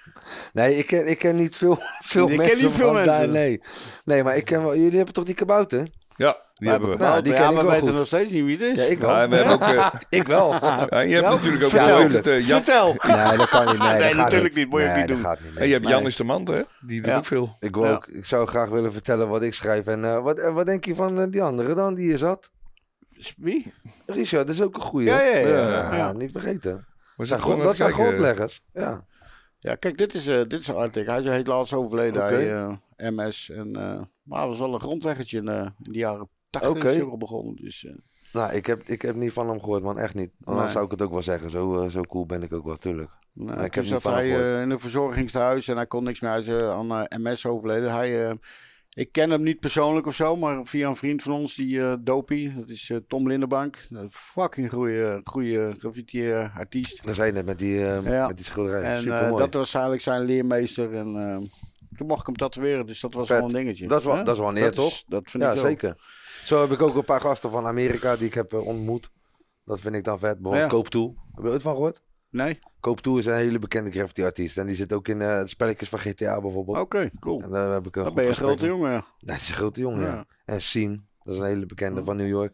Nee, 0.52 0.76
ik 0.76 0.86
ken, 0.86 1.08
ik 1.08 1.18
ken 1.18 1.36
niet 1.36 1.56
veel, 1.56 1.78
veel 2.00 2.28
Je 2.28 2.36
kent 2.36 2.46
mensen 2.48 2.66
niet 2.66 2.76
veel 2.76 2.86
van 2.86 2.94
mensen. 2.94 3.12
daar. 3.12 3.28
Nee. 3.28 3.60
nee, 4.04 4.22
maar 4.22 4.36
ik 4.36 4.44
ken 4.44 4.62
wel... 4.62 4.76
Jullie 4.76 4.96
hebben 4.96 5.14
toch 5.14 5.24
die 5.24 5.34
kabouter? 5.34 5.88
Ja, 6.18 6.36
die 6.54 6.68
hebben 6.68 6.88
we. 6.90 6.96
Nou, 6.96 7.10
Nou, 7.10 7.22
die 7.22 7.32
ja, 7.32 7.38
ken 7.38 7.48
ik 7.50 7.56
we 7.56 7.62
wel 7.62 7.70
weten 7.70 7.86
goed. 7.86 7.96
nog 7.96 8.06
steeds 8.06 8.30
niet 8.32 8.44
wie 8.44 8.58
het 8.58 8.78
is. 8.78 8.84
Ja, 8.86 8.90
ik 8.92 8.98
wel. 8.98 9.10
Ja, 9.10 9.28
we 9.28 9.36
hebben 9.36 9.52
ook, 9.54 9.60
eh, 9.60 9.86
Ik 10.20 10.26
wel. 10.26 10.52
ja, 10.90 11.00
je 11.00 11.14
hebt 11.14 11.28
natuurlijk 11.28 11.64
ook 11.64 11.70
Vertel. 11.70 11.98
het, 12.02 12.26
eh, 12.26 12.46
Jan, 12.46 12.62
Vertel. 12.62 12.86
Nee, 13.06 13.36
dat 13.36 13.48
kan 13.48 13.66
niet. 13.66 13.78
Nee, 13.78 13.88
Nee, 13.92 13.98
dat 13.98 14.08
gaat 14.08 14.16
natuurlijk 14.16 14.54
niet. 14.54 14.68
Moet 14.68 14.80
je 14.80 14.86
niet 14.88 14.96
dat 14.98 15.06
doen. 15.08 15.18
gaat 15.18 15.40
niet. 15.40 15.56
en 15.56 15.66
je 15.66 15.72
hebt. 15.72 15.88
Jan 15.88 16.06
is 16.06 16.16
de 16.16 16.24
man, 16.24 16.48
hè? 16.50 16.62
Die 16.80 17.00
doet 17.00 17.10
Ja. 17.10 17.16
ook 17.16 17.24
veel. 17.26 17.56
Ik, 17.60 17.74
wil 17.74 17.84
Ja. 17.84 17.92
ook, 17.92 18.06
ik 18.06 18.24
zou 18.24 18.46
graag 18.46 18.68
willen 18.68 18.92
vertellen 18.92 19.28
wat 19.28 19.42
ik 19.42 19.54
schrijf. 19.54 19.86
En 19.86 20.04
eh, 20.04 20.22
wat, 20.22 20.38
en 20.38 20.54
wat 20.54 20.66
denk 20.66 20.84
je 20.84 20.94
van 20.94 21.20
eh, 21.20 21.26
die 21.30 21.42
andere 21.42 21.74
dan, 21.74 21.94
die 21.94 22.08
je 22.10 22.18
zat? 22.18 22.50
Wie? 23.36 23.72
Richard, 24.06 24.46
dat 24.46 24.54
is 24.56 24.62
ook 24.62 24.74
een 24.74 24.80
goeie. 24.80 25.06
Ja, 25.06 25.20
ja, 25.20 25.36
ja, 25.36 25.58
ja. 25.58 25.94
ja. 25.96 26.12
niet 26.12 26.32
vergeten. 26.32 26.86
We 27.16 27.26
Dat 27.26 27.26
zijn 27.26 27.58
dat 27.86 27.92
grondleggers. 27.92 28.62
Ja. 28.72 29.04
Ja, 29.60 29.74
kijk, 29.74 29.98
dit 29.98 30.14
is, 30.14 30.26
eh 30.26 30.36
dit 30.48 30.60
is 30.60 30.72
Arctic. 30.72 31.06
Hij 31.06 31.18
is 31.18 31.24
helaas 31.24 31.74
overleden. 31.74 32.22
Oké. 32.22 32.34
Hij, 32.34 32.52
eh, 32.54 33.10
MS. 33.10 33.50
En, 33.50 33.76
eh, 33.76 34.00
maar 34.22 34.38
hij 34.38 34.48
was 34.48 34.58
wel 34.58 34.72
een 34.74 34.80
grondleggertje 34.80 35.38
in, 35.38 35.48
in 35.48 35.72
de 35.92 35.98
jaren 35.98 36.28
80 36.50 36.70
Oké. 36.70 36.88
is 36.88 36.94
hij 36.94 37.02
ook 37.04 37.10
al 37.10 37.16
begonnen. 37.16 37.56
Dus, 37.56 37.86
Nou, 38.32 38.52
ik 38.54 38.66
heb, 38.66 38.80
ik 38.80 39.02
heb 39.02 39.14
niet 39.14 39.32
van 39.32 39.48
hem 39.48 39.60
gehoord, 39.60 39.82
man. 39.82 39.98
Echt 39.98 40.14
niet. 40.14 40.34
Anders 40.44 40.64
Nee. 40.64 40.72
zou 40.72 40.84
ik 40.84 40.90
het 40.90 41.02
ook 41.02 41.10
wel 41.10 41.22
zeggen. 41.22 41.50
Zo, 41.50 41.88
zo 41.88 42.00
cool 42.02 42.26
ben 42.26 42.42
ik 42.42 42.52
ook 42.52 42.64
wel, 42.64 42.76
tuurlijk. 42.76 43.10
nou, 43.32 43.62
ik 43.64 43.74
heb 43.74 43.84
zat 43.84 44.02
hij 44.02 44.28
in 44.62 44.70
een 44.70 44.80
verzorgingstehuis 44.80 45.68
en 45.68 45.76
hij 45.76 45.86
kon 45.86 46.04
niks 46.04 46.20
meer. 46.20 46.30
Hij 46.30 46.38
is 46.40 46.50
aan 46.50 47.06
MS 47.08 47.46
overleden. 47.46 47.92
Hij, 47.94 48.38
ik 48.98 49.12
ken 49.12 49.30
hem 49.30 49.42
niet 49.42 49.60
persoonlijk 49.60 50.06
of 50.06 50.14
zo, 50.14 50.36
maar 50.36 50.66
via 50.66 50.88
een 50.88 50.96
vriend 50.96 51.22
van 51.22 51.32
ons, 51.32 51.54
die 51.54 51.80
eh 51.82 51.92
Dopie, 52.00 52.54
dat 52.54 52.68
is 52.68 52.90
eh, 52.90 52.96
Tom 53.08 53.28
Lindenbank. 53.28 53.86
Een 53.90 54.10
fucking 54.10 54.70
goede, 54.70 55.20
goede 55.24 55.72
graffiti-artiest. 55.78 57.04
Dan 57.04 57.14
zei 57.14 57.26
je 57.26 57.32
net 57.32 57.44
met 57.46 57.58
die, 57.58 57.84
eh, 57.86 58.04
Ja. 58.04 58.26
met 58.26 58.36
die 58.36 58.44
schilderij. 58.46 58.82
En 58.82 59.02
Super 59.02 59.36
dat 59.38 59.54
was 59.54 59.72
eigenlijk 59.74 60.02
zijn 60.04 60.22
leermeester. 60.24 60.94
En 60.94 61.50
toen 61.96 62.06
mocht 62.06 62.20
ik 62.20 62.26
hem 62.26 62.36
tatoeëren, 62.36 62.86
dus 62.86 63.00
dat 63.00 63.14
was 63.14 63.26
Vet. 63.26 63.36
wel 63.38 63.46
een 63.46 63.52
dingetje. 63.54 63.86
Dat 63.88 63.98
is 63.98 64.04
wel- 64.04 64.24
dat 64.24 64.34
is 64.34 64.40
wel 64.40 64.56
is- 64.56 64.74
toch? 64.76 65.02
Dat 65.06 65.30
vind 65.30 65.42
ja, 65.42 65.52
ik 65.52 65.58
zeker. 65.58 65.96
Zo 66.44 66.60
heb 66.60 66.70
ik 66.70 66.82
ook 66.82 66.96
een 66.96 67.04
paar 67.04 67.20
gasten 67.20 67.50
van 67.50 67.66
Amerika 67.66 68.16
die 68.16 68.26
ik 68.26 68.34
heb 68.34 68.52
ontmoet. 68.52 69.10
Dat 69.64 69.80
vind 69.80 69.94
ik 69.94 70.04
dan 70.04 70.18
vet. 70.18 70.34
Bijvoorbeeld 70.34 70.70
Ja. 70.70 70.76
Koop 70.76 70.88
Toe. 70.88 71.14
Heb 71.34 71.44
je 71.44 71.50
ooit 71.50 71.62
van 71.62 71.72
gehoord? 71.72 72.02
Nee? 72.30 72.58
Koop 72.80 73.00
Toe 73.00 73.18
is 73.18 73.26
een 73.26 73.34
hele 73.34 73.58
bekende 73.58 73.90
graffiti-artiest. 73.90 74.58
En 74.58 74.66
die 74.66 74.76
zit 74.76 74.92
ook 74.92 75.08
in 75.08 75.20
eh, 75.20 75.42
spelletjes 75.44 75.88
van 75.88 75.98
GTA 75.98 76.40
bijvoorbeeld. 76.40 76.78
Oké, 76.78 77.10
cool. 77.20 77.42
En 77.42 77.50
daar 77.50 77.72
heb 77.72 77.86
ik 77.86 77.96
een 77.96 78.04
goed 78.04 78.14
ben 78.14 78.24
je 78.24 78.30
een 78.30 78.36
grote 78.36 78.66
jongen. 78.66 78.90
ja. 78.90 79.04
Dat 79.18 79.36
is 79.36 79.48
een 79.48 79.54
grote 79.54 79.80
jongen, 79.80 80.00
ja. 80.00 80.14
Ja. 80.14 80.24
En 80.44 80.62
Sien, 80.62 81.08
dat 81.22 81.34
is 81.34 81.40
een 81.40 81.46
hele 81.46 81.66
bekende 81.66 82.04
van 82.04 82.16
New 82.16 82.28
York. 82.28 82.52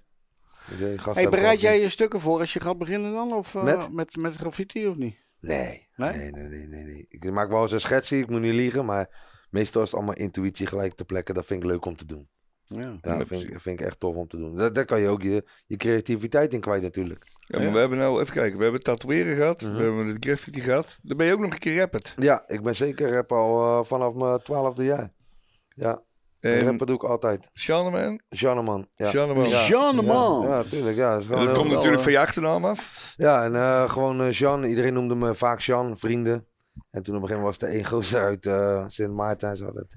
Gasten 0.96 1.12
Hey, 1.12 1.28
bereid 1.28 1.60
jij 1.60 1.80
je 1.80 1.88
stukken 1.88 2.20
voor 2.20 2.38
als 2.38 2.52
je 2.52 2.60
gaat 2.60 2.78
beginnen 2.78 3.12
dan? 3.12 3.32
Of 3.32 3.54
eh, 3.54 3.62
Met? 3.62 3.92
met? 3.92 4.16
met, 4.16 4.36
graffiti 4.36 4.86
of 4.86 4.96
niet? 4.96 5.16
Nee. 5.40 5.88
Nee? 5.96 6.12
Nee? 6.12 6.30
Nee, 6.30 6.48
nee, 6.48 6.66
nee, 6.66 6.84
nee, 6.84 7.06
Ik 7.08 7.30
maak 7.30 7.48
wel 7.48 7.62
eens 7.62 7.72
een 7.72 7.80
schetsje, 7.80 8.18
ik 8.18 8.28
moet 8.28 8.40
niet 8.40 8.54
liegen, 8.54 8.84
maar 8.84 9.08
meestal 9.50 9.82
is 9.82 9.86
het 9.88 9.96
allemaal 9.96 10.16
intuïtie 10.16 10.66
gelijk 10.66 10.94
te 10.94 11.04
plekken. 11.04 11.34
Dat 11.34 11.46
vind 11.46 11.62
ik 11.62 11.68
leuk 11.68 11.84
om 11.84 11.96
te 11.96 12.06
doen. 12.06 12.28
Ja. 12.64 12.98
Dat 13.00 13.26
vind 13.26 13.42
ik, 13.42 13.60
vind 13.60 13.80
ik 13.80 13.86
echt 13.86 14.00
tof 14.00 14.14
om 14.16 14.28
te 14.28 14.36
doen. 14.36 14.56
Daar, 14.56 14.72
daar 14.72 14.84
kan 14.84 15.00
je 15.00 15.08
ook 15.08 15.22
je, 15.22 15.44
je 15.66 15.76
creativiteit 15.76 16.52
in 16.52 16.60
kwijt 16.60 16.82
natuurlijk. 16.82 17.24
Ja, 17.46 17.56
maar 17.58 17.66
Ja. 17.66 17.72
we 17.72 17.78
hebben 17.78 17.98
nou, 17.98 18.20
even 18.20 18.32
kijken, 18.34 18.56
we 18.58 18.62
hebben 18.62 18.82
tatoeëren 18.82 19.36
gehad, 19.36 19.62
Mhm. 19.62 19.72
we 19.76 19.82
hebben 19.82 20.06
het 20.06 20.24
graffiti 20.24 20.60
gehad. 20.60 20.98
Dan 21.02 21.16
ben 21.16 21.26
je 21.26 21.32
ook 21.32 21.40
nog 21.40 21.52
een 21.52 21.58
keer 21.58 21.78
rappert. 21.78 22.14
Ja, 22.16 22.44
ik 22.46 22.62
ben 22.62 22.76
zeker 22.76 23.12
rapper 23.12 23.36
al 23.36 23.78
eh, 23.78 23.84
vanaf 23.84 24.14
mijn 24.14 24.42
twaalfde 24.42 24.84
jaar. 24.84 25.12
Ja, 25.68 26.02
En 26.40 26.60
rappen 26.60 26.86
doe 26.86 26.96
ik 26.96 27.04
altijd. 27.04 27.48
Shaneman, 27.54 28.20
Janeman. 28.28 28.88
Ja. 28.90 29.08
Shaneman. 29.10 29.48
Ja. 29.48 29.66
Jean 29.66 29.96
de 29.96 30.02
Man. 30.02 30.42
Ja, 30.48 30.62
tuurlijk. 30.62 30.96
Ja, 30.96 31.16
dat 31.18 31.28
dat 31.28 31.52
komt 31.52 31.68
natuurlijk 31.70 31.96
eh, 31.96 32.02
van 32.02 32.12
je 32.12 32.18
achternaam 32.18 32.64
af. 32.64 33.14
Ja, 33.16 33.44
en 33.44 33.54
eh, 33.54 33.90
gewoon 33.90 34.30
Jean. 34.30 34.64
Iedereen 34.64 34.92
noemde 34.94 35.14
me 35.14 35.34
vaak 35.34 35.60
Jean, 35.60 35.98
vrienden. 35.98 36.46
En 36.90 37.02
toen 37.02 37.16
op 37.16 37.22
een 37.22 37.28
gegeven 37.28 37.36
moment 37.44 37.60
was 37.60 37.68
er 37.68 37.74
één 37.74 37.84
gozer 37.86 38.20
uit 38.22 38.46
eh 38.46 38.84
Sint 38.86 39.12
Maarten. 39.14 39.48
En 39.48 39.56
ze 39.56 39.64
had 39.64 39.74
het. 39.74 39.96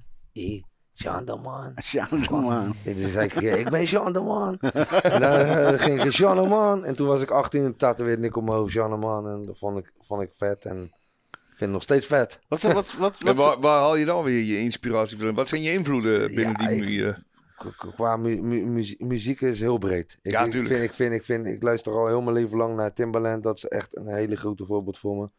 Jean 1.00 1.26
de 1.26 1.36
Man. 1.36 1.74
Jean 1.76 2.08
de 2.22 2.28
Man. 2.32 2.74
Zei 3.12 3.28
ik, 3.28 3.70
ben 3.70 3.84
Jean 3.84 4.14
de 4.14 4.20
Man. 4.22 4.58
en 4.60 5.22
dan 5.22 5.32
eh, 5.40 5.80
ging 5.80 6.04
ik 6.04 6.12
Jean 6.12 6.36
de 6.44 6.48
Man. 6.48 6.86
En 6.86 6.96
toen 6.96 7.08
was 7.08 7.22
ik 7.22 7.30
18 7.32 7.64
en 7.64 7.76
tatoeëerde 7.76 8.26
ik 8.28 8.36
op 8.36 8.44
mijn 8.44 8.58
hoofd 8.58 8.74
Jean 8.74 8.90
de 8.90 8.96
Man. 8.98 9.30
En 9.30 9.44
dat 9.44 9.58
vond 9.58 9.78
ik, 9.78 9.92
vond 10.02 10.22
ik 10.22 10.32
vet. 10.38 10.66
En 10.66 10.84
ik 11.32 11.38
vind 11.48 11.60
het 11.60 11.70
nog 11.70 11.82
steeds 11.82 12.06
vet. 12.06 12.40
Wat, 12.48 12.62
wat, 12.62 12.74
wat, 12.74 12.94
wat, 12.98 13.24
En 13.24 13.36
waar, 13.36 13.60
waar 13.60 13.80
haal 13.80 13.96
je 13.96 14.06
dan 14.06 14.24
weer 14.24 14.44
je 14.44 14.58
inspiratie 14.60 15.18
van? 15.18 15.34
Wat 15.36 15.48
zijn 15.48 15.62
je 15.62 15.72
invloeden 15.72 16.28
binnen 16.36 16.62
Ja, 16.62 16.68
die 16.68 16.76
ik- 16.78 16.84
manier? 16.84 17.26
K- 17.58 17.74
k- 17.78 17.94
Qua 17.96 18.16
mu- 18.16 18.42
mu- 18.42 18.66
muzie- 18.66 19.06
muziek 19.06 19.42
is 19.42 19.60
heel 19.60 19.78
breed. 19.78 20.18
Ik, 20.22 20.32
Ja, 20.32 20.44
ik, 20.44 20.52
vind, 20.52 20.70
ik, 20.70 20.94
vind, 20.94 21.14
ik, 21.14 21.24
vind, 21.24 21.48
ik 21.48 21.64
luister 21.64 21.94
al 21.94 22.08
heel 22.08 22.22
mijn 22.22 22.36
leven 22.36 22.58
lang 22.58 22.76
naar 22.76 22.94
Timbaland. 22.94 23.44
Dat 23.44 23.56
is 23.56 23.66
echt 23.66 23.96
een 23.98 24.08
hele 24.14 24.36
grote 24.36 24.66
voorbeeld 24.66 24.98
voor 25.00 25.16
me. 25.16 25.30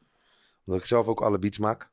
Omdat 0.66 0.82
ik 0.82 0.88
zelf 0.88 1.06
ook 1.06 1.20
alle 1.20 1.38
beats 1.38 1.58
maak. 1.58 1.90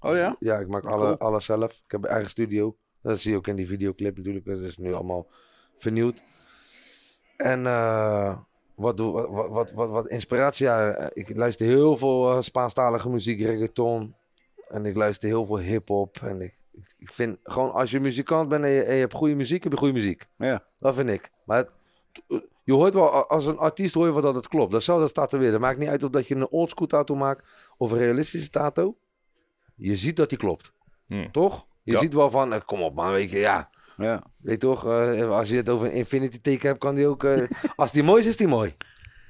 Oh 0.00 0.16
ja? 0.16 0.36
Ja, 0.38 0.58
ik 0.58 0.68
maak 0.68 0.84
alle, 0.86 1.04
Cool. 1.04 1.18
alles 1.18 1.44
zelf. 1.44 1.72
Ik 1.72 1.90
heb 1.90 2.04
een 2.04 2.10
eigen 2.10 2.30
studio. 2.30 2.76
Dat 3.04 3.20
zie 3.20 3.30
je 3.30 3.36
ook 3.36 3.46
in 3.46 3.56
die 3.56 3.66
videoclip 3.66 4.16
natuurlijk. 4.16 4.44
Dat 4.44 4.58
is 4.58 4.76
nu 4.78 4.92
allemaal 4.94 5.26
vernieuwd. 5.76 6.22
En 7.36 7.66
eh, 7.66 8.38
wat, 8.74 8.98
wat, 8.98 9.28
wat, 9.48 9.72
wat, 9.72 9.88
wat, 9.90 10.08
inspiratie. 10.08 10.66
Ja, 10.66 10.90
eh, 10.90 11.06
ik 11.12 11.36
luister 11.36 11.66
heel 11.66 11.96
veel 11.96 12.30
eh, 12.30 12.40
Spaanstalige 12.40 13.08
muziek, 13.08 13.40
reggaeton. 13.40 14.14
En 14.68 14.86
ik 14.86 14.96
luister 14.96 15.28
heel 15.28 15.46
veel 15.46 15.58
hip-hop. 15.58 16.16
En 16.22 16.40
ik, 16.40 16.54
ik- 16.72 16.94
ik 16.98 17.12
vind 17.12 17.38
gewoon 17.42 17.72
als 17.72 17.90
je 17.90 18.00
muzikant 18.00 18.48
bent 18.48 18.64
en 18.64 18.70
je, 18.70 18.82
en 18.82 18.94
je 18.94 19.00
hebt 19.00 19.14
goede 19.14 19.34
muziek, 19.34 19.62
heb 19.62 19.72
je 19.72 19.78
goede 19.78 19.92
muziek. 19.94 20.26
Ja. 20.38 20.64
Dat 20.78 20.94
vind 20.94 21.08
ik. 21.08 21.30
Maar 21.44 21.56
het- 21.56 21.70
je 22.64 22.72
hoort 22.72 22.94
wel, 22.94 23.28
als 23.28 23.46
een 23.46 23.58
artiest 23.58 23.94
hoor 23.94 24.06
je 24.06 24.12
wel 24.12 24.22
dat 24.22 24.34
het 24.34 24.48
klopt. 24.48 24.72
Dat 24.72 24.82
zou 24.82 25.00
dat 25.00 25.08
staat 25.08 25.32
er 25.32 25.38
weer. 25.38 25.50
Dat 25.50 25.60
maakt 25.60 25.78
niet 25.78 25.88
uit 25.88 26.02
of 26.04 26.10
dat 26.10 26.26
je 26.28 26.34
een 26.34 26.48
oldschool 26.48 26.86
tattoo 26.86 27.16
maakt 27.16 27.72
of 27.76 27.92
een 27.92 27.98
realistische 27.98 28.50
tattoo. 28.50 28.96
Je 29.76 29.96
ziet 29.96 30.16
dat 30.16 30.28
die 30.28 30.38
klopt. 30.38 30.72
Hmm. 31.06 31.32
Toch? 31.32 31.66
Je 31.84 31.92
Ja. 31.92 31.98
ziet 31.98 32.14
wel 32.14 32.30
van, 32.30 32.52
eh, 32.52 32.60
kom 32.64 32.82
op 32.82 32.94
man, 32.94 33.12
weet 33.12 33.30
je, 33.30 33.38
ja. 33.38 33.70
Ja. 33.96 34.22
Weet 34.38 34.52
je 34.62 34.68
toch, 34.68 34.86
eh, 34.88 35.28
als 35.30 35.48
je 35.48 35.56
het 35.56 35.68
over 35.68 35.86
een 35.86 35.92
infinity 35.92 36.40
teken 36.40 36.68
hebt, 36.68 36.80
kan 36.80 36.94
die 36.94 37.06
ook... 37.06 37.24
eh, 37.24 37.42
als 37.76 37.92
die 37.92 38.02
mooi 38.02 38.20
is, 38.22 38.28
is 38.28 38.36
die 38.36 38.46
mooi. 38.48 38.76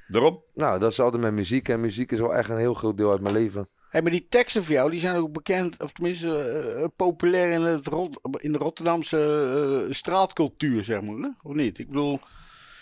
Daarom? 0.07 0.43
Nou, 0.53 0.79
dat 0.79 0.91
is 0.91 0.99
altijd 0.99 1.21
met 1.21 1.33
muziek. 1.33 1.69
En 1.69 1.81
muziek 1.81 2.11
is 2.11 2.19
wel 2.19 2.35
echt 2.35 2.49
een 2.49 2.57
heel 2.57 2.73
groot 2.73 2.97
deel 2.97 3.11
uit 3.11 3.21
mijn 3.21 3.33
leven. 3.35 3.69
Hey, 3.89 4.01
maar 4.01 4.11
die 4.11 4.27
teksten 4.29 4.63
van 4.63 4.73
jou, 4.73 4.91
die 4.91 4.99
zijn 4.99 5.15
ook 5.15 5.31
bekend, 5.31 5.81
of 5.83 5.91
tenminste 5.91 6.91
populair 6.95 7.51
in, 7.51 7.61
het 7.61 7.87
Rot- 7.87 8.19
in 8.37 8.51
de 8.51 8.57
Rotterdamse 8.57 9.19
eh, 9.87 9.93
straatcultuur, 9.93 10.83
zeg 10.83 11.01
maar. 11.01 11.15
Hè? 11.15 11.29
Of 11.41 11.53
niet? 11.55 11.79
Ik 11.79 11.87
bedoel, 11.87 12.19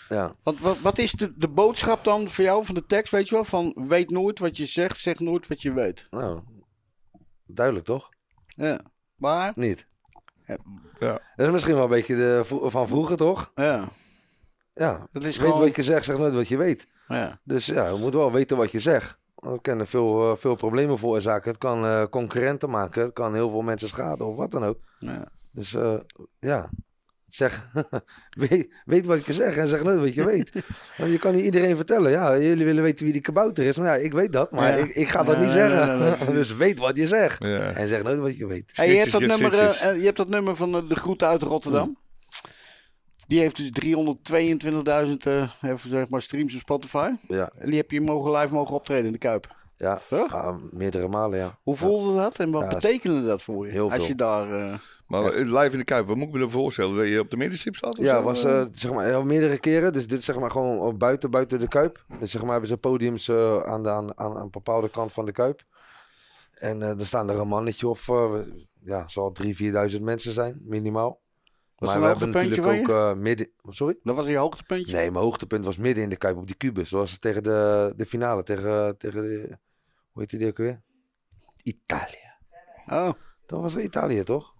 Ja. 0.08 0.34
wat, 0.42 0.58
wat, 0.58 0.80
wat 0.80 0.98
is 0.98 1.12
de, 1.12 1.32
de 1.36 1.48
boodschap 1.48 2.04
dan 2.04 2.28
voor 2.30 2.44
jou 2.44 2.64
van 2.64 2.74
de 2.74 2.86
tekst, 2.86 3.12
weet 3.12 3.28
je 3.28 3.34
wel? 3.34 3.44
Van 3.44 3.76
weet 3.88 4.10
nooit 4.10 4.38
wat 4.38 4.56
je 4.56 4.64
zegt, 4.66 4.98
zeg 4.98 5.18
nooit 5.18 5.46
wat 5.46 5.62
je 5.62 5.72
weet. 5.72 6.06
Nou, 6.10 6.40
duidelijk 7.46 7.86
toch? 7.86 8.08
Ja. 8.46 8.80
Maar, 9.16 9.52
Niet. 9.54 9.86
Ja. 10.98 11.20
Dat 11.36 11.46
is 11.46 11.52
misschien 11.52 11.74
wel 11.74 11.84
een 11.84 11.88
beetje 11.90 12.16
de, 12.16 12.40
van 12.44 12.88
vroeger, 12.88 13.16
toch? 13.16 13.52
ja, 13.54 13.84
Ja. 14.74 15.06
dat 15.12 15.24
is 15.24 15.36
Weet 15.36 15.46
gewoon... 15.48 15.62
wat 15.62 15.76
je 15.76 15.82
zegt, 15.82 16.04
zeg 16.04 16.18
nooit 16.18 16.34
wat 16.34 16.48
je 16.48 16.56
weet. 16.56 16.86
Ja. 17.08 17.40
Dus 17.44 17.66
ja, 17.66 17.88
je 17.88 17.98
moet 17.98 18.14
wel 18.14 18.32
weten 18.32 18.56
wat 18.56 18.70
je 18.70 18.80
zegt. 18.80 19.18
Dat 19.34 19.60
kan 19.60 19.78
er 19.80 19.86
veel, 19.86 20.30
eh, 20.32 20.36
veel 20.38 20.54
problemen 20.54 20.98
veroorzaken. 20.98 21.50
Het 21.50 21.58
kan 21.58 21.84
eh, 21.84 22.04
concurrenten 22.10 22.70
maken. 22.70 23.02
Het 23.02 23.12
kan 23.12 23.34
heel 23.34 23.50
veel 23.50 23.62
mensen 23.62 23.88
schaden 23.88 24.26
of 24.26 24.36
wat 24.36 24.50
dan 24.50 24.64
ook. 24.64 24.78
ja. 24.98 25.28
Dus 25.50 25.74
eh, 25.74 25.94
ja, 26.38 26.70
zeg, 27.34 27.72
weet, 28.48 28.68
weet 28.84 29.06
wat 29.06 29.26
je 29.26 29.32
zegt 29.32 29.56
en 29.56 29.68
zeg 29.68 29.82
nooit 29.82 29.98
wat 30.00 30.14
je 30.14 30.24
weet. 30.24 30.50
Want 30.96 31.10
je 31.10 31.18
kan 31.18 31.34
niet 31.34 31.44
iedereen 31.44 31.76
vertellen. 31.76 32.10
Ja, 32.10 32.38
jullie 32.38 32.64
willen 32.64 32.82
weten 32.82 33.04
wie 33.04 33.12
die 33.12 33.22
kabouter 33.22 33.64
is. 33.64 33.76
Maar 33.76 33.86
ja, 33.86 34.04
ik 34.04 34.12
weet 34.12 34.32
dat, 34.32 34.50
maar 34.50 34.78
Ja. 34.78 34.84
ik, 34.84 34.94
ik 34.94 35.08
ga 35.08 35.22
dat 35.22 35.36
Ja, 35.36 35.42
niet 35.42 35.50
zeggen. 35.50 36.34
dus 36.34 36.56
weet 36.56 36.78
wat 36.78 36.96
je 36.96 37.06
zegt. 37.06 37.42
Ja. 37.42 37.72
En 37.72 37.88
zeg 37.88 38.02
nooit 38.02 38.18
wat 38.18 38.36
je 38.36 38.46
weet. 38.46 38.70
Hey, 38.72 38.92
je, 38.92 38.98
hebt 38.98 39.12
dat 39.12 39.20
nummer, 39.20 39.54
eh, 39.58 39.88
eh, 39.88 39.98
je 39.98 40.04
hebt 40.04 40.16
dat 40.16 40.28
nummer 40.28 40.56
van 40.56 40.72
de, 40.72 40.86
de 40.86 40.96
Groeten 40.96 41.28
uit 41.28 41.42
Rotterdam. 41.42 41.98
Die 43.26 43.40
heeft 43.40 43.56
dus 43.56 43.70
322.000 43.70 45.16
eh, 45.18 45.50
even 45.62 45.90
zeg 45.90 46.08
maar 46.08 46.22
streams 46.22 46.54
op 46.54 46.60
Spotify. 46.60 47.10
Ja, 47.28 47.50
En 47.58 47.66
die 47.70 47.78
heb 47.78 47.90
je 47.90 48.00
mogen 48.00 48.30
live 48.30 48.52
mogen 48.52 48.74
optreden 48.74 49.06
in 49.06 49.12
de 49.12 49.18
Kuip. 49.18 49.63
Ja. 49.84 50.00
Toch? 50.08 50.58
Meerdere 50.72 51.08
malen, 51.08 51.38
ja. 51.38 51.58
Hoe 51.62 51.76
voelde 51.76 52.16
dat 52.16 52.38
en 52.38 52.50
wat 52.50 52.62
Ja, 52.62 52.68
betekende 52.68 53.22
dat 53.24 53.42
voor 53.42 53.66
je? 53.66 53.72
heel 53.72 53.84
Als 53.90 53.96
veel. 53.98 54.06
je 54.06 54.14
daar... 54.14 54.52
eh, 54.72 54.78
Maar 55.06 55.24
eh, 55.24 55.44
live 55.44 55.70
in 55.72 55.78
de 55.78 55.84
Kuip, 55.84 56.06
wat 56.06 56.16
moet 56.16 56.26
ik 56.26 56.32
me 56.32 56.38
dan 56.38 56.50
voorstellen? 56.50 56.96
Dat 56.96 57.08
je 57.08 57.20
op 57.20 57.30
de 57.30 57.36
middenstip 57.36 57.76
zat? 57.76 57.98
of 57.98 58.04
Ja, 58.04 58.16
zo? 58.16 58.22
was 58.22 58.44
eh, 58.44 58.64
zeg 58.72 58.92
maar 58.92 59.06
eh, 59.10 59.22
meerdere 59.22 59.58
keren. 59.58 59.92
Dus 59.92 60.06
dit 60.08 60.24
zeg 60.24 60.38
maar 60.38 60.50
gewoon 60.50 60.88
eh, 60.88 60.94
buiten, 60.98 61.30
buiten 61.30 61.58
de 61.58 61.68
Kuip. 61.68 62.04
Dus 62.20 62.30
zeg 62.30 62.42
maar 62.42 62.50
hebben 62.50 62.68
ze 62.68 62.76
podiums 62.76 63.28
eh, 63.28 63.62
aan, 63.62 63.82
de, 63.82 63.90
aan, 63.90 64.18
aan 64.18 64.36
een 64.36 64.50
bepaalde 64.50 64.88
kant 64.90 65.12
van 65.12 65.24
de 65.24 65.32
Kuip. 65.32 65.62
En 66.54 66.82
eh 66.82 67.00
er 67.00 67.06
staan 67.06 67.28
er 67.30 67.38
een 67.38 67.48
mannetje 67.48 67.88
of, 67.88 68.08
eh, 68.08 68.34
ja, 68.80 69.08
zal 69.08 69.32
3.000, 69.42 69.48
4.000 69.92 70.00
mensen 70.00 70.32
zijn, 70.32 70.60
minimaal. 70.64 71.22
Was 71.76 71.88
maar 71.90 72.00
we 72.00 72.04
een 72.06 72.10
hebben 72.10 72.26
hoogtepuntje 72.28 72.62
natuurlijk 72.62 72.86
van 72.86 72.96
ook 73.10 73.16
eh, 73.16 73.22
midden... 73.22 73.50
Sorry? 73.68 73.96
dat 74.02 74.16
was 74.16 74.26
je 74.26 74.36
hoogtepuntje? 74.36 74.96
Nee, 74.96 75.10
mijn 75.10 75.24
hoogtepunt 75.24 75.64
was 75.64 75.76
midden 75.76 76.02
in 76.02 76.08
de 76.08 76.16
Kuip 76.16 76.36
op 76.36 76.46
die 76.46 76.56
kubus. 76.56 76.90
Dat 76.90 77.00
was 77.00 77.18
tegen 77.18 77.42
de, 77.42 77.92
de 77.96 78.06
finale, 78.06 78.42
tegen, 78.42 78.96
tegen 78.98 79.22
de... 79.22 79.58
Hoe 80.14 80.22
heet 80.22 80.38
die 80.38 80.48
ook 80.48 80.56
weer? 80.56 80.82
Italië. 81.62 82.32
Oh, 82.86 83.12
Dat 83.46 83.60
was 83.62 83.76
Italië, 83.76 84.22
toch? 84.22 84.54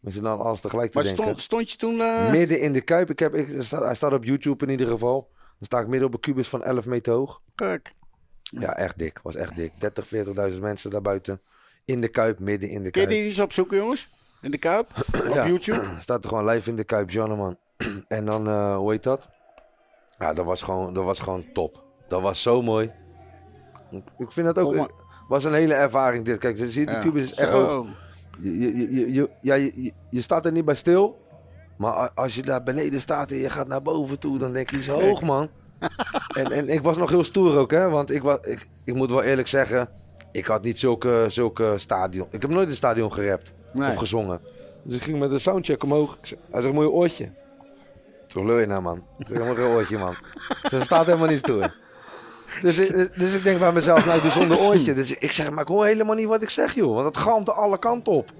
We 0.00 0.10
zitten 0.10 0.30
dan 0.30 0.40
alles 0.40 0.60
tegelijk 0.60 0.90
te 0.90 0.96
maar 0.96 1.06
denken. 1.06 1.24
stond, 1.24 1.40
stond 1.40 1.70
je 1.70 1.76
toen... 1.76 2.00
eh, 2.00 2.30
Midden 2.30 2.60
in 2.60 2.72
de 2.72 2.80
Kuip. 2.80 3.10
Ik 3.10 3.18
heb, 3.18 3.34
ik, 3.34 3.46
hij 3.70 3.94
staat 3.94 4.12
op 4.12 4.24
YouTube 4.24 4.64
in 4.64 4.70
ieder 4.70 4.86
geval. 4.86 5.30
Dan 5.32 5.56
sta 5.66 5.80
ik 5.80 5.86
midden 5.86 6.08
op 6.08 6.14
een 6.14 6.20
kubus 6.20 6.48
van 6.48 6.62
11 6.62 6.86
meter 6.86 7.12
hoog. 7.12 7.42
Kijk, 7.54 7.94
Ja, 8.42 8.76
echt 8.76 8.98
dik. 8.98 9.20
Was 9.22 9.34
echt 9.34 9.56
dik. 9.56 9.72
30, 9.80 10.08
40.000 10.52 10.58
mensen 10.60 10.90
daarbuiten. 10.90 11.40
In 11.84 12.00
de 12.00 12.08
Kuip, 12.08 12.38
midden 12.38 12.68
in 12.68 12.82
de 12.82 12.90
kun 12.90 13.00
je 13.00 13.06
Kuip. 13.06 13.18
die 13.20 13.28
eens 13.28 13.40
opzoeken 13.40 13.76
jongens? 13.76 14.08
In 14.40 14.50
de 14.50 14.58
Kuip? 14.58 14.86
Op 15.28 15.34
Ja. 15.34 15.46
YouTube? 15.46 15.84
Staat 16.00 16.22
er 16.24 16.28
gewoon 16.28 16.44
live 16.46 16.70
in 16.70 16.76
de 16.76 16.84
Kuip, 16.84 17.10
Jonneman. 17.10 17.58
En 18.08 18.24
dan, 18.24 18.46
eh, 18.46 18.76
hoe 18.76 18.90
heet 18.90 19.02
dat? 19.02 19.28
Ja, 20.18 20.32
dat 20.32 20.44
was, 20.44 20.62
gewoon, 20.62 20.94
dat 20.94 21.04
was 21.04 21.20
gewoon 21.20 21.52
top. 21.52 21.84
Dat 22.08 22.22
was 22.22 22.42
zo 22.42 22.62
mooi. 22.62 22.92
Ik- 24.18 24.32
vind 24.32 24.46
dat 24.46 24.58
ook... 24.58 24.88
Was 25.28 25.44
een 25.44 25.54
hele 25.54 25.74
ervaring 25.74 26.24
dit. 26.24 26.38
Kijk, 26.38 26.56
de 26.56 26.80
Ja. 26.80 27.00
kubus 27.00 27.22
is 27.22 27.34
echt 27.34 27.50
hoog. 27.50 27.86
Je, 28.38 28.58
je, 28.58 28.90
je, 28.90 29.12
je, 29.12 29.30
ja, 29.40 29.54
je, 29.54 29.82
je- 29.82 29.92
je 30.10 30.20
staat 30.20 30.44
er 30.46 30.52
niet 30.52 30.64
bij 30.64 30.74
stil. 30.74 31.22
Maar 31.78 32.10
als 32.14 32.34
je 32.34 32.42
daar 32.42 32.62
beneden 32.62 33.00
staat 33.00 33.30
en 33.30 33.36
je 33.36 33.50
gaat 33.50 33.68
naar 33.68 33.82
boven 33.82 34.18
toe, 34.18 34.38
dan 34.38 34.52
denk 34.52 34.70
je 34.70 34.82
zo 34.82 35.00
hoog, 35.00 35.22
man. 35.22 35.48
en, 36.40 36.52
en 36.52 36.68
ik 36.68 36.82
was 36.82 36.96
nog 36.96 37.10
heel 37.10 37.24
stoer 37.24 37.56
ook, 37.58 37.70
hè. 37.70 37.88
Want 37.88 38.10
ik, 38.10 38.22
was, 38.22 38.38
ik, 38.40 38.68
ik 38.84 38.94
moet 38.94 39.10
wel 39.10 39.22
eerlijk 39.22 39.48
zeggen, 39.48 39.88
ik 40.32 40.46
had 40.46 40.62
niet 40.62 40.78
zulke, 40.78 41.24
zulke 41.28 41.74
stadion... 41.76 42.26
Ik 42.30 42.42
heb 42.42 42.50
nooit 42.50 42.68
een 42.68 42.74
stadion 42.74 43.12
gerapt 43.12 43.52
Nee. 43.72 43.90
of 43.90 43.96
gezongen. 43.96 44.40
Dus 44.82 44.96
ik 44.96 45.02
ging 45.02 45.18
met 45.18 45.30
een 45.32 45.40
soundcheck 45.40 45.82
omhoog. 45.82 46.16
Ik 46.20 46.26
zei, 46.26 46.40
hij 46.50 46.62
zegt, 46.62 46.74
mooi 46.74 46.88
oortje. 46.88 47.30
Zo 48.26 48.44
lul 48.44 48.58
je 48.58 48.66
nou, 48.66 48.82
man. 48.82 48.96
Ik 49.18 49.26
zeg, 49.26 49.38
helemaal 49.38 49.54
geen 49.54 49.74
oortje, 49.74 49.98
man. 49.98 50.14
Ze 50.68 50.80
staat 50.80 51.06
helemaal 51.06 51.28
niet 51.28 51.38
stoer. 51.38 51.74
Dus, 52.62 52.78
ik- 52.88 53.10
dus 53.18 53.34
ik 53.34 53.42
denk 53.42 53.58
bij 53.58 53.72
mezelf, 53.72 54.04
nou, 54.04 54.16
ik 54.16 54.22
doe 54.22 54.30
zonder 54.30 54.58
oortje. 54.58 54.94
Dus 54.94 55.10
ik 55.10 55.32
zeg, 55.32 55.50
maar 55.50 55.62
ik 55.62 55.68
hoor 55.68 55.84
helemaal 55.84 56.14
niet 56.14 56.26
wat 56.26 56.42
ik 56.42 56.50
zeg, 56.50 56.74
joh. 56.74 56.94
Want 56.94 57.06
het 57.06 57.16
galmt 57.16 57.48
er 57.48 57.54
alle 57.54 57.78
kanten 57.78 58.12
op. 58.12 58.30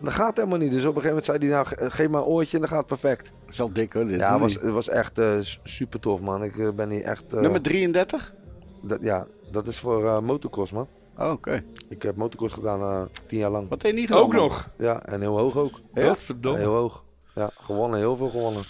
Dat 0.00 0.12
gaat 0.12 0.36
helemaal 0.36 0.58
niet. 0.58 0.70
Dus 0.70 0.84
op 0.84 0.96
een 0.96 1.02
gegeven 1.02 1.08
moment 1.08 1.24
zei 1.24 1.38
hij, 1.38 1.48
nou, 1.48 1.66
ge- 1.66 1.90
geef 1.90 2.08
maar 2.08 2.20
een 2.20 2.26
oortje 2.26 2.54
en 2.54 2.60
dan 2.60 2.68
gaat 2.68 2.78
het 2.78 2.86
perfect. 3.00 3.24
Dat 3.44 3.54
is 3.54 3.60
al 3.60 3.72
dik 3.72 3.92
hoor. 3.92 4.06
Dit. 4.06 4.20
Ja, 4.20 4.30
het 4.32 4.40
was, 4.40 4.54
het 4.54 4.70
was 4.72 4.88
echt 4.88 5.18
eh, 5.18 5.34
super 5.62 6.00
tof, 6.00 6.20
man. 6.20 6.42
Ik 6.42 6.58
eh, 6.58 6.68
ben 6.70 6.90
hier 6.90 7.02
echt... 7.02 7.32
eh, 7.34 7.40
Nummer 7.40 7.62
33? 7.62 8.34
dat, 8.82 8.98
ja, 9.02 9.26
dat 9.50 9.66
is 9.66 9.78
voor 9.78 10.06
eh, 10.06 10.18
motocross, 10.20 10.72
man. 10.72 10.88
Oh, 11.18 11.30
Oké. 11.30 11.64
Ik 11.88 12.02
heb 12.02 12.16
motocross 12.16 12.54
gedaan 12.54 12.80
eh, 12.80 13.02
tien 13.26 13.38
jaar 13.38 13.50
lang. 13.50 13.68
Wat 13.68 13.82
heb 13.82 13.90
je 13.90 13.96
niet 13.98 14.06
gedaan? 14.06 14.22
Ook 14.22 14.32
man? 14.32 14.42
nog. 14.42 14.68
Ja, 14.78 15.02
en 15.02 15.20
heel 15.20 15.38
hoog 15.38 15.56
ook. 15.56 15.80
Ja? 15.92 16.02
Ja, 16.02 16.08
Godverdomme. 16.08 16.58
heel 16.58 16.74
hoog. 16.74 17.04
Ja, 17.34 17.50
gewonnen, 17.60 17.98
heel 17.98 18.16
veel 18.16 18.28
gewonnen. 18.30 18.62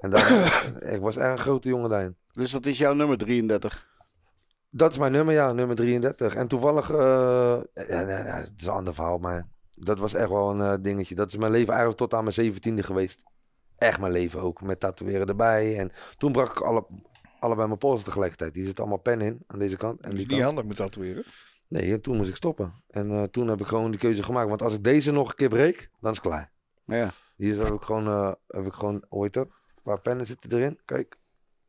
En 0.00 0.10
daar, 0.10 0.62
ik 0.94 1.00
was 1.00 1.16
echt 1.16 1.30
een 1.30 1.38
grote 1.38 1.68
jongen 1.68 1.90
daarin. 1.90 2.16
Dus 2.32 2.50
dat 2.50 2.66
is 2.66 2.78
jouw 2.78 2.92
nummer 2.92 3.18
33. 3.18 3.88
Dat 4.70 4.90
is 4.90 4.98
mijn 4.98 5.12
nummer, 5.12 5.34
ja, 5.34 5.52
nummer 5.52 5.76
33. 5.76 6.34
En 6.34 6.48
toevallig, 6.48 6.90
eh, 6.90 6.96
ja, 7.88 8.02
nee, 8.02 8.04
nee, 8.04 8.32
het 8.32 8.52
is 8.56 8.66
een 8.66 8.72
ander 8.72 8.94
verhaal, 8.94 9.18
maar 9.18 9.48
dat 9.70 9.98
was 9.98 10.14
echt 10.14 10.28
wel 10.28 10.50
een 10.50 10.60
eh, 10.60 10.74
dingetje. 10.82 11.14
Dat 11.14 11.28
is 11.28 11.36
mijn 11.36 11.52
leven 11.52 11.68
eigenlijk 11.68 11.98
tot 11.98 12.14
aan 12.14 12.22
mijn 12.22 12.34
zeventiende 12.34 12.82
geweest. 12.82 13.22
Echt 13.78 14.00
mijn 14.00 14.12
leven 14.12 14.40
ook, 14.40 14.62
met 14.62 14.80
tatoeëren 14.80 15.26
erbij. 15.26 15.78
En 15.78 15.90
toen 16.18 16.32
brak 16.32 16.50
ik 16.50 16.60
alle, 16.60 16.86
allebei 17.40 17.66
mijn 17.66 17.78
polsen 17.78 18.04
tegelijkertijd. 18.04 18.54
Die 18.54 18.64
zit 18.64 18.80
allemaal 18.80 18.98
pen 18.98 19.20
in, 19.20 19.44
aan 19.46 19.58
deze 19.58 19.76
kant. 19.76 19.96
En 20.00 20.02
Dat 20.02 20.10
die 20.10 20.20
is 20.20 20.26
niet 20.26 20.38
kant. 20.40 20.52
handig 20.52 20.64
met 20.64 20.76
tatoeëren. 20.76 21.24
Nee, 21.68 21.92
en 21.92 22.00
toen 22.00 22.16
moest 22.16 22.28
ik 22.28 22.36
stoppen. 22.36 22.72
En 22.88 23.10
eh, 23.10 23.22
toen 23.22 23.48
heb 23.48 23.60
ik 23.60 23.66
gewoon 23.66 23.90
die 23.90 24.00
keuze 24.00 24.22
gemaakt. 24.22 24.48
Want 24.48 24.62
als 24.62 24.74
ik 24.74 24.84
deze 24.84 25.12
nog 25.12 25.28
een 25.28 25.34
keer 25.36 25.48
breek, 25.48 25.90
dan 26.00 26.10
is 26.10 26.16
het 26.18 26.26
klaar. 26.26 26.52
Ja. 26.84 27.10
Hier 27.36 27.64
heb 27.64 27.72
ik 27.74 27.82
gewoon, 27.82 28.06
eh, 28.06 28.32
heb 28.46 28.66
ik 28.66 28.72
gewoon, 28.72 29.04
hoe 29.08 29.22
heet 29.24 29.32
dat? 29.32 29.46
Een 29.46 29.82
paar 29.82 30.00
pennen 30.00 30.26
zitten 30.26 30.52
erin. 30.52 30.78
Kijk, 30.84 31.16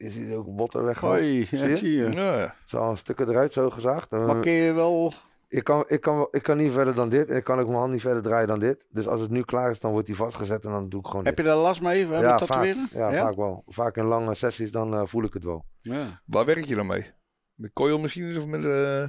je 0.01 0.09
ziet 0.09 0.33
ook 0.33 0.55
botten 0.55 0.83
weggehaald. 0.83 1.19
Hoi, 1.19 1.39
ja, 1.39 1.45
Zie 1.45 1.67
je? 1.67 1.75
zie 1.75 1.95
je. 1.95 2.11
Ja. 2.11 2.55
Zo 2.65 2.89
een 2.89 2.97
stukken 2.97 3.29
eruit, 3.29 3.53
zo 3.53 3.69
gezaagd. 3.69 4.11
Maar 4.11 4.39
kun 4.39 4.51
je 4.51 4.73
wel... 4.73 5.13
ik, 5.47 5.63
kan, 5.63 5.83
ik, 5.87 6.01
kan, 6.01 6.27
ik 6.31 6.43
kan 6.43 6.57
niet 6.57 6.71
verder 6.71 6.95
dan 6.95 7.09
dit. 7.09 7.29
En 7.29 7.35
ik 7.35 7.43
kan 7.43 7.59
ook 7.59 7.67
mijn 7.67 7.79
hand 7.79 7.91
niet 7.91 8.01
verder 8.01 8.21
draaien 8.21 8.47
dan 8.47 8.59
dit. 8.59 8.85
Dus 8.89 9.07
als 9.07 9.19
het 9.19 9.29
nu 9.29 9.41
klaar 9.41 9.69
is, 9.69 9.79
dan 9.79 9.91
wordt 9.91 10.07
die 10.07 10.15
vastgezet 10.15 10.65
en 10.65 10.71
dan 10.71 10.89
doe 10.89 10.99
ik 10.99 11.07
gewoon 11.07 11.25
Heb 11.25 11.37
je 11.37 11.43
daar 11.43 11.55
last 11.55 11.81
mee? 11.81 12.05
Hè, 12.05 12.13
ja, 12.13 12.19
met 12.19 12.29
vaak, 12.29 12.47
tatoeëren? 12.47 12.87
ja, 12.93 13.11
vaak 13.11 13.35
wel. 13.35 13.63
Vaak 13.67 13.97
in 13.97 14.05
lange 14.05 14.35
sessies, 14.35 14.71
dan 14.71 14.93
eh, 14.93 15.01
voel 15.05 15.23
ik 15.23 15.33
het 15.33 15.43
wel. 15.43 15.65
Ja. 15.81 16.21
Waar 16.25 16.45
werk 16.45 16.65
je 16.65 16.75
dan 16.75 16.87
mee? 16.87 17.05
Met 17.53 17.73
coilmachines 17.73 18.37
of 18.37 18.45
met 18.45 18.65
eh 18.65 19.07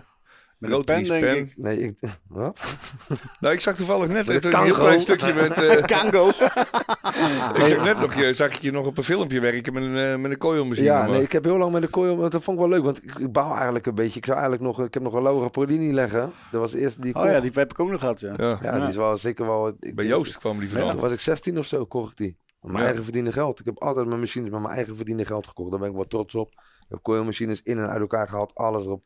Met 0.63 0.71
een 0.71 0.77
rotaries, 0.77 1.09
pen, 1.09 1.21
denk 1.21 1.49
ik. 1.49 1.57
Nee, 1.57 1.79
ik... 1.81 1.95
Wat? 2.29 2.77
Nou, 3.41 3.55
ik 3.55 3.61
zag 3.61 3.77
toevallig 3.77 4.09
net 4.09 4.27
Met 4.27 4.45
een 4.45 4.53
een 4.53 4.59
heel 4.63 4.69
Kango. 4.73 4.85
klein 4.85 5.01
stukje 5.01 5.35
met... 5.43 5.53
eh, 5.63 5.85
Kango. 5.85 6.29
ik 6.29 7.67
zag 7.67 7.85
net 7.85 7.99
nog, 7.99 8.15
je, 8.15 8.35
zag 8.35 8.55
ik 8.55 8.61
je 8.61 8.71
nog 8.71 8.87
op 8.87 8.97
een 8.99 9.05
filmpje 9.05 9.41
werken 9.41 9.73
met 9.73 9.83
een, 9.83 9.97
eh, 9.97 10.17
met 10.17 10.31
een 10.31 10.39
coilmachine. 10.39 10.87
Ja, 10.87 10.99
maar- 10.99 11.11
nee, 11.11 11.23
ik 11.23 11.33
heb 11.33 11.45
heel 11.45 11.57
lang 11.59 11.73
met 11.73 11.83
de 11.83 11.91
coil, 11.91 12.17
want 12.17 12.33
dat 12.33 12.43
vond 12.43 12.59
ik 12.59 12.65
wel 12.65 12.73
leuk, 12.73 12.85
want 12.85 13.03
ik, 13.05 13.15
ik 13.19 13.33
bouw 13.33 13.55
eigenlijk 13.55 13.87
een 13.87 13.95
beetje. 13.95 14.19
Ik 14.19 14.25
zou 14.25 14.39
eigenlijk 14.39 14.67
nog, 14.77 14.87
ik 14.87 14.95
heb 14.95 15.03
nog 15.03 15.13
een 15.15 15.23
Laura 15.23 15.49
Polini 15.49 15.93
leggen. 15.95 16.33
Dat 16.51 16.61
was 16.61 16.71
de 16.73 16.79
eerste 16.81 17.01
die 17.01 17.11
ik 17.11 17.17
Oh 17.17 17.23
kocht. 17.23 17.35
ja, 17.35 17.41
die 17.41 17.51
heb 17.55 17.71
ik 17.71 17.79
ook 17.81 17.91
nog 17.91 18.01
gehad, 18.01 18.21
ja. 18.21 18.35
Ja. 18.37 18.59
Ja, 18.63 18.79
die 18.79 18.89
is 18.89 18.97
wel 18.97 19.17
zeker 19.19 19.47
wel. 19.47 19.69
Ik 19.69 19.77
Bij 19.81 19.93
denk- 19.95 20.09
Joost 20.09 20.39
kwam 20.39 20.59
die 20.59 20.69
Ja, 20.69 20.75
vandaan. 20.75 20.91
toen 20.93 21.01
was 21.01 21.13
ik 21.13 21.21
16 21.21 21.59
of 21.59 21.67
zo, 21.67 21.85
kocht 21.87 22.11
ik 22.11 22.17
die. 22.17 22.37
Met 22.61 22.71
mijn 22.71 22.77
Ja. 22.79 22.85
eigen 22.85 23.05
verdiende 23.05 23.33
geld. 23.33 23.59
Ik 23.61 23.65
heb 23.67 23.79
altijd 23.83 24.07
mijn 24.07 24.21
machines 24.21 24.51
met 24.51 24.61
mijn 24.61 24.75
eigen 24.75 24.97
verdiende 24.97 25.25
geld 25.25 25.47
gekocht. 25.47 25.71
Daar 25.71 25.81
ben 25.81 25.89
ik 25.89 25.95
wel 25.95 26.07
trots 26.07 26.35
op. 26.35 26.49
Ik 26.53 26.87
heb 26.89 27.03
coilmachines 27.03 27.61
in 27.63 27.79
en 27.79 27.89
uit 27.89 28.01
elkaar 28.01 28.29
gehaald, 28.29 28.55
alles 28.55 28.85
erop. 28.85 29.03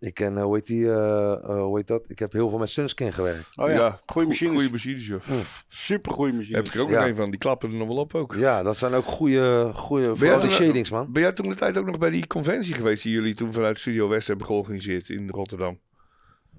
Ik 0.00 0.14
ken, 0.14 0.36
eh, 0.36 0.42
hoe 0.42 0.54
heet 0.54 0.66
die, 0.66 0.90
eh, 0.92 1.32
eh, 1.32 1.40
hoe 1.62 1.76
heet 1.76 1.86
dat? 1.86 2.10
Ik 2.10 2.18
heb 2.18 2.32
heel 2.32 2.48
veel 2.48 2.58
met 2.58 2.68
Sunskin 2.70 3.12
gewerkt. 3.12 3.48
Oh 3.56 3.68
ja, 3.70 4.00
goeie 4.06 4.28
machines. 4.28 4.54
Goeie 4.54 4.70
machines, 4.70 5.06
joh. 5.06 5.20
Super 5.68 6.12
goede 6.12 6.32
Heb 6.32 6.40
ik 6.40 6.46
machines. 6.48 6.74
er 6.74 6.80
ook 6.80 6.90
Ja. 6.90 6.98
nog 6.98 7.08
een 7.08 7.16
van. 7.16 7.24
Die 7.30 7.38
klappen 7.38 7.70
er 7.70 7.76
nog 7.76 7.88
wel 7.88 7.96
op 7.98 8.14
ook. 8.14 8.34
Ja, 8.34 8.62
dat 8.62 8.76
zijn 8.76 8.94
ook 8.94 9.04
goede, 9.04 9.70
goede 9.74 10.16
vooral 10.16 10.40
die 10.40 10.50
shadings, 10.50 10.90
man. 10.90 11.12
Ben 11.12 11.22
jij 11.22 11.32
toen 11.32 11.48
de 11.50 11.56
tijd 11.56 11.76
ook 11.78 11.86
nog 11.86 11.98
bij 11.98 12.10
die 12.10 12.26
conventie 12.26 12.74
geweest 12.74 13.02
die 13.02 13.12
jullie 13.12 13.34
toen 13.34 13.52
vanuit 13.52 13.78
Studio 13.78 14.08
West 14.08 14.28
hebben 14.28 14.46
georganiseerd 14.46 15.08
in 15.08 15.30
Rotterdam? 15.30 15.78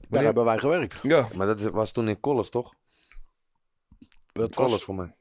Daar 0.10 0.24
hebben 0.24 0.46
wij 0.46 0.58
gewerkt. 0.58 1.00
Ja, 1.02 1.28
Maar 1.36 1.48
dat 1.48 1.62
was 1.62 1.92
toen 1.92 2.08
in 2.10 2.20
Colles, 2.20 2.50
toch? 2.50 2.74
Dat 4.32 4.56
Colles 4.56 4.72
was, 4.72 4.84
voor 4.84 4.96
mij. 4.96 5.16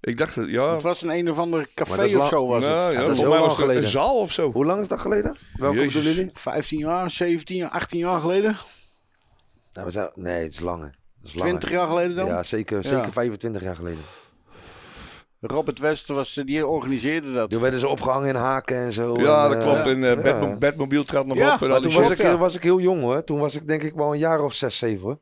Ik 0.00 0.18
dacht, 0.18 0.34
dat- 0.34 0.48
ja. 0.48 0.72
het 0.72 0.82
was 0.82 1.02
een 1.02 1.10
een 1.10 1.30
of 1.30 1.38
ander 1.38 1.68
café 1.74 2.04
of 2.04 2.12
lang- 2.12 2.28
zo 2.28 2.46
was 2.46 2.64
nou, 2.64 2.82
het. 2.82 2.92
ja, 2.92 3.00
dat 3.00 3.10
is 3.10 3.18
mij 3.20 3.28
lang 3.28 3.46
was 3.46 3.56
het 3.56 3.68
een 3.68 3.84
zaal 3.84 4.18
of 4.20 4.32
zo. 4.32 4.52
Hoe 4.52 4.64
lang 4.64 4.80
is 4.80 4.88
dat 4.88 5.00
geleden? 5.00 5.36
Welke 5.56 5.76
Jezus. 5.76 5.92
bedoelen 5.92 6.14
jullie? 6.14 6.30
15 6.34 6.78
jaar, 6.78 7.10
17 7.10 7.56
jaar, 7.56 7.70
18 7.70 7.98
jaar 7.98 8.20
geleden? 8.20 8.56
Nou, 9.72 9.90
zijn, 9.90 10.10
nee, 10.14 10.42
het 10.42 10.52
is 10.52 10.60
langer. 10.60 10.94
Dat 11.20 11.28
is 11.28 11.34
langer. 11.34 11.48
20 11.58 11.70
jaar 11.70 11.88
geleden 11.88 12.16
dan? 12.16 12.26
Ja, 12.26 12.42
zeker, 12.42 12.76
Ja. 12.82 12.88
zeker 12.88 13.12
25 13.12 13.62
jaar 13.62 13.76
geleden. 13.76 14.00
Robert 15.40 15.78
Wester 15.78 16.14
was, 16.14 16.36
eh, 16.36 16.44
die 16.44 16.66
organiseerde 16.66 17.32
dat. 17.32 17.50
Toen 17.50 17.60
werden 17.60 17.80
ze 17.80 17.88
opgehangen 17.88 18.28
in 18.28 18.34
haken 18.34 18.76
en 18.76 18.92
zo. 18.92 19.20
Ja, 19.20 19.44
en, 19.44 19.50
dat 19.50 19.58
eh, 19.60 19.64
klopt. 19.72 19.86
En 19.88 20.04
eh 20.04 20.14
ja. 20.14 20.20
Batmo- 20.22 20.56
Batmobile 20.58 21.04
trad 21.04 21.26
nog 21.26 21.36
Ja, 21.36 21.54
op. 21.54 21.62
En 21.62 21.82
toen 21.82 21.92
was 21.92 22.10
ik, 22.10 22.26
was 22.38 22.54
ik 22.54 22.62
heel 22.62 22.80
jong 22.80 23.00
hoor. 23.00 23.24
Toen 23.24 23.38
was 23.38 23.54
ik 23.54 23.68
denk 23.68 23.82
ik 23.82 23.94
wel 23.94 24.12
een 24.12 24.18
jaar 24.18 24.40
of 24.40 24.52
6, 24.54 24.76
7 24.78 25.00
hoor. 25.06 25.18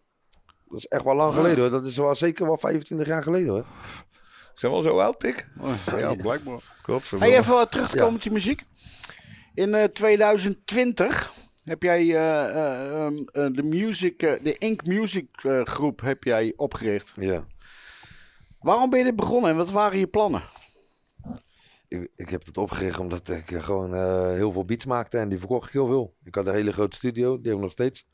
Dat 0.69 0.79
is 0.79 0.87
echt 0.87 1.05
wel 1.05 1.15
lang 1.15 1.35
geleden 1.35 1.59
hoor. 1.61 1.71
Dat 1.71 1.87
is 1.87 1.97
wel 1.97 2.15
zeker 2.15 2.47
wel 2.47 2.57
25 2.57 3.07
jaar 3.07 3.23
geleden 3.23 3.49
hoor. 3.49 3.65
Zijn 4.55 4.73
we 4.73 4.79
al 4.79 4.83
zo 4.85 4.99
oud, 4.99 5.19
pik? 5.19 5.49
Oh, 5.61 5.75
ja, 5.99 6.15
blijkbaar. 6.15 6.61
Godverdomme. 6.83 7.35
Hey, 7.35 7.43
even 7.43 7.69
terug 7.71 7.91
te 7.91 7.97
Ja. 7.97 8.03
komen 8.03 8.17
op 8.17 8.23
die 8.23 8.33
muziek. 8.33 8.63
In 9.55 9.75
eh, 9.75 9.85
2020 9.85 11.33
heb 11.65 11.83
jij 11.83 12.01
eh, 12.01 12.45
eh, 12.49 13.05
ehm, 13.05 13.17
eh, 13.33 13.47
de, 13.53 13.63
music, 13.63 14.23
eh, 14.23 14.43
de 14.43 14.59
Ink 14.59 14.87
Music 14.87 15.27
eh, 15.43 15.65
groep 15.65 16.01
heb 16.01 16.25
jij 16.25 16.53
opgericht. 16.57 17.13
Ja. 17.15 17.47
Waarom 18.61 18.91
ben 18.91 18.99
je 18.99 19.05
dit 19.05 19.17
begonnen 19.17 19.51
en 19.51 19.57
wat 19.57 19.71
waren 19.71 19.99
je 19.99 20.07
plannen? 20.07 20.43
Ik, 21.89 22.09
ik 22.17 22.29
heb 22.29 22.45
het 22.45 22.57
opgericht 22.59 22.99
omdat 22.99 23.29
ik 23.29 23.51
eh, 23.51 23.63
gewoon 23.63 23.95
eh, 23.95 24.31
heel 24.31 24.53
veel 24.53 24.65
beats 24.65 24.85
maakte 24.85 25.19
en 25.19 25.29
die 25.29 25.39
verkocht 25.39 25.67
ik 25.67 25.73
heel 25.73 25.87
veel. 25.87 26.17
Ik 26.25 26.35
had 26.35 26.47
een 26.47 26.55
hele 26.55 26.73
grote 26.73 26.97
studio, 26.97 27.37
die 27.37 27.47
heb 27.47 27.55
ik 27.57 27.63
nog 27.63 27.73
steeds. 27.73 28.07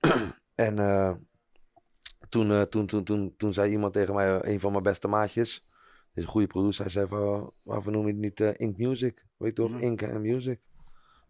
en 0.54 0.78
eh, 0.78 1.12
toen, 2.28 2.50
eh, 2.50 2.60
toen, 2.62 2.86
toen, 2.86 3.04
toen, 3.04 3.34
toen 3.36 3.52
zei 3.52 3.70
iemand 3.70 3.92
tegen 3.92 4.14
mij, 4.14 4.44
een 4.44 4.60
van 4.60 4.72
mijn 4.72 4.82
beste 4.82 5.08
maatjes, 5.08 5.66
is 6.14 6.22
een 6.22 6.28
goede 6.28 6.46
producer, 6.46 6.82
hij 6.82 6.92
zei 6.92 7.06
van, 7.08 7.52
waarvoor 7.62 7.92
noem 7.92 8.06
je 8.06 8.12
het 8.12 8.20
niet 8.20 8.40
eh, 8.40 8.50
Ink 8.56 8.76
Music? 8.76 9.26
Weet 9.36 9.56
je 9.56 9.62
toch, 9.62 9.70
Mhm. 9.70 9.82
Ink 9.82 10.02
en 10.02 10.20
Music. 10.20 10.60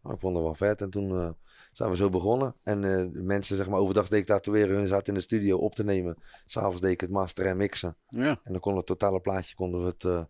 Nou, 0.03 0.15
ik 0.15 0.21
vond 0.21 0.35
het 0.35 0.45
wel 0.45 0.55
vet 0.55 0.81
en 0.81 0.91
toen 0.91 1.11
eh, 1.21 1.29
zijn 1.73 1.91
we 1.91 1.97
zo 1.97 2.11
begonnen. 2.11 2.55
En 2.63 2.85
eh, 2.85 3.13
de 3.13 3.23
mensen, 3.23 3.57
zeg 3.57 3.69
maar, 3.69 3.81
overdag 3.81 4.09
deed 4.09 4.21
ik 4.21 4.27
tatoeëren, 4.27 4.77
hun 4.77 4.87
zaten 4.87 5.07
in 5.07 5.15
de 5.15 5.21
studio 5.21 5.59
op 5.59 5.75
te 5.75 5.85
nemen. 5.85 6.17
S'avonds 6.47 6.81
deed 6.81 6.91
ik 6.91 7.01
het 7.01 7.11
masteren 7.11 7.51
en 7.51 7.57
mixen. 7.57 7.97
Ja. 8.09 8.29
En 8.29 8.53
dan 8.53 8.61
konden 8.61 8.85
we 8.85 8.91
het 8.93 8.99
totale 8.99 9.21
plaatje 9.21 9.55
konden 9.55 9.81
we 9.81 9.87
het 9.87 10.05
eh, 10.05 10.25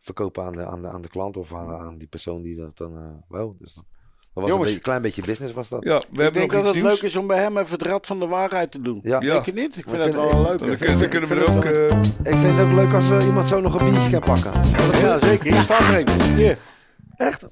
verkopen 0.00 0.44
aan 0.44 0.52
de, 0.52 0.64
aan, 0.64 0.82
de, 0.82 0.88
aan 0.88 1.02
de 1.02 1.08
klant 1.08 1.36
of 1.36 1.54
aan, 1.54 1.70
aan 1.70 1.98
die 1.98 2.08
persoon 2.08 2.42
die 2.42 2.56
dat 2.56 2.76
dan 2.76 2.96
eh 2.96 3.12
wou. 3.28 3.54
Dus 3.58 3.74
dat, 3.74 3.84
dat 3.84 3.93
was 4.34 4.44
Jongens. 4.48 4.58
een 4.68 4.74
beetje- 4.74 4.80
klein 4.80 5.02
beetje 5.02 5.22
business 5.22 5.54
was 5.54 5.68
dat. 5.68 5.84
Ja, 5.84 5.98
we 5.98 6.02
Ik 6.02 6.06
hebben 6.08 6.32
denk 6.32 6.52
nog 6.52 6.52
dat 6.52 6.60
iets 6.60 6.74
het 6.74 6.84
nieuws. 6.84 7.00
leuk 7.00 7.10
is 7.10 7.16
om 7.16 7.26
bij 7.26 7.38
hem 7.38 7.58
even 7.58 7.72
het 7.78 7.82
rad 7.86 8.06
van 8.06 8.18
de 8.18 8.26
waarheid 8.26 8.70
te 8.70 8.80
doen. 8.80 9.00
Ja. 9.02 9.20
Ja. 9.20 9.32
Denk 9.32 9.44
je 9.46 9.52
niet? 9.52 9.76
Ik 9.76 9.84
vind 9.88 10.04
het 10.04 10.14
wel 10.14 10.42
leuk. 10.42 10.58
Dan 10.58 10.70
Ik 10.70 10.78
kunnen, 10.78 10.98
vind- 10.98 11.10
kunnen 11.10 11.28
we 11.28 11.34
er 11.34 11.50
ook... 11.56 11.64
het 11.64 11.76
eh, 11.76 12.32
Ik 12.32 12.38
vind 12.38 12.58
het 12.58 12.66
ook 12.66 12.72
leuk 12.72 12.92
als 12.94 13.10
eh, 13.10 13.26
iemand 13.26 13.48
zo 13.48 13.60
nog 13.60 13.80
een 13.80 13.90
biertje 13.90 14.10
kan 14.10 14.20
pakken. 14.20 14.52
Ja, 15.00 15.18
zeker. 15.18 15.52
Hier 15.52 15.62
staat 15.62 15.80
er 15.88 15.98
een. 15.98 16.20
Hier, 16.36 16.58
Echt? 17.16 17.42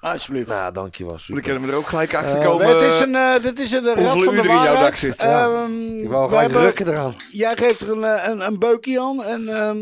alsjeblieft. 0.00 0.48
Nou, 0.48 0.72
dankjewel. 0.72 1.12
dan 1.12 1.20
Super. 1.20 1.42
kunnen 1.42 1.62
we 1.62 1.68
er 1.68 1.74
ook 1.76 1.86
gelijk 1.86 2.14
achter 2.14 2.38
Eh, 2.38 2.44
komen. 2.44 2.66
het 2.66 2.80
is 2.82 3.00
een, 3.00 3.14
eh, 3.14 3.42
dit 3.42 3.58
is 3.60 3.72
een 3.72 3.84
rad 3.84 3.98
van 4.08 4.18
de 4.18 4.24
uren 4.24 4.34
in 4.36 4.42
jouw 4.44 4.54
waarheid. 4.56 4.80
dak 4.80 4.94
zit, 4.94 5.20
ja. 5.22 5.44
Ehm, 5.44 5.98
Ik 5.98 6.08
wou 6.08 6.22
we 6.22 6.28
gelijk 6.28 6.40
hebben- 6.40 6.62
rukken 6.62 6.88
eraan. 6.88 7.12
Jij 7.32 7.56
geeft 7.56 7.80
er 7.80 7.90
een, 7.92 8.04
eh, 8.04 8.28
een, 8.28 8.46
een 8.46 8.58
beukje 8.58 9.00
aan 9.00 9.22
en 9.24 9.48
ehm, 9.48 9.76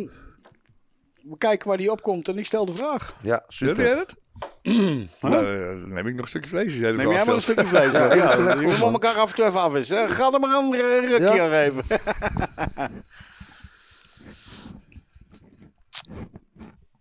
we 1.23 1.39
kijken 1.39 1.69
waar 1.69 1.77
die 1.77 1.91
opkomt. 1.91 2.29
En 2.29 2.39
ik 2.39 2.47
stel 2.47 2.65
de 2.67 2.75
vraag. 2.77 3.13
Ja, 3.23 3.29
Wil 3.37 3.41
super. 3.49 3.85
jij 3.85 3.95
dat? 3.95 4.15
Nou, 5.21 5.35
eh, 5.35 5.81
dan 5.81 5.93
neem 5.93 6.07
ik 6.07 6.15
nog 6.15 6.23
een 6.23 6.29
stukje 6.29 6.49
vlees. 6.49 6.79
Neem 6.79 6.97
jij 6.97 7.25
maar 7.25 7.29
een 7.35 7.41
stukje 7.41 7.67
vlees. 7.67 7.93
Ja, 7.99 8.15
Ja, 8.15 8.31
even 8.33 8.45
ja, 8.45 8.55
je 8.61 8.67
moet 8.67 8.93
elkaar 8.93 9.15
af 9.15 9.31
en 9.31 9.37
toe 9.37 9.45
even 9.45 9.61
afwisselen. 9.61 10.11
Ga 10.11 10.33
er 10.33 10.41
maar 10.41 10.59
een 10.59 10.75
eh, 10.75 10.81
rukje 10.81 11.19
Ja. 11.35 11.45
aan 11.45 11.51
geven. 11.51 11.85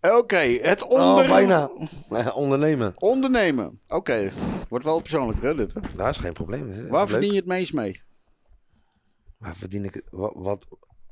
Oké, 0.02 0.38
het 0.62 0.84
onder... 0.84 1.24
Oh, 1.24 1.28
bijna. 1.28 1.70
Ondernemen. 2.34 2.94
ondernemen. 2.96 3.80
Oké, 3.88 4.32
wordt 4.70 4.86
wel 4.86 5.00
persoonlijk 5.00 5.42
hè, 5.42 5.56
dit. 5.56 5.74
Hè? 5.74 5.80
Nou, 5.96 6.10
is 6.10 6.18
geen 6.18 6.34
probleem. 6.34 6.68
Dat 6.68 6.78
is 6.84 6.90
Waar 6.90 7.00
leuk. 7.00 7.10
verdien 7.10 7.32
je 7.32 7.38
het 7.38 7.46
meest 7.46 7.74
mee? 7.74 8.02
Waar 9.38 9.56
verdien 9.56 9.84
ik 9.86 9.94
het? 9.94 10.04
Wat, 10.12 10.32
wat, 10.36 10.66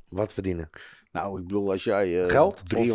Wat 0.09 0.34
verdienen? 0.34 0.69
Nou, 1.16 1.39
ik 1.39 1.47
bedoel, 1.47 1.72
als 1.72 1.84
jij 1.84 2.24
eh, 2.24 2.30
Geld? 2.30 2.63
Of, 2.76 2.88
322.000 2.88 2.93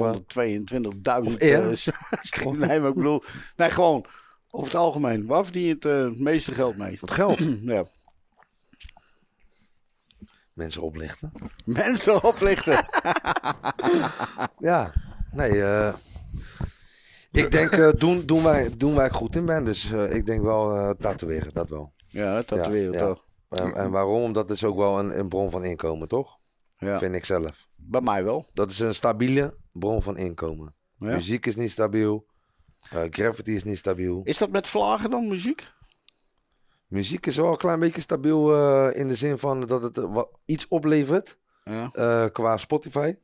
of 1.27 1.41
eer? 1.41 1.69
eh, 1.69 1.75
stream- 2.23 2.59
nee, 2.67 2.81
maar 2.81 2.89
ik 2.89 2.95
bedoel, 2.95 3.23
nee, 3.57 3.71
gewoon 3.71 4.05
over 4.51 4.67
het 4.67 4.77
algemeen. 4.81 5.27
Waar 5.27 5.45
verdien 5.45 5.63
je 5.63 5.75
het 5.75 5.85
eh, 5.85 6.09
meeste 6.11 6.53
geld 6.53 6.77
mee? 6.77 6.97
Wat 7.01 7.11
geld? 7.11 7.39
ja. 7.75 7.85
Mensen 10.53 10.83
oplichten. 10.83 11.33
Mensen 11.65 12.23
oplichten. 12.25 12.87
Ja, 14.59 14.93
nee. 15.33 15.63
eh, 15.65 15.95
ik 17.33 17.51
denk, 17.51 17.71
eh, 17.71 17.89
doen, 17.97 18.27
doen, 18.27 18.43
wij, 18.43 18.77
doen 18.77 18.95
wij 18.95 19.11
goed 19.11 19.37
in 19.37 19.45
ben. 19.45 19.65
Dus 19.65 19.93
eh, 19.93 20.15
ik 20.15 20.27
denk 20.27 20.43
wel 20.43 20.77
eh 20.77 20.91
tatoeëren, 20.91 21.55
dat 21.55 21.71
wel. 21.71 21.93
Ja, 22.09 22.43
tatoeëren 22.43 22.93
Ja, 22.93 22.99
ja. 22.99 23.07
toch. 23.07 23.25
En, 23.49 23.75
en 23.75 23.91
waarom? 23.91 24.23
Omdat 24.23 24.49
het 24.49 24.57
is 24.57 24.65
ook 24.65 24.77
wel 24.77 24.99
een, 24.99 25.19
een 25.19 25.29
bron 25.29 25.51
van 25.51 25.65
inkomen, 25.65 26.09
toch? 26.09 26.39
Ja. 26.79 26.99
Vind 26.99 27.15
ik 27.15 27.25
zelf. 27.25 27.69
Bij 27.91 28.01
mij 28.01 28.25
wel. 28.25 28.47
Dat 28.53 28.71
is 28.71 28.79
een 28.79 28.95
stabiele 28.95 29.57
bron 29.73 30.03
van 30.03 30.17
inkomen. 30.17 30.75
Ja. 30.99 31.07
Muziek 31.15 31.47
is 31.47 31.57
niet 31.57 31.71
stabiel. 31.71 32.27
eh 32.91 33.03
graffiti 33.11 33.55
is 33.55 33.65
niet 33.65 33.79
stabiel. 33.79 34.21
Is 34.25 34.39
dat 34.39 34.51
met 34.51 34.69
vlagen 34.69 35.11
dan, 35.11 35.29
muziek? 35.29 35.73
Muziek 36.87 37.27
is 37.27 37.37
wel 37.37 37.51
een 37.51 37.57
klein 37.57 37.81
beetje 37.81 38.01
stabiel 38.01 38.55
eh, 38.55 39.01
in 39.01 39.09
de 39.09 39.15
zin 39.15 39.39
van 39.39 39.67
dat 39.67 39.83
het 39.83 39.97
wat, 39.97 40.39
iets 40.45 40.69
oplevert 40.69 41.39
Ja. 41.65 41.91
eh, 41.93 42.27
qua 42.33 42.57
Spotify. 42.57 43.15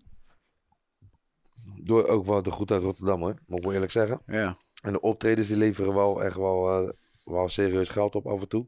Door 1.82 2.06
ook 2.06 2.26
wel 2.26 2.42
de 2.42 2.50
goed 2.50 2.70
uit 2.70 2.82
Rotterdam, 2.82 3.20
hoor. 3.20 3.34
Moet 3.46 3.58
ik 3.58 3.64
wel 3.64 3.72
eerlijk 3.74 3.92
zeggen. 3.92 4.22
Ja. 4.26 4.56
En 4.82 4.92
de 4.92 5.00
optredens 5.00 5.48
die 5.48 5.56
leveren 5.56 5.94
wel 5.94 6.22
echt 6.22 6.36
wel, 6.36 6.92
wel 7.24 7.48
serieus 7.48 7.88
geld 7.88 8.14
op 8.14 8.26
af 8.26 8.40
en 8.40 8.48
toe. 8.48 8.66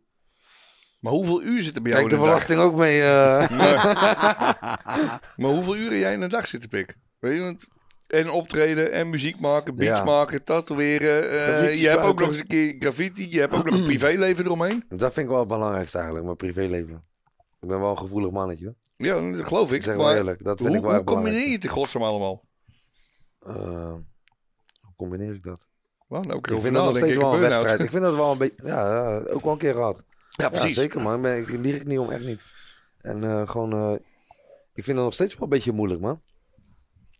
Maar 0.99 1.12
hoeveel 1.12 1.42
uur 1.42 1.62
zit 1.62 1.76
er 1.76 1.82
bij 1.82 1.92
jou 1.92 2.09
Kijk 2.09 2.14
de 2.20 2.20
in 2.20 2.30
de 2.30 2.30
dag? 2.30 2.42
verwachting 2.42 2.72
ook 2.72 2.78
mee. 2.78 3.03
eh. 3.03 3.51
Maar 5.36 5.51
hoeveel 5.51 5.76
uren 5.76 5.99
jij 5.99 6.12
in 6.12 6.20
de 6.20 6.28
dag 6.28 6.46
zit 6.46 6.61
te 6.61 6.68
pikken? 6.68 6.96
Weet 7.18 7.36
je, 7.36 7.42
want 7.42 7.66
en 8.07 8.30
optreden 8.30 8.92
en 8.92 9.11
muziek 9.11 9.40
maken, 9.40 9.74
beats 9.76 9.99
Ja. 9.99 10.05
maken, 10.05 10.44
tatoeëren. 10.44 11.30
eh, 11.30 11.44
Graffiti 11.44 11.82
je 11.82 11.88
hebt 11.88 12.03
ook 12.03 12.18
nog 12.20 12.28
eens 12.28 12.38
een 12.38 12.46
keer 12.46 12.74
graffiti. 12.78 13.30
Je 13.32 13.40
hebt 13.40 13.53
ook 13.55 13.64
nog 13.64 13.74
een 13.74 13.84
privéleven 13.94 14.44
eromheen. 14.44 14.84
dat 14.88 15.12
vind 15.12 15.16
ik 15.26 15.28
wel 15.28 15.38
het 15.38 15.49
belangrijkste 15.49 15.96
eigenlijk, 15.96 16.26
mijn 16.26 16.36
privéleven. 16.36 17.05
Ik 17.61 17.68
ben 17.68 17.80
wel 17.80 17.90
een 17.90 17.99
gevoelig 17.99 18.30
mannetje. 18.30 18.64
hoor. 18.64 18.74
Ja, 18.96 19.36
dat 19.36 19.46
geloof 19.46 19.72
ik. 19.72 19.82
Zeg 19.82 19.96
maar 19.96 20.16
eerlijk, 20.16 20.44
dat 20.44 20.57
vind 20.59 20.68
hoe, 20.68 20.78
ik 20.78 20.84
wel 20.84 20.94
hoe 20.94 21.05
combineer 21.05 21.46
je 21.46 21.53
het 21.55 21.64
in 21.64 21.70
godsnaam 21.70 22.03
allemaal? 22.03 22.44
Eh, 23.40 23.53
hoe 24.80 24.94
combineer 24.96 25.34
ik 25.34 25.42
dat? 25.42 25.66
Nou, 26.09 26.22
ik 26.36 26.46
Ik 26.46 26.61
vind 26.61 26.74
dat 26.74 26.84
nog 26.84 26.96
steeds 26.96 27.16
wel 27.16 27.34
een 27.34 27.40
wedstrijd. 27.40 27.80
Ik 27.80 27.90
vind 27.90 28.03
dat 28.03 28.14
wel 28.14 28.32
een 28.32 28.38
beetje, 28.38 28.66
ja, 28.66 29.18
ook 29.18 29.42
wel 29.42 29.53
een 29.53 29.59
keer 29.59 29.74
gehad. 29.74 30.03
Ja, 30.39 30.45
Ja, 30.45 30.49
precies. 30.51 30.76
zeker 30.76 31.01
man. 31.03 31.16
Ik, 31.16 31.22
ben, 31.22 31.36
ik 31.36 31.49
lieg 31.49 31.74
ik 31.76 31.86
niet 31.86 31.99
om, 31.99 32.11
echt 32.11 32.24
niet. 32.24 32.43
En 33.01 33.24
eh, 33.24 33.49
gewoon, 33.49 33.72
eh, 33.72 33.93
ik 34.74 34.84
vind 34.84 34.97
dat 34.97 35.05
nog 35.07 35.14
steeds 35.14 35.34
wel 35.34 35.43
een 35.43 35.49
beetje 35.49 35.72
moeilijk 35.72 36.01
man. 36.01 36.20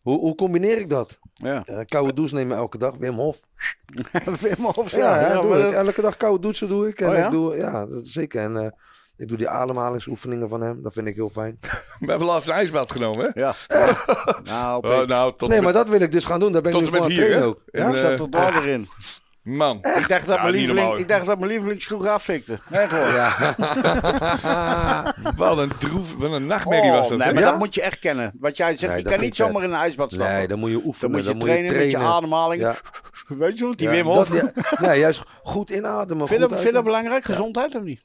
Hoe, 0.03 0.19
hoe 0.19 0.35
combineer 0.35 0.79
ik 0.79 0.89
dat? 0.89 1.19
Ja. 1.35 1.63
Eh, 1.67 1.79
koude 1.85 2.13
douche 2.15 2.35
nemen 2.35 2.57
elke 2.57 2.79
dag, 2.79 2.97
Wim 2.97 3.15
Hof. 3.15 3.41
Wim 4.41 4.65
Hof, 4.65 4.91
Ja, 4.91 5.21
ja, 5.21 5.41
doe 5.41 5.57
ik. 5.57 5.63
dat- 5.63 5.73
Elke 5.73 6.01
dag 6.01 6.17
koude 6.17 6.41
douchen 6.43 6.69
doe 6.69 6.89
ik. 6.89 7.01
En 7.01 7.09
Oh, 7.09 7.17
ja? 7.17 7.25
ik 7.25 7.31
doe, 7.31 7.57
ja, 7.57 7.87
dat, 7.87 8.07
zeker. 8.07 8.43
En 8.43 8.57
eh, 8.57 8.71
ik 9.17 9.29
doe 9.29 9.37
die 9.37 9.49
ademhalingsoefeningen 9.49 10.49
van 10.49 10.61
hem. 10.61 10.83
Dat 10.83 10.93
vind 10.93 11.07
ik 11.07 11.15
heel 11.15 11.29
fijn. 11.31 11.59
We 12.01 12.07
hebben 12.07 12.27
laatst 12.27 12.49
een 12.49 12.55
ijsbad 12.55 12.93
genomen, 12.93 13.31
hè? 13.33 13.41
Ja. 13.41 13.55
Nou, 14.45 14.81
Pik, 14.99 15.09
nou, 15.09 15.31
tot 15.37 15.49
nee, 15.49 15.57
met- 15.57 15.65
maar 15.65 15.73
dat 15.73 15.89
wil 15.89 16.01
ik 16.01 16.11
dus 16.13 16.25
gaan 16.25 16.41
doen. 16.41 16.53
Daar 16.53 16.63
ben 16.63 16.73
ik 16.73 16.77
tot 16.79 16.91
nu 16.91 16.97
en 16.97 17.03
voor 17.03 17.11
met 17.13 17.19
aan 17.25 17.33
het 17.33 17.43
ook. 17.43 17.61
En, 17.71 17.95
eh, 17.95 18.01
zat 18.01 18.17
tot 18.17 18.33
daar 18.33 18.57
erin. 18.57 18.89
Man. 19.57 19.77
Ik 19.77 20.09
dacht, 20.09 20.27
dat 20.27 20.37
Ja, 20.37 20.43
mijn 20.43 20.55
lieveling, 20.55 20.95
ik 20.97 21.09
dacht 21.09 21.27
dat 21.27 21.39
mijn 21.39 21.51
lievelingsgroep 21.51 22.05
affikte. 22.05 22.59
Nee, 22.69 22.89
gewoon. 22.89 23.13
Ja. 23.15 23.55
Wat 25.37 25.59
een 25.59 25.71
droef, 25.79 26.15
wat 26.17 26.33
een 26.33 26.47
nachtmerrie 26.47 26.91
was 26.91 27.05
Oh, 27.05 27.09
dat. 27.11 27.19
nee, 27.19 27.33
maar 27.35 27.43
Ja? 27.43 27.51
dat 27.51 27.59
moet 27.59 27.75
je 27.75 27.83
echt 27.83 27.99
kennen. 27.99 28.33
Wat 28.39 28.57
jij 28.57 28.75
zegt, 28.75 28.93
Nee, 28.95 29.03
je 29.03 29.09
kan 29.09 29.21
niet 29.21 29.37
zomaar 29.37 29.63
in 29.63 29.71
een 29.73 29.79
ijsbad 29.79 30.13
stappen. 30.13 30.35
Nee, 30.35 30.49
dan 30.49 30.59
moet 30.59 30.71
je 30.71 30.77
dan 30.77 30.87
oefenen. 30.87 31.11
moet 31.11 31.25
je, 31.25 31.31
dan 31.31 31.39
trainen, 31.41 31.77
met 31.77 31.91
je 31.91 31.97
ademhaling. 31.99 32.63
Ja. 32.63 32.75
Weet 33.29 33.59
je 33.59 33.67
wat, 33.67 33.79
die 33.79 33.87
Ja, 33.89 33.93
Wim 33.95 34.07
Hof. 34.07 34.35
ja, 34.35 34.53
ja, 34.81 34.95
juist 34.95 35.23
goed 35.43 35.71
inademen. 35.71 36.27
Vind 36.27 36.41
je 36.41 36.47
goed 36.47 36.51
dat, 36.55 36.61
vind 36.61 36.75
je 36.75 36.83
dat 36.83 36.85
uitademen. 36.85 36.85
belangrijk? 36.85 37.25
Gezondheid 37.25 37.75
of 37.75 37.83
niet? 37.83 38.05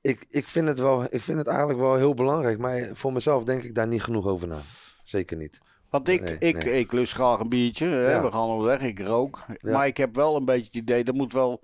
ik, 0.00 0.24
ik, 0.28 0.48
vind 0.48 0.68
het 0.68 0.78
wel, 0.78 1.04
ik 1.10 1.22
vind 1.22 1.38
het 1.38 1.46
eigenlijk 1.48 1.78
wel 1.78 1.96
heel 1.96 2.14
belangrijk. 2.14 2.58
Maar 2.58 2.88
voor 2.92 3.12
mezelf 3.12 3.44
denk 3.44 3.62
ik 3.62 3.74
daar 3.74 3.86
niet 3.86 4.02
genoeg 4.02 4.26
over 4.26 4.48
na. 4.48 4.58
Zeker 5.02 5.36
niet. 5.36 5.58
Want 5.92 6.08
ik, 6.08 6.20
Nee, 6.22 6.36
ik, 6.38 6.64
nee. 6.64 6.78
ik 6.78 6.92
lust 6.92 7.12
graag 7.12 7.38
een 7.40 7.48
biertje. 7.48 7.86
Hè? 7.86 8.10
Ja. 8.12 8.22
We 8.22 8.30
gaan 8.30 8.40
al 8.40 8.62
weg, 8.62 8.80
ik 8.80 9.00
rook. 9.00 9.44
Ja. 9.60 9.72
Maar 9.72 9.86
ik 9.86 9.96
heb 9.96 10.14
wel 10.14 10.36
een 10.36 10.44
beetje 10.44 10.64
het 10.66 10.74
idee, 10.74 11.04
dat 11.04 11.14
moet 11.14 11.32
wel 11.32 11.60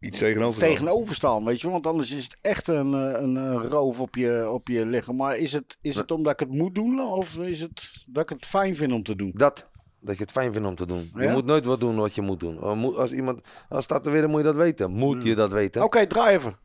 Iets 0.00 0.18
tegenover. 0.18 0.60
tegenover 0.60 1.14
staan, 1.14 1.44
weet 1.44 1.60
je. 1.60 1.70
Want 1.70 1.86
anders 1.86 2.10
is 2.12 2.22
het 2.24 2.36
echt 2.40 2.68
een, 2.68 2.94
eh, 2.94 3.20
een, 3.22 3.62
roof 3.68 4.00
op 4.00 4.14
je, 4.16 4.50
op 4.50 4.68
je 4.68 4.86
lichaam. 4.86 5.16
Maar 5.16 5.36
is 5.36 5.52
het, 5.52 5.76
is 5.80 5.94
het 5.96 6.10
omdat 6.10 6.32
ik 6.32 6.40
het 6.40 6.48
moet 6.58 6.74
doen? 6.74 7.00
Of 7.00 7.38
is 7.38 7.60
het 7.60 7.90
dat 8.06 8.22
ik 8.22 8.28
het 8.28 8.46
fijn 8.46 8.76
vind 8.76 8.92
om 8.92 9.02
te 9.02 9.16
doen? 9.16 9.32
Dat, 9.34 9.66
dat 10.00 10.16
je 10.16 10.22
het 10.22 10.32
fijn 10.32 10.52
vindt 10.52 10.68
om 10.68 10.74
te 10.74 10.86
doen. 10.86 11.10
Je 11.14 11.22
Ja? 11.22 11.32
moet 11.32 11.44
nooit 11.44 11.64
wat 11.64 11.80
doen 11.80 11.96
wat 11.96 12.14
je 12.14 12.22
moet 12.22 12.40
doen. 12.40 12.62
Er 12.62 12.76
moet- 12.76 12.96
Als 12.96 13.10
iemand, 13.12 13.40
als 13.68 13.86
dat 13.86 14.06
er 14.06 14.12
weer, 14.12 14.20
dan 14.20 14.30
moet 14.30 14.40
je 14.40 14.46
dat 14.46 14.56
weten. 14.56 14.90
Moet 14.90 15.22
je 15.22 15.34
dat 15.34 15.52
weten? 15.52 15.82
Oké, 15.82 16.06
draai 16.06 16.34
even. 16.36 16.56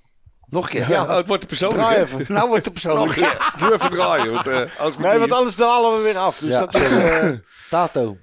Nog 0.49 0.63
een 0.63 0.69
keer. 0.69 0.89
Ja. 0.89 1.03
Oh, 1.03 1.15
het 1.15 1.27
wordt 1.27 1.47
persoonlijk. 1.47 1.81
Draai 1.81 1.95
hè? 1.97 2.03
even. 2.03 2.25
Nou 2.33 2.47
wordt 2.47 2.63
het 2.65 2.73
persoonlijk. 2.73 3.15
Doe 3.57 3.73
even 3.73 3.89
draaien. 3.89 4.33
Want, 4.33 4.47
eh, 4.47 4.79
als 4.79 4.97
Nee, 4.97 5.19
want 5.19 5.31
anders 5.31 5.55
dalen 5.55 5.97
we 5.97 6.01
weer 6.03 6.17
af. 6.17 6.37
Dus 6.39 6.51
Ja. 6.51 6.59
dat 6.59 6.75
is 6.75 6.95
eh, 6.95 7.29
Tato. 7.69 8.17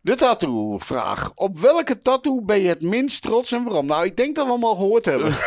de 0.00 0.14
tattoo-vraag. 0.14 1.30
Op 1.34 1.58
welke 1.58 2.00
tattoo 2.02 2.40
ben 2.42 2.60
je 2.60 2.68
het 2.68 2.80
minst 2.82 3.22
trots 3.22 3.52
en 3.52 3.64
waarom? 3.64 3.86
Nou, 3.86 4.04
ik 4.04 4.16
denk 4.16 4.34
dat 4.36 4.46
we 4.46 4.52
hem 4.52 4.64
al 4.64 4.74
gehoord 4.74 5.04
hebben. 5.04 5.34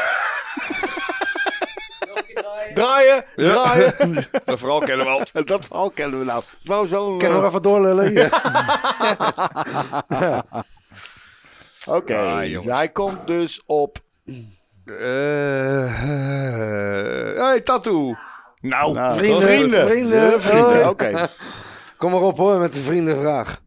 draaien, 2.73 3.25
draaien. 3.35 3.95
Dat 4.45 4.59
vooral 4.59 4.79
kennen 4.79 5.05
we 5.05 5.11
al. 5.11 5.21
dat 5.45 5.65
verhaal 5.65 5.89
kennen 5.89 6.19
we 6.19 6.25
nou. 6.25 6.43
Trouwens 6.63 6.91
wel 6.91 7.07
een, 7.11 7.17
Kan 7.17 7.29
je 7.29 7.33
eh, 7.35 7.39
nog 7.41 7.49
even 7.49 7.61
doorlullen? 7.61 8.13
Ja. 8.13 8.29
Oké, 11.85 12.15
Ah, 12.17 12.65
hij 12.65 12.89
komt 12.89 13.27
dus 13.27 13.61
op... 13.65 13.97
Eh, 14.85 15.83
eh, 15.85 17.37
hey, 17.45 17.61
tattoo. 17.61 18.15
Nou, 18.61 18.93
Nou, 18.93 19.17
Vrienden, 19.19 19.41
vrienden. 19.87 20.41
vrienden. 20.41 20.89
Oké. 20.89 21.27
Kom 21.97 22.11
maar 22.11 22.21
op 22.21 22.37
hoor, 22.37 22.59
met 22.59 22.73
de 22.73 22.79
vriendenvraag. 22.79 23.61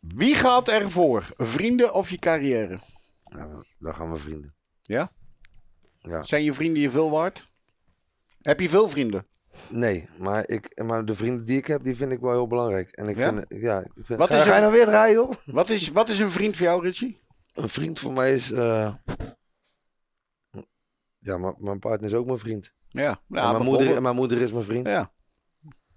Wie 0.00 0.34
gaat 0.34 0.68
ervoor? 0.68 1.26
Vrienden 1.36 1.94
of 1.94 2.10
je 2.10 2.18
carrière? 2.18 2.78
Nou, 3.24 3.64
dan 3.78 3.94
gaan 3.94 4.12
we 4.12 4.18
vrienden. 4.18 4.54
Ja? 4.82 5.10
Ja. 6.02 6.22
Zijn 6.24 6.44
je 6.44 6.52
vrienden 6.54 6.82
je 6.82 6.90
veel 6.90 7.10
waard? 7.10 7.50
Heb 8.40 8.60
je 8.60 8.68
veel 8.68 8.88
vrienden? 8.88 9.26
Nee, 9.68 10.08
maar, 10.18 10.48
ik, 10.48 10.82
maar 10.84 11.04
de 11.04 11.14
vrienden 11.14 11.44
die 11.44 11.56
ik 11.58 11.66
heb, 11.66 11.84
die 11.84 11.96
vind 11.96 12.12
ik 12.12 12.20
wel 12.20 12.30
heel 12.32 12.46
belangrijk. 12.46 12.90
En 12.90 13.08
ik 13.08 13.16
vind, 13.18 13.44
ja, 13.48 13.78
ik 13.80 13.90
vind, 14.06 14.18
Wat 14.18 14.30
ga, 14.30 14.36
is 14.36 14.44
er- 14.46 14.54
je 14.54 14.60
nou 14.60 14.72
weer 14.72 14.86
draaien, 14.86 15.14
joh? 15.14 15.32
Wat 15.44 15.70
is, 15.70 15.88
wat 15.88 16.08
is 16.08 16.18
een 16.18 16.30
vriend 16.30 16.56
voor 16.56 16.66
jou, 16.66 16.82
Richie? 16.82 17.16
Een 17.52 17.68
vriend 17.68 17.98
van 17.98 18.12
mij 18.12 18.32
is... 18.34 18.50
eh, 18.52 18.94
Ja, 21.22 21.38
maar 21.38 21.54
mijn 21.58 21.78
partner 21.78 22.10
is 22.10 22.16
ook 22.16 22.26
mijn 22.26 22.38
vriend. 22.38 22.72
Ja, 22.88 23.08
En 23.08 23.18
ja 23.28 23.52
mijn, 23.52 23.64
moeder, 23.64 24.02
mijn 24.02 24.14
moeder 24.16 24.40
is 24.40 24.52
mijn 24.52 24.64
vriend. 24.64 24.86
Ja. 24.86 24.92
Ja, 24.92 25.10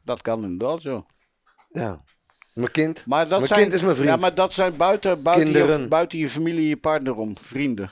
dat 0.03 0.21
kan 0.21 0.43
inderdaad 0.43 0.81
zo. 0.81 1.05
Mijn 2.53 2.71
kind. 2.71 3.03
Maar 3.05 3.19
dat 3.21 3.29
Mijn 3.29 3.47
zijn, 3.47 3.59
kind 3.61 3.73
is 3.73 3.81
mijn 3.81 3.95
vriend. 3.95 4.09
Ja, 4.09 4.15
maar 4.15 4.33
dat 4.35 4.53
zijn 4.53 4.77
buiten, 4.77 5.21
buiten, 5.23 5.47
je, 5.47 5.53
Kinderen. 5.53 5.89
buiten 5.89 6.19
je 6.19 6.29
familie 6.29 6.61
en 6.61 6.67
je 6.67 6.77
partner 6.77 7.15
om. 7.15 7.37
Vrienden. 7.37 7.91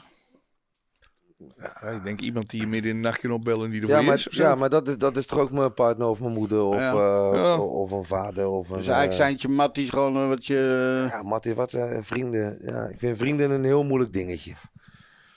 Ja, 1.57 1.89
ik 1.89 2.03
denk 2.03 2.19
iemand 2.19 2.49
die 2.49 2.61
je 2.61 2.67
midden 2.67 2.91
in 2.91 2.97
de 3.01 3.07
nacht 3.07 3.19
kan 3.19 3.31
opbellen 3.31 3.65
en 3.65 3.71
die 3.71 3.81
er 3.81 3.87
Ja, 3.87 4.01
maar, 4.01 4.15
is. 4.15 4.27
ja, 4.31 4.55
maar 4.55 4.69
dat, 4.69 4.87
is, 4.87 4.97
dat 4.97 5.17
is 5.17 5.25
toch 5.25 5.39
ook 5.39 5.51
mijn 5.51 5.73
partner 5.73 6.07
of 6.07 6.19
mijn 6.19 6.33
moeder 6.33 6.63
of, 6.63 6.75
Ja. 6.75 6.91
eh, 6.91 7.29
Ja. 7.33 7.59
of 7.59 7.91
een 7.91 8.03
vader 8.03 8.47
of 8.47 8.69
een... 8.69 8.75
Dus 8.77 8.87
eigenlijk 8.87 9.11
eh, 9.11 9.17
zijn 9.17 9.31
het 9.31 9.41
je 9.41 9.47
matties 9.47 9.89
gewoon 9.89 10.15
eh, 10.15 10.27
wat 10.27 10.45
je... 10.45 11.05
Ja, 11.09 11.23
Mattie, 11.23 11.53
wat 11.53 11.69
zijn 11.69 12.03
vrienden? 12.03 12.57
Ja, 12.61 12.85
ik 12.87 12.99
vind 12.99 13.17
vrienden 13.17 13.51
een 13.51 13.63
heel 13.63 13.83
moeilijk 13.83 14.13
dingetje. 14.13 14.53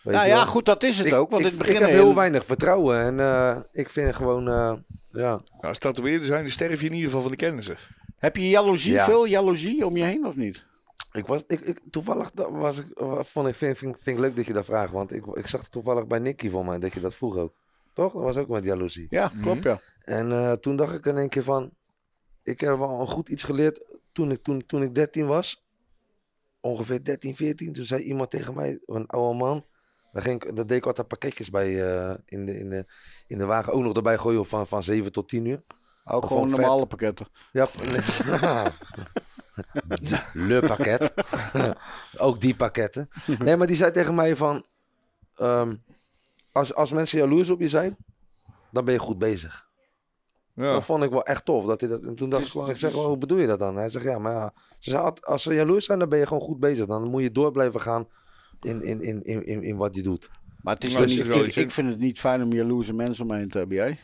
Weet 0.06 0.14
nou 0.14 0.28
ja, 0.28 0.34
wel? 0.34 0.46
goed, 0.46 0.64
dat 0.64 0.82
is 0.82 0.98
het 0.98 1.06
ik, 1.06 1.14
ook. 1.14 1.30
Want 1.30 1.42
ik, 1.42 1.50
in 1.50 1.56
het 1.56 1.66
begin... 1.66 1.82
ik 1.82 1.86
heb 1.88 1.90
heel 1.90 2.14
weinig 2.14 2.44
vertrouwen 2.44 3.00
en 3.00 3.20
eh, 3.20 3.56
ik 3.72 3.90
vind 3.90 4.14
gewoon, 4.14 4.48
eh, 4.48 4.72
ja. 5.10 5.30
Nou, 5.30 5.42
als 5.60 5.78
tatoeëerder 5.78 6.26
zijn, 6.26 6.42
dan 6.42 6.52
sterf 6.52 6.80
je 6.80 6.86
in 6.86 6.92
ieder 6.92 7.06
geval 7.06 7.22
van 7.22 7.30
de 7.30 7.36
kennissen. 7.36 7.76
Heb 8.16 8.36
je 8.36 8.48
jaloezie, 8.48 8.92
Ja. 8.92 9.04
veel 9.04 9.24
jaloezie 9.24 9.86
om 9.86 9.96
je 9.96 10.02
heen 10.02 10.26
of 10.26 10.36
niet? 10.36 10.66
Ik 11.12 11.26
was, 11.26 11.42
ik, 11.46 11.60
ik, 11.60 11.80
toevallig 11.90 12.30
dat 12.30 12.50
was 12.50 12.78
ik, 12.78 12.86
vond 13.18 13.48
ik, 13.48 13.54
vind, 13.54 13.78
vind, 13.78 13.96
vind 14.00 14.16
ik 14.16 14.22
leuk 14.22 14.36
dat 14.36 14.46
je 14.46 14.52
dat 14.52 14.64
vraagt, 14.64 14.92
want 14.92 15.12
ik, 15.12 15.26
ik 15.26 15.46
zag 15.46 15.60
het 15.60 15.70
toevallig 15.70 16.06
bij 16.06 16.18
Nicky 16.18 16.50
van 16.50 16.64
mij 16.64 16.78
dat 16.78 16.92
je 16.92 17.00
dat 17.00 17.14
vroeg 17.14 17.36
ook. 17.36 17.54
Toch? 17.92 18.12
Dat 18.12 18.22
was 18.22 18.36
ook 18.36 18.48
met 18.48 18.64
jaloezie. 18.64 19.06
Ja, 19.10 19.32
klopt 19.42 19.62
ja. 19.62 19.80
En 20.04 20.32
eh, 20.32 20.52
toen 20.52 20.76
dacht 20.76 20.94
ik 20.94 21.06
in 21.06 21.16
één 21.16 21.28
keer 21.28 21.42
van, 21.42 21.70
ik 22.42 22.60
heb 22.60 22.78
wel 22.78 23.00
een 23.00 23.06
goed 23.06 23.28
iets 23.28 23.42
geleerd 23.42 24.00
toen 24.12 24.30
ik, 24.30 24.42
toen, 24.42 24.66
toen 24.66 24.82
ik 24.82 24.94
13 24.94 25.26
was. 25.26 25.64
Ongeveer 26.60 27.04
13, 27.04 27.36
14. 27.36 27.72
Toen 27.72 27.84
zei 27.84 28.02
iemand 28.02 28.30
tegen 28.30 28.54
mij, 28.54 28.78
een 28.86 29.06
oude 29.06 29.38
man. 29.38 29.64
Daar, 30.16 30.24
ging, 30.24 30.44
ik- 30.44 30.56
daar 30.56 30.66
deed 30.66 30.76
ik 30.78 30.86
altijd 30.86 31.08
pakketjes 31.08 31.50
bij 31.50 31.86
eh, 31.88 32.14
in, 32.24 32.46
de, 32.46 32.58
in, 32.58 32.68
de, 32.70 32.84
in 33.26 33.38
de 33.38 33.44
wagen. 33.44 33.72
Ook 33.72 33.82
nog 33.82 33.94
erbij 33.96 34.18
gooien 34.18 34.46
van, 34.46 34.66
van 34.66 34.82
7 34.82 35.12
tot 35.12 35.28
10 35.28 35.44
uur. 35.44 35.62
Ook 36.04 36.22
Of 36.22 36.28
gewoon 36.28 36.48
normale 36.50 36.78
vet. 36.78 36.88
pakketten. 36.88 37.26
Ja, 37.52 37.68
Le 40.32 40.60
pakket. 40.66 41.14
Ook 42.26 42.40
die 42.40 42.56
pakketten. 42.56 43.08
Nee, 43.38 43.56
maar 43.56 43.66
die 43.66 43.76
zei 43.76 43.90
tegen 43.90 44.14
mij 44.14 44.36
van... 44.36 44.64
ehm, 45.34 45.74
als, 46.52 46.74
als 46.74 46.90
mensen 46.90 47.18
jaloers 47.18 47.50
op 47.50 47.60
je 47.60 47.68
zijn, 47.68 47.96
dan 48.70 48.84
ben 48.84 48.94
je 48.94 49.00
goed 49.00 49.18
bezig. 49.18 49.64
Ja. 50.54 50.72
Dat 50.72 50.84
vond 50.84 51.02
ik 51.02 51.10
wel 51.10 51.24
echt 51.24 51.44
tof. 51.44 51.64
Dat 51.66 51.80
hij 51.80 51.88
dat, 51.90 52.04
en 52.04 52.14
toen 52.14 52.30
dacht 52.30 52.46
ik, 52.46 52.52
wel, 52.52 52.70
ik 52.70 52.76
zeg, 52.76 52.92
wel, 52.92 53.06
hoe 53.06 53.18
bedoel 53.18 53.38
je 53.38 53.46
dat 53.46 53.58
dan? 53.58 53.76
Hij 53.76 53.90
zegt, 53.90 54.04
ja, 54.04 54.18
maar 54.18 54.32
ja, 54.32 54.52
ze 54.78 54.90
zei, 54.90 55.12
als 55.20 55.42
ze 55.42 55.54
jaloers 55.54 55.84
zijn, 55.84 55.98
dan 55.98 56.08
ben 56.08 56.18
je 56.18 56.26
gewoon 56.26 56.42
goed 56.42 56.60
bezig. 56.60 56.86
Dan 56.86 57.04
moet 57.08 57.22
je 57.22 57.30
door 57.32 57.50
blijven 57.50 57.80
gaan 57.80 58.08
in, 58.66 58.82
in, 58.82 59.02
in, 59.02 59.24
in, 59.24 59.46
in, 59.46 59.62
in 59.62 59.76
wat 59.76 59.94
je 59.94 60.02
doet. 60.02 60.30
Maar 60.62 60.74
het 60.74 60.84
is 60.84 60.94
is 60.94 61.18
niet, 61.18 61.26
ik, 61.26 61.54
in? 61.54 61.62
ik 61.62 61.70
vind 61.70 61.88
het 61.88 61.98
niet 61.98 62.20
fijn 62.20 62.42
om 62.42 62.52
jaloerse 62.52 62.94
mensen 62.94 63.24
om 63.24 63.30
me 63.30 63.36
heen 63.36 63.50
te 63.50 63.58
hebben. 63.58 63.76
Jij? 63.76 63.98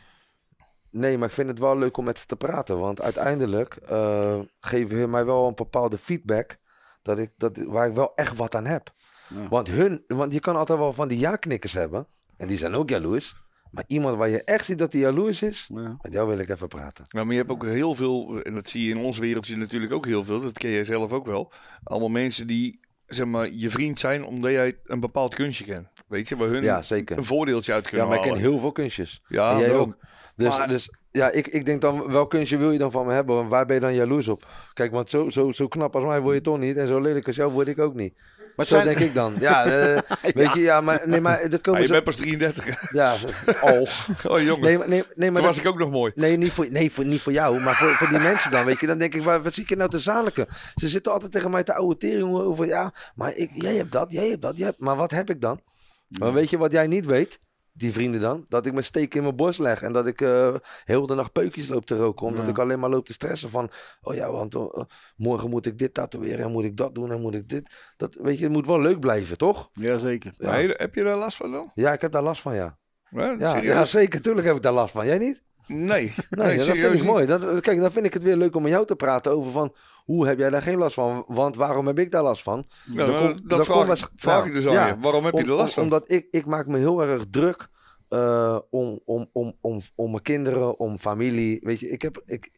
Nee, 0.91 1.17
maar 1.17 1.27
ik 1.27 1.33
vind 1.33 1.47
het 1.47 1.59
wel 1.59 1.77
leuk 1.77 1.97
om 1.97 2.05
met 2.05 2.17
ze 2.17 2.25
te 2.25 2.35
praten. 2.35 2.79
Want 2.79 3.01
uiteindelijk 3.01 3.75
eh, 3.75 4.39
geven 4.59 4.97
hun 4.97 5.09
mij 5.09 5.25
wel 5.25 5.47
een 5.47 5.55
bepaalde 5.55 5.97
feedback. 5.97 6.57
Dat 7.01 7.17
ik, 7.17 7.31
dat, 7.37 7.57
waar 7.57 7.87
ik 7.87 7.93
wel 7.93 8.15
echt 8.15 8.37
wat 8.37 8.55
aan 8.55 8.65
heb. 8.65 8.93
Ja. 9.29 9.47
Want, 9.49 9.67
hun, 9.67 10.03
want 10.07 10.33
je 10.33 10.39
kan 10.39 10.55
altijd 10.55 10.79
wel 10.79 10.93
van 10.93 11.07
die 11.07 11.19
ja-knikkers 11.19 11.73
hebben. 11.73 12.07
En 12.37 12.47
die 12.47 12.57
zijn 12.57 12.75
ook 12.75 12.89
jaloers. 12.89 13.35
Maar 13.71 13.83
iemand 13.87 14.17
waar 14.17 14.29
je 14.29 14.43
echt 14.43 14.65
ziet 14.65 14.77
dat 14.77 14.91
hij 14.91 15.01
jaloers 15.01 15.41
is. 15.41 15.69
Ja. 15.73 15.97
Met 16.01 16.13
jou 16.13 16.27
wil 16.27 16.37
ik 16.37 16.49
even 16.49 16.67
praten. 16.67 17.05
Nou, 17.09 17.25
maar 17.25 17.35
je 17.35 17.41
hebt 17.41 17.53
ook 17.53 17.65
heel 17.65 17.95
veel, 17.95 18.41
en 18.41 18.53
dat 18.53 18.69
zie 18.69 18.83
je 18.83 18.95
in 18.95 18.97
ons 18.97 19.17
wereldje 19.17 19.57
natuurlijk 19.57 19.93
ook 19.93 20.05
heel 20.05 20.23
veel, 20.23 20.41
dat 20.41 20.57
ken 20.57 20.69
jij 20.69 20.83
zelf 20.83 21.11
ook 21.11 21.25
wel. 21.25 21.51
Allemaal 21.83 22.09
mensen 22.09 22.47
die, 22.47 22.79
zeg 23.07 23.25
maar, 23.25 23.49
je 23.51 23.69
vriend 23.69 23.99
zijn 23.99 24.23
omdat 24.25 24.51
jij 24.51 24.73
een 24.83 24.99
bepaald 24.99 25.35
kunstje 25.35 25.65
kent. 25.65 25.87
Weet 26.07 26.27
je, 26.27 26.35
waar 26.35 26.47
hun 26.47 26.63
Ja, 26.63 26.81
zeker. 26.81 27.17
een 27.17 27.25
voordeeltje 27.25 27.73
uit 27.73 27.83
Ja, 27.83 27.89
kunnen 27.89 28.07
maar 28.07 28.17
ik 28.17 28.23
ken 28.23 28.35
heel 28.37 28.59
veel 28.59 28.71
kunstjes. 28.71 29.21
Ja, 29.27 29.51
en 29.51 29.59
jij 29.59 29.73
ook. 29.73 29.97
Dus, 30.35 30.57
Maar- 30.57 30.67
dus 30.67 30.89
ja, 31.11 31.31
ik, 31.31 31.47
ik 31.47 31.65
denk 31.65 31.81
dan, 31.81 32.11
welk 32.11 32.29
kunstje 32.29 32.57
wil 32.57 32.71
je 32.71 32.77
dan 32.77 32.91
van 32.91 33.05
me 33.05 33.13
hebben? 33.13 33.39
En 33.39 33.47
waar 33.47 33.65
ben 33.65 33.75
je 33.75 33.81
dan 33.81 33.93
jaloers 33.93 34.27
op? 34.27 34.47
Kijk, 34.73 34.91
want 34.91 35.09
zo, 35.09 35.29
zo, 35.29 35.51
zo 35.51 35.67
knap 35.67 35.95
als 35.95 36.03
mij 36.05 36.21
word 36.21 36.35
je 36.35 36.41
toch 36.41 36.59
niet. 36.59 36.77
En 36.77 36.87
zo 36.87 36.99
lelijk 37.01 37.27
als 37.27 37.35
jou 37.35 37.51
word 37.51 37.67
ik 37.67 37.79
ook 37.79 37.93
niet. 37.93 38.21
Maar 38.55 38.65
Zo 38.65 38.75
zijn, 38.75 38.85
denk 38.87 38.99
ik 38.99 39.13
dan. 39.13 39.33
Ja, 39.39 39.65
eh, 39.65 39.97
weet 40.33 40.53
je, 40.53 40.59
ja, 40.59 40.81
maar, 40.81 41.01
nee, 41.05 41.21
maar 41.21 41.39
er 41.41 41.51
Ja, 41.51 41.57
komen 41.61 41.81
je 41.81 41.85
zo... 41.87 41.91
bent 41.93 42.03
pas 42.03 42.15
33. 42.15 42.91
Ja, 42.91 43.15
al. 43.61 43.87
oh 44.31 44.41
jongen, 44.41 44.59
Nee, 44.61 44.77
maar- 44.77 44.87
nee, 44.89 45.03
nee, 45.15 45.31
maar 45.31 45.37
toen 45.37 45.47
was 45.47 45.55
dat- 45.55 45.65
ik 45.65 45.71
ook 45.71 45.77
nog 45.79 45.91
mooi. 45.91 46.11
Nee, 46.15 46.37
niet 46.37 46.51
voor, 46.51 46.67
nee 46.69 46.91
voor, 46.91 47.05
niet 47.05 47.21
voor 47.21 47.31
jou, 47.33 47.59
maar 47.61 47.75
voor, 47.75 47.87
voor 47.89 48.07
die 48.07 48.19
mensen 48.19 48.51
dan, 48.51 48.65
weet 48.65 48.79
je. 48.79 48.87
Dan 48.87 48.97
denk 48.97 49.13
ik, 49.15 49.23
waar, 49.23 49.43
wat 49.43 49.53
zie 49.53 49.63
ik 49.63 49.71
er 49.71 49.77
nou 49.77 49.89
te 49.89 49.99
zaliken? 49.99 50.45
Ze 50.75 50.87
zitten 50.87 51.11
altijd 51.11 51.31
tegen 51.31 51.51
mij 51.51 51.63
te 51.63 51.73
oude 51.73 51.97
tering 51.97 52.35
over, 52.35 52.65
ja, 52.65 52.93
maar 53.15 53.35
ik, 53.35 53.49
jij 53.53 53.75
hebt 53.75 53.91
dat, 53.91 54.11
jij 54.11 54.27
hebt 54.29 54.41
dat, 54.41 54.57
jij 54.57 54.65
hebt, 54.65 54.79
maar 54.79 54.95
wat 54.95 55.11
heb 55.11 55.29
ik 55.29 55.41
dan? 55.41 55.61
Maar 56.07 56.33
weet 56.33 56.49
je 56.49 56.57
wat 56.57 56.71
jij 56.71 56.87
niet 56.87 57.05
weet, 57.05 57.39
die 57.73 57.91
vrienden 57.93 58.21
dan? 58.21 58.45
Dat 58.49 58.65
ik 58.65 58.71
mijn 58.71 58.83
steek 58.85 59.15
in 59.15 59.21
mijn 59.23 59.35
borst 59.35 59.59
leg 59.59 59.81
en 59.81 59.93
dat 59.93 60.07
ik 60.07 60.21
eh, 60.21 60.55
heel 60.83 61.05
de 61.05 61.15
nacht 61.15 61.31
peukjes 61.31 61.67
loop 61.67 61.85
te 61.85 61.95
roken. 61.97 62.25
Omdat 62.25 62.43
Ja. 62.45 62.49
ik 62.51 62.57
alleen 62.59 62.79
maar 62.79 62.89
loop 62.89 63.05
te 63.05 63.13
stressen 63.13 63.49
van, 63.49 63.69
oh 64.01 64.15
ja, 64.15 64.31
want 64.31 64.55
eh, 64.55 64.81
morgen 65.15 65.49
moet 65.49 65.65
ik 65.65 65.77
dit 65.77 65.93
tatoeëren 65.93 66.45
en 66.45 66.51
moet 66.51 66.63
ik 66.63 66.77
dat 66.77 66.95
doen 66.95 67.11
en 67.11 67.21
moet 67.21 67.35
ik 67.35 67.47
dit. 67.49 67.93
Dat, 67.97 68.15
weet 68.15 68.37
je, 68.37 68.43
het 68.43 68.53
moet 68.53 68.67
wel 68.67 68.81
leuk 68.81 68.99
blijven, 68.99 69.37
toch? 69.37 69.69
Jazeker. 69.71 70.33
Ja. 70.37 70.47
Maar 70.47 70.61
heb- 70.61 70.79
heb 70.79 70.95
je 70.95 71.03
daar 71.03 71.17
last 71.17 71.37
van 71.37 71.51
dan? 71.51 71.71
Ja, 71.73 71.93
ik 71.93 72.01
heb 72.01 72.11
daar 72.11 72.23
last 72.23 72.41
van, 72.41 72.55
ja. 72.55 72.77
Ja, 73.09 73.57
ja 73.61 73.85
zeker, 73.85 74.21
tuurlijk 74.21 74.47
heb 74.47 74.55
ik 74.55 74.61
daar 74.61 74.73
last 74.73 74.91
van. 74.93 75.05
Jij 75.05 75.17
niet? 75.17 75.41
Nee, 75.67 76.13
Nee, 76.29 76.47
nee, 76.47 76.57
dat 76.57 76.65
vind 76.77 76.93
ik 76.93 77.03
mooi. 77.03 77.25
Dat, 77.25 77.59
kijk, 77.59 77.79
dan 77.79 77.91
vind 77.91 78.05
ik 78.05 78.13
het 78.13 78.23
weer 78.23 78.35
leuk 78.35 78.55
om 78.55 78.61
met 78.61 78.71
jou 78.71 78.85
te 78.85 78.95
praten 78.95 79.31
over 79.31 79.51
van... 79.51 79.73
Hoe 80.05 80.27
heb 80.27 80.39
jij 80.39 80.49
daar 80.49 80.61
geen 80.61 80.77
last 80.77 80.93
van? 80.93 81.23
Want 81.27 81.55
waarom 81.55 81.87
heb 81.87 81.99
ik 81.99 82.11
daar 82.11 82.23
last 82.23 82.41
van? 82.43 82.65
Ja, 82.91 83.05
Dan 83.05 83.15
nou, 83.15 83.27
komt- 83.27 83.49
dat 83.49 83.65
vraag, 83.65 83.99
ik- 84.01 84.09
vraag 84.15 84.35
nou, 84.35 84.47
ik 84.47 84.53
dus 84.53 84.67
aan 84.75 84.87
je. 84.87 84.97
Waarom 84.99 85.25
heb 85.25 85.33
je 85.33 85.39
er 85.41 85.53
last 85.53 85.73
van? 85.73 85.83
Omdat 85.83 86.11
ik, 86.11 86.27
ik 86.31 86.45
maak 86.45 86.67
me 86.67 86.77
heel 86.77 87.03
erg 87.03 87.25
druk 87.29 87.67
eh, 88.09 88.57
om, 88.69 88.99
om, 89.05 89.29
om, 89.31 89.53
om, 89.61 89.79
om 89.95 90.11
mijn 90.11 90.21
kinderen, 90.23 90.79
om 90.79 90.97
familie. 90.97 91.59
Weet 91.63 91.79
je, 91.79 91.89
ik 91.89 92.01
heb... 92.01 92.21
Ik, 92.25 92.51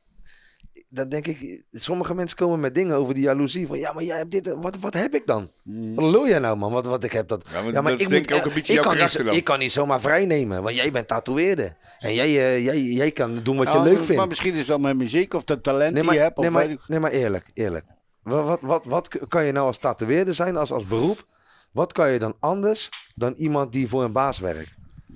dan 0.90 1.10
denk 1.10 1.28
ik, 1.28 1.64
sommige 1.72 2.16
mensen 2.16 2.38
komen 2.38 2.60
met 2.60 2.76
dingen 2.76 2.96
over 2.96 3.14
die 3.14 3.24
jaloezie. 3.24 3.68
Van 3.68 3.80
ja, 3.80 3.94
maar 3.94 4.04
jij 4.04 4.18
hebt 4.18 4.32
dit. 4.32 4.54
Wat, 4.62 4.78
wat 4.80 4.94
heb 4.94 5.14
ik 5.16 5.28
dan? 5.28 5.50
Mm. 5.64 5.96
Wat 5.96 6.12
lul 6.12 6.28
jij 6.28 6.40
nou, 6.40 6.58
man? 6.58 6.72
Wat, 6.72 6.86
wat 6.86 7.04
ik 7.04 7.12
heb 7.12 7.28
dat. 7.28 7.48
Ja, 7.52 7.62
maar 7.62 7.74
Ja, 7.74 7.82
maar 7.82 7.92
dat 7.92 8.02
ik 8.02 8.10
moet, 8.10 8.18
ik 8.18 8.32
ook 8.32 8.40
eh, 8.40 8.46
een 8.46 8.54
beetje 8.54 8.74
ik 8.74 8.82
kan, 8.82 8.98
niet, 8.98 9.18
dan. 9.18 9.34
ik 9.34 9.44
kan 9.44 9.60
niet 9.60 9.72
zomaar 9.72 10.02
vrijnemen, 10.02 10.64
want 10.64 10.76
jij 10.76 10.92
bent 10.92 11.08
tatoeëerder. 11.08 11.76
En 12.00 12.14
jij, 12.14 12.26
eh, 12.26 12.64
jij, 12.64 12.82
jij 12.82 13.12
kan 13.12 13.40
doen 13.44 13.58
wat 13.58 13.72
je 13.74 13.82
leuk 13.82 13.96
Maar 13.96 14.04
vindt. 14.04 14.28
misschien 14.28 14.54
is 14.54 14.60
het 14.60 14.68
wel 14.68 14.78
met 14.78 14.98
muziek 14.98 15.34
of 15.34 15.44
de 15.44 15.62
talent 15.62 15.94
Nee 15.94 16.02
die 16.02 16.12
je 16.12 16.18
maar, 16.18 16.26
hebt. 16.26 16.38
Of 16.38 16.44
nee, 16.44 16.52
maar, 16.52 16.78
nee, 16.88 17.00
maar 17.00 17.12
eerlijk, 17.12 17.50
eerlijk. 17.54 17.86
Wat, 18.24 18.46
wat, 18.46 18.62
wat, 18.62 18.86
wat 18.86 19.28
kan 19.28 19.46
je 19.46 19.52
nou 19.52 19.68
als 19.68 19.78
tatoeëerder 19.78 20.34
zijn, 20.34 20.58
als, 20.58 20.72
als 20.72 20.86
beroep? 20.86 21.26
Wat 21.72 21.92
kan 21.94 22.12
je 22.12 22.20
dan 22.20 22.36
anders 22.40 22.90
dan 23.16 23.34
iemand 23.34 23.72
die 23.72 23.88
voor 23.88 24.04
een 24.04 24.12
baas 24.12 24.40
werkt? 24.40 24.75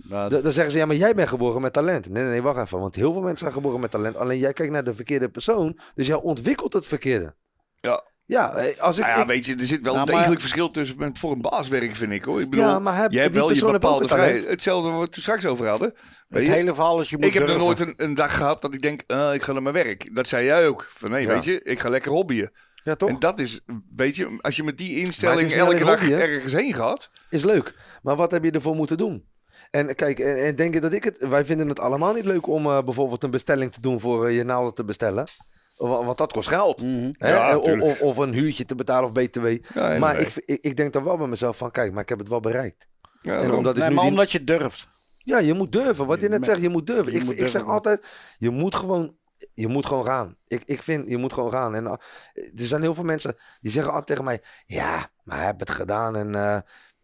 Nou, 0.10 0.41
Dan 0.41 0.53
zeggen 0.53 0.72
ze, 0.72 0.78
ja, 0.78 0.86
maar 0.86 0.95
jij 0.95 1.14
bent 1.16 1.30
geboren 1.30 1.62
met 1.62 1.74
talent. 1.74 2.10
Nee, 2.10 2.24
nee, 2.24 2.32
nee, 2.32 2.41
wacht 2.41 2.60
even. 2.66 2.80
Want 2.80 2.95
heel 2.95 3.12
veel 3.14 3.22
mensen 3.22 3.39
zijn 3.39 3.53
geboren 3.53 3.80
met 3.80 3.91
talent. 3.91 4.18
Alleen 4.18 4.39
jij 4.39 4.53
kijkt 4.53 4.72
naar 4.72 4.84
de 4.84 4.95
verkeerde 4.95 5.30
persoon. 5.30 5.80
Dus 5.95 6.07
jij 6.07 6.22
ontwikkelt 6.22 6.74
het 6.74 6.86
verkeerde. 6.88 7.36
Ja. 7.80 8.03
Ja, 8.26 8.53
eh, 8.55 8.80
als 8.82 8.97
ik... 8.97 9.03
Nou 9.03 9.16
ja, 9.16 9.22
ik- 9.22 9.28
weet 9.28 9.45
je, 9.45 9.55
er 9.55 9.66
zit 9.66 9.82
wel 9.82 9.93
Nou, 9.93 9.95
een 9.99 10.05
maar- 10.05 10.16
degelijk 10.16 10.41
verschil 10.41 10.72
tussen 10.72 10.97
met 10.97 11.20
voor 11.20 11.32
een 11.32 11.41
baas 11.41 11.68
werken, 11.68 11.95
vind 11.95 12.12
ik 12.12 12.24
hoor. 12.24 12.41
Ik 12.41 12.49
bedoel, 12.49 12.66
Ja, 12.66 12.80
maar 12.80 12.97
heb- 12.97 13.12
jij 13.12 13.22
hebt 13.22 13.34
die 13.34 13.43
wel 13.43 13.53
je 13.53 13.72
bepaalde 13.72 14.07
vrijheid. 14.07 14.47
Hetzelfde 14.47 14.89
wat 14.89 15.16
we 15.16 15.22
straks 15.22 15.45
over 15.45 15.68
hadden. 15.68 15.93
het 16.30 16.43
je, 16.43 16.49
hele 16.51 16.74
verhaal 16.74 16.99
is 16.99 17.10
je 17.10 17.16
moet 17.18 17.26
ik 17.26 17.34
heb 17.34 17.47
nog 17.47 17.57
nooit 17.57 17.80
een, 17.80 17.93
een 17.97 18.14
dag 18.14 18.38
gehad 18.38 18.62
dat 18.62 18.74
ik 18.74 18.82
denk, 18.82 19.01
eh, 19.07 19.34
ik 19.34 19.43
ga 19.43 19.51
naar 19.53 19.62
mijn 19.62 19.76
werk. 19.76 20.16
Dat 20.16 20.28
zei 20.28 20.45
jij 20.45 20.68
ook. 20.68 20.86
Van 20.89 21.12
nee, 21.12 21.22
Ja. 21.22 21.28
weet 21.28 21.43
je, 21.43 21.62
ik 21.62 21.80
ga 21.80 21.89
lekker 21.89 22.12
hobbyen. 22.12 22.51
ja, 22.84 22.95
toch? 22.95 23.10
En 23.10 23.20
dat 23.20 23.39
is, 23.39 23.62
weet 23.95 24.16
je, 24.16 24.38
als 24.41 24.55
je 24.55 24.64
met 24.64 24.78
die 24.78 24.97
instelling 24.99 25.51
elke 25.53 25.84
dag 25.84 25.99
hobby, 25.99 26.14
ergens 26.14 26.53
heen 26.53 26.74
gaat. 26.74 27.10
Is 27.30 27.43
leuk. 27.43 27.74
Maar 28.01 28.16
wat 28.16 28.32
heb 28.32 28.43
je 28.43 28.51
ervoor 28.51 28.76
moeten 28.76 28.97
doen? 28.97 29.29
En 29.72 29.95
kijk, 29.95 30.20
en, 30.20 30.43
en 30.45 30.55
denk 30.55 30.74
je 30.74 30.80
dat 30.82 30.93
ik 30.93 31.03
het... 31.03 31.18
Wij 31.18 31.45
vinden 31.45 31.68
het 31.70 31.80
allemaal 31.80 32.14
niet 32.14 32.26
leuk 32.26 32.47
om 32.47 32.66
eh, 32.66 32.82
bijvoorbeeld 32.84 33.24
een 33.24 33.32
bestelling 33.32 33.72
te 33.72 33.82
doen 33.82 33.99
voor 33.99 34.28
eh, 34.28 34.36
je 34.36 34.43
naalden 34.43 34.74
te 34.74 34.86
bestellen. 34.86 35.28
Wa- 35.78 36.03
Want 36.03 36.18
dat 36.18 36.32
kost 36.32 36.47
geld. 36.47 36.82
Mhm. 36.84 37.12
Hè? 37.18 37.30
Ja, 37.34 37.57
of, 37.57 37.64
tuurlijk. 37.64 37.86
of, 37.91 38.01
of 38.01 38.18
een 38.18 38.34
huurtje 38.34 38.66
te 38.66 38.76
betalen 38.76 39.10
of 39.10 39.12
btw. 39.12 39.47
Ja, 39.74 39.97
maar 39.97 40.20
ik, 40.20 40.32
ik, 40.45 40.62
ik 40.62 40.76
denk 40.78 40.93
dan 40.93 41.03
wel 41.03 41.18
bij 41.18 41.28
mezelf 41.28 41.57
van, 41.57 41.72
kijk, 41.72 41.91
maar 41.91 42.03
ik 42.03 42.10
heb 42.10 42.20
het 42.20 42.30
wel 42.30 42.39
bereikt. 42.39 42.88
Ja, 43.22 43.38
en 43.38 43.51
omdat 43.51 43.74
ik 43.76 43.80
Nee, 43.82 43.89
nu 43.89 43.95
maar 43.95 44.03
die- 44.03 44.14
omdat 44.14 44.32
je 44.32 44.43
durft. 44.43 44.88
Ja, 45.18 45.38
je 45.38 45.53
moet 45.53 45.72
durven. 45.72 46.05
Wat 46.05 46.22
je 46.22 46.30
net 46.30 46.45
zegt, 46.45 46.62
je 46.62 46.70
moet 46.70 46.88
durven. 46.88 47.12
je 47.12 47.20
Ik, 47.20 47.26
moet 47.26 47.39
ik 47.39 47.47
zeg 47.47 47.66
altijd, 47.66 48.05
je 48.38 48.49
moet 48.49 48.76
gewoon, 48.76 49.16
je 49.53 49.68
moet 49.68 49.86
gewoon 49.86 50.05
gaan. 50.05 50.36
Ik, 50.47 50.62
ik 50.66 50.82
vind, 50.84 51.10
je 51.10 51.18
moet 51.18 51.34
gewoon 51.34 51.51
gaan. 51.51 51.76
En 51.76 51.86
er 51.86 51.99
zijn 52.53 52.82
heel 52.82 52.93
veel 52.93 53.03
mensen 53.03 53.36
die 53.62 53.72
zeggen 53.72 53.89
altijd 53.91 54.07
tegen 54.07 54.24
mij, 54.24 54.41
ja, 54.66 55.10
maar 55.24 55.45
heb 55.45 55.60
het 55.60 55.70
gedaan 55.70 56.16
en 56.16 56.36
eh, 56.36 56.57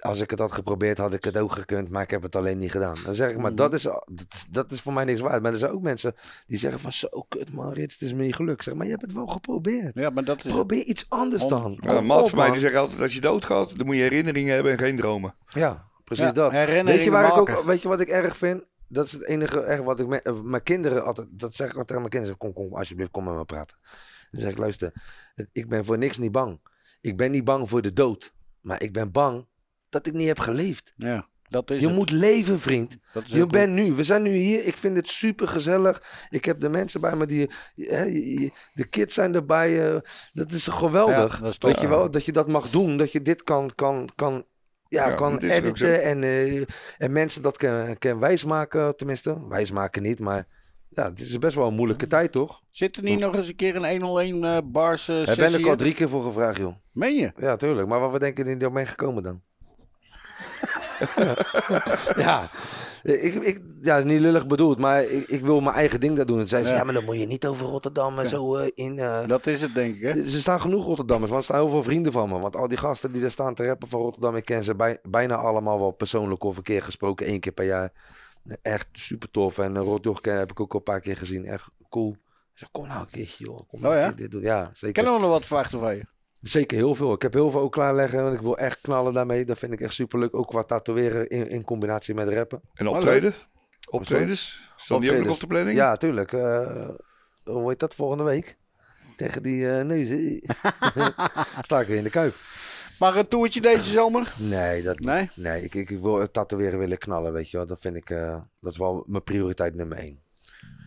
als 0.05 0.21
ik 0.21 0.29
het 0.29 0.39
had 0.39 0.51
geprobeerd 0.51 0.97
had 0.97 1.13
ik 1.13 1.23
het 1.23 1.37
ook 1.37 1.51
gekund, 1.51 1.89
maar 1.89 2.03
ik 2.03 2.09
heb 2.09 2.21
het 2.21 2.35
alleen 2.35 2.57
niet 2.57 2.71
gedaan. 2.71 2.95
Dan 3.05 3.15
zeg 3.15 3.29
ik, 3.29 3.35
maar 3.37 3.45
Mhm. 3.45 3.55
dat, 3.55 3.73
is, 3.73 3.81
dat, 3.81 4.25
is- 4.33 4.47
dat 4.51 4.71
is 4.71 4.81
voor 4.81 4.93
mij 4.93 5.03
niks 5.03 5.21
waard. 5.21 5.41
Maar 5.41 5.51
er 5.51 5.57
zijn 5.57 5.71
ook 5.71 5.81
mensen 5.81 6.13
die 6.47 6.57
zeggen 6.57 6.79
van, 6.79 6.91
zo 6.91 7.07
kut 7.29 7.53
man, 7.53 7.73
Rit, 7.73 7.91
het 7.91 8.01
is 8.01 8.13
me 8.13 8.23
niet 8.23 8.35
gelukt. 8.35 8.63
Zeg, 8.63 8.73
maar 8.73 8.85
je 8.85 8.91
hebt 8.91 9.01
het 9.03 9.13
wel 9.13 9.27
geprobeerd. 9.27 9.95
Ja, 9.95 10.09
maar 10.09 10.23
dat 10.23 10.45
is... 10.45 10.51
Probeer 10.51 10.83
iets 10.83 11.05
anders 11.09 11.47
dan. 11.47 11.77
Ja, 11.81 12.01
van 12.03 12.35
mij 12.35 12.49
die 12.51 12.59
zegt 12.59 12.75
altijd, 12.75 13.01
als 13.01 13.13
je 13.13 13.21
doodgaat, 13.21 13.77
dan 13.77 13.85
moet 13.85 13.95
je 13.95 14.01
herinneringen 14.01 14.53
hebben 14.53 14.71
en 14.71 14.77
geen 14.77 14.95
dromen. 14.95 15.35
Ja, 15.47 15.89
precies 16.03 16.25
Ja, 16.25 16.31
dat. 16.31 16.51
herinneringen 16.51 16.93
Weet 16.95 17.03
je, 17.03 17.11
waar 17.11 17.27
ik 17.27 17.37
ook, 17.37 17.63
weet 17.65 17.81
je 17.81 17.87
wat 17.87 17.99
ik 17.99 18.09
erg 18.09 18.37
vind? 18.37 18.63
Dat 18.87 19.05
is 19.05 19.11
het 19.11 19.25
enige 19.25 19.59
erg 19.61 19.81
wat 19.81 19.99
ik... 19.99 20.07
me- 20.07 20.21
eh, 20.21 20.41
mijn 20.41 20.63
kinderen 20.63 21.05
altijd... 21.05 21.27
Dat 21.31 21.55
zeg 21.55 21.67
ik 21.69 21.77
altijd 21.77 21.87
tegen 21.87 22.01
mijn 22.01 22.11
kinderen. 22.13 22.37
Kom, 22.37 22.53
kom, 22.53 22.75
alsjeblieft, 22.77 23.11
kom 23.11 23.23
met 23.23 23.35
me 23.35 23.45
praten. 23.45 23.77
Dan 24.31 24.41
zeg 24.41 24.51
ik, 24.51 24.57
luister. 24.57 24.91
Ik 25.51 25.69
ben 25.69 25.85
voor 25.85 25.97
niks 25.97 26.17
niet 26.17 26.31
bang. 26.31 26.59
Ik 27.01 27.17
ben 27.17 27.31
niet 27.31 27.43
bang 27.43 27.69
voor 27.69 27.81
de 27.81 27.93
dood. 27.93 28.33
Maar 28.61 28.81
ik 28.81 28.93
ben 28.93 29.11
bang 29.11 29.45
dat 29.95 30.07
ik 30.07 30.13
niet 30.13 30.27
heb 30.27 30.39
geleefd. 30.39 30.93
Ja, 30.95 31.27
dat 31.49 31.69
is 31.71 31.79
Je 31.79 31.85
het. 31.87 31.95
moet 31.95 32.11
leven, 32.11 32.59
vriend. 32.59 32.97
Dat 33.13 33.23
is 33.23 33.31
Je 33.31 33.45
bent 33.47 33.73
nu, 33.73 33.91
we 33.93 34.03
zijn 34.03 34.21
nu 34.21 34.29
hier. 34.29 34.63
Ik 34.65 34.77
vind 34.77 34.95
het 34.95 35.07
super 35.09 35.47
gezellig. 35.47 36.03
Ik 36.29 36.45
heb 36.45 36.59
de 36.59 36.69
mensen 36.69 37.01
bij 37.01 37.15
me 37.15 37.25
die. 37.25 37.49
hè, 37.75 38.03
je- 38.03 38.39
je- 38.39 38.51
de 38.73 38.85
kids 38.87 39.13
zijn 39.13 39.35
erbij. 39.35 39.93
eh, 39.93 39.99
dat 40.33 40.51
is 40.51 40.67
geweldig. 40.67 41.35
Ja, 41.37 41.41
dat 41.43 41.51
is 41.51 41.57
tof. 41.57 41.71
Weet 41.71 41.81
je 41.81 41.87
wel, 41.87 42.11
dat 42.11 42.25
je 42.25 42.31
dat 42.31 42.47
mag 42.47 42.69
doen. 42.69 42.97
Dat 42.97 43.11
je 43.11 43.21
dit 43.21 43.43
kan, 43.43 43.71
kan, 43.75 44.09
kan, 44.15 44.45
ja, 44.87 45.07
Ja, 45.09 45.13
kan 45.15 45.37
editen. 45.39 46.03
En, 46.03 46.23
eh, 46.23 46.61
en 46.97 47.11
mensen 47.11 47.41
dat 47.41 47.57
kan, 47.57 47.97
kan 47.97 48.19
wijsmaken. 48.19 48.95
Tenminste, 48.95 49.47
wijsmaken 49.47 50.01
niet. 50.01 50.19
Maar 50.19 50.47
ja, 50.89 51.09
het 51.09 51.19
is 51.19 51.39
best 51.39 51.55
wel 51.55 51.67
een 51.67 51.73
moeilijke 51.75 52.07
tijd, 52.07 52.31
toch? 52.31 52.61
Zit 52.69 52.95
er 52.97 53.03
niet 53.03 53.19
nog 53.19 53.35
eens 53.35 53.47
een 53.47 53.55
keer 53.55 53.75
een 53.75 54.01
101 54.01 54.43
eh 54.43 54.57
bars 54.65 55.07
eh, 55.07 55.25
Daar 55.25 55.35
ben 55.35 55.53
ik 55.59 55.65
al 55.65 55.71
in? 55.71 55.77
drie 55.77 55.93
keer 55.93 56.09
voor 56.09 56.23
gevraagd, 56.23 56.57
joh. 56.57 56.75
Meen 56.91 57.15
je? 57.15 57.31
Ja, 57.39 57.55
tuurlijk. 57.55 57.87
Maar 57.87 57.99
wat 57.99 58.11
we 58.11 58.19
denken 58.19 58.45
die 58.45 58.57
er 58.57 58.71
mee 58.71 58.85
gekomen 58.85 59.23
dan? 59.23 59.41
ja. 62.25 62.49
Ik, 63.03 63.33
ik, 63.33 63.61
ja, 63.81 63.99
niet 63.99 64.21
lullig 64.21 64.47
bedoeld, 64.47 64.79
maar 64.79 65.03
ik, 65.03 65.27
ik 65.29 65.45
wil 65.45 65.61
mijn 65.61 65.75
eigen 65.75 65.99
ding 65.99 66.15
daar 66.15 66.25
doen. 66.25 66.39
En 66.39 66.47
zei 66.47 66.63
ze, 66.63 66.69
Ja. 66.69 66.75
ja, 66.77 66.83
maar 66.83 66.93
dan 66.93 67.03
moet 67.03 67.19
je 67.19 67.25
niet 67.25 67.47
over 67.47 67.67
Rotterdam 67.67 68.19
en 68.19 68.29
zo 68.29 68.55
eh, 68.55 68.71
in... 68.73 68.99
eh, 68.99 69.27
Dat 69.27 69.47
is 69.47 69.61
het, 69.61 69.73
denk 69.73 69.95
ik, 69.95 70.01
hè? 70.01 70.23
Ze 70.23 70.39
staan 70.39 70.61
genoeg 70.61 70.85
Rotterdammers, 70.85 71.31
want 71.31 71.43
er 71.43 71.49
staan 71.49 71.61
heel 71.61 71.71
veel 71.71 71.83
vrienden 71.83 72.11
van 72.11 72.29
me. 72.29 72.39
Want 72.39 72.55
al 72.55 72.67
die 72.67 72.77
gasten 72.77 73.11
die 73.11 73.21
daar 73.21 73.31
staan 73.31 73.53
te 73.55 73.65
rappen 73.65 73.87
van 73.87 74.01
Rotterdam, 74.01 74.35
ik 74.35 74.45
ken 74.45 74.63
ze 74.63 74.75
bij, 74.75 74.97
bijna 75.03 75.35
allemaal 75.35 75.79
wel 75.79 75.91
persoonlijk 75.91 76.43
of 76.43 76.57
een 76.57 76.63
keer 76.63 76.83
gesproken, 76.83 77.25
één 77.25 77.39
keer 77.39 77.51
per 77.51 77.65
jaar. 77.65 77.91
Echt 78.61 78.87
super 78.91 79.31
tof. 79.31 79.57
En 79.57 79.75
uh, 79.75 79.81
Rotjoch 79.81 80.19
heb 80.21 80.51
ik 80.51 80.59
ook 80.59 80.71
al 80.71 80.77
een 80.77 80.83
paar 80.83 80.99
keer 80.99 81.17
gezien. 81.17 81.45
Echt 81.45 81.69
cool. 81.89 82.11
Ik 82.11 82.17
zeg, 82.61 82.71
kom 82.71 82.87
nou 82.87 82.99
een 82.99 83.09
keertje, 83.11 83.45
joh. 83.45 83.67
Kom 83.67 83.81
nou 83.81 83.93
Oh, 83.93 83.99
een 83.99 84.05
ja? 84.05 84.11
keer 84.11 84.21
dit 84.21 84.31
doen. 84.31 84.41
Ja, 84.41 84.71
zeker. 84.73 85.03
nog 85.03 85.21
wat 85.21 85.45
verwachten 85.45 85.79
van 85.79 85.95
je. 85.95 86.05
Zeker 86.47 86.77
heel 86.77 86.95
veel. 86.95 87.13
Ik 87.13 87.21
heb 87.21 87.33
heel 87.33 87.51
veel 87.51 87.59
ook 87.59 87.71
klaarleggen. 87.71 88.23
Want 88.23 88.35
ik 88.35 88.41
wil 88.41 88.57
echt 88.57 88.81
knallen 88.81 89.13
daarmee. 89.13 89.45
Dat 89.45 89.57
vind 89.57 89.71
ik 89.71 89.81
echt 89.81 89.93
super 89.93 90.19
leuk. 90.19 90.35
Ook 90.35 90.47
qua 90.47 90.63
tatoeëren 90.63 91.27
in, 91.27 91.49
in 91.49 91.63
combinatie 91.63 92.13
met 92.13 92.29
rappen. 92.29 92.61
En 92.73 92.87
optreden? 92.87 93.33
Optredens? 93.89 94.69
Staan 94.75 95.01
die 95.01 95.17
ook 95.17 95.23
nog 95.23 95.33
op 95.33 95.39
de 95.39 95.47
planning? 95.47 95.75
Ja, 95.75 95.97
tuurlijk. 95.97 96.33
Eh, 96.33 96.89
hoe 97.43 97.69
heet 97.69 97.79
dat 97.79 97.95
volgende 97.95 98.23
week? 98.23 98.57
Tegen 99.15 99.43
die 99.43 99.69
eh 99.69 99.85
neuzen. 99.85 100.41
Sta 101.61 101.79
ik 101.79 101.87
weer 101.87 101.97
in 101.97 102.03
de 102.03 102.09
kuip. 102.09 102.35
Maar 102.99 103.15
een 103.15 103.27
toertje 103.27 103.61
deze 103.61 103.91
zomer? 103.91 104.33
Nee, 104.37 104.83
dat 104.83 104.99
niet. 104.99 105.07
Nee? 105.07 105.29
Nee, 105.35 105.63
ik, 105.63 105.73
ik, 105.73 105.89
wil 105.89 106.19
het 106.19 106.33
tatoeëren 106.33 106.79
willen 106.79 106.97
knallen, 106.97 107.33
weet 107.33 107.49
je 107.49 107.57
wel. 107.57 107.65
Dat 107.65 107.81
vind 107.81 107.95
ik, 107.95 108.09
eh, 108.09 108.39
dat 108.61 108.71
is 108.71 108.77
wel 108.77 109.03
mijn 109.07 109.23
prioriteit 109.23 109.75
nummer 109.75 109.97
één. 109.97 110.19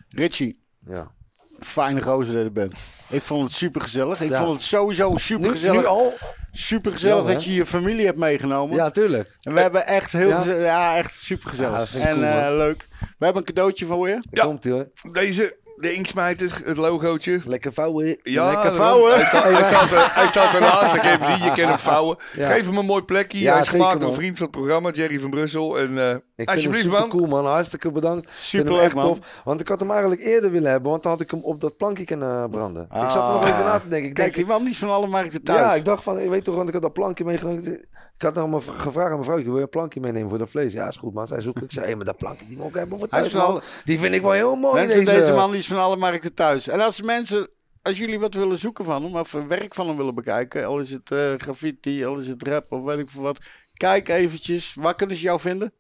Richie, 0.09 0.65
Ja. 0.85 1.17
Fijne 1.61 2.03
gozer 2.03 2.35
dat 2.35 2.43
je 2.43 2.51
bent. 2.51 2.75
Ik 3.09 3.23
vond 3.23 3.43
het 3.43 3.53
super 3.53 3.81
gezellig. 3.81 4.21
Ik 4.21 4.31
Ja. 4.31 4.39
vond 4.43 4.55
het 4.55 4.63
sowieso 4.65 5.17
super 5.17 5.47
Nu, 5.47 5.51
gezellig. 5.53 5.81
nu 5.81 5.87
al? 5.87 6.13
Super 6.53 6.93
gezellig 6.93 7.27
Ja, 7.27 7.33
dat 7.33 7.45
je 7.45 7.55
je 7.55 7.67
familie 7.67 8.07
hebt 8.07 8.19
meegenomen. 8.19 8.77
Ja, 8.77 8.91
tuurlijk. 8.91 9.39
En 9.43 9.55
we 9.55 9.61
hebben 9.61 9.87
echt 9.87 10.13
heel 10.13 10.29
Ja. 10.29 10.39
gezellig. 10.39 10.65
Ja, 10.65 10.97
echt 10.97 11.21
super 11.21 11.51
gezellig. 11.51 11.97
En 11.97 12.15
cool, 12.15 12.25
eh, 12.25 12.57
leuk. 12.57 12.87
We 13.19 13.25
hebben 13.25 13.37
een 13.43 13.49
cadeautje 13.55 13.87
voor 13.87 14.09
je. 14.09 14.21
Ja. 14.31 14.45
Komt 14.45 14.65
ie 14.65 14.73
hoor. 14.73 14.89
Deze, 15.13 15.57
de 15.81 15.93
inksmijter, 15.95 16.61
het 16.65 16.77
logootje. 16.77 17.41
Lekker 17.47 17.73
vouwen. 17.73 18.19
Ja, 18.23 18.51
Lekker 18.51 18.75
vouwen. 18.75 19.15
Hij 19.15 19.25
staat, 19.25 19.43
hij 19.45 19.65
staat, 19.65 19.91
er, 19.93 20.15
hij 20.15 20.27
staat 20.27 20.55
ernaast, 20.55 20.93
je 20.93 21.01
hem 21.01 21.23
zien, 21.25 21.45
je 21.45 21.53
kan 21.53 21.69
hem 21.69 21.79
vouwen. 21.79 22.17
Ja. 22.37 22.47
Geef 22.47 22.67
hem 22.67 22.77
een 22.79 22.85
mooi 22.85 23.03
plekje. 23.03 23.39
Ja, 23.39 23.53
hij 23.53 23.61
is 23.61 23.69
gemaakt 23.69 24.01
door 24.01 24.09
een 24.09 24.15
vriend 24.15 24.37
van 24.39 24.47
het 24.47 24.57
programma, 24.57 24.91
Jerry 24.91 25.19
van 25.19 25.31
Brussel. 25.31 25.79
En 25.79 25.99
eh, 25.99 26.15
Ik 26.37 26.49
alsjeblieft 26.49 26.83
vind 26.83 26.83
hem 26.83 27.03
man. 27.03 27.03
super 27.03 27.09
cool, 27.29 27.43
man. 27.43 27.53
Hartstikke 27.53 27.91
bedankt. 27.93 28.29
Super 28.33 28.67
Vind 28.67 28.69
hem 28.69 28.77
leuk, 28.77 28.85
echt 28.87 28.95
man. 28.95 29.05
tof. 29.05 29.41
Want 29.45 29.61
ik 29.61 29.69
had 29.69 29.81
hem 29.81 29.91
eigenlijk 29.91 30.23
eerder 30.23 30.51
willen 30.51 30.71
hebben, 30.71 30.91
want 30.91 31.03
dan 31.03 31.13
had 31.13 31.21
ik 31.21 31.31
hem 31.31 31.41
op 31.43 31.61
dat 31.61 31.77
plankje 31.77 32.05
kunnen 32.05 32.51
branden. 32.51 32.83
Ik 32.83 33.11
zat 33.11 33.27
er 33.29 33.33
nog 33.33 33.43
Ah. 33.43 33.49
even 33.49 33.65
na 33.65 33.79
te 33.79 33.89
denken. 33.89 34.09
Ik 34.09 34.15
Kijk, 34.15 34.35
denk, 34.35 34.47
die 34.47 34.57
man 34.59 34.67
is 34.69 34.79
van 34.79 34.91
alle 34.91 35.07
markten 35.07 35.43
thuis. 35.43 35.59
ja, 35.61 35.75
ik 35.75 35.85
dacht 35.85 36.03
van, 36.03 36.23
je 36.23 36.29
weet 36.31 36.45
toch, 36.45 36.55
want 36.55 36.67
ik 36.69 36.73
had 36.75 36.83
dat 36.83 36.93
plankje 36.93 37.25
meegenomen. 37.25 37.87
Ik 38.19 38.25
had 38.25 38.35
nog 38.35 38.51
maar 38.51 38.61
gevraagd 38.61 39.07
aan 39.11 39.13
mijn 39.13 39.25
vrouw, 39.25 39.43
wil 39.43 39.57
je 39.57 39.63
een 39.63 39.69
plankje 39.69 40.01
meenemen 40.01 40.29
voor 40.29 40.39
dat 40.39 40.51
vlees? 40.51 40.73
Ja, 40.73 40.89
is 40.89 40.97
goed, 40.97 41.15
man. 41.15 41.27
Zij 41.27 41.41
zoekt. 41.41 41.63
Ik 41.63 41.73
zei, 41.73 41.95
maar 41.95 42.05
dat 42.05 42.17
plankje, 42.17 42.47
die 42.47 42.57
moet 42.57 42.69
ik 42.69 42.75
hebben 42.75 42.99
voor 42.99 43.09
thuis, 43.09 43.35
alle- 43.35 43.63
Die 43.85 43.99
vind 43.99 44.15
ik 44.15 44.23
wel 44.23 44.31
heel 44.33 44.57
mooi, 44.57 44.75
Mensen, 44.75 45.05
deze. 45.05 45.17
deze 45.19 45.33
man 45.33 45.51
die 45.51 45.59
is 45.59 45.67
van 45.67 45.79
alle 45.79 45.97
markten 45.97 46.35
thuis. 46.35 46.69
En 46.69 46.81
als 46.81 47.03
mensen, 47.03 47.49
als 47.83 47.99
jullie 47.99 48.19
wat 48.21 48.35
willen 48.35 48.59
zoeken 48.59 48.85
van 48.85 49.03
hem, 49.05 49.17
of 49.17 49.33
werk 49.49 49.75
van 49.75 49.87
hem 49.89 49.97
willen 49.97 50.15
bekijken, 50.15 50.67
al 50.67 50.79
is 50.79 50.91
het 50.91 51.11
eh, 51.11 51.19
graffiti, 51.37 52.05
al 52.05 52.17
is 52.19 52.27
het 52.27 52.43
rap 52.49 52.73
of 52.73 52.83
weet 52.83 52.99
ik 52.99 53.11
veel 53.11 53.23
wat. 53.23 53.39
Kijk 53.75 54.09
eventjes, 54.09 54.75
waar 54.81 54.95
kunnen 54.95 55.17
ze 55.17 55.23
jou 55.23 55.41
vinden? 55.41 55.73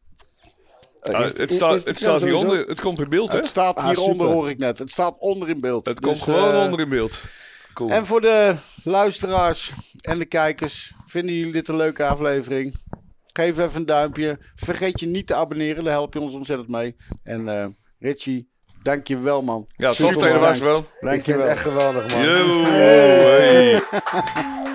Eh, 1.02 1.20
is- 1.20 1.24
het 1.38 1.50
is- 1.50 1.56
staat, 1.56 1.74
is- 1.74 1.84
het 1.84 1.96
staat 1.98 2.20
hieronder, 2.22 2.66
het 2.68 2.80
komt 2.80 3.00
in 3.00 3.08
beeld 3.08 3.32
hè. 3.32 3.38
Het 3.38 3.46
staat 3.46 3.76
Ah, 3.76 3.86
hieronder, 3.88 4.26
hoor 4.26 4.50
ik 4.50 4.58
net. 4.58 4.78
Het 4.78 4.90
staat 4.90 5.16
onder 5.18 5.48
in 5.48 5.60
beeld. 5.60 5.86
Het 5.86 5.96
Dus, 5.96 6.06
komt 6.10 6.22
gewoon 6.22 6.52
eh, 6.54 6.62
onder 6.64 6.80
in 6.80 6.88
beeld. 6.88 7.20
Cool. 7.78 7.90
En 7.90 8.06
voor 8.06 8.20
de 8.20 8.54
luisteraars 8.84 9.72
en 10.00 10.18
de 10.18 10.24
kijkers, 10.24 10.94
vinden 11.06 11.34
jullie 11.34 11.52
dit 11.52 11.68
een 11.68 11.76
leuke 11.76 12.06
aflevering? 12.06 12.74
Geef 13.26 13.58
even 13.58 13.80
een 13.80 13.86
duimpje. 13.86 14.38
Vergeet 14.54 15.00
je 15.00 15.06
niet 15.06 15.26
te 15.26 15.34
abonneren, 15.34 15.84
daar 15.84 15.92
help 15.92 16.14
je 16.14 16.20
ons 16.20 16.34
ontzettend 16.34 16.68
mee. 16.68 16.96
En 17.22 17.48
eh 17.48 17.66
Richie, 17.98 18.50
dank 18.82 19.06
je 19.06 19.18
wel 19.18 19.42
man. 19.42 19.66
Ja, 19.68 19.92
tof 19.92 20.14
dat 20.14 20.22
je 20.22 20.28
er 20.28 20.38
was 20.38 20.58
wel. 20.58 20.84
Dank 21.00 21.16
ik 21.16 21.26
je 21.26 21.32
vind 21.32 21.36
wel. 21.36 21.46
het 21.46 21.56
echt 21.56 21.62
geweldig, 21.62 22.10
man. 22.10 22.22
Yo, 22.22 22.64
hey. 22.64 23.82